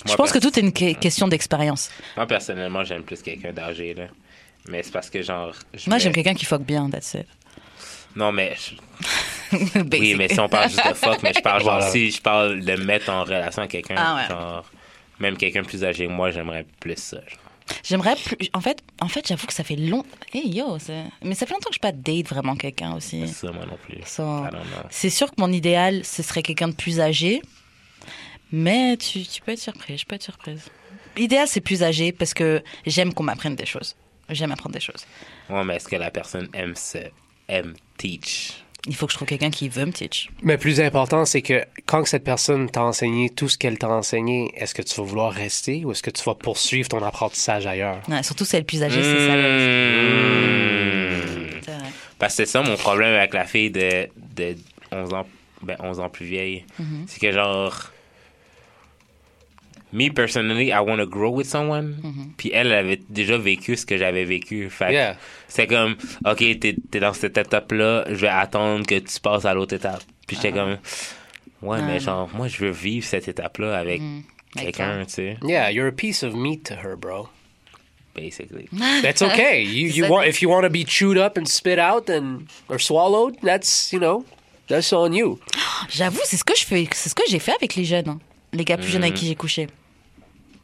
Je 0.05 0.15
pense 0.15 0.31
que 0.31 0.39
tout 0.39 0.57
est 0.57 0.61
une 0.61 0.71
que- 0.71 0.93
question 0.93 1.27
d'expérience. 1.27 1.89
Moi, 2.15 2.25
personnellement, 2.27 2.83
j'aime 2.83 3.03
plus 3.03 3.21
quelqu'un 3.21 3.51
d'âgé, 3.51 3.93
là. 3.93 4.05
Mais 4.69 4.83
c'est 4.83 4.91
parce 4.91 5.09
que, 5.09 5.21
genre... 5.21 5.53
je 5.73 5.89
Moi, 5.89 5.97
me- 5.97 6.01
j'aime 6.03 6.13
quelqu'un 6.13 6.33
qui 6.33 6.45
fuck 6.45 6.61
bien, 6.61 6.89
that's 6.89 7.13
it. 7.15 7.25
Non, 8.15 8.31
mais... 8.31 8.55
je- 8.55 9.57
Oui, 9.99 10.15
mais 10.15 10.27
si 10.29 10.39
on 10.39 10.47
parle 10.49 10.69
juste 10.69 10.87
de 10.87 10.93
fuck, 10.93 11.21
mais 11.23 11.33
je 11.33 11.41
parle 11.41 11.61
genre... 11.63 11.75
Voilà. 11.77 11.91
Si 11.91 12.11
je 12.11 12.21
parle 12.21 12.61
de 12.61 12.75
mettre 12.75 13.09
en 13.09 13.23
relation 13.23 13.59
avec 13.61 13.71
quelqu'un, 13.71 13.95
Ah 13.97 14.15
ouais. 14.15 14.27
genre... 14.29 14.65
Même 15.19 15.35
quelqu'un 15.35 15.63
plus 15.63 15.83
âgé 15.83 16.05
que 16.07 16.11
moi, 16.11 16.31
j'aimerais 16.31 16.65
plus 16.79 16.95
ça. 16.97 17.17
genre. 17.17 17.39
J'aimerais 17.83 18.15
plus. 18.15 18.37
En 18.53 18.61
fait, 18.61 18.83
en 19.01 19.07
fait 19.07 19.27
j'avoue 19.27 19.47
que 19.47 19.53
ça 19.53 19.63
fait 19.63 19.75
long. 19.75 20.03
Hey 20.33 20.49
yo, 20.49 20.77
mais 21.23 21.35
ça 21.35 21.45
fait 21.45 21.53
longtemps 21.53 21.69
que 21.69 21.75
je 21.75 21.79
pas 21.79 21.91
date 21.91 22.27
vraiment 22.27 22.55
quelqu'un 22.55 22.95
aussi. 22.95 23.27
Ça, 23.27 23.51
moi 23.51 23.65
non 23.65 23.77
plus. 23.81 23.99
So, 24.05 24.23
I 24.23 24.49
don't 24.51 24.51
know. 24.51 24.87
C'est 24.89 25.09
sûr 25.09 25.29
que 25.29 25.35
mon 25.39 25.51
idéal, 25.51 26.03
ce 26.03 26.23
serait 26.23 26.43
quelqu'un 26.43 26.69
de 26.69 26.75
plus 26.75 26.99
âgé. 26.99 27.41
Mais 28.51 28.95
tu, 28.97 29.23
tu 29.23 29.41
peux 29.41 29.51
être 29.51 29.59
surprise, 29.59 29.99
je 29.99 30.05
peux 30.05 30.15
être 30.15 30.23
surprise. 30.23 30.69
L'idéal, 31.17 31.47
c'est 31.47 31.61
plus 31.61 31.83
âgé 31.83 32.11
parce 32.11 32.33
que 32.33 32.63
j'aime 32.85 33.13
qu'on 33.13 33.23
m'apprenne 33.23 33.55
des 33.55 33.65
choses. 33.65 33.95
J'aime 34.29 34.51
apprendre 34.51 34.73
des 34.73 34.79
choses. 34.79 35.05
Ouais, 35.49 35.63
mais 35.63 35.75
est-ce 35.75 35.87
que 35.87 35.95
la 35.95 36.11
personne 36.11 36.47
aime 36.53 36.75
se... 36.75 36.99
aime 37.47 37.75
teach? 37.97 38.63
Il 38.85 38.95
faut 38.95 39.05
que 39.05 39.11
je 39.11 39.17
trouve 39.17 39.27
quelqu'un 39.27 39.49
qui 39.49 39.67
veut 39.69 39.85
me 39.85 39.91
teach. 39.91 40.29
Mais 40.43 40.57
plus 40.57 40.79
important, 40.79 41.25
c'est 41.25 41.41
que 41.41 41.65
quand 41.85 42.05
cette 42.05 42.23
personne 42.23 42.69
t'a 42.69 42.83
enseigné 42.83 43.29
tout 43.29 43.49
ce 43.49 43.57
qu'elle 43.57 43.77
t'a 43.77 43.89
enseigné, 43.89 44.53
est-ce 44.55 44.73
que 44.73 44.81
tu 44.81 44.95
vas 44.95 45.03
vouloir 45.03 45.33
rester 45.33 45.83
ou 45.83 45.91
est-ce 45.91 46.03
que 46.03 46.09
tu 46.09 46.23
vas 46.23 46.35
poursuivre 46.35 46.87
ton 46.87 47.03
apprentissage 47.03 47.67
ailleurs? 47.67 47.99
Ouais, 48.07 48.23
surtout 48.23 48.45
si 48.45 48.55
elle 48.55 48.61
est 48.61 48.65
plus 48.65 48.83
âgée, 48.83 49.01
c'est 49.01 49.27
ça. 49.27 49.35
Mmh. 49.35 51.61
c'est 51.65 51.71
vrai. 51.71 51.89
Parce 52.19 52.33
que 52.33 52.45
c'est 52.45 52.51
ça 52.51 52.61
mon 52.61 52.77
problème 52.77 53.15
avec 53.15 53.33
la 53.33 53.45
fille 53.45 53.71
de, 53.71 54.07
de 54.35 54.55
11 54.91 55.13
ans, 55.13 55.25
ben 55.61 55.75
11 55.79 55.99
ans 55.99 56.09
plus 56.09 56.25
vieille. 56.25 56.65
Mm-hmm. 56.79 57.03
C'est 57.07 57.19
que 57.19 57.31
genre, 57.31 57.91
me 59.93 60.09
personally, 60.09 60.71
I 60.71 60.79
want 60.79 60.97
to 60.97 61.05
grow 61.07 61.29
with 61.31 61.47
someone. 61.47 61.95
Mm-hmm. 62.03 62.27
Puis 62.37 62.51
elle, 62.53 62.67
elle 62.67 62.73
avait 62.73 62.99
déjà 63.09 63.37
vécu 63.37 63.75
ce 63.77 63.85
que 63.85 63.97
j'avais 63.97 64.25
vécu. 64.25 64.69
Fait 64.69 64.91
Yeah. 64.93 65.17
c'est 65.47 65.67
comme, 65.67 65.95
ok, 66.25 66.37
t'es 66.59 66.75
es 66.93 66.99
dans 66.99 67.13
cette 67.13 67.37
étape-là, 67.37 68.05
je 68.09 68.15
vais 68.15 68.27
attendre 68.27 68.85
que 68.85 68.99
tu 68.99 69.19
passes 69.21 69.45
à 69.45 69.53
l'autre 69.53 69.75
étape. 69.75 70.01
Puis 70.27 70.35
j'étais 70.35 70.51
comme, 70.51 70.77
ouais, 71.61 71.81
mais 71.81 71.95
Ah. 71.95 71.99
genre, 71.99 72.29
moi, 72.33 72.47
je 72.47 72.57
veux 72.57 72.71
vivre 72.71 73.05
cette 73.05 73.27
étape-là 73.27 73.77
avec 73.77 74.01
Mm. 74.01 74.21
Avec 74.55 74.75
quelqu'un, 74.75 75.05
tu 75.05 75.13
sais, 75.13 75.37
Yeah, 75.43 75.71
you're 75.71 75.87
a 75.87 75.91
piece 75.91 76.23
of 76.23 76.33
meat 76.33 76.63
to 76.65 76.73
her, 76.75 76.95
bro. 76.97 77.29
basically. 78.15 78.67
That's 79.03 79.21
okay. 79.21 79.61
You 79.63 79.89
you 79.89 80.09
want 80.09 80.25
if 80.25 80.41
you 80.41 80.49
want 80.49 80.63
to 80.63 80.69
be 80.71 80.83
chewed 80.83 81.17
up 81.19 81.37
and 81.37 81.45
spit 81.47 81.77
out 81.77 82.09
and 82.09 82.47
or 82.67 82.79
swallowed, 82.79 83.37
that's 83.43 83.93
you 83.93 83.99
know, 83.99 84.25
that's 84.67 84.91
on 84.91 85.13
you. 85.13 85.39
J'avoue, 85.89 86.21
c'est 86.25 86.37
ce 86.37 86.43
que 86.43 86.55
je 86.57 86.65
fais, 86.65 86.87
c'est 86.93 87.09
ce 87.09 87.13
que 87.15 87.21
j'ai 87.29 87.37
fait 87.37 87.53
avec 87.53 87.75
les 87.75 87.85
jeunes, 87.85 88.07
hein. 88.09 88.19
Les 88.53 88.63
gars 88.65 88.77
plus 88.77 88.87
jeunes 88.89 89.03
avec 89.03 89.15
qui 89.15 89.27
j'ai 89.27 89.35
couché. 89.35 89.67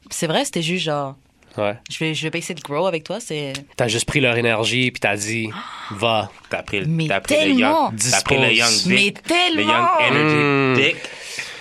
C'est 0.10 0.28
vrai, 0.28 0.46
c'était 0.46 0.62
juste 0.62 0.86
genre, 0.86 1.16
Ouais. 1.58 1.76
je 1.92 2.00
vais, 2.00 2.14
je 2.16 2.24
vais 2.24 2.32
pas 2.32 2.40
essayer 2.40 2.56
de 2.56 2.62
grow 2.62 2.88
avec 2.88 3.04
toi, 3.04 3.20
c'est. 3.20 3.54
T'as 3.78 3.88
juste 3.88 4.06
pris 4.06 4.20
leur 4.20 4.36
énergie 4.38 4.90
puis 4.92 5.00
t'as 5.00 5.16
dit, 5.16 5.50
va. 5.92 6.32
T'as 6.50 6.64
pris, 6.64 6.84
Mais 6.88 7.08
t'as 7.08 7.22
pris 7.22 7.36
le 7.50 7.54
young, 7.54 7.94
t'as 8.12 8.22
pris 8.22 8.38
le 8.38 8.54
young 8.54 8.72
dick, 8.72 8.88
Mais 8.88 9.06
le 9.06 9.12
tellement. 9.12 9.72
young 9.72 9.88
energy 10.02 10.82
dick. 10.82 10.96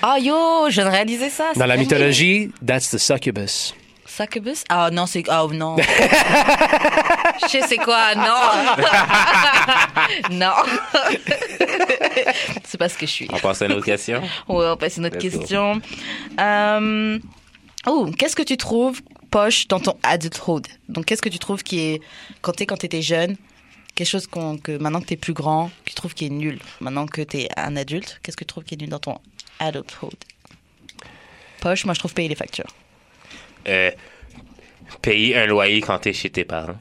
Ah 0.02 0.18
yo, 0.18 0.68
je 0.68 0.74
viens 0.74 0.84
de 0.86 0.90
réaliser 0.90 1.30
ça. 1.30 1.52
Dans 1.54 1.66
la 1.66 1.76
mythologie, 1.76 2.50
that's 2.66 2.90
the 2.90 2.98
succubus. 2.98 3.74
Succubus? 4.16 4.64
Ah 4.68 4.90
non, 4.92 5.06
c'est. 5.06 5.24
Ah 5.28 5.46
non. 5.50 5.76
Je 7.42 7.48
sais 7.48 7.62
c'est 7.66 7.78
quoi, 7.78 8.14
non. 8.14 8.24
non. 10.30 10.52
c'est 12.64 12.78
pas 12.78 12.88
ce 12.88 12.98
que 12.98 13.06
je 13.06 13.10
suis. 13.10 13.28
On 13.32 13.38
passe 13.38 13.62
à 13.62 13.66
une 13.66 13.72
autre 13.72 13.86
question? 13.86 14.20
Ouais, 14.48 14.66
on 14.68 14.76
passe 14.76 14.98
à 14.98 15.00
une 15.00 15.06
autre 15.06 15.18
question. 15.18 15.80
Euh, 16.38 17.18
Oh, 17.86 18.08
qu'est-ce 18.16 18.36
que 18.36 18.42
tu 18.42 18.56
trouves 18.56 19.02
poche 19.30 19.66
dans 19.66 19.80
ton 19.80 19.96
adulthood? 20.04 20.68
Donc, 20.88 21.06
qu'est-ce 21.06 21.22
que 21.22 21.28
tu 21.28 21.40
trouves 21.40 21.64
qui 21.64 21.80
est, 21.80 22.00
quand 22.40 22.52
t'es 22.52 22.64
quand 22.64 22.76
t'étais 22.76 23.02
jeune, 23.02 23.36
quelque 23.96 24.08
chose 24.08 24.28
que 24.28 24.78
maintenant 24.78 25.00
que 25.00 25.06
t'es 25.06 25.16
plus 25.16 25.32
grand, 25.32 25.68
que 25.84 25.90
tu 25.90 25.94
trouves 25.94 26.14
qui 26.14 26.26
est 26.26 26.30
nul? 26.30 26.60
Maintenant 26.80 27.06
que 27.06 27.22
t'es 27.22 27.48
un 27.56 27.74
adulte, 27.76 28.20
qu'est-ce 28.22 28.36
que 28.36 28.44
tu 28.44 28.48
trouves 28.48 28.62
qui 28.64 28.74
est 28.74 28.78
nul 28.78 28.88
dans 28.90 29.00
ton 29.00 29.18
adulthood? 29.58 30.14
Poche, 31.60 31.84
moi 31.84 31.94
je 31.94 31.98
trouve 31.98 32.14
payer 32.14 32.28
les 32.28 32.36
factures. 32.36 32.72
Euh, 33.68 33.90
payer 35.00 35.36
un 35.38 35.46
loyer 35.46 35.80
quand 35.80 35.98
t'es 35.98 36.12
chez 36.12 36.30
tes 36.30 36.44
parents. 36.44 36.78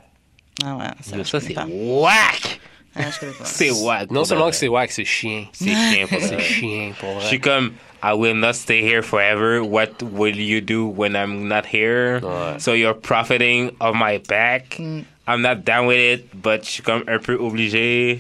Ah 0.64 0.76
ouais, 0.76 0.86
ça, 1.02 1.24
Ça, 1.24 1.40
je 1.40 1.46
c'est 1.46 1.58
whack! 1.58 2.60
Ah, 2.94 3.04
je. 3.10 3.26
C'est 3.46 3.72
whack. 3.72 4.12
Non 4.12 4.26
seulement 4.26 4.50
que 4.50 4.56
c'est 4.56 4.68
wack, 4.68 4.92
c'est 4.92 5.06
chien. 5.06 5.46
C'est 5.54 5.70
chien 5.74 6.08
pour 6.08 6.20
C'est 6.22 6.40
chien 6.42 6.92
pour 7.00 7.10
Je 7.10 7.16
vrai. 7.20 7.28
suis 7.28 7.40
comme, 7.40 7.72
I 8.04 8.14
will 8.14 8.36
not 8.36 8.54
stay 8.54 8.82
here 8.82 9.02
forever. 9.02 9.64
What 9.64 10.04
will 10.04 10.38
you 10.38 10.60
do 10.60 10.86
when 10.88 11.16
I'm 11.16 11.48
not 11.48 11.66
here? 11.66 12.20
Ouais. 12.22 12.60
So 12.60 12.74
you're 12.74 12.94
profiting 12.94 13.72
of 13.80 13.96
my 13.96 14.18
back. 14.28 14.76
Mm. 14.78 15.06
I'm 15.26 15.42
not 15.42 15.64
down 15.64 15.86
with 15.88 16.00
it, 16.00 16.26
but 16.34 16.66
je 16.66 16.70
suis 16.70 16.84
comme 16.84 17.04
un 17.08 17.20
peu 17.20 17.36
obligé. 17.40 18.20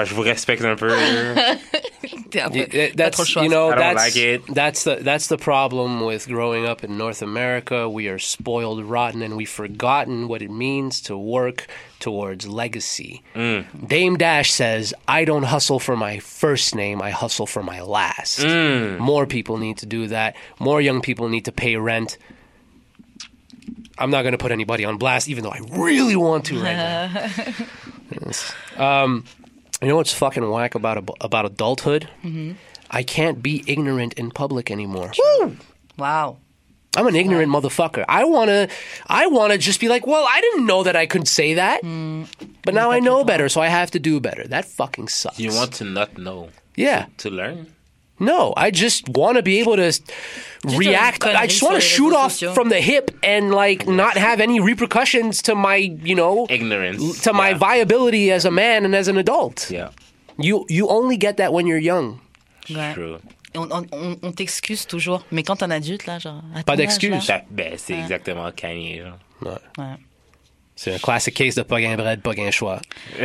Enfin, 0.00 0.08
je 0.08 0.14
vous 0.14 0.22
respecte 0.22 0.64
un 0.64 0.76
peu. 0.76 0.90
T'es 2.30 2.38
Yeah, 2.38 2.48
pas 2.48 3.10
trop 3.10 3.22
le 3.24 3.26
that's 3.26 3.34
you 3.36 3.48
know 3.48 3.68
I 3.68 3.74
don't 3.74 3.78
that's 3.78 4.04
like 4.04 4.16
it. 4.16 4.42
that's 4.54 4.84
the 4.84 4.96
that's 5.02 5.26
the 5.28 5.36
problem 5.36 6.00
with 6.04 6.26
growing 6.28 6.64
up 6.64 6.84
in 6.84 6.96
North 6.96 7.22
America. 7.22 7.88
We 7.88 8.08
are 8.08 8.18
spoiled 8.18 8.82
rotten, 8.84 9.22
and 9.22 9.36
we've 9.36 9.50
forgotten 9.50 10.28
what 10.28 10.40
it 10.40 10.50
means 10.50 11.00
to 11.02 11.16
work 11.18 11.66
towards 11.98 12.46
legacy. 12.46 13.22
Mm. 13.34 13.64
Dame 13.88 14.16
Dash 14.16 14.52
says, 14.52 14.94
"I 15.08 15.24
don't 15.24 15.42
hustle 15.44 15.80
for 15.80 15.96
my 15.96 16.18
first 16.20 16.74
name; 16.74 17.02
I 17.02 17.10
hustle 17.10 17.46
for 17.46 17.62
my 17.62 17.82
last." 17.82 18.40
Mm. 18.40 18.98
More 18.98 19.26
people 19.26 19.58
need 19.58 19.78
to 19.78 19.86
do 19.86 20.06
that. 20.08 20.36
More 20.58 20.80
young 20.80 21.00
people 21.02 21.28
need 21.28 21.44
to 21.46 21.52
pay 21.52 21.76
rent. 21.76 22.16
I'm 23.98 24.10
not 24.10 24.22
going 24.22 24.32
to 24.32 24.38
put 24.38 24.50
anybody 24.52 24.84
on 24.86 24.96
blast, 24.96 25.28
even 25.28 25.44
though 25.44 25.50
I 25.52 25.60
really 25.72 26.16
want 26.16 26.46
to 26.46 26.54
right 26.62 26.76
now. 26.76 27.30
Yes. 28.26 28.52
Um, 28.76 29.24
you 29.82 29.88
know 29.88 29.96
what's 29.96 30.12
fucking 30.12 30.48
whack 30.50 30.74
about 30.74 30.98
ab- 30.98 31.10
about 31.20 31.44
adulthood? 31.46 32.08
I 32.90 33.02
can't 33.02 33.42
be 33.42 33.62
ignorant 33.66 34.14
in 34.14 34.30
public 34.30 34.70
anymore. 34.70 35.12
Wow. 35.96 36.38
I'm 36.96 37.06
an 37.06 37.14
ignorant 37.14 37.52
motherfucker. 37.52 38.04
I 38.08 38.24
wanna, 38.24 38.68
I 39.06 39.28
wanna 39.28 39.58
just 39.58 39.78
be 39.80 39.88
like, 39.88 40.06
well, 40.08 40.26
I 40.28 40.40
didn't 40.40 40.66
know 40.66 40.82
that 40.82 40.96
I 40.96 41.06
could 41.06 41.28
say 41.28 41.54
that, 41.54 41.82
but 42.64 42.74
now 42.74 42.90
I 42.90 42.98
know 42.98 43.22
better, 43.22 43.48
so 43.48 43.60
I 43.60 43.68
have 43.68 43.92
to 43.92 44.00
do 44.00 44.18
better. 44.18 44.46
That 44.48 44.64
fucking 44.64 45.06
sucks. 45.08 45.38
you 45.38 45.54
want 45.54 45.72
to 45.74 45.84
not 45.84 46.18
know. 46.18 46.48
Yeah. 46.74 47.06
To 47.18 47.30
learn? 47.30 47.72
No, 48.20 48.52
I 48.56 48.70
just 48.70 49.08
want 49.08 49.36
to 49.38 49.42
be 49.42 49.60
able 49.60 49.76
to 49.76 49.92
react. 50.64 51.24
I 51.24 51.46
just 51.46 51.62
want 51.62 51.74
to 51.76 51.80
shoot 51.80 52.14
off 52.14 52.38
from 52.54 52.68
the 52.68 52.80
hip 52.80 53.10
and 53.22 53.50
like 53.54 53.86
not 53.88 54.16
have 54.18 54.40
any 54.40 54.60
repercussions 54.60 55.40
to 55.42 55.54
my, 55.54 55.76
you 56.04 56.14
know, 56.14 56.46
Ignorance. 56.50 57.22
to 57.22 57.32
my 57.32 57.50
Yeah. 57.50 57.58
viability 57.58 58.30
as 58.30 58.44
a 58.44 58.50
man 58.50 58.84
and 58.84 58.94
as 58.94 59.08
an 59.08 59.16
adult. 59.16 59.70
Yeah, 59.70 59.88
You 60.38 60.64
you 60.68 60.86
only 60.88 61.16
get 61.16 61.36
that 61.38 61.52
when 61.52 61.66
you're 61.66 61.82
young. 61.82 62.20
Ouais. 62.68 62.92
true. 62.94 63.18
On, 63.56 63.68
on- 63.72 63.88
on- 63.92 64.16
on 64.22 64.32
t'excuse 64.32 64.86
toujours, 64.86 65.24
mais 65.32 65.42
quand 65.42 65.56
t'es 65.56 65.64
un 65.64 65.70
adulte, 65.72 66.06
là, 66.06 66.18
genre. 66.20 66.42
Pas 66.66 66.76
d'excuse. 66.76 67.28
ben, 67.50 67.72
c'est 67.76 67.94
exactement 67.98 68.52
Kanye. 68.52 69.00
genre. 69.02 69.58
ouais. 69.78 69.96
C'est 70.82 70.94
un 70.94 70.98
classic 70.98 71.34
case 71.34 71.56
de 71.56 71.60
pas 71.62 71.78
gain 71.78 71.94
bread, 71.94 72.22
pas 72.22 72.32
gain 72.34 72.50
choix. 72.50 72.80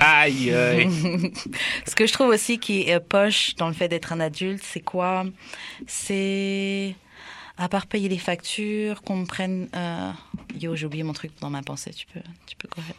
Aïe, 0.00 0.52
aïe. 0.52 0.90
Ce 1.86 1.94
que 1.94 2.06
je 2.06 2.12
trouve 2.12 2.28
aussi 2.28 2.58
qui 2.58 2.82
est 2.90 3.00
poche 3.00 3.54
dans 3.56 3.68
le 3.68 3.72
fait 3.72 3.88
d'être 3.88 4.12
un 4.12 4.20
adulte, 4.20 4.62
c'est 4.62 4.80
quoi? 4.82 5.24
C'est. 5.86 6.94
À 7.56 7.70
part 7.70 7.86
payer 7.86 8.10
les 8.10 8.18
factures, 8.18 9.00
qu'on 9.00 9.16
me 9.16 9.24
prenne. 9.24 9.70
euh, 9.74 10.10
Yo, 10.60 10.76
j'ai 10.76 10.84
oublié 10.84 11.04
mon 11.04 11.14
truc 11.14 11.32
dans 11.40 11.48
ma 11.48 11.62
pensée, 11.62 11.90
tu 11.94 12.04
peux, 12.12 12.20
tu 12.46 12.54
peux 12.56 12.68
corriger. 12.68 12.94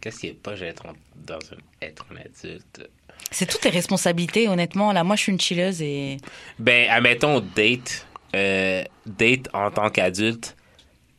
Qu'est-ce 0.00 0.18
qui 0.18 0.26
est 0.26 0.32
pas 0.32 0.58
être, 0.60 0.84
en- 0.86 0.94
dans 1.14 1.36
un, 1.38 1.58
être 1.86 2.06
un 2.12 2.16
adulte? 2.16 2.88
C'est 3.30 3.46
toutes 3.46 3.60
tes 3.60 3.70
responsabilités, 3.70 4.48
honnêtement. 4.48 4.92
Là, 4.92 5.04
moi, 5.04 5.14
je 5.14 5.22
suis 5.22 5.32
une 5.32 5.40
chilleuse 5.40 5.80
et. 5.80 6.16
Ben, 6.58 6.90
admettons, 6.90 7.38
date, 7.54 8.04
euh, 8.34 8.82
date 9.06 9.48
en 9.52 9.70
tant 9.70 9.90
qu'adulte. 9.90 10.56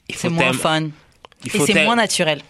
Il 0.10 0.16
faut 0.16 0.28
C'est 0.28 0.34
moins 0.34 0.54
fun. 0.54 0.90
Il 1.46 1.56
Et 1.56 1.60
c'est 1.68 1.84
moins 1.86 1.96
naturel. 1.96 2.42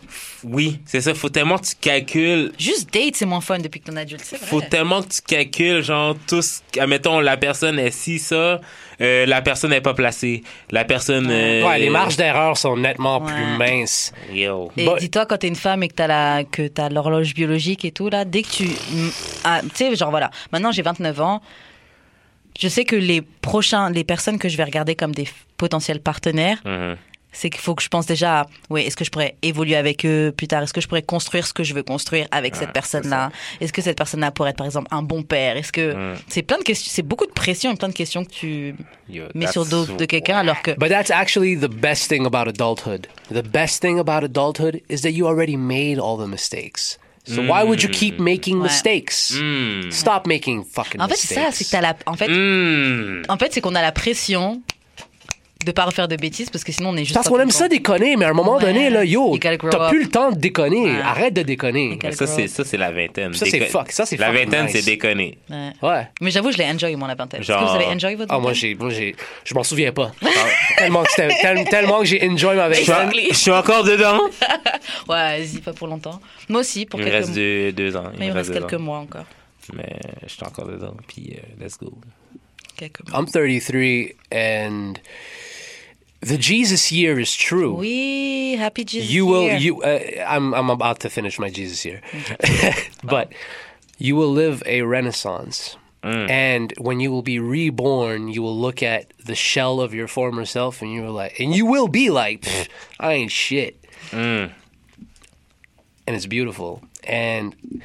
Oui, 0.45 0.79
c'est 0.85 1.01
ça. 1.01 1.13
Faut 1.13 1.27
tellement 1.27 1.57
que 1.57 1.65
tu 1.65 1.75
calcules. 1.75 2.53
Juste 2.57 2.93
date, 2.93 3.15
c'est 3.17 3.25
moins 3.25 3.41
fun 3.41 3.59
depuis 3.59 3.81
que 3.81 3.91
t'es 3.91 3.97
adulte, 3.97 4.21
c'est 4.23 4.38
Faut 4.38 4.59
vrai. 4.59 4.69
tellement 4.69 5.01
que 5.01 5.09
tu 5.09 5.21
calcules, 5.21 5.81
genre, 5.84 6.15
tous. 6.25 6.61
Admettons, 6.79 7.19
la 7.19 7.35
personne 7.35 7.79
est 7.79 7.91
si 7.91 8.17
ça, 8.17 8.61
euh, 9.01 9.25
la 9.25 9.41
personne 9.41 9.71
n'est 9.71 9.81
pas 9.81 9.93
placée. 9.93 10.41
La 10.71 10.85
personne. 10.85 11.27
euh, 11.29 11.67
Ouais, 11.67 11.79
les 11.79 11.89
marges 11.89 12.15
d'erreur 12.15 12.57
sont 12.57 12.77
nettement 12.77 13.19
Ouais. 13.21 13.34
plus 13.34 13.57
minces. 13.57 14.13
Yo. 14.31 14.71
Et 14.77 14.88
dis-toi, 14.99 15.25
quand 15.25 15.38
t'es 15.39 15.49
une 15.49 15.55
femme 15.55 15.84
et 15.84 15.89
que 15.89 15.95
t'as 15.95 16.07
la, 16.07 16.43
que 16.45 16.65
t'as 16.69 16.88
l'horloge 16.88 17.34
biologique 17.34 17.84
et 17.84 17.91
tout, 17.91 18.07
là, 18.07 18.23
dès 18.23 18.41
que 18.43 18.47
tu, 18.49 18.69
ah, 19.43 19.59
tu 19.63 19.69
sais, 19.73 19.95
genre 19.97 20.11
voilà, 20.11 20.31
maintenant 20.53 20.71
j'ai 20.71 20.81
29 20.84 21.19
ans, 21.19 21.41
je 22.57 22.67
sais 22.69 22.85
que 22.85 22.95
les 22.95 23.21
prochains, 23.21 23.89
les 23.89 24.05
personnes 24.05 24.39
que 24.39 24.47
je 24.47 24.55
vais 24.55 24.63
regarder 24.63 24.95
comme 24.95 25.13
des 25.13 25.27
potentiels 25.57 25.99
partenaires, 25.99 26.59
Mhm. 26.63 26.95
C'est 27.39 27.49
qu'il 27.49 27.61
faut 27.61 27.76
que 27.76 27.84
je 27.84 27.88
pense 27.88 28.05
déjà, 28.07 28.41
à, 28.41 28.45
ouais, 28.69 28.85
est-ce 28.85 28.95
que 28.97 29.05
je 29.05 29.11
pourrais 29.11 29.35
évoluer 29.43 29.76
avec 29.76 30.05
eux 30.05 30.34
plus 30.35 30.47
tard? 30.47 30.64
Est-ce 30.64 30.73
que 30.73 30.81
je 30.81 30.88
pourrais 30.88 31.01
construire 31.03 31.45
ce 31.45 31.53
que 31.53 31.64
je 31.64 31.73
veux 31.73 31.84
construire 31.84 32.27
avec 32.31 32.55
cette 32.55 32.73
personne-là? 32.73 33.31
Est-ce 33.61 33.72
que 33.72 33.81
cette 33.81 33.97
personne-là 33.97 34.31
pourrait 34.31 34.49
être, 34.51 34.57
par 34.57 34.65
exemple, 34.65 34.88
un 34.91 35.03
bon 35.03 35.22
père? 35.23 35.55
Est-ce 35.57 35.72
que 35.72 35.93
Mm. 35.93 36.15
c'est 36.27 36.41
plein 36.41 36.57
de 36.57 36.64
questions, 36.64 36.91
c'est 36.93 37.01
beaucoup 37.03 37.26
de 37.27 37.31
pression 37.31 37.72
et 37.72 37.76
plein 37.76 37.89
de 37.89 37.93
questions 37.93 38.26
que 38.26 38.31
tu 38.31 38.76
Yo, 39.09 39.26
mets 39.35 39.47
sur 39.51 39.64
le 39.65 39.69
dos 39.69 39.85
so- 39.85 39.95
de 39.95 40.05
quelqu'un 40.05 40.38
alors 40.39 40.61
que 40.61 40.72
But 40.72 40.89
that's 40.89 41.11
actually 41.11 41.55
the 41.57 41.69
best 41.69 42.09
thing 42.09 42.26
about 42.26 42.47
adulthood. 42.49 43.07
The 43.31 43.43
best 43.45 43.81
thing 43.81 43.99
about 43.99 44.23
adulthood 44.23 44.81
is 44.89 45.01
that 45.01 45.11
you 45.11 45.27
already 45.27 45.57
made 45.57 45.99
all 45.99 46.18
the 46.18 46.27
mistakes. 46.27 46.97
So 47.30 47.41
why 47.41 47.64
would 47.65 47.84
you 47.84 47.89
keep 47.89 48.19
making 48.19 48.55
Ouais. 48.57 48.64
mistakes? 48.69 49.34
Mm. 49.35 49.91
Stop 49.91 50.26
making 50.27 50.64
fucking 50.64 51.01
en 51.01 51.09
fait 51.09 51.18
c'est 51.18 51.34
ça, 51.35 51.41
mistakes. 51.47 51.55
c'est 51.55 51.65
que 51.65 51.69
t'as 51.72 51.81
la, 51.81 51.93
en 52.05 52.14
fait, 52.14 52.30
Mm. 52.30 53.23
En 53.27 53.38
fait, 53.38 53.51
c'est 53.53 53.59
qu'on 53.59 53.76
a 53.76 53.81
la 53.81 53.91
pression 53.91 54.61
de 55.65 55.71
pas 55.71 55.85
refaire 55.85 56.07
de 56.07 56.15
bêtises 56.15 56.49
parce 56.49 56.63
que 56.63 56.71
sinon 56.71 56.89
on 56.89 56.95
est 56.95 57.03
juste. 57.03 57.13
Parce 57.15 57.27
qu'on 57.27 57.39
aime 57.39 57.51
ça 57.51 57.67
déconner, 57.67 58.15
mais 58.15 58.25
à 58.25 58.29
un 58.29 58.34
moment 58.34 58.55
Ouais. 58.57 58.61
donné, 58.61 58.89
là, 58.89 59.03
yo, 59.03 59.38
t'as 59.38 59.89
plus 59.89 60.03
le 60.03 60.09
temps 60.09 60.31
de 60.31 60.38
déconner. 60.38 60.84
Ouais. 60.91 61.01
Arrête 61.01 61.34
de 61.34 61.41
déconner. 61.41 61.97
Ça, 62.11 62.27
c'est, 62.27 62.47
ça, 62.47 62.63
c'est 62.63 62.77
la 62.77 62.91
vingtaine. 62.91 63.34
Ça, 63.34 63.45
c'est 63.45 63.59
fuck- 63.65 63.91
ça, 63.91 64.05
c'est 64.05 64.17
La 64.17 64.31
vingtaine, 64.31 64.65
nice. 64.65 64.73
c'est 64.75 64.85
déconner. 64.85 65.38
Ouais. 65.49 65.71
Ouais. 65.81 66.07
Mais 66.21 66.31
j'avoue, 66.31 66.51
je 66.51 66.57
l'ai 66.57 66.65
enjoy 66.65 66.95
mon 66.95 67.07
la 67.07 67.15
vingtaine. 67.15 67.41
Est-ce 67.41 67.51
que 67.51 67.57
vous 67.63 67.75
avez 67.75 67.85
enjoy 67.85 68.15
votre 68.15 68.34
Ah, 68.34 68.39
moi, 68.39 68.53
j'ai, 68.53 68.75
moi, 68.75 68.89
j'ai, 68.89 69.15
je 69.43 69.53
m'en 69.53 69.63
souviens 69.63 69.91
pas. 69.91 70.11
tellement, 70.77 71.03
que 71.03 71.15
tel- 71.15 71.65
tellement 71.69 71.99
que 71.99 72.05
j'ai 72.05 72.27
enjoy 72.29 72.55
ma 72.55 72.71
Je 72.71 72.85
vingtaine. 72.85 73.11
suis- 73.11 73.29
je 73.31 73.35
suis 73.35 73.51
encore 73.51 73.84
dedans? 73.84 74.19
Ouais, 75.09 75.39
vas-y, 75.39 75.59
pas 75.61 75.73
pour 75.73 75.88
longtemps. 75.88 76.19
Moi 76.49 76.61
aussi, 76.61 76.85
pour 76.85 76.99
Il 76.99 77.05
me 77.05 77.09
quelques 77.09 77.17
reste 77.25 77.29
mois. 77.29 77.38
deux, 77.38 77.71
deux 77.71 77.95
ans. 77.95 78.03
Mais 78.17 78.27
il 78.27 78.29
me 78.31 78.35
reste 78.38 78.53
quelques 78.53 78.73
mois 78.73 78.99
encore. 78.99 79.25
Mais 79.73 79.99
je 80.25 80.31
suis 80.34 80.43
encore 80.45 80.65
dedans. 80.67 80.93
Puis, 81.07 81.35
euh, 81.38 81.63
let's 81.63 81.77
go. 81.77 81.93
Quelques 82.78 83.02
mois. 83.08 83.18
I'm 83.18 83.26
33 83.26 84.14
and 84.32 84.99
the 86.22 86.38
Jesus 86.38 86.91
year 86.91 87.20
is 87.20 87.36
true. 87.36 87.76
Oui, 87.76 88.56
Happy 88.58 88.84
Jesus 88.84 89.10
you 89.12 89.26
will 89.26 89.44
Year. 89.44 89.58
you 89.58 89.82
uh, 89.84 89.99
I'm 90.28 90.54
I'm 90.54 90.70
about 90.70 90.99
to 91.02 91.10
finish 91.10 91.40
my 91.40 91.49
Jesus 91.49 91.86
year. 91.86 92.02
but 93.04 93.32
you 93.98 94.16
will 94.16 94.32
live 94.32 94.64
a 94.66 94.82
renaissance. 94.84 95.76
And 96.04 96.72
when 96.78 97.02
you 97.02 97.12
will 97.12 97.22
be 97.22 97.38
reborn, 97.38 98.30
you 98.30 98.41
will 98.41 98.58
look 98.58 98.82
at 98.82 99.12
the 99.26 99.36
shell 99.36 99.82
of 99.82 99.94
your 99.94 100.08
former 100.08 100.45
self 100.45 100.82
and 100.82 100.90
you 100.94 101.02
will 101.04 101.12
like 101.12 101.38
and 101.38 101.54
you 101.54 101.66
will 101.66 101.90
be 101.90 102.10
like 102.10 102.48
I 102.98 103.12
ain't 103.14 103.32
shit. 103.32 103.84
And 104.14 104.54
it's 106.16 106.26
beautiful. 106.26 106.82
And 107.04 107.82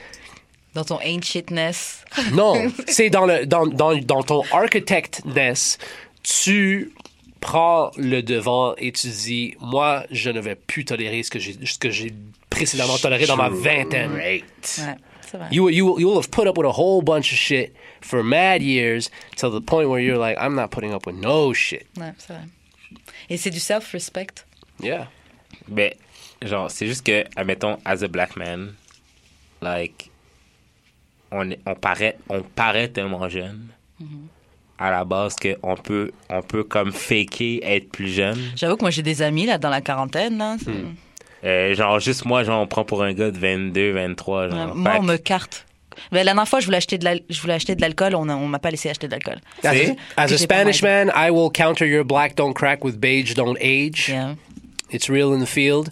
Dans 0.74 0.84
ton 0.84 0.98
ancientness. 1.04 2.04
Non, 2.32 2.70
c'est 2.88 3.10
dans, 3.10 3.26
le, 3.26 3.46
dans, 3.46 3.66
dans, 3.66 3.94
dans 3.96 4.22
ton 4.22 4.42
architectness, 4.52 5.78
tu 6.22 6.92
prends 7.40 7.90
le 7.96 8.22
devant 8.22 8.74
et 8.76 8.92
tu 8.92 9.08
dis, 9.08 9.54
moi, 9.60 10.04
je 10.10 10.30
ne 10.30 10.40
vais 10.40 10.54
plus 10.54 10.84
tolérer 10.84 11.22
ce 11.22 11.30
que 11.30 11.38
j'ai, 11.38 11.56
ce 11.64 11.78
que 11.78 11.90
j'ai 11.90 12.12
précédemment 12.50 12.96
toléré 12.98 13.26
dans 13.26 13.36
ma 13.36 13.48
vingtaine. 13.48 14.12
Ouais, 14.12 14.44
c'est 14.62 14.82
vrai. 15.38 15.48
You, 15.50 15.68
you, 15.70 15.98
you 15.98 16.08
will 16.08 16.16
have 16.18 16.30
put 16.30 16.46
up 16.46 16.56
with 16.58 16.66
a 16.66 16.72
whole 16.72 17.02
bunch 17.02 17.32
of 17.32 17.38
shit 17.38 17.74
for 18.02 18.22
mad 18.22 18.62
years 18.62 19.10
till 19.36 19.50
the 19.50 19.60
point 19.64 19.88
where 19.88 19.98
you're 19.98 20.18
like, 20.18 20.36
I'm 20.38 20.54
not 20.54 20.68
putting 20.70 20.92
up 20.92 21.06
with 21.06 21.16
no 21.16 21.52
shit. 21.54 21.86
Ouais, 21.96 22.12
c'est 22.18 22.34
vrai. 22.34 22.44
Et 23.30 23.36
c'est 23.38 23.50
du 23.50 23.58
self-respect? 23.58 24.44
Yeah. 24.80 25.08
Ben, 25.68 25.92
genre, 26.42 26.70
c'est 26.70 26.86
juste 26.86 27.04
que, 27.04 27.24
admettons, 27.36 27.78
as 27.84 28.02
a 28.02 28.08
black 28.08 28.36
man, 28.36 28.74
like, 29.62 30.10
on, 31.32 31.50
est- 31.50 31.58
on, 31.66 31.74
paraît, 31.74 32.16
on 32.28 32.42
paraît 32.42 32.88
tellement 32.88 33.28
jeune 33.28 33.68
à 34.78 34.90
la 34.90 35.04
base 35.04 35.36
qu'on 35.36 35.76
peut, 35.76 36.10
on 36.28 36.42
peut 36.42 36.64
comme 36.64 36.92
faker 36.92 37.60
être 37.62 37.90
plus 37.90 38.08
jeune. 38.08 38.38
J'avoue 38.56 38.76
que 38.76 38.82
moi 38.82 38.90
j'ai 38.90 39.02
des 39.02 39.22
amis 39.22 39.46
là 39.46 39.58
dans 39.58 39.70
la 39.70 39.80
quarantaine. 39.80 40.38
Là. 40.38 40.56
Euh, 41.44 41.74
genre, 41.74 41.98
juste 42.00 42.24
moi, 42.24 42.44
genre, 42.44 42.60
on 42.62 42.66
prend 42.66 42.84
pour 42.84 43.02
un 43.02 43.12
gars 43.12 43.30
de 43.30 43.38
22, 43.38 43.92
23. 43.92 44.48
Genre. 44.50 44.58
Ouais, 44.58 44.74
moi 44.74 44.92
Fait 44.92 44.98
on 44.98 45.02
me 45.02 45.16
carte. 45.16 45.66
Mais 46.10 46.18
la 46.18 46.24
dernière 46.24 46.48
fois 46.48 46.58
je 46.60 46.64
voulais 46.66 46.78
acheter 46.78 46.98
de 46.98 47.04
l'al- 47.04 47.20
je 47.28 47.40
voulais 47.40 47.54
acheter 47.54 47.74
de 47.76 47.80
l'alcool, 47.80 48.14
on, 48.14 48.28
a- 48.28 48.34
on 48.34 48.48
m'a 48.48 48.58
pas 48.58 48.70
laissé 48.70 48.88
acheter 48.88 49.06
de 49.06 49.12
l'alcool. 49.12 49.36
As 49.62 49.68
a, 50.16 50.22
as 50.22 50.36
Spanish 50.36 50.82
man, 50.82 51.12
I 51.14 51.30
will 51.30 51.50
counter 51.52 51.86
your 51.86 52.02
black 52.04 52.34
don't 52.36 52.54
crack 52.54 52.82
with 52.84 52.96
beige 52.98 53.34
don't 53.34 53.58
age. 53.60 54.08
Yeah, 54.08 54.34
It's 54.92 55.08
real 55.08 55.32
in 55.32 55.40
the 55.40 55.46
field. 55.46 55.88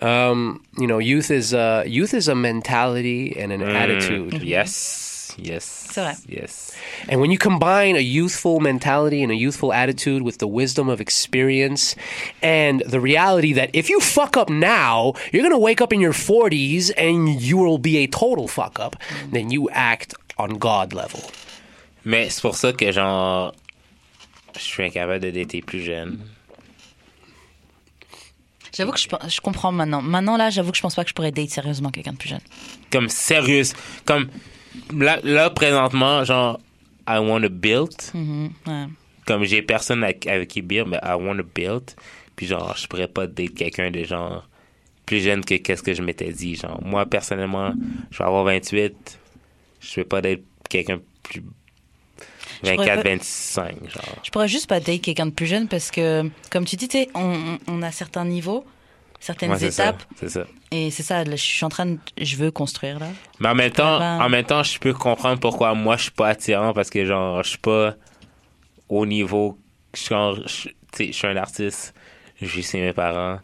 Um, 0.00 0.62
you 0.78 0.86
know, 0.86 0.98
youth 0.98 1.30
is 1.30 1.52
uh, 1.54 1.84
youth 1.86 2.14
is 2.14 2.28
a 2.28 2.34
mentality 2.34 3.36
and 3.38 3.52
an 3.52 3.62
attitude. 3.62 4.42
Yes, 4.42 5.34
yes. 5.38 5.64
C'est. 5.96 6.16
Yes. 6.28 6.76
And 7.08 7.20
when 7.20 7.30
you 7.30 7.38
combine 7.38 7.96
a 7.96 8.00
youthful 8.00 8.60
mentality 8.60 9.22
and 9.22 9.32
a 9.32 9.34
youthful 9.34 9.72
attitude 9.72 10.22
with 10.22 10.38
the 10.38 10.46
wisdom 10.46 10.90
of 10.90 11.00
experience 11.00 11.96
and 12.42 12.82
the 12.86 13.00
reality 13.00 13.54
that 13.54 13.70
if 13.72 13.88
you 13.88 13.98
fuck 14.00 14.36
up 14.36 14.50
now, 14.50 15.14
you're 15.32 15.42
going 15.42 15.54
to 15.54 15.58
wake 15.58 15.80
up 15.80 15.92
in 15.92 16.00
your 16.00 16.12
40s 16.12 16.92
and 16.98 17.40
you 17.40 17.56
will 17.56 17.78
be 17.78 17.96
a 18.04 18.06
total 18.06 18.46
fuck 18.46 18.78
up, 18.78 18.96
then 19.32 19.50
you 19.50 19.70
act 19.70 20.14
on 20.36 20.58
God 20.58 20.92
level. 20.92 21.22
Mais 22.04 22.28
c'est 22.28 22.42
pour 22.42 22.56
ça 22.56 22.72
que, 22.72 22.92
genre, 22.92 23.52
je 24.54 24.60
suis 24.60 24.84
incapable 24.84 25.20
de 25.20 25.30
dater 25.30 25.62
plus 25.62 25.80
jeune. 25.82 26.18
J'avoue 28.76 28.92
que 28.92 29.00
je, 29.00 29.08
je 29.28 29.40
comprends 29.40 29.72
maintenant. 29.72 30.02
Maintenant 30.02 30.36
là, 30.36 30.50
j'avoue 30.50 30.70
que 30.70 30.76
je 30.76 30.82
pense 30.82 30.94
pas 30.94 31.02
que 31.02 31.08
je 31.08 31.14
pourrais 31.14 31.32
date 31.32 31.50
sérieusement 31.50 31.90
quelqu'un 31.90 32.12
de 32.12 32.18
plus 32.18 32.28
jeune. 32.28 32.40
Comme 32.90 33.08
sérieuse. 33.08 33.72
Comme, 34.04 34.28
là, 34.94 35.18
là 35.22 35.50
présentement, 35.50 36.24
genre, 36.24 36.60
I 37.08 37.18
want 37.18 37.42
to 37.42 37.48
build. 37.48 37.94
Mhm, 38.14 38.50
ouais. 38.66 38.84
Comme 39.26 39.44
j'ai 39.44 39.62
personne 39.62 40.04
avec, 40.04 40.26
avec 40.26 40.48
qui 40.48 40.62
build, 40.62 40.88
mais 40.88 41.00
I 41.02 41.14
want 41.14 41.36
to 41.38 41.44
build. 41.54 41.92
Puis 42.36 42.46
genre, 42.46 42.76
je 42.76 42.86
pourrais 42.86 43.08
pas 43.08 43.26
date 43.26 43.54
quelqu'un 43.54 43.90
de 43.90 44.04
genre 44.04 44.46
plus 45.06 45.20
jeune 45.20 45.44
que 45.44 45.54
qu'est-ce 45.54 45.82
que 45.82 45.94
je 45.94 46.02
m'étais 46.02 46.32
dit. 46.32 46.56
Genre, 46.56 46.80
moi, 46.84 47.06
personnellement, 47.06 47.72
je 48.10 48.18
vais 48.18 48.24
avoir 48.24 48.44
28. 48.44 49.18
Je 49.80 49.94
vais 49.96 50.04
pas 50.04 50.20
date 50.20 50.40
quelqu'un 50.68 50.98
plus. 51.22 51.42
Pourrais 52.74 52.86
24, 52.86 53.02
pas- 53.02 53.08
25, 53.10 53.90
genre. 53.90 54.16
Je 54.22 54.30
pourrais 54.30 54.48
juste 54.48 54.66
pas 54.68 54.80
date 54.80 55.00
quelqu'un 55.00 55.26
de 55.26 55.30
plus 55.32 55.46
jeune 55.46 55.68
parce 55.68 55.90
que, 55.90 56.28
comme 56.50 56.64
tu 56.64 56.76
dis, 56.76 56.88
on, 57.14 57.58
on- 57.68 57.82
a 57.82 57.92
certains 57.92 58.24
niveaux, 58.24 58.64
certaines 59.20 59.52
Ouais, 59.52 59.64
étapes. 59.64 60.02
C'est 60.16 60.28
ça. 60.28 60.44
Et 60.70 60.90
c'est 60.90 61.02
ça, 61.02 61.24
là, 61.24 61.36
je 61.36 61.42
suis 61.42 61.64
en 61.64 61.68
train 61.68 61.86
de. 61.86 61.98
Je 62.20 62.36
veux 62.36 62.50
construire 62.50 62.98
là. 62.98 63.06
Mais 63.40 63.48
en 63.48 63.54
même 63.54 63.70
temps, 63.70 64.00
en 64.00 64.28
même 64.28 64.44
temps, 64.44 64.62
je 64.62 64.78
peux 64.78 64.92
comprendre 64.92 65.38
pourquoi 65.40 65.74
moi 65.74 65.96
je 65.96 66.02
suis 66.04 66.10
pas 66.10 66.28
attirant 66.28 66.72
parce 66.72 66.90
que 66.90 67.04
genre 67.04 67.42
je 67.42 67.50
suis 67.50 67.58
pas 67.58 67.94
au 68.88 69.06
niveau 69.06 69.58
genre 69.94 70.34
je, 70.46 70.68
je 70.98 71.12
suis 71.12 71.26
un 71.26 71.36
artiste, 71.36 71.94
je 72.40 72.60
chez 72.60 72.80
mes 72.80 72.92
parents. 72.92 73.38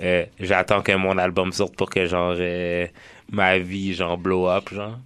Euh, 0.00 0.24
j'attends 0.40 0.82
que 0.82 0.92
mon 0.92 1.18
album 1.18 1.52
sorte 1.52 1.76
pour 1.76 1.90
que 1.90 2.06
genre 2.06 2.34
euh, 2.38 2.86
ma 3.30 3.58
vie 3.58 3.94
genre 3.94 4.16
blow 4.18 4.48
up 4.48 4.70
genre. 4.72 4.98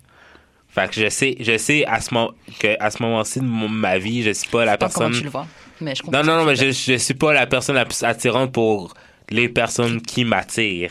Fait 0.76 0.90
que 0.90 1.00
je 1.00 1.08
sais 1.08 1.36
je 1.40 1.56
sais 1.56 1.86
à 1.86 2.02
ce 2.02 2.12
moment 2.12 2.32
que 2.58 2.76
à 2.78 2.90
ce 2.90 3.02
moment-ci 3.02 3.40
de 3.40 3.46
ma 3.46 3.96
vie, 3.96 4.22
je 4.22 4.32
suis 4.32 4.50
pas 4.50 4.66
la 4.66 4.76
comment 4.76 4.90
personne 4.90 5.12
tu 5.12 5.24
le 5.24 5.30
vois. 5.30 5.46
Mais 5.80 5.94
je 5.94 6.02
comprends. 6.02 6.22
Non 6.22 6.26
non 6.26 6.38
non, 6.40 6.44
mais 6.44 6.54
je 6.54 6.70
je 6.70 6.98
suis 6.98 7.14
pas 7.14 7.32
la 7.32 7.46
personne 7.46 7.76
la 7.76 7.86
plus 7.86 8.02
attirante 8.02 8.52
pour 8.52 8.92
les 9.30 9.48
personnes 9.48 10.02
qui 10.02 10.26
m'attirent. 10.26 10.90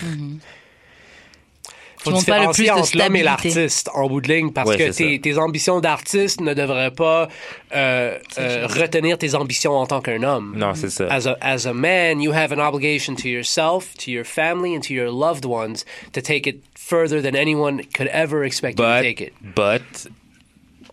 Faut 2.06 2.12
Tu 2.12 2.16
montres 2.16 2.26
pas 2.28 2.46
le 2.46 2.54
plus 2.54 2.66
de 2.68 2.70
entre 2.72 2.98
l'homme 2.98 3.16
et 3.18 3.24
l'artiste 3.24 3.90
en 3.94 4.08
bout 4.08 4.22
de 4.22 4.28
ligne 4.32 4.52
parce 4.52 4.70
Ouais, 4.70 4.78
que 4.78 4.92
tes, 4.96 5.20
tes 5.20 5.38
ambitions 5.38 5.80
d'artiste 5.82 6.40
ne 6.40 6.54
devraient 6.54 6.92
pas 6.92 7.28
euh, 7.76 8.18
euh, 8.38 8.68
retenir 8.68 9.18
tes 9.18 9.36
ambitions 9.36 9.74
en 9.76 9.86
tant 9.88 10.02
qu'un 10.02 10.24
homme. 10.24 10.54
Non, 10.56 10.74
c'est 10.76 10.90
ça. 10.90 11.08
As 11.12 11.28
a, 11.28 11.36
as 11.42 11.66
a 11.68 11.74
man, 11.74 12.22
you 12.22 12.32
have 12.32 12.52
an 12.54 12.60
obligation 12.60 13.16
to 13.16 13.28
yourself, 13.28 13.94
to 13.98 14.12
your 14.12 14.24
family, 14.24 14.76
and 14.76 14.82
to 14.82 14.94
your 14.94 15.10
loved 15.12 15.44
ones 15.46 15.84
to 16.14 16.22
take 16.22 16.48
it 16.48 16.64
further 16.76 17.22
than 17.22 17.36
anyone 17.36 17.82
could 17.96 18.08
ever 18.14 18.44
expect 18.46 18.80
you 18.80 18.86
to 18.86 19.02
take 19.02 19.20
it. 19.20 19.34
but 19.56 19.82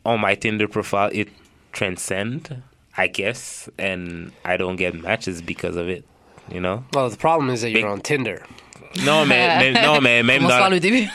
on 0.04 0.18
my 0.20 0.34
Tinder 0.34 0.66
profile 0.66 1.10
it 1.12 1.28
transcend 1.72 2.62
I 2.96 3.06
guess 3.08 3.68
and 3.78 4.32
I 4.44 4.56
don't 4.56 4.76
get 4.76 4.94
matches 4.94 5.42
because 5.42 5.76
of 5.76 5.88
it 5.88 6.04
you 6.50 6.60
know 6.60 6.82
Well, 6.94 7.08
the 7.10 7.16
problem 7.18 7.50
is 7.50 7.60
that 7.60 7.70
you're 7.70 7.82
Big- 7.82 7.90
on 7.90 8.00
Tinder. 8.00 8.42
Non 9.04 9.24
mais, 9.26 9.72
mais- 9.72 9.86
non 9.86 10.00
mais 10.00 10.22
même 10.22 10.46
dans 10.46 10.68
le 10.68 10.80
début. 10.80 11.08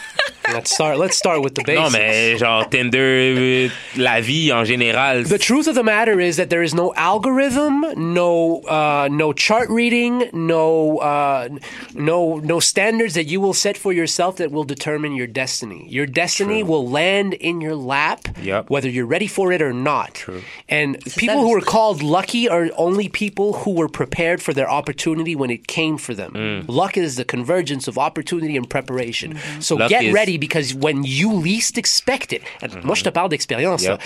Let's 0.54 0.72
start. 0.74 0.98
Let's 0.98 1.18
start 1.18 1.42
with 1.42 1.56
the 1.56 1.64
basics. 1.64 1.82
Non, 1.82 1.92
mais 1.92 2.38
genre 2.38 2.68
Tinder, 2.70 3.00
euh, 3.00 3.70
la 3.98 4.22
vie 4.22 4.52
en 4.54 4.64
général. 4.64 5.24
The 5.28 5.38
truth 5.38 5.68
of 5.68 5.76
the 5.76 5.84
matter 5.84 6.20
is 6.22 6.38
that 6.38 6.50
there 6.50 6.64
is 6.64 6.74
no 6.74 6.94
algorithm, 6.96 7.84
no 8.14 8.62
uh, 8.68 9.10
no 9.12 9.34
chart 9.34 9.70
reading, 9.70 10.30
no 10.34 10.98
uh, 11.00 11.50
no 11.94 12.38
no 12.38 12.60
standards 12.60 13.14
that 13.16 13.26
you 13.26 13.42
will 13.42 13.54
set 13.54 13.78
for 13.78 13.92
yourself 13.92 14.38
that 14.38 14.52
will 14.52 14.64
determine 14.64 15.14
your 15.16 15.28
destiny. 15.28 15.86
Your 15.90 16.06
destiny 16.06 16.64
will 16.64 16.88
land 16.90 17.34
in 17.34 17.60
your 17.62 17.76
lap, 17.76 18.28
Yep. 18.42 18.70
whether 18.70 18.90
you're 18.90 19.06
ready 19.06 19.28
for 19.28 19.52
it 19.52 19.62
or 19.62 19.74
not. 19.74 20.14
True. 20.16 20.42
And 20.70 20.98
people 21.18 21.42
who 21.42 21.54
are 21.56 21.62
called 21.62 22.02
lucky 22.02 22.48
are 22.48 22.70
only 22.78 23.10
people 23.10 23.54
who 23.54 23.72
were 23.72 23.90
prepared 23.90 24.42
for 24.42 24.54
their 24.54 24.70
opportunity 24.70 25.36
when 25.36 25.50
it 25.50 25.68
came 25.68 25.98
for 25.98 26.14
them. 26.14 26.32
Mm. 26.34 26.66
Luck 26.68 26.96
is 26.98 27.16
the 27.18 27.26
convergence 27.26 27.88
of 27.88 27.98
opportunity 27.98 28.56
and 28.56 28.70
preparation. 28.70 29.38
So 29.60 29.76
Luck 29.76 29.90
get 29.90 30.06
is- 30.06 30.14
ready 30.38 30.48
because 30.48 30.74
when 30.74 31.04
you 31.04 31.34
least 31.34 31.78
expect 31.78 32.34
it, 32.34 32.42
and 32.62 32.84
moi 32.84 32.96
je 32.96 33.04
te 33.04 33.10
parle 33.10 33.30
d'expérience. 33.30 33.84
Yep. 33.84 34.02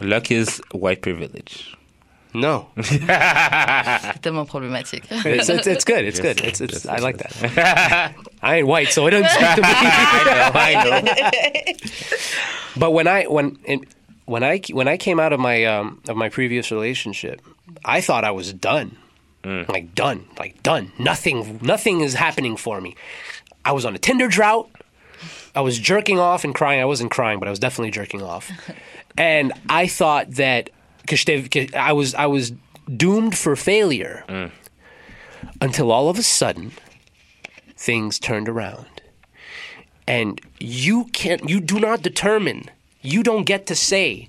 Luck 0.00 0.30
is 0.30 0.60
white 0.72 1.00
privilege. 1.00 1.76
No. 2.34 2.68
C'est 2.80 4.22
tellement 4.22 4.46
problématique. 4.46 5.04
It's, 5.10 5.50
it's, 5.50 5.66
it's 5.66 5.84
good. 5.84 6.04
It's 6.04 6.18
good. 6.18 6.40
It's, 6.40 6.62
it's, 6.62 6.86
I 6.86 6.96
like 6.96 7.18
that. 7.18 8.14
I 8.42 8.56
ain't 8.56 8.66
white, 8.66 8.88
so 8.90 9.06
it 9.06 9.10
doesn't 9.10 9.28
speak 9.30 9.54
to 9.56 9.60
me. 9.60 9.68
I 10.54 10.72
know. 10.82 12.80
but 12.80 12.92
when 12.92 13.06
I 13.06 13.24
when 13.24 13.58
when 14.24 14.42
I 14.42 14.60
when 14.70 14.88
I 14.88 14.96
came 14.96 15.20
out 15.20 15.32
of 15.34 15.40
my 15.40 15.64
um, 15.66 16.00
of 16.08 16.16
my 16.16 16.30
previous 16.30 16.70
relationship, 16.70 17.42
I 17.84 18.00
thought 18.00 18.24
I 18.24 18.30
was 18.30 18.52
done. 18.52 18.96
Like 19.44 19.94
done. 19.94 20.24
Like 20.38 20.62
done. 20.62 20.92
Nothing 20.98 21.58
nothing 21.62 22.00
is 22.00 22.14
happening 22.14 22.56
for 22.56 22.80
me. 22.80 22.94
I 23.64 23.72
was 23.72 23.84
on 23.84 23.94
a 23.94 23.98
Tinder 23.98 24.28
drought. 24.28 24.70
I 25.54 25.60
was 25.60 25.78
jerking 25.78 26.18
off 26.18 26.44
and 26.44 26.54
crying. 26.54 26.80
I 26.80 26.84
wasn't 26.84 27.10
crying, 27.10 27.38
but 27.38 27.48
I 27.48 27.50
was 27.50 27.58
definitely 27.58 27.90
jerking 27.90 28.22
off. 28.22 28.50
and 29.18 29.52
I 29.68 29.86
thought 29.86 30.32
that 30.32 30.70
I 31.74 31.92
was 31.92 32.14
I 32.14 32.26
was 32.26 32.52
doomed 32.96 33.36
for 33.36 33.56
failure 33.56 34.24
mm. 34.28 34.50
until 35.60 35.90
all 35.90 36.08
of 36.08 36.18
a 36.18 36.22
sudden 36.22 36.72
things 37.76 38.18
turned 38.18 38.48
around. 38.48 38.86
And 40.06 40.40
you 40.58 41.04
can't 41.06 41.48
you 41.48 41.60
do 41.60 41.78
not 41.78 42.02
determine. 42.02 42.70
You 43.02 43.22
don't 43.22 43.44
get 43.44 43.66
to 43.66 43.74
say 43.74 44.28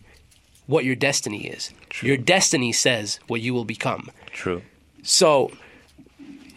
what 0.65 0.83
your 0.83 0.95
destiny 0.95 1.47
is. 1.47 1.71
Your 2.01 2.17
destiny 2.17 2.71
says 2.71 3.19
what 3.27 3.41
you 3.41 3.53
will 3.53 3.65
become. 3.65 4.09
True. 4.31 4.61
So 5.03 5.51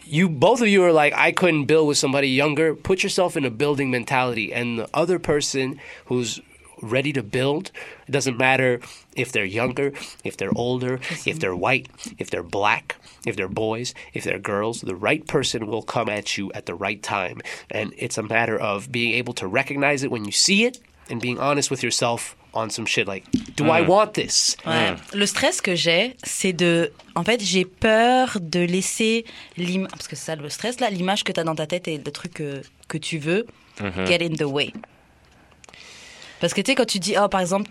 you 0.06 0.28
both 0.28 0.60
of 0.60 0.68
you 0.68 0.84
are 0.84 0.92
like, 0.92 1.12
I 1.14 1.32
couldn't 1.32 1.64
build 1.66 1.88
with 1.88 1.98
somebody 1.98 2.28
younger. 2.28 2.74
Put 2.74 3.02
yourself 3.02 3.36
in 3.36 3.44
a 3.44 3.50
building 3.50 3.90
mentality, 3.90 4.52
and 4.52 4.78
the 4.78 4.88
other 4.94 5.18
person 5.18 5.80
who's 6.06 6.40
ready 6.82 7.12
to 7.12 7.22
build. 7.22 7.70
It 8.06 8.12
doesn't 8.12 8.36
matter 8.36 8.80
if 9.14 9.32
they're 9.32 9.44
younger, 9.44 9.92
if 10.24 10.36
they're 10.36 10.56
older, 10.56 11.00
if 11.24 11.40
they're 11.40 11.56
white, 11.56 11.88
if 12.18 12.30
they're 12.30 12.42
black, 12.42 12.96
if 13.24 13.36
they're 13.36 13.48
boys, 13.48 13.94
if 14.12 14.24
they're 14.24 14.38
girls. 14.38 14.82
The 14.82 14.94
right 14.94 15.26
person 15.26 15.66
will 15.66 15.82
come 15.82 16.08
at 16.08 16.36
you 16.36 16.52
at 16.52 16.66
the 16.66 16.74
right 16.74 17.02
time, 17.02 17.40
and 17.70 17.94
it's 17.96 18.18
a 18.18 18.22
matter 18.22 18.58
of 18.58 18.92
being 18.92 19.14
able 19.14 19.32
to 19.34 19.46
recognize 19.46 20.02
it 20.02 20.10
when 20.10 20.24
you 20.24 20.32
see 20.32 20.64
it 20.64 20.78
and 21.08 21.20
being 21.20 21.38
honest 21.38 21.70
with 21.70 21.82
yourself 21.82 22.36
on 22.56 22.70
some 22.70 22.86
shit 22.86 23.06
like, 23.06 23.24
do 23.56 23.66
I 23.66 23.82
want 23.82 24.12
this? 24.14 24.56
Ouais. 24.66 24.94
Le 25.12 25.26
stress 25.26 25.60
que 25.60 25.74
j'ai, 25.74 26.16
c'est 26.22 26.52
de. 26.52 26.92
En 27.14 27.24
fait, 27.24 27.42
j'ai 27.42 27.64
peur 27.64 28.38
de 28.40 28.60
laisser 28.60 29.24
l'image. 29.56 29.90
Parce 29.90 30.08
que 30.08 30.16
c'est 30.16 30.26
ça 30.26 30.36
le 30.36 30.48
stress, 30.48 30.80
là, 30.80 30.90
l'image 30.90 31.24
que 31.24 31.32
tu 31.32 31.40
as 31.40 31.44
dans 31.44 31.54
ta 31.54 31.66
tête 31.66 31.88
et 31.88 31.98
le 31.98 32.10
truc 32.10 32.34
que, 32.34 32.62
que 32.88 32.98
tu 32.98 33.18
veux, 33.18 33.46
get 34.06 34.24
in 34.24 34.34
the 34.34 34.42
way. 34.42 34.72
Parce 36.38 36.52
que 36.52 36.60
tu 36.60 36.70
sais, 36.70 36.74
quand 36.74 36.84
tu 36.84 36.98
dis, 36.98 37.14
oh, 37.18 37.28
par 37.28 37.40
exemple, 37.40 37.64